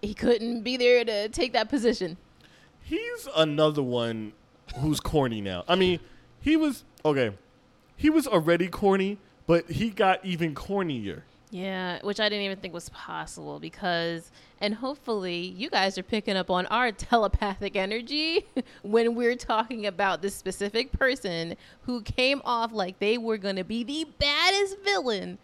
he 0.00 0.14
couldn't 0.14 0.62
be 0.62 0.76
there 0.76 1.04
to 1.04 1.28
take 1.28 1.52
that 1.52 1.68
position. 1.68 2.16
He's 2.82 3.28
another 3.36 3.82
one 3.82 4.32
who's 4.76 5.00
corny 5.00 5.40
now. 5.40 5.64
I 5.68 5.74
mean, 5.74 6.00
he 6.40 6.56
was 6.56 6.84
okay. 7.04 7.32
He 7.96 8.10
was 8.10 8.26
already 8.26 8.68
corny, 8.68 9.18
but 9.46 9.70
he 9.70 9.90
got 9.90 10.24
even 10.24 10.54
cornier. 10.54 11.22
Yeah, 11.50 11.98
which 12.02 12.20
I 12.20 12.28
didn't 12.28 12.44
even 12.44 12.58
think 12.58 12.72
was 12.72 12.88
possible 12.90 13.58
because, 13.58 14.30
and 14.60 14.74
hopefully 14.74 15.38
you 15.38 15.68
guys 15.68 15.98
are 15.98 16.04
picking 16.04 16.36
up 16.36 16.48
on 16.48 16.66
our 16.66 16.92
telepathic 16.92 17.74
energy 17.74 18.46
when 18.82 19.14
we're 19.16 19.34
talking 19.36 19.86
about 19.86 20.22
this 20.22 20.34
specific 20.34 20.92
person 20.92 21.56
who 21.82 22.02
came 22.02 22.40
off 22.44 22.72
like 22.72 23.00
they 23.00 23.18
were 23.18 23.36
going 23.36 23.56
to 23.56 23.64
be 23.64 23.82
the 23.82 24.06
baddest 24.18 24.78
villain 24.84 25.38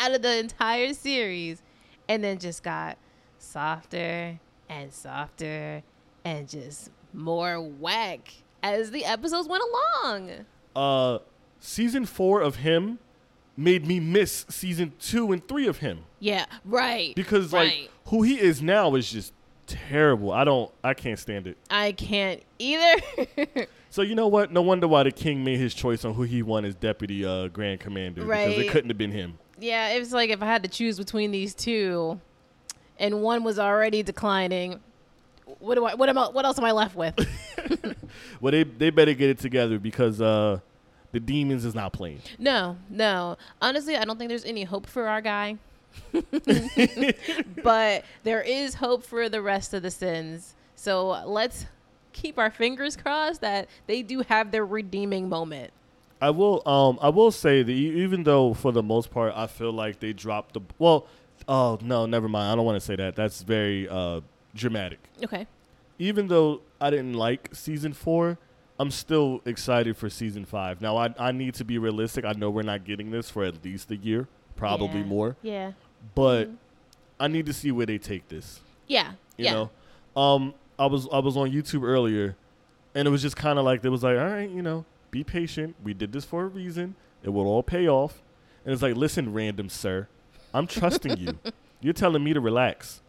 out 0.00 0.12
of 0.12 0.22
the 0.22 0.38
entire 0.38 0.92
series 0.92 1.62
and 2.08 2.24
then 2.24 2.38
just 2.38 2.62
got 2.64 2.98
softer 3.38 4.40
and 4.68 4.92
softer 4.92 5.82
and 6.24 6.48
just 6.48 6.90
more 7.12 7.60
whack 7.60 8.32
as 8.62 8.90
the 8.90 9.04
episodes 9.04 9.46
went 9.48 9.62
along. 9.62 10.30
Uh, 10.74 11.18
season 11.60 12.06
four 12.06 12.40
of 12.40 12.56
him 12.56 12.98
made 13.58 13.86
me 13.86 13.98
miss 13.98 14.46
season 14.48 14.92
two 15.00 15.32
and 15.32 15.46
three 15.48 15.66
of 15.66 15.78
him 15.78 15.98
Yeah, 16.20 16.46
right. 16.64 17.14
because 17.16 17.52
right. 17.52 17.80
like 17.80 17.90
who 18.06 18.22
he 18.22 18.38
is 18.40 18.62
now 18.62 18.94
is 18.94 19.10
just 19.10 19.32
terrible. 19.66 20.32
I 20.32 20.44
don't. 20.44 20.70
I 20.82 20.94
can't 20.94 21.18
stand 21.18 21.46
it. 21.46 21.58
I 21.70 21.92
can't 21.92 22.42
either. 22.58 23.66
So 23.90 24.02
you 24.02 24.14
know 24.14 24.28
what? 24.28 24.52
No 24.52 24.60
wonder 24.60 24.86
why 24.86 25.02
the 25.04 25.10
king 25.10 25.42
made 25.42 25.58
his 25.58 25.72
choice 25.72 26.04
on 26.04 26.12
who 26.12 26.22
he 26.22 26.42
won 26.42 26.66
as 26.66 26.74
deputy 26.74 27.24
uh, 27.24 27.48
grand 27.48 27.80
commander 27.80 28.20
because 28.20 28.58
it 28.58 28.70
couldn't 28.70 28.90
have 28.90 28.98
been 28.98 29.10
him. 29.12 29.38
Yeah, 29.58 29.88
it 29.88 29.98
was 29.98 30.12
like 30.12 30.28
if 30.28 30.42
I 30.42 30.46
had 30.46 30.62
to 30.64 30.68
choose 30.68 30.98
between 30.98 31.30
these 31.30 31.54
two, 31.54 32.20
and 32.98 33.22
one 33.22 33.44
was 33.44 33.58
already 33.58 34.02
declining. 34.02 34.80
What 35.58 35.76
do 35.76 35.86
I? 35.86 35.94
What 35.94 36.10
am 36.10 36.18
I? 36.18 36.28
What 36.28 36.44
else 36.44 36.58
am 36.58 36.64
I 36.64 36.72
left 36.72 36.96
with? 36.96 37.14
Well, 38.40 38.52
they 38.52 38.62
they 38.64 38.90
better 38.90 39.14
get 39.14 39.30
it 39.30 39.38
together 39.38 39.78
because 39.78 40.20
uh, 40.20 40.60
the 41.12 41.20
demons 41.20 41.64
is 41.64 41.74
not 41.74 41.92
playing. 41.92 42.20
no, 42.38 42.76
no. 42.90 43.36
Honestly, 43.60 43.96
I 43.96 44.04
don't 44.04 44.18
think 44.18 44.28
there's 44.28 44.44
any 44.44 44.64
hope 44.64 44.86
for 44.86 45.08
our 45.08 45.20
guy. 45.20 45.58
but 47.62 48.04
there 48.22 48.42
is 48.42 48.74
hope 48.74 49.04
for 49.04 49.28
the 49.28 49.42
rest 49.42 49.74
of 49.74 49.82
the 49.82 49.90
sins. 49.90 50.54
So 50.74 51.22
let's 51.26 51.66
keep 52.12 52.38
our 52.38 52.50
fingers 52.50 52.96
crossed 52.96 53.40
that 53.40 53.68
they 53.86 54.02
do 54.02 54.20
have 54.20 54.50
their 54.50 54.66
redeeming 54.66 55.28
moment. 55.28 55.72
I 56.20 56.30
will 56.30 56.66
um 56.68 56.98
I 57.00 57.08
will 57.10 57.30
say 57.30 57.62
that 57.62 57.70
even 57.72 58.24
though 58.24 58.52
for 58.54 58.72
the 58.72 58.82
most 58.82 59.10
part 59.10 59.32
I 59.36 59.46
feel 59.46 59.72
like 59.72 60.00
they 60.00 60.12
dropped 60.12 60.54
the 60.54 60.60
well 60.78 61.06
oh 61.46 61.78
no 61.80 62.06
never 62.06 62.28
mind 62.28 62.50
I 62.50 62.56
don't 62.56 62.64
want 62.64 62.74
to 62.76 62.84
say 62.84 62.96
that 62.96 63.14
that's 63.14 63.42
very 63.42 63.88
uh 63.88 64.20
dramatic. 64.54 64.98
Okay. 65.24 65.46
Even 65.98 66.28
though 66.28 66.60
I 66.80 66.90
didn't 66.90 67.14
like 67.14 67.50
season 67.52 67.92
4, 67.92 68.38
I'm 68.80 68.90
still 68.90 69.40
excited 69.44 69.96
for 69.96 70.08
season 70.08 70.44
5. 70.44 70.80
Now 70.80 70.96
I 70.96 71.14
I 71.18 71.32
need 71.32 71.54
to 71.54 71.64
be 71.64 71.78
realistic. 71.78 72.24
I 72.24 72.32
know 72.32 72.50
we're 72.50 72.62
not 72.62 72.84
getting 72.84 73.10
this 73.10 73.28
for 73.30 73.44
at 73.44 73.64
least 73.64 73.90
a 73.90 73.96
year, 73.96 74.28
probably 74.56 75.00
Yeah. 75.00 75.06
more, 75.06 75.36
Yeah. 75.42 75.72
but 76.14 76.48
Mhm. 76.48 76.56
I 77.20 77.26
need 77.28 77.46
to 77.46 77.52
see 77.52 77.72
where 77.72 77.86
they 77.86 77.98
take 77.98 78.28
this. 78.28 78.60
Yeah. 78.86 79.12
You 79.36 79.44
yeah. 79.46 79.52
know, 79.54 79.70
um, 80.20 80.54
I 80.78 80.86
was 80.86 81.08
I 81.12 81.18
was 81.18 81.36
on 81.36 81.50
YouTube 81.50 81.82
earlier, 81.82 82.36
and 82.94 83.08
it 83.08 83.10
was 83.10 83.22
just 83.22 83.36
kind 83.36 83.58
of 83.58 83.64
like 83.64 83.84
it 83.84 83.88
was 83.88 84.04
like, 84.04 84.16
all 84.16 84.28
right, 84.28 84.48
you 84.48 84.62
know, 84.62 84.84
be 85.10 85.24
patient. 85.24 85.74
We 85.82 85.92
did 85.94 86.12
this 86.12 86.24
for 86.24 86.44
a 86.44 86.46
reason. 86.46 86.94
It 87.24 87.30
will 87.30 87.46
all 87.46 87.62
pay 87.64 87.88
off. 87.88 88.22
And 88.64 88.72
it's 88.72 88.82
like, 88.82 88.94
listen, 88.96 89.32
random 89.32 89.68
sir, 89.68 90.06
I'm 90.54 90.66
trusting 90.68 91.16
you. 91.18 91.38
You're 91.80 91.94
telling 91.94 92.22
me 92.22 92.32
to 92.32 92.40
relax, 92.40 93.00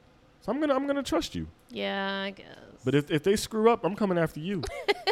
so 0.42 0.52
I'm 0.52 0.60
gonna 0.60 0.74
I'm 0.74 0.88
gonna 0.88 1.04
trust 1.04 1.36
you. 1.36 1.48
Yeah, 1.70 2.22
I 2.26 2.32
guess. 2.32 2.48
But 2.86 2.96
if 2.96 3.12
if 3.12 3.24
they 3.24 3.36
screw 3.36 3.70
up, 3.72 3.84
I'm 3.84 3.96
coming 3.96 4.18
after 4.18 4.40
you, 4.40 4.64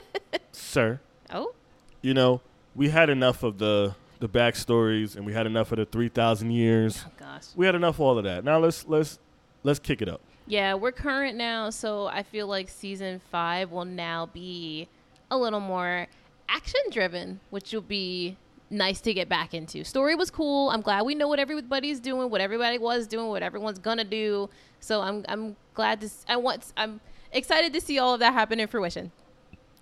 sir. 0.51 0.99
oh, 1.32 1.53
You 2.01 2.13
know, 2.13 2.41
we 2.76 2.89
had 2.89 3.09
enough 3.09 3.43
of 3.43 3.57
the 3.57 3.95
the 4.20 4.30
backstories, 4.30 5.15
and 5.15 5.26
we 5.26 5.34
had 5.34 5.45
enough 5.45 5.72
of 5.72 5.78
the 5.78 5.86
three 5.86 6.09
thousand 6.09 6.51
years. 6.51 7.03
oh 7.07 7.11
gosh. 7.20 7.43
We 7.55 7.65
had 7.65 7.76
enough 7.76 7.95
of 7.95 8.01
all 8.01 8.18
of 8.18 8.24
that. 8.24 8.43
Now 8.43 8.57
let's 8.59 8.88
let's 8.88 9.20
let's 9.63 9.80
kick 9.80 10.01
it 10.01 10.09
up. 10.09 10.22
Yeah, 10.47 10.76
we're 10.76 10.93
current 10.93 11.36
now, 11.38 11.70
so 11.70 12.07
I 12.07 12.24
feel 12.24 12.47
like 12.47 12.70
season 12.70 13.20
five 13.32 13.70
will 13.72 13.84
now 13.86 14.28
be 14.28 14.88
a 15.30 15.38
little 15.38 15.59
more 15.59 16.07
action 16.47 16.80
driven, 16.89 17.41
which 17.49 17.74
will 17.74 17.82
be 17.82 18.38
nice 18.70 19.01
to 19.01 19.13
get 19.13 19.28
back 19.28 19.53
into. 19.53 19.84
Story 19.84 20.15
was 20.15 20.32
cool. 20.32 20.70
I'm 20.70 20.80
glad 20.82 21.01
we 21.05 21.15
know 21.15 21.28
what 21.28 21.39
everybody's 21.39 21.99
doing, 21.99 22.30
what 22.30 22.39
everybody 22.39 22.78
was 22.78 23.07
doing, 23.07 23.28
what 23.28 23.43
everyone's 23.43 23.80
gonna 23.80 24.05
do. 24.05 24.49
So 24.80 25.01
I'm 25.01 25.26
I'm 25.28 25.57
glad 25.74 25.99
to. 26.01 26.09
I 26.30 26.38
want. 26.38 26.72
I'm 26.78 27.01
excited 27.32 27.73
to 27.73 27.82
see 27.82 27.99
all 27.99 28.13
of 28.13 28.19
that 28.19 28.34
happen 28.34 28.59
in 28.59 28.67
fruition. 28.67 29.11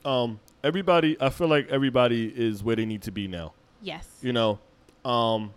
um 0.04 0.40
everybody 0.64 1.16
i 1.22 1.30
feel 1.30 1.48
like 1.48 1.68
everybody 1.70 2.28
is 2.36 2.64
where 2.64 2.76
they 2.76 2.86
need 2.86 3.02
to 3.04 3.12
be 3.12 3.28
now 3.28 3.54
Yes. 3.82 4.08
you 4.22 4.34
know 4.34 4.60
um 5.04 5.54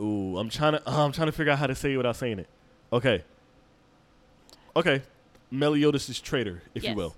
ooh 0.00 0.38
i'm 0.38 0.48
trying 0.48 0.72
to 0.78 0.82
i'm 0.86 1.12
trying 1.12 1.26
to 1.26 1.32
figure 1.32 1.52
out 1.52 1.58
how 1.58 1.66
to 1.66 1.74
say 1.74 1.92
it 1.92 1.96
without 1.96 2.16
saying 2.16 2.38
it 2.38 2.48
okay 2.92 3.24
okay 4.76 5.02
meliodas 5.50 6.08
is 6.08 6.20
traitor 6.20 6.62
if 6.74 6.82
Yes. 6.84 6.90
you 6.90 6.96
will 6.96 7.14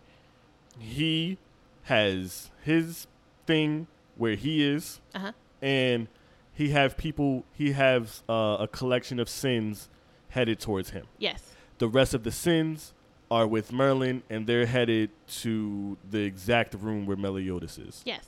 he 0.79 1.37
has 1.85 2.51
his 2.63 3.07
thing 3.47 3.87
where 4.17 4.35
he 4.37 4.63
is 4.63 5.01
Uh 5.15 5.19
huh. 5.19 5.33
and 5.61 6.09
he 6.55 6.71
have 6.71 6.97
people 6.97 7.45
he 7.53 7.73
has 7.73 8.23
uh, 8.29 8.59
a 8.61 8.69
collection 8.69 9.19
of 9.19 9.29
sins 9.29 9.89
headed 10.31 10.59
towards 10.61 10.91
him 10.91 11.07
Yes. 11.19 11.43
the 11.79 11.89
rest 11.89 12.15
of 12.15 12.23
the 12.23 12.31
sins 12.33 12.95
are 13.31 13.47
with 13.47 13.73
Merlin, 13.73 14.23
and 14.29 14.47
they're 14.47 14.67
headed 14.67 15.11
to 15.43 15.97
the 16.11 16.21
exact 16.21 16.75
room 16.75 17.07
where 17.07 17.17
Meliodas 17.17 17.79
is. 17.79 18.03
Yes. 18.05 18.25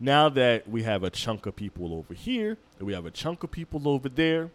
Now 0.00 0.28
that 0.30 0.68
we 0.68 0.82
have 0.82 1.02
a 1.04 1.10
chunk 1.10 1.46
of 1.46 1.56
people 1.56 1.92
over 1.94 2.14
here, 2.14 2.56
and 2.78 2.86
we 2.86 2.92
have 2.94 3.06
a 3.06 3.10
chunk 3.10 3.42
of 3.42 3.50
people 3.50 3.88
over 3.88 4.08
there, 4.08 4.50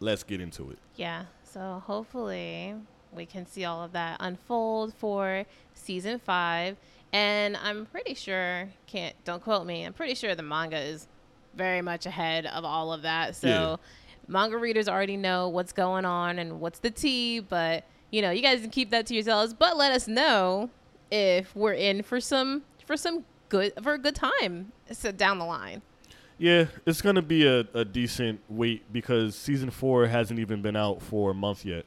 let's 0.00 0.22
get 0.22 0.40
into 0.40 0.70
it. 0.70 0.78
Yeah. 0.96 1.24
So 1.44 1.82
hopefully 1.86 2.74
we 3.12 3.26
can 3.26 3.46
see 3.46 3.64
all 3.64 3.82
of 3.82 3.92
that 3.92 4.16
unfold 4.20 4.92
for 4.94 5.44
season 5.74 6.18
five. 6.18 6.76
And 7.12 7.56
I'm 7.56 7.86
pretty 7.86 8.14
sure, 8.14 8.68
can't, 8.86 9.14
don't 9.24 9.42
quote 9.42 9.66
me, 9.66 9.84
I'm 9.84 9.92
pretty 9.92 10.16
sure 10.16 10.34
the 10.34 10.42
manga 10.42 10.78
is 10.78 11.06
very 11.54 11.80
much 11.80 12.06
ahead 12.06 12.46
of 12.46 12.64
all 12.64 12.92
of 12.92 13.02
that. 13.02 13.36
So 13.36 13.46
Yeah. 13.48 13.76
manga 14.26 14.58
readers 14.58 14.88
already 14.88 15.16
know 15.16 15.48
what's 15.48 15.72
going 15.72 16.04
on 16.04 16.40
and 16.40 16.60
what's 16.60 16.80
the 16.80 16.90
tea, 16.90 17.38
but 17.38 17.84
you 18.14 18.22
know, 18.22 18.30
you 18.30 18.42
guys 18.42 18.60
can 18.60 18.70
keep 18.70 18.90
that 18.90 19.06
to 19.06 19.14
yourselves, 19.14 19.52
but 19.52 19.76
let 19.76 19.90
us 19.90 20.06
know 20.06 20.70
if 21.10 21.54
we're 21.56 21.72
in 21.72 22.00
for 22.04 22.20
some, 22.20 22.62
for 22.86 22.96
some 22.96 23.24
good, 23.48 23.72
for 23.82 23.94
a 23.94 23.98
good 23.98 24.14
time 24.14 24.70
so 24.92 25.10
down 25.10 25.40
the 25.40 25.44
line. 25.44 25.82
Yeah, 26.38 26.66
it's 26.86 27.02
gonna 27.02 27.22
be 27.22 27.44
a, 27.44 27.60
a 27.74 27.84
decent 27.84 28.40
wait 28.48 28.92
because 28.92 29.34
season 29.34 29.70
four 29.70 30.06
hasn't 30.06 30.38
even 30.38 30.62
been 30.62 30.76
out 30.76 31.02
for 31.02 31.32
a 31.32 31.34
month 31.34 31.64
yet. 31.64 31.86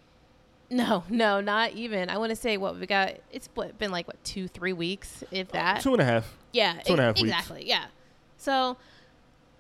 No, 0.70 1.06
no, 1.10 1.40
not 1.40 1.72
even. 1.72 2.10
I 2.10 2.18
want 2.18 2.32
to 2.32 2.36
say 2.36 2.58
what 2.58 2.78
we 2.78 2.88
got. 2.88 3.16
It's 3.32 3.48
what, 3.54 3.78
been 3.78 3.92
like 3.92 4.08
what 4.08 4.22
two, 4.26 4.50
three 4.50 4.74
weeks, 4.74 5.24
if 5.32 5.50
that. 5.54 5.82
Two 5.82 5.94
and 5.94 6.02
a 6.02 6.06
half. 6.06 6.38
yeah, 6.52 6.80
two 6.86 6.94
and 6.94 7.02
a 7.02 7.04
half 7.04 7.16
weeks. 7.16 7.30
exactly. 7.30 7.68
Yeah. 7.68 7.86
So, 8.36 8.78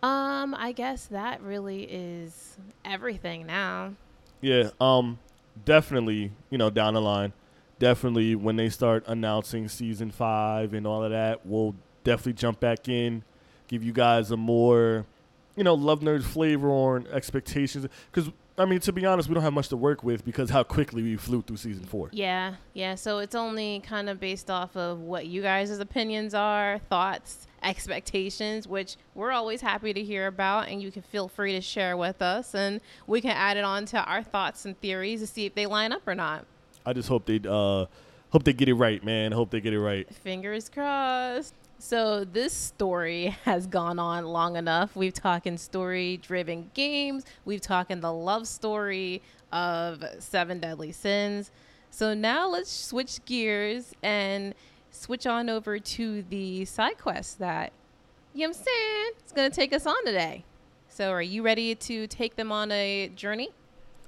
um, 0.03 0.53
I 0.53 0.73
guess 0.75 1.05
that 1.05 1.41
really 1.41 1.83
is 1.83 2.57
everything 2.83 3.45
now. 3.45 3.93
Yeah, 4.41 4.69
um, 4.79 5.19
definitely. 5.65 6.31
You 6.49 6.57
know, 6.57 6.69
down 6.69 6.93
the 6.93 7.01
line, 7.01 7.33
definitely 7.79 8.35
when 8.35 8.55
they 8.55 8.69
start 8.69 9.03
announcing 9.07 9.67
season 9.67 10.11
five 10.11 10.73
and 10.73 10.87
all 10.87 11.03
of 11.03 11.11
that, 11.11 11.45
we'll 11.45 11.75
definitely 12.03 12.33
jump 12.33 12.59
back 12.59 12.87
in, 12.87 13.23
give 13.67 13.83
you 13.83 13.91
guys 13.91 14.31
a 14.31 14.37
more, 14.37 15.05
you 15.55 15.63
know, 15.63 15.73
love 15.73 16.01
nerd 16.01 16.23
flavor 16.23 16.69
on 16.69 17.07
expectations. 17.11 17.87
Because 18.11 18.31
I 18.59 18.65
mean, 18.65 18.79
to 18.79 18.91
be 18.91 19.05
honest, 19.05 19.29
we 19.29 19.35
don't 19.35 19.43
have 19.43 19.53
much 19.53 19.69
to 19.69 19.77
work 19.77 20.03
with 20.03 20.25
because 20.25 20.49
how 20.49 20.63
quickly 20.63 21.03
we 21.03 21.15
flew 21.15 21.43
through 21.43 21.57
season 21.57 21.85
four. 21.85 22.09
Yeah, 22.11 22.55
yeah. 22.73 22.95
So 22.95 23.19
it's 23.19 23.35
only 23.35 23.81
kind 23.81 24.09
of 24.09 24.19
based 24.19 24.49
off 24.49 24.75
of 24.75 24.99
what 24.99 25.27
you 25.27 25.43
guys' 25.43 25.77
opinions 25.77 26.33
are, 26.33 26.79
thoughts, 26.89 27.45
expectations, 27.61 28.67
which 28.67 28.95
we're 29.13 29.31
always 29.31 29.61
happy 29.61 29.93
to 29.93 30.03
hear 30.03 30.25
about, 30.25 30.69
and 30.69 30.81
you 30.81 30.91
can 30.91 31.03
feel 31.03 31.27
free 31.27 31.53
to 31.53 31.61
share 31.61 31.95
with 31.95 32.19
us, 32.21 32.55
and 32.55 32.81
we 33.05 33.21
can 33.21 33.31
add 33.31 33.57
it 33.57 33.63
on 33.63 33.85
to 33.87 34.03
our 34.03 34.23
thoughts 34.23 34.65
and 34.65 34.79
theories 34.81 35.19
to 35.19 35.27
see 35.27 35.45
if 35.45 35.53
they 35.53 35.67
line 35.67 35.91
up 35.91 36.07
or 36.07 36.15
not. 36.15 36.45
I 36.83 36.93
just 36.93 37.09
hope 37.09 37.25
they 37.27 37.39
uh 37.47 37.85
hope 38.31 38.43
they 38.43 38.53
get 38.53 38.69
it 38.69 38.73
right, 38.73 39.03
man. 39.03 39.33
Hope 39.33 39.51
they 39.51 39.61
get 39.61 39.73
it 39.73 39.79
right. 39.79 40.11
Fingers 40.15 40.67
crossed. 40.69 41.53
So 41.79 42.23
this 42.23 42.53
story 42.53 43.35
has 43.45 43.67
gone 43.67 43.99
on 43.99 44.25
long 44.25 44.55
enough. 44.55 44.95
We've 44.95 45.13
talking 45.13 45.57
story-driven 45.57 46.71
games. 46.73 47.25
We've 47.45 47.61
talking 47.61 47.99
the 47.99 48.13
love 48.13 48.47
story 48.47 49.21
of 49.51 50.03
Seven 50.19 50.59
Deadly 50.59 50.91
Sins. 50.91 51.51
So 51.89 52.13
now 52.13 52.49
let's 52.49 52.71
switch 52.71 53.23
gears 53.25 53.93
and 54.03 54.53
switch 54.91 55.27
on 55.27 55.49
over 55.49 55.79
to 55.79 56.23
the 56.23 56.65
side 56.65 56.97
quest 56.97 57.39
that 57.39 57.71
you 58.33 58.41
know 58.41 58.49
what 58.49 58.57
I'm 58.57 58.63
saying 58.65 59.11
it's 59.19 59.31
gonna 59.31 59.49
take 59.49 59.73
us 59.73 59.85
on 59.85 60.05
today. 60.05 60.43
So, 60.89 61.11
are 61.11 61.21
you 61.21 61.43
ready 61.43 61.75
to 61.75 62.07
take 62.07 62.35
them 62.35 62.51
on 62.51 62.71
a 62.71 63.09
journey? 63.15 63.49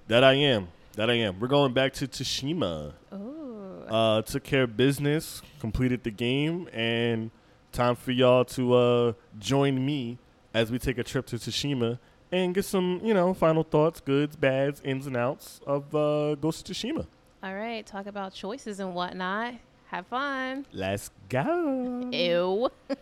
That 0.08 0.24
I 0.24 0.34
am. 0.34 0.70
That 0.96 1.10
I 1.10 1.14
am. 1.14 1.40
We're 1.40 1.48
going 1.48 1.72
back 1.72 1.94
to 1.94 2.08
Tsushima. 2.08 2.94
Oh. 3.12 3.84
Uh, 3.88 4.22
took 4.24 4.44
care 4.44 4.64
of 4.64 4.76
business, 4.76 5.44
completed 5.60 6.04
the 6.04 6.10
game, 6.10 6.68
and 6.74 7.30
time 7.72 7.96
for 7.96 8.12
y'all 8.12 8.46
to 8.46 8.74
uh, 8.74 9.14
join 9.38 9.86
me 9.86 10.18
as 10.54 10.72
we 10.72 10.80
take 10.80 10.98
a 10.98 11.04
trip 11.04 11.26
to 11.28 11.36
Tsushima 11.38 12.00
and 12.32 12.54
get 12.54 12.66
some, 12.66 13.02
you 13.04 13.14
know, 13.14 13.34
final 13.34 13.64
thoughts, 13.64 14.00
goods, 14.00 14.36
bads, 14.36 14.82
ins 14.84 15.08
and 15.08 15.18
outs 15.18 15.62
of 15.66 15.94
uh, 15.96 16.36
Ghost 16.36 16.70
of 16.70 16.76
Tsushima. 16.76 17.08
All 17.44 17.56
right. 17.56 17.86
Talk 17.86 18.06
about 18.06 18.34
choices 18.34 18.80
and 18.80 18.94
whatnot. 18.94 19.56
Have 19.88 20.08
fun. 20.08 20.66
Let's 20.72 21.10
go. 21.30 22.10
Ew. 22.12 22.70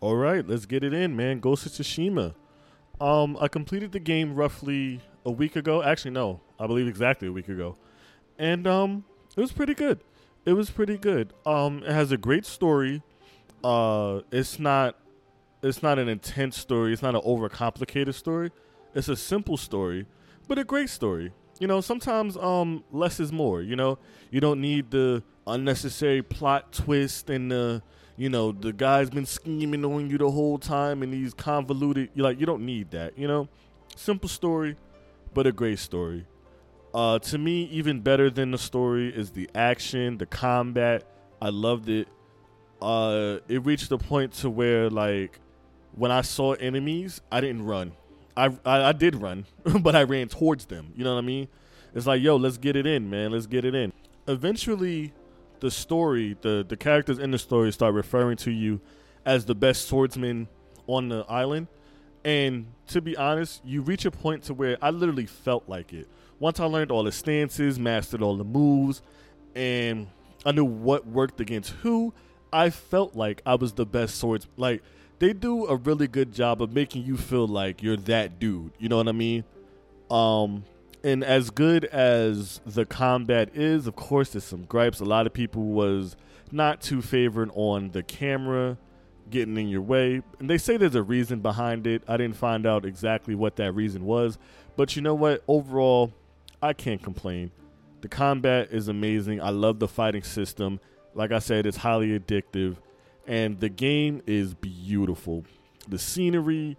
All 0.00 0.16
right, 0.16 0.44
let's 0.44 0.66
get 0.66 0.82
it 0.82 0.92
in, 0.92 1.14
man. 1.14 1.38
Ghost 1.38 1.64
of 1.64 1.70
Tsushima. 1.70 2.34
Um, 3.00 3.38
I 3.40 3.46
completed 3.46 3.92
the 3.92 4.00
game 4.00 4.34
roughly 4.34 5.00
a 5.24 5.30
week 5.30 5.54
ago. 5.54 5.80
Actually, 5.80 6.10
no, 6.10 6.40
I 6.58 6.66
believe 6.66 6.88
exactly 6.88 7.28
a 7.28 7.32
week 7.32 7.48
ago, 7.48 7.76
and 8.36 8.66
um, 8.66 9.04
it 9.36 9.40
was 9.40 9.52
pretty 9.52 9.74
good. 9.74 10.00
It 10.44 10.54
was 10.54 10.70
pretty 10.70 10.98
good. 10.98 11.32
Um, 11.46 11.84
it 11.84 11.92
has 11.92 12.10
a 12.10 12.16
great 12.16 12.44
story. 12.44 13.04
Uh, 13.64 14.20
it's 14.30 14.58
not, 14.58 14.96
it's 15.62 15.82
not 15.82 15.98
an 15.98 16.08
intense 16.08 16.56
story. 16.56 16.92
It's 16.92 17.02
not 17.02 17.14
an 17.14 17.22
overcomplicated 17.22 18.14
story. 18.14 18.50
It's 18.94 19.08
a 19.08 19.16
simple 19.16 19.56
story, 19.56 20.06
but 20.48 20.58
a 20.58 20.64
great 20.64 20.90
story. 20.90 21.32
You 21.58 21.66
know, 21.68 21.80
sometimes 21.80 22.36
um, 22.36 22.82
less 22.90 23.20
is 23.20 23.32
more. 23.32 23.62
You 23.62 23.76
know, 23.76 23.98
you 24.30 24.40
don't 24.40 24.60
need 24.60 24.90
the 24.90 25.22
unnecessary 25.46 26.22
plot 26.22 26.72
twist 26.72 27.30
and 27.30 27.50
the 27.50 27.82
you 28.16 28.28
know 28.28 28.52
the 28.52 28.72
guy's 28.72 29.10
been 29.10 29.26
scheming 29.26 29.84
on 29.84 30.08
you 30.08 30.18
the 30.18 30.30
whole 30.30 30.58
time 30.58 31.02
and 31.02 31.12
he's 31.12 31.34
convoluted 31.34 32.10
you 32.14 32.22
like 32.22 32.38
you 32.38 32.46
don't 32.46 32.64
need 32.64 32.90
that 32.90 33.16
you 33.18 33.26
know 33.26 33.48
simple 33.96 34.28
story 34.28 34.76
but 35.34 35.46
a 35.46 35.52
great 35.52 35.78
story 35.78 36.24
uh 36.94 37.18
to 37.18 37.38
me 37.38 37.64
even 37.64 38.00
better 38.00 38.30
than 38.30 38.50
the 38.50 38.58
story 38.58 39.08
is 39.08 39.30
the 39.30 39.48
action 39.54 40.18
the 40.18 40.26
combat 40.26 41.04
i 41.40 41.48
loved 41.48 41.88
it 41.88 42.06
uh 42.82 43.38
it 43.48 43.64
reached 43.64 43.88
the 43.88 43.98
point 43.98 44.32
to 44.32 44.50
where 44.50 44.90
like 44.90 45.38
when 45.94 46.10
i 46.10 46.20
saw 46.20 46.52
enemies 46.54 47.20
i 47.30 47.40
didn't 47.40 47.64
run. 47.64 47.92
I 48.36 48.46
i, 48.64 48.88
I 48.88 48.92
did 48.92 49.16
run 49.16 49.46
but 49.80 49.94
i 49.94 50.02
ran 50.02 50.28
towards 50.28 50.66
them. 50.66 50.92
You 50.96 51.04
know 51.04 51.14
what 51.14 51.22
i 51.22 51.26
mean? 51.26 51.48
It's 51.94 52.06
like 52.06 52.22
yo 52.22 52.36
let's 52.36 52.58
get 52.58 52.76
it 52.76 52.86
in 52.86 53.08
man. 53.08 53.32
Let's 53.32 53.46
get 53.46 53.64
it 53.64 53.74
in. 53.74 53.92
Eventually 54.26 55.12
the 55.60 55.70
story, 55.70 56.36
the 56.40 56.64
the 56.68 56.76
characters 56.76 57.18
in 57.18 57.30
the 57.30 57.38
story 57.38 57.72
start 57.72 57.94
referring 57.94 58.36
to 58.38 58.50
you 58.50 58.80
as 59.24 59.44
the 59.44 59.54
best 59.54 59.86
swordsman 59.88 60.48
on 60.86 61.08
the 61.08 61.24
island. 61.28 61.68
And 62.24 62.66
to 62.88 63.00
be 63.00 63.16
honest, 63.16 63.64
you 63.64 63.80
reach 63.82 64.04
a 64.04 64.10
point 64.10 64.44
to 64.44 64.54
where 64.54 64.76
I 64.82 64.90
literally 64.90 65.26
felt 65.26 65.68
like 65.68 65.92
it. 65.92 66.08
Once 66.38 66.60
I 66.60 66.64
learned 66.64 66.90
all 66.90 67.04
the 67.04 67.12
stances, 67.12 67.78
mastered 67.78 68.22
all 68.22 68.36
the 68.36 68.44
moves, 68.44 69.02
and 69.54 70.08
I 70.44 70.52
knew 70.52 70.64
what 70.64 71.06
worked 71.06 71.40
against 71.40 71.70
who, 71.70 72.12
I 72.52 72.70
felt 72.70 73.14
like 73.14 73.42
I 73.46 73.54
was 73.54 73.72
the 73.72 73.86
best 73.86 74.16
swords. 74.16 74.46
Like 74.56 74.82
they 75.18 75.32
do 75.32 75.66
a 75.66 75.76
really 75.76 76.08
good 76.08 76.32
job 76.32 76.60
of 76.60 76.72
making 76.72 77.04
you 77.04 77.16
feel 77.16 77.46
like 77.46 77.82
you're 77.82 77.96
that 77.96 78.38
dude. 78.38 78.72
You 78.78 78.88
know 78.88 78.96
what 78.96 79.08
I 79.08 79.12
mean? 79.12 79.44
Um, 80.10 80.64
and 81.04 81.24
as 81.24 81.50
good 81.50 81.84
as 81.86 82.60
the 82.66 82.84
combat 82.84 83.50
is, 83.54 83.86
of 83.86 83.96
course, 83.96 84.30
there's 84.30 84.44
some 84.44 84.64
gripes. 84.64 85.00
A 85.00 85.04
lot 85.04 85.26
of 85.26 85.32
people 85.32 85.62
was 85.64 86.16
not 86.50 86.80
too 86.80 87.02
favored 87.02 87.50
on 87.54 87.90
the 87.90 88.02
camera 88.02 88.76
getting 89.30 89.56
in 89.56 89.68
your 89.68 89.80
way, 89.80 90.22
and 90.38 90.50
they 90.50 90.58
say 90.58 90.76
there's 90.76 90.94
a 90.94 91.02
reason 91.02 91.40
behind 91.40 91.86
it. 91.86 92.02
I 92.06 92.18
didn't 92.18 92.36
find 92.36 92.66
out 92.66 92.84
exactly 92.84 93.34
what 93.34 93.56
that 93.56 93.72
reason 93.72 94.04
was, 94.04 94.38
but 94.76 94.94
you 94.94 95.02
know 95.02 95.14
what? 95.14 95.42
Overall, 95.48 96.12
I 96.60 96.72
can't 96.74 97.02
complain. 97.02 97.50
The 98.02 98.08
combat 98.08 98.68
is 98.70 98.88
amazing. 98.88 99.40
I 99.40 99.50
love 99.50 99.78
the 99.78 99.88
fighting 99.88 100.24
system. 100.24 100.80
Like 101.14 101.32
I 101.32 101.38
said, 101.38 101.66
it's 101.66 101.76
highly 101.76 102.18
addictive, 102.18 102.76
and 103.26 103.60
the 103.60 103.68
game 103.68 104.22
is 104.26 104.54
beautiful. 104.54 105.44
The 105.88 105.98
scenery, 105.98 106.76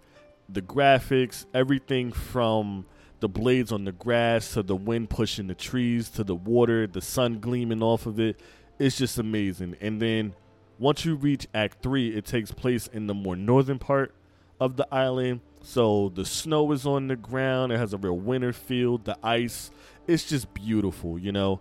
the 0.48 0.62
graphics, 0.62 1.46
everything 1.54 2.12
from 2.12 2.86
the 3.20 3.28
blades 3.28 3.72
on 3.72 3.84
the 3.84 3.92
grass 3.92 4.52
to 4.52 4.62
the 4.62 4.76
wind 4.76 5.08
pushing 5.08 5.46
the 5.46 5.54
trees 5.54 6.10
to 6.10 6.24
the 6.24 6.34
water, 6.34 6.86
the 6.86 7.00
sun 7.00 7.38
gleaming 7.38 7.82
off 7.82 8.06
of 8.06 8.20
it. 8.20 8.38
It's 8.78 8.98
just 8.98 9.18
amazing. 9.18 9.76
And 9.80 10.02
then 10.02 10.34
once 10.78 11.04
you 11.04 11.14
reach 11.14 11.46
Act 11.54 11.82
3, 11.82 12.08
it 12.16 12.26
takes 12.26 12.50
place 12.50 12.86
in 12.88 13.06
the 13.06 13.14
more 13.14 13.36
northern 13.36 13.78
part 13.78 14.14
of 14.60 14.76
the 14.76 14.86
island. 14.92 15.40
So 15.62 16.10
the 16.14 16.24
snow 16.24 16.72
is 16.72 16.84
on 16.84 17.08
the 17.08 17.16
ground. 17.16 17.72
It 17.72 17.78
has 17.78 17.94
a 17.94 17.98
real 17.98 18.18
winter 18.18 18.52
feel. 18.52 18.98
The 18.98 19.16
ice, 19.22 19.70
it's 20.06 20.28
just 20.28 20.52
beautiful, 20.52 21.18
you 21.18 21.32
know. 21.32 21.60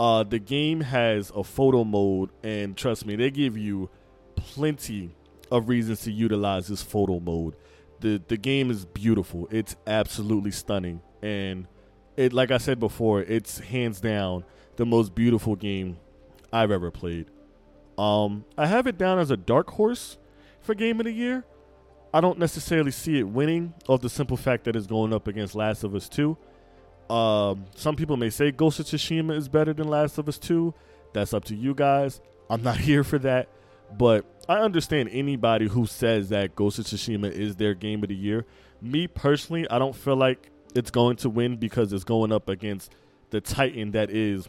Uh, 0.00 0.22
the 0.22 0.38
game 0.38 0.80
has 0.80 1.30
a 1.36 1.44
photo 1.44 1.84
mode, 1.84 2.30
and 2.42 2.76
trust 2.76 3.04
me, 3.04 3.16
they 3.16 3.30
give 3.30 3.58
you 3.58 3.90
plenty 4.34 5.14
of 5.50 5.68
reasons 5.68 6.00
to 6.00 6.10
utilize 6.10 6.68
this 6.68 6.82
photo 6.82 7.20
mode 7.20 7.54
the 8.00 8.20
the 8.28 8.36
game 8.36 8.70
is 8.70 8.84
beautiful. 8.84 9.48
It's 9.50 9.76
absolutely 9.86 10.50
stunning, 10.50 11.00
and 11.22 11.66
it 12.16 12.32
like 12.32 12.50
I 12.50 12.58
said 12.58 12.80
before, 12.80 13.22
it's 13.22 13.58
hands 13.58 14.00
down 14.00 14.44
the 14.76 14.86
most 14.86 15.14
beautiful 15.14 15.54
game 15.56 15.98
I've 16.52 16.70
ever 16.70 16.90
played. 16.90 17.26
Um, 17.98 18.44
I 18.56 18.66
have 18.66 18.86
it 18.86 18.98
down 18.98 19.18
as 19.18 19.30
a 19.30 19.36
dark 19.36 19.70
horse 19.70 20.18
for 20.60 20.74
game 20.74 21.00
of 21.00 21.04
the 21.04 21.12
year. 21.12 21.44
I 22.12 22.20
don't 22.20 22.38
necessarily 22.38 22.90
see 22.90 23.18
it 23.18 23.28
winning 23.28 23.74
of 23.88 24.00
the 24.00 24.08
simple 24.08 24.36
fact 24.36 24.64
that 24.64 24.74
it's 24.74 24.86
going 24.86 25.12
up 25.12 25.28
against 25.28 25.54
Last 25.54 25.84
of 25.84 25.94
Us 25.94 26.08
2. 26.08 26.36
Um, 27.10 27.66
some 27.74 27.96
people 27.96 28.16
may 28.16 28.30
say 28.30 28.52
Ghost 28.52 28.78
of 28.78 28.86
Tsushima 28.86 29.36
is 29.36 29.48
better 29.48 29.72
than 29.72 29.88
Last 29.88 30.16
of 30.18 30.28
Us 30.28 30.38
2. 30.38 30.72
That's 31.12 31.34
up 31.34 31.44
to 31.46 31.56
you 31.56 31.74
guys. 31.74 32.20
I'm 32.48 32.62
not 32.62 32.76
here 32.88 33.02
for 33.02 33.18
that. 33.18 33.48
But 33.98 34.24
I 34.48 34.58
understand 34.58 35.08
anybody 35.10 35.66
who 35.66 35.86
says 35.86 36.28
that 36.28 36.54
Ghost 36.54 36.78
of 36.78 36.84
Tsushima 36.84 37.30
is 37.32 37.56
their 37.56 37.74
game 37.74 38.04
of 38.04 38.08
the 38.08 38.14
year. 38.14 38.46
Me 38.80 39.08
personally, 39.08 39.68
I 39.68 39.80
don't 39.80 39.96
feel 39.96 40.14
like 40.14 40.50
it's 40.74 40.92
going 40.92 41.16
to 41.16 41.28
win 41.28 41.56
because 41.56 41.92
it's 41.92 42.04
going 42.04 42.30
up 42.30 42.48
against 42.48 42.92
the 43.30 43.40
titan 43.40 43.90
that 43.90 44.10
is 44.10 44.48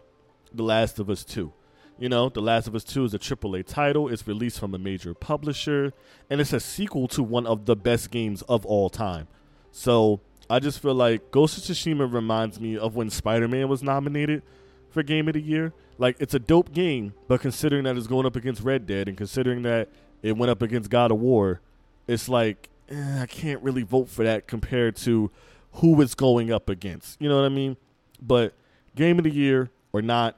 The 0.53 0.63
Last 0.63 0.99
of 0.99 1.09
Us 1.09 1.25
2. 1.25 1.51
You 1.97 2.09
know, 2.09 2.29
The 2.29 2.41
Last 2.41 2.67
of 2.67 2.75
Us 2.75 2.83
2 2.83 3.05
is 3.05 3.13
a 3.15 3.19
AAA 3.19 3.65
title. 3.65 4.07
It's 4.07 4.27
released 4.27 4.59
from 4.59 4.75
a 4.75 4.77
major 4.77 5.15
publisher, 5.15 5.93
and 6.29 6.39
it's 6.39 6.53
a 6.53 6.59
sequel 6.59 7.07
to 7.09 7.23
one 7.23 7.47
of 7.47 7.65
the 7.65 7.75
best 7.75 8.11
games 8.11 8.43
of 8.43 8.65
all 8.67 8.89
time. 8.91 9.27
So 9.71 10.21
I 10.51 10.59
just 10.59 10.81
feel 10.81 10.93
like 10.93 11.31
Ghost 11.31 11.57
of 11.57 11.63
Tsushima 11.63 12.11
reminds 12.11 12.59
me 12.59 12.77
of 12.77 12.93
when 12.93 13.09
Spider 13.09 13.47
Man 13.47 13.69
was 13.69 13.81
nominated 13.81 14.43
for 14.89 15.01
Game 15.01 15.29
of 15.29 15.35
the 15.35 15.41
Year. 15.41 15.71
Like 15.97 16.17
it's 16.19 16.33
a 16.33 16.39
dope 16.39 16.73
game, 16.73 17.13
but 17.29 17.39
considering 17.39 17.85
that 17.85 17.95
it's 17.95 18.07
going 18.07 18.25
up 18.25 18.35
against 18.35 18.61
Red 18.61 18.85
Dead 18.85 19.07
and 19.07 19.15
considering 19.15 19.61
that 19.61 19.87
it 20.21 20.35
went 20.35 20.49
up 20.49 20.61
against 20.61 20.89
God 20.89 21.09
of 21.09 21.19
War, 21.19 21.61
it's 22.05 22.27
like 22.27 22.69
eh, 22.89 23.21
I 23.21 23.27
can't 23.27 23.63
really 23.63 23.83
vote 23.83 24.09
for 24.09 24.25
that 24.25 24.45
compared 24.45 24.97
to 24.97 25.31
who 25.75 26.01
it's 26.01 26.15
going 26.15 26.51
up 26.51 26.67
against. 26.67 27.21
You 27.21 27.29
know 27.29 27.37
what 27.37 27.45
I 27.45 27.49
mean? 27.49 27.77
But 28.21 28.53
Game 28.93 29.19
of 29.19 29.23
the 29.23 29.31
Year 29.31 29.69
or 29.93 30.01
not, 30.01 30.35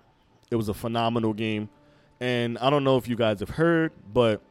it 0.51 0.57
was 0.57 0.69
a 0.69 0.75
phenomenal 0.75 1.33
game. 1.33 1.69
And 2.19 2.59
I 2.59 2.69
don't 2.69 2.83
know 2.83 2.97
if 2.97 3.07
you 3.07 3.15
guys 3.15 3.39
have 3.39 3.49
heard, 3.49 3.91
but 4.13 4.41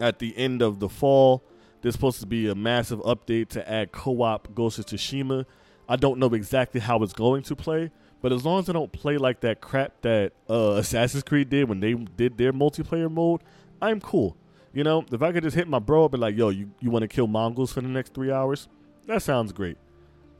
at 0.00 0.18
the 0.18 0.34
end 0.34 0.62
of 0.62 0.80
the 0.80 0.88
fall, 0.88 1.42
there's 1.82 1.94
supposed 1.94 2.20
to 2.20 2.26
be 2.26 2.48
a 2.48 2.54
massive 2.54 3.00
update 3.00 3.48
to 3.50 3.70
add 3.70 3.92
co-op 3.92 4.54
Ghost 4.54 4.78
of 4.78 4.86
Tsushima. 4.86 5.44
I 5.88 5.96
don't 5.96 6.18
know 6.18 6.28
exactly 6.28 6.80
how 6.80 7.02
it's 7.02 7.12
going 7.12 7.42
to 7.42 7.56
play, 7.56 7.90
but 8.22 8.32
as 8.32 8.44
long 8.44 8.60
as 8.60 8.70
I 8.70 8.72
don't 8.72 8.92
play 8.92 9.18
like 9.18 9.40
that 9.40 9.60
crap 9.60 10.00
that 10.02 10.32
uh, 10.48 10.76
Assassin's 10.76 11.24
Creed 11.24 11.50
did 11.50 11.68
when 11.68 11.80
they 11.80 11.94
did 11.94 12.38
their 12.38 12.52
multiplayer 12.52 13.10
mode, 13.10 13.42
I'm 13.82 14.00
cool. 14.00 14.36
You 14.72 14.84
know, 14.84 15.04
if 15.12 15.20
I 15.20 15.32
could 15.32 15.42
just 15.42 15.56
hit 15.56 15.68
my 15.68 15.80
bro 15.80 16.04
up 16.06 16.14
and 16.14 16.20
like, 16.22 16.36
yo, 16.36 16.48
you, 16.48 16.70
you 16.80 16.90
want 16.90 17.02
to 17.02 17.08
kill 17.08 17.26
Mongols 17.26 17.72
for 17.72 17.82
the 17.82 17.88
next 17.88 18.14
three 18.14 18.30
hours? 18.30 18.68
That 19.06 19.20
sounds 19.22 19.52
great. 19.52 19.76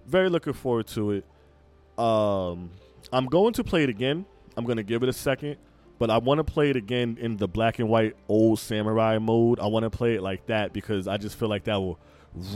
Very 0.06 0.30
looking 0.30 0.52
forward 0.52 0.86
to 0.88 1.10
it. 1.10 1.26
Um, 1.98 2.70
I'm 3.12 3.26
going 3.26 3.52
to 3.54 3.64
play 3.64 3.82
it 3.82 3.90
again. 3.90 4.24
I'm 4.56 4.64
going 4.64 4.76
to 4.76 4.82
give 4.82 5.02
it 5.02 5.08
a 5.08 5.12
second, 5.12 5.56
but 6.02 6.10
I 6.10 6.18
want 6.18 6.38
to 6.38 6.44
play 6.44 6.68
it 6.68 6.74
again 6.74 7.16
in 7.20 7.36
the 7.36 7.46
black 7.46 7.78
and 7.78 7.88
white 7.88 8.16
old 8.28 8.58
samurai 8.58 9.18
mode. 9.18 9.60
I 9.60 9.66
want 9.66 9.84
to 9.84 9.90
play 9.90 10.16
it 10.16 10.20
like 10.20 10.46
that 10.46 10.72
because 10.72 11.06
I 11.06 11.16
just 11.16 11.38
feel 11.38 11.48
like 11.48 11.62
that 11.66 11.76
will 11.76 11.96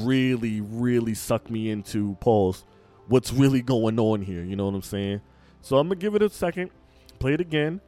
really, 0.00 0.60
really 0.60 1.14
suck 1.14 1.48
me 1.48 1.70
into 1.70 2.16
Paul's 2.18 2.64
what's 3.06 3.32
really 3.32 3.62
going 3.62 4.00
on 4.00 4.22
here. 4.22 4.42
You 4.42 4.56
know 4.56 4.64
what 4.64 4.74
I'm 4.74 4.82
saying? 4.82 5.20
So 5.62 5.78
I'm 5.78 5.86
gonna 5.86 5.94
give 5.94 6.16
it 6.16 6.22
a 6.22 6.28
second, 6.28 6.72
play 7.20 7.34
it 7.34 7.40
again. 7.40 7.80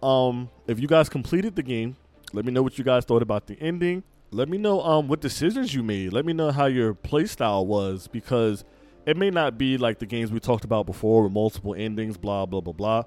Um, 0.00 0.48
if 0.68 0.78
you 0.78 0.86
guys 0.86 1.08
completed 1.08 1.56
the 1.56 1.64
game, 1.64 1.96
let 2.32 2.44
me 2.44 2.52
know 2.52 2.62
what 2.62 2.78
you 2.78 2.84
guys 2.84 3.04
thought 3.04 3.22
about 3.22 3.48
the 3.48 3.60
ending. 3.60 4.04
Let 4.30 4.48
me 4.48 4.58
know 4.58 4.80
um 4.80 5.08
what 5.08 5.20
decisions 5.20 5.74
you 5.74 5.82
made. 5.82 6.12
Let 6.12 6.24
me 6.24 6.34
know 6.34 6.52
how 6.52 6.66
your 6.66 6.94
playstyle 6.94 7.66
was 7.66 8.06
because 8.06 8.64
it 9.06 9.16
may 9.16 9.30
not 9.30 9.58
be 9.58 9.76
like 9.76 9.98
the 9.98 10.06
games 10.06 10.30
we 10.30 10.38
talked 10.38 10.64
about 10.64 10.86
before 10.86 11.24
with 11.24 11.32
multiple 11.32 11.74
endings, 11.74 12.16
blah 12.16 12.46
blah 12.46 12.60
blah 12.60 12.74
blah. 12.74 13.02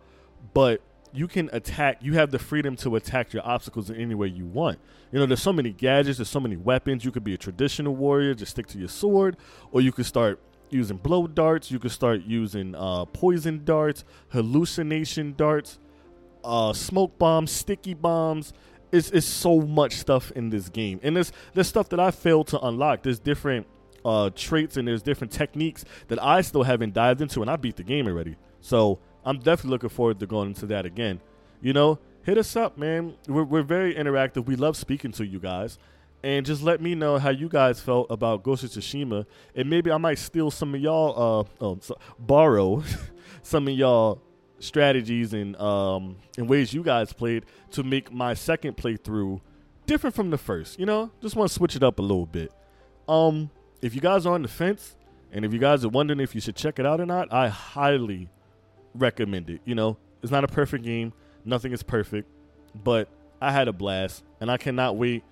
But 0.53 0.81
you 1.13 1.27
can 1.27 1.49
attack. 1.53 1.97
You 2.01 2.13
have 2.13 2.31
the 2.31 2.39
freedom 2.39 2.75
to 2.77 2.95
attack 2.95 3.33
your 3.33 3.45
obstacles 3.45 3.89
in 3.89 3.97
any 3.97 4.15
way 4.15 4.27
you 4.27 4.45
want. 4.45 4.79
You 5.11 5.19
know, 5.19 5.25
there's 5.25 5.41
so 5.41 5.53
many 5.53 5.71
gadgets. 5.71 6.17
There's 6.17 6.29
so 6.29 6.39
many 6.39 6.57
weapons. 6.57 7.05
You 7.05 7.11
could 7.11 7.23
be 7.23 7.33
a 7.33 7.37
traditional 7.37 7.95
warrior, 7.95 8.33
just 8.33 8.51
stick 8.51 8.67
to 8.67 8.79
your 8.79 8.87
sword, 8.87 9.37
or 9.71 9.81
you 9.81 9.91
could 9.91 10.05
start 10.05 10.39
using 10.69 10.97
blow 10.97 11.27
darts. 11.27 11.69
You 11.69 11.79
could 11.79 11.91
start 11.91 12.23
using 12.23 12.75
uh, 12.75 13.05
poison 13.05 13.63
darts, 13.63 14.03
hallucination 14.29 15.35
darts, 15.37 15.79
uh, 16.43 16.73
smoke 16.73 17.17
bombs, 17.19 17.51
sticky 17.51 17.93
bombs. 17.93 18.53
It's, 18.91 19.09
it's 19.11 19.25
so 19.25 19.61
much 19.61 19.93
stuff 19.93 20.31
in 20.31 20.49
this 20.49 20.69
game, 20.69 20.99
and 21.01 21.15
there's 21.15 21.31
there's 21.53 21.67
stuff 21.67 21.89
that 21.89 21.99
I 21.99 22.11
failed 22.11 22.47
to 22.49 22.59
unlock. 22.59 23.01
There's 23.01 23.17
different 23.17 23.65
uh, 24.05 24.29
traits 24.35 24.77
and 24.77 24.87
there's 24.87 25.01
different 25.01 25.31
techniques 25.31 25.85
that 26.07 26.21
I 26.21 26.41
still 26.41 26.63
haven't 26.63 26.93
dived 26.93 27.21
into, 27.21 27.41
and 27.41 27.49
I 27.49 27.55
beat 27.55 27.75
the 27.75 27.83
game 27.83 28.07
already. 28.07 28.35
So 28.61 28.99
I'm 29.25 29.37
definitely 29.37 29.71
looking 29.71 29.89
forward 29.89 30.19
to 30.19 30.27
going 30.27 30.49
into 30.49 30.65
that 30.67 30.85
again. 30.85 31.21
You 31.61 31.73
know, 31.73 31.99
hit 32.23 32.37
us 32.37 32.55
up, 32.55 32.77
man. 32.77 33.15
We're, 33.27 33.43
we're 33.43 33.63
very 33.63 33.95
interactive. 33.95 34.45
We 34.45 34.55
love 34.55 34.75
speaking 34.75 35.11
to 35.13 35.25
you 35.25 35.39
guys. 35.39 35.77
And 36.23 36.45
just 36.45 36.61
let 36.61 36.81
me 36.81 36.95
know 36.95 37.17
how 37.17 37.31
you 37.31 37.49
guys 37.49 37.81
felt 37.81 38.07
about 38.09 38.43
Ghost 38.43 38.63
of 38.63 38.69
Tsushima. 38.69 39.25
And 39.55 39.69
maybe 39.69 39.91
I 39.91 39.97
might 39.97 40.19
steal 40.19 40.51
some 40.51 40.73
of 40.73 40.79
y'all, 40.79 41.49
uh, 41.59 41.63
oh, 41.65 41.79
so, 41.81 41.97
borrow 42.17 42.81
some 43.43 43.67
of 43.67 43.73
y'all 43.73 44.21
strategies 44.59 45.33
and 45.33 45.57
um, 45.57 46.15
and 46.37 46.47
ways 46.47 46.73
you 46.73 46.81
guys 46.81 47.11
played 47.11 47.45
to 47.71 47.83
make 47.83 48.13
my 48.13 48.33
second 48.33 48.77
playthrough 48.77 49.41
different 49.85 50.15
from 50.15 50.29
the 50.29 50.37
first. 50.37 50.79
You 50.79 50.85
know, 50.85 51.11
just 51.21 51.35
want 51.35 51.49
to 51.49 51.53
switch 51.53 51.75
it 51.75 51.83
up 51.83 51.99
a 51.99 52.01
little 52.01 52.25
bit. 52.25 52.51
Um, 53.07 53.49
if 53.81 53.93
you 53.93 53.99
guys 53.99 54.25
are 54.25 54.33
on 54.33 54.41
the 54.41 54.47
fence, 54.47 54.95
and 55.31 55.43
if 55.43 55.51
you 55.51 55.59
guys 55.59 55.83
are 55.83 55.89
wondering 55.89 56.21
if 56.21 56.33
you 56.33 56.39
should 56.39 56.55
check 56.55 56.79
it 56.79 56.85
out 56.85 57.01
or 57.01 57.05
not, 57.05 57.33
I 57.33 57.49
highly 57.49 58.29
recommend 58.95 59.49
it. 59.49 59.61
You 59.65 59.75
know, 59.75 59.97
it's 60.21 60.31
not 60.31 60.43
a 60.43 60.47
perfect 60.47 60.83
game. 60.83 61.13
Nothing 61.45 61.71
is 61.71 61.83
perfect, 61.83 62.29
but 62.83 63.09
I 63.41 63.51
had 63.51 63.67
a 63.67 63.73
blast, 63.73 64.23
and 64.39 64.49
I 64.49 64.57
cannot 64.57 64.95
wait 64.95 65.23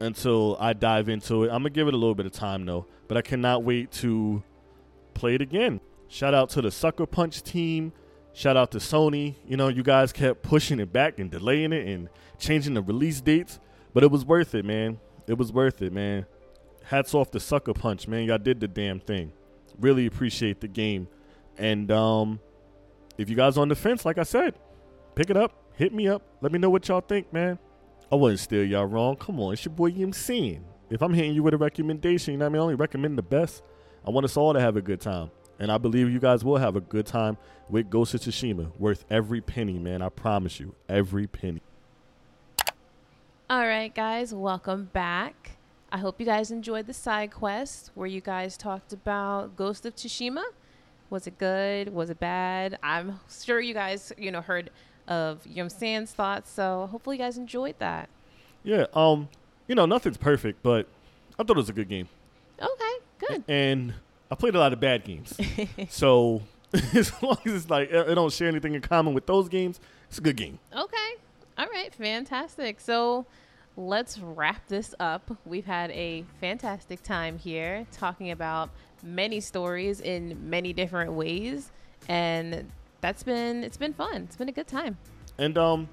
until 0.00 0.56
I 0.60 0.72
dive 0.72 1.08
into 1.08 1.44
it. 1.44 1.46
I'm 1.46 1.60
gonna 1.62 1.70
give 1.70 1.88
it 1.88 1.94
a 1.94 1.96
little 1.96 2.14
bit 2.14 2.26
of 2.26 2.32
time 2.32 2.66
though, 2.66 2.86
but 3.08 3.16
I 3.16 3.22
cannot 3.22 3.64
wait 3.64 3.90
to 3.92 4.42
play 5.14 5.34
it 5.34 5.40
again. 5.40 5.80
Shout 6.08 6.34
out 6.34 6.50
to 6.50 6.62
the 6.62 6.70
Sucker 6.70 7.06
Punch 7.06 7.42
team. 7.42 7.92
Shout 8.32 8.56
out 8.56 8.70
to 8.72 8.78
Sony. 8.78 9.34
You 9.48 9.56
know, 9.56 9.68
you 9.68 9.82
guys 9.82 10.12
kept 10.12 10.42
pushing 10.42 10.78
it 10.78 10.92
back 10.92 11.18
and 11.18 11.30
delaying 11.30 11.72
it 11.72 11.88
and 11.88 12.08
changing 12.38 12.74
the 12.74 12.82
release 12.82 13.20
dates, 13.20 13.58
but 13.94 14.02
it 14.02 14.10
was 14.10 14.24
worth 14.24 14.54
it, 14.54 14.64
man. 14.64 15.00
It 15.26 15.38
was 15.38 15.52
worth 15.52 15.82
it, 15.82 15.92
man. 15.92 16.26
Hats 16.84 17.14
off 17.14 17.30
to 17.32 17.40
Sucker 17.40 17.72
Punch, 17.74 18.06
man. 18.06 18.24
Y'all 18.24 18.38
did 18.38 18.60
the 18.60 18.68
damn 18.68 19.00
thing. 19.00 19.32
Really 19.80 20.06
appreciate 20.06 20.60
the 20.60 20.68
game. 20.68 21.08
And 21.58 21.90
um 21.90 22.38
if 23.18 23.28
you 23.30 23.36
guys 23.36 23.56
on 23.56 23.68
the 23.68 23.74
fence, 23.74 24.04
like 24.04 24.18
I 24.18 24.22
said, 24.22 24.54
pick 25.14 25.30
it 25.30 25.36
up, 25.36 25.52
hit 25.74 25.92
me 25.92 26.08
up, 26.08 26.22
let 26.40 26.52
me 26.52 26.58
know 26.58 26.70
what 26.70 26.86
y'all 26.88 27.00
think, 27.00 27.32
man. 27.32 27.58
I 28.10 28.14
wouldn't 28.14 28.40
steer 28.40 28.64
y'all 28.64 28.86
wrong. 28.86 29.16
Come 29.16 29.40
on, 29.40 29.52
it's 29.52 29.64
your 29.64 29.74
boy 29.74 29.86
Yim 29.86 30.12
If 30.90 31.02
I'm 31.02 31.12
hitting 31.12 31.34
you 31.34 31.42
with 31.42 31.54
a 31.54 31.58
recommendation, 31.58 32.32
you 32.32 32.38
know 32.38 32.44
what 32.44 32.50
I 32.50 32.52
mean? 32.52 32.60
I 32.60 32.62
only 32.62 32.74
recommend 32.76 33.18
the 33.18 33.22
best. 33.22 33.62
I 34.06 34.10
want 34.10 34.24
us 34.24 34.36
all 34.36 34.52
to 34.52 34.60
have 34.60 34.76
a 34.76 34.82
good 34.82 35.00
time. 35.00 35.30
And 35.58 35.72
I 35.72 35.78
believe 35.78 36.10
you 36.10 36.20
guys 36.20 36.44
will 36.44 36.58
have 36.58 36.76
a 36.76 36.80
good 36.80 37.06
time 37.06 37.38
with 37.68 37.90
Ghost 37.90 38.14
of 38.14 38.20
Tsushima. 38.20 38.70
Worth 38.78 39.04
every 39.10 39.40
penny, 39.40 39.78
man. 39.78 40.02
I 40.02 40.10
promise 40.10 40.60
you. 40.60 40.74
Every 40.88 41.26
penny. 41.26 41.62
All 43.48 43.66
right, 43.66 43.94
guys, 43.94 44.34
welcome 44.34 44.90
back. 44.92 45.52
I 45.90 45.98
hope 45.98 46.20
you 46.20 46.26
guys 46.26 46.50
enjoyed 46.50 46.86
the 46.86 46.92
side 46.92 47.30
quest 47.30 47.90
where 47.94 48.06
you 48.06 48.20
guys 48.20 48.56
talked 48.56 48.92
about 48.92 49.56
Ghost 49.56 49.86
of 49.86 49.94
Tsushima. 49.94 50.42
Was 51.10 51.26
it 51.26 51.38
good? 51.38 51.92
Was 51.92 52.10
it 52.10 52.18
bad? 52.18 52.78
I'm 52.82 53.20
sure 53.30 53.60
you 53.60 53.74
guys, 53.74 54.12
you 54.18 54.30
know, 54.30 54.40
heard 54.40 54.70
of 55.06 55.46
Yum 55.46 55.68
San's 55.68 56.12
thoughts, 56.12 56.50
so 56.50 56.88
hopefully 56.90 57.16
you 57.16 57.22
guys 57.22 57.38
enjoyed 57.38 57.76
that. 57.78 58.08
Yeah, 58.64 58.86
um, 58.94 59.28
you 59.68 59.74
know, 59.74 59.86
nothing's 59.86 60.16
perfect, 60.16 60.62
but 60.62 60.88
I 61.38 61.44
thought 61.44 61.50
it 61.50 61.56
was 61.56 61.68
a 61.68 61.72
good 61.72 61.88
game. 61.88 62.08
Okay, 62.60 62.94
good. 63.18 63.44
And 63.48 63.94
I 64.30 64.34
played 64.34 64.54
a 64.54 64.58
lot 64.58 64.72
of 64.72 64.80
bad 64.80 65.04
games. 65.04 65.38
so 65.88 66.42
as 66.94 67.12
long 67.22 67.38
as 67.44 67.52
it's 67.52 67.70
like 67.70 67.92
I 67.92 68.14
don't 68.14 68.32
share 68.32 68.48
anything 68.48 68.74
in 68.74 68.80
common 68.80 69.14
with 69.14 69.26
those 69.26 69.48
games, 69.48 69.80
it's 70.08 70.18
a 70.18 70.20
good 70.22 70.36
game. 70.36 70.58
Okay. 70.76 71.14
All 71.58 71.66
right, 71.72 71.94
fantastic. 71.94 72.80
So 72.80 73.26
let's 73.76 74.18
wrap 74.18 74.66
this 74.68 74.94
up. 74.98 75.30
We've 75.44 75.66
had 75.66 75.90
a 75.90 76.24
fantastic 76.40 77.02
time 77.02 77.38
here 77.38 77.86
talking 77.92 78.30
about 78.30 78.70
many 79.02 79.40
stories 79.40 80.00
in 80.00 80.48
many 80.48 80.72
different 80.72 81.12
ways 81.12 81.70
and 82.08 82.70
that's 83.00 83.22
been 83.22 83.62
it's 83.62 83.76
been 83.76 83.92
fun. 83.92 84.22
It's 84.22 84.36
been 84.36 84.48
a 84.48 84.52
good 84.52 84.66
time. 84.66 84.98
And 85.38 85.56
um 85.58 85.88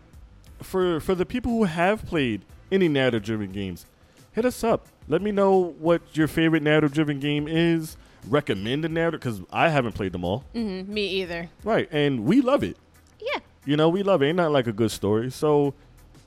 for 0.61 0.99
for 0.99 1.15
the 1.15 1.26
people 1.26 1.51
who 1.51 1.64
have 1.65 2.05
played 2.05 2.45
any 2.72 2.88
narrative 2.88 3.23
driven 3.23 3.51
games, 3.51 3.85
hit 4.31 4.45
us 4.45 4.64
up. 4.64 4.88
Let 5.07 5.22
me 5.22 5.31
know 5.31 5.76
what 5.80 6.01
your 6.14 6.27
favorite 6.27 6.64
narrative 6.64 6.93
driven 6.93 7.19
game 7.19 7.47
is. 7.47 7.97
Recommend 8.27 8.85
a 8.85 8.89
narrative 8.89 9.19
because 9.19 9.41
I 9.51 9.68
haven't 9.68 9.93
played 9.93 10.14
them 10.14 10.23
all. 10.23 10.45
Mm-hmm, 10.55 10.93
me 10.93 11.05
either. 11.07 11.49
Right, 11.65 11.89
and 11.91 12.23
we 12.23 12.39
love 12.39 12.64
it. 12.64 12.77
Yeah. 13.19 13.39
You 13.65 13.76
know, 13.76 13.89
we 13.89 14.01
love 14.01 14.22
it. 14.22 14.27
Ain't 14.27 14.38
not 14.38 14.51
like 14.51 14.65
a 14.65 14.72
good 14.72 14.91
story. 14.91 15.30
So, 15.30 15.73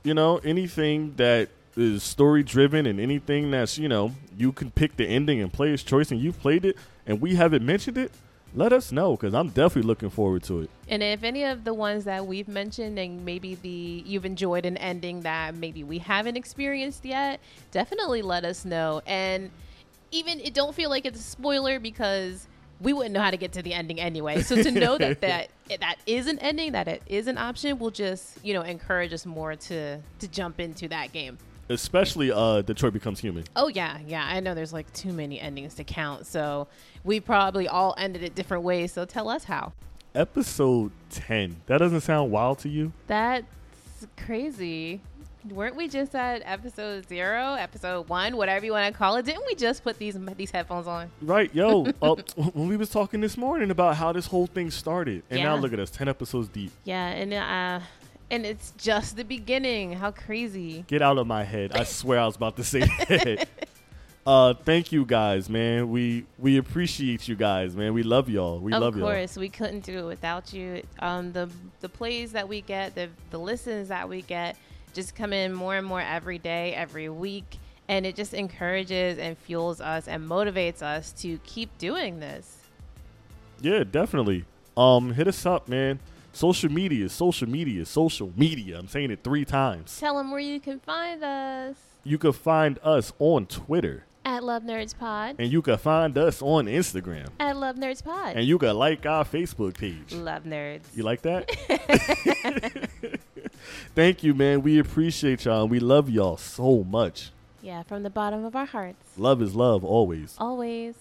you 0.07 0.15
know, 0.15 0.39
anything 0.39 1.15
that 1.17 1.49
is 1.77 2.03
story 2.03 2.43
driven 2.43 2.87
and 2.87 2.99
anything 2.99 3.51
that's 3.51 3.77
you 3.77 3.89
know 3.89 4.15
you 4.39 4.51
can 4.51 4.71
pick 4.71 4.97
the 4.97 5.05
ending 5.07 5.41
and 5.43 5.53
player's 5.53 5.83
choice 5.83 6.11
and 6.11 6.19
you've 6.21 6.41
played 6.41 6.65
it 6.65 6.75
and 7.07 7.21
we 7.21 7.35
haven't 7.35 7.65
mentioned 7.65 7.99
it 7.99 8.11
let 8.55 8.73
us 8.73 8.91
know 8.91 9.15
because 9.15 9.35
i'm 9.35 9.49
definitely 9.51 9.87
looking 9.87 10.09
forward 10.09 10.43
to 10.43 10.63
it. 10.63 10.71
And 10.89 11.03
if 11.03 11.23
any 11.23 11.45
of 11.45 11.65
the 11.65 11.75
ones 11.75 12.05
that 12.05 12.27
we've 12.27 12.49
mentioned 12.49 12.99
and 12.99 13.27
maybe 13.27 13.57
the 13.57 14.03
you've 14.07 14.25
enjoyed 14.25 14.65
an 14.65 14.79
ending 14.79 15.21
that 15.23 15.55
maybe 15.55 15.85
we 15.85 15.99
haven't 15.99 16.39
experienced 16.39 17.05
yet 17.05 17.41
definitely 17.73 18.23
let 18.23 18.47
us 18.47 18.65
know. 18.65 19.03
And 19.07 19.51
even 20.13 20.41
it 20.41 20.55
don't 20.55 20.75
feel 20.75 20.89
like 20.89 21.05
it's 21.05 21.21
a 21.21 21.23
spoiler 21.23 21.79
because 21.79 22.47
we 22.81 22.93
wouldn't 22.93 23.15
know 23.15 23.21
how 23.21 23.31
to 23.31 23.37
get 23.37 23.53
to 23.53 23.63
the 23.63 23.73
ending 23.75 24.01
anyway. 24.01 24.43
So 24.43 24.63
to 24.63 24.71
know 24.71 24.99
that 24.99 25.21
that 25.23 25.49
that 25.81 25.97
is 26.07 26.27
an 26.27 26.39
ending, 26.41 26.73
that 26.73 26.89
it 26.89 27.03
is 27.07 27.27
an 27.27 27.39
option, 27.39 27.79
will 27.79 27.91
just 27.91 28.45
you 28.45 28.55
know 28.55 28.63
encourage 28.63 29.13
us 29.13 29.27
more 29.27 29.57
to 29.57 29.99
to 30.19 30.29
jump 30.29 30.61
into 30.61 30.89
that 30.89 31.13
game 31.13 31.39
especially 31.69 32.31
uh, 32.31 32.63
Detroit 32.63 32.93
Becomes 32.93 33.21
Human. 33.21 33.45
Oh 33.55 33.69
yeah, 33.69 33.99
yeah. 34.07 34.25
I 34.25 34.41
know 34.41 34.55
there's 34.55 34.73
like 34.73 34.93
too 34.93 35.13
many 35.13 35.41
endings 35.41 35.75
to 35.75 35.85
count, 35.85 36.27
so 36.27 36.69
we 37.05 37.21
probably 37.21 37.69
all 37.69 37.95
ended 37.99 38.23
it 38.23 38.35
different 38.35 38.65
ways. 38.65 38.93
So 38.93 39.05
tell 39.05 39.29
us 39.29 39.45
how. 39.45 39.73
Episode 40.15 40.93
ten. 41.11 41.57
That 41.67 41.79
doesn't 41.79 42.01
sound 42.03 42.31
wild 42.31 42.59
to 42.61 42.69
you? 42.69 42.93
That's 43.07 43.47
crazy. 44.17 45.01
Weren't 45.51 45.77
we 45.77 45.89
just 45.89 46.15
at 46.15 46.43
episode 46.45 47.09
zero, 47.09 47.55
episode 47.55 48.09
one, 48.09 48.37
whatever 48.37 48.65
you 48.65 48.73
want 48.73 48.93
to 48.93 48.97
call 48.97 49.17
it? 49.17 49.25
Didn't 49.25 49.45
we 49.47 49.55
just 49.55 49.85
put 49.85 49.99
these 49.99 50.17
these 50.37 50.51
headphones 50.51 50.87
on? 50.87 51.11
Right, 51.23 51.55
yo. 51.55 51.87
uh, 52.03 52.15
when 52.53 52.69
we 52.69 52.77
was 52.77 52.91
talking 52.91 53.21
this 53.21 53.37
morning 53.37 53.71
about 53.71 53.97
how 53.97 54.13
this 54.13 54.27
whole 54.27 54.47
thing 54.47 54.71
started, 54.71 55.23
and 55.31 55.39
yeah. 55.39 55.47
now 55.47 55.57
look 55.57 55.73
at 55.73 55.79
us, 55.79 55.91
ten 55.91 56.09
episodes 56.09 56.49
deep. 56.49 56.73
Yeah, 56.85 57.07
and 57.09 57.33
uh, 57.33 57.81
and 58.31 58.45
it's 58.47 58.73
just 58.73 59.17
the 59.17 59.25
beginning. 59.25 59.93
How 59.93 60.11
crazy. 60.11 60.85
Get 60.89 61.03
out 61.03 61.19
of 61.19 61.27
my 61.27 61.45
head. 61.45 61.73
I 61.73 61.85
swear 61.85 62.21
I 62.21 62.27
was 62.27 62.37
about 62.37 62.57
to 62.57 62.65
say 62.65 62.81
that. 63.09 63.49
Uh, 64.27 64.55
thank 64.55 64.91
you 64.91 65.05
guys, 65.05 65.49
man. 65.49 65.89
We 65.91 66.27
we 66.39 66.57
appreciate 66.57 67.29
you 67.29 67.37
guys, 67.37 67.77
man. 67.77 67.95
We 67.95 68.03
love 68.03 68.29
y'all. 68.29 68.59
We 68.59 68.73
of 68.73 68.83
love 68.83 68.97
y'all. 68.97 69.07
Of 69.07 69.15
course, 69.15 69.37
we 69.37 69.49
couldn't 69.49 69.85
do 69.85 70.01
it 70.01 70.05
without 70.07 70.53
you. 70.53 70.83
Um, 70.99 71.33
the 71.33 71.49
the 71.81 71.89
plays 71.89 72.33
that 72.33 72.49
we 72.49 72.63
get, 72.63 72.97
the 72.97 73.09
the 73.31 73.39
listens 73.39 73.89
that 73.89 74.09
we 74.09 74.23
get, 74.23 74.57
just 74.97 75.15
come 75.15 75.33
in 75.33 75.53
more 75.53 75.77
and 75.77 75.87
more 75.87 76.01
every 76.01 76.39
day, 76.39 76.75
every 76.75 77.09
week, 77.09 77.59
and 77.87 78.05
it 78.05 78.17
just 78.17 78.35
encourages 78.35 79.19
and 79.19 79.37
fuels 79.37 79.81
us 79.81 80.09
and 80.09 80.29
motivates 80.29 80.83
us 80.83 81.13
to 81.13 81.39
keep 81.45 81.77
doing 81.79 82.19
this. 82.19 82.57
Yeah, 83.61 83.85
definitely. 83.85 84.47
Um, 84.77 85.13
hit 85.13 85.29
us 85.29 85.47
up, 85.47 85.69
man. 85.69 86.01
Social 86.33 86.71
media, 86.73 87.09
social 87.09 87.49
media, 87.49 87.85
social 87.87 88.33
media. 88.37 88.79
I'm 88.79 88.89
saying 88.89 89.11
it 89.11 89.23
three 89.23 89.45
times. 89.45 89.99
Tell 90.01 90.17
them 90.17 90.31
where 90.31 90.41
you 90.41 90.61
can 90.61 90.81
find 90.81 91.23
us. 91.23 91.77
You 92.03 92.19
can 92.19 92.33
find 92.33 92.79
us 92.83 93.13
on 93.19 93.47
Twitter 93.47 94.05
at 94.25 94.43
Love 94.45 94.63
Nerds 94.63 94.97
Pod. 94.97 95.37
And 95.39 95.53
you 95.53 95.63
can 95.63 95.79
find 95.79 96.17
us 96.19 96.43
on 96.43 96.67
Instagram 96.67 97.29
at 97.39 97.57
Love 97.57 97.77
Nerds 97.77 98.03
Pod. 98.03 98.37
And 98.37 98.47
you 98.47 98.59
can 98.59 98.77
like 98.77 99.05
our 99.07 99.25
Facebook 99.25 99.79
page. 99.79 100.13
Love 100.13 100.45
Nerds. 100.45 100.85
You 100.95 101.03
like 101.05 101.23
that? 101.23 101.49
Thank 103.95 104.23
you, 104.23 104.35
man. 104.35 104.63
We 104.63 104.79
appreciate 104.79 105.45
y'all. 105.45 105.67
We 105.69 105.81
love 105.81 106.09
y'all 106.11 106.37
so 106.37 106.85
much. 106.85 107.31
Yeah, 107.63 107.83
from 107.83 108.03
the 108.03 108.11
bottom 108.11 108.45
of 108.45 108.55
our 108.55 108.67
hearts. 108.67 109.17
Love 109.17 109.43
is 109.43 109.55
love 109.55 109.85
always. 109.85 110.37
Always. 110.39 110.95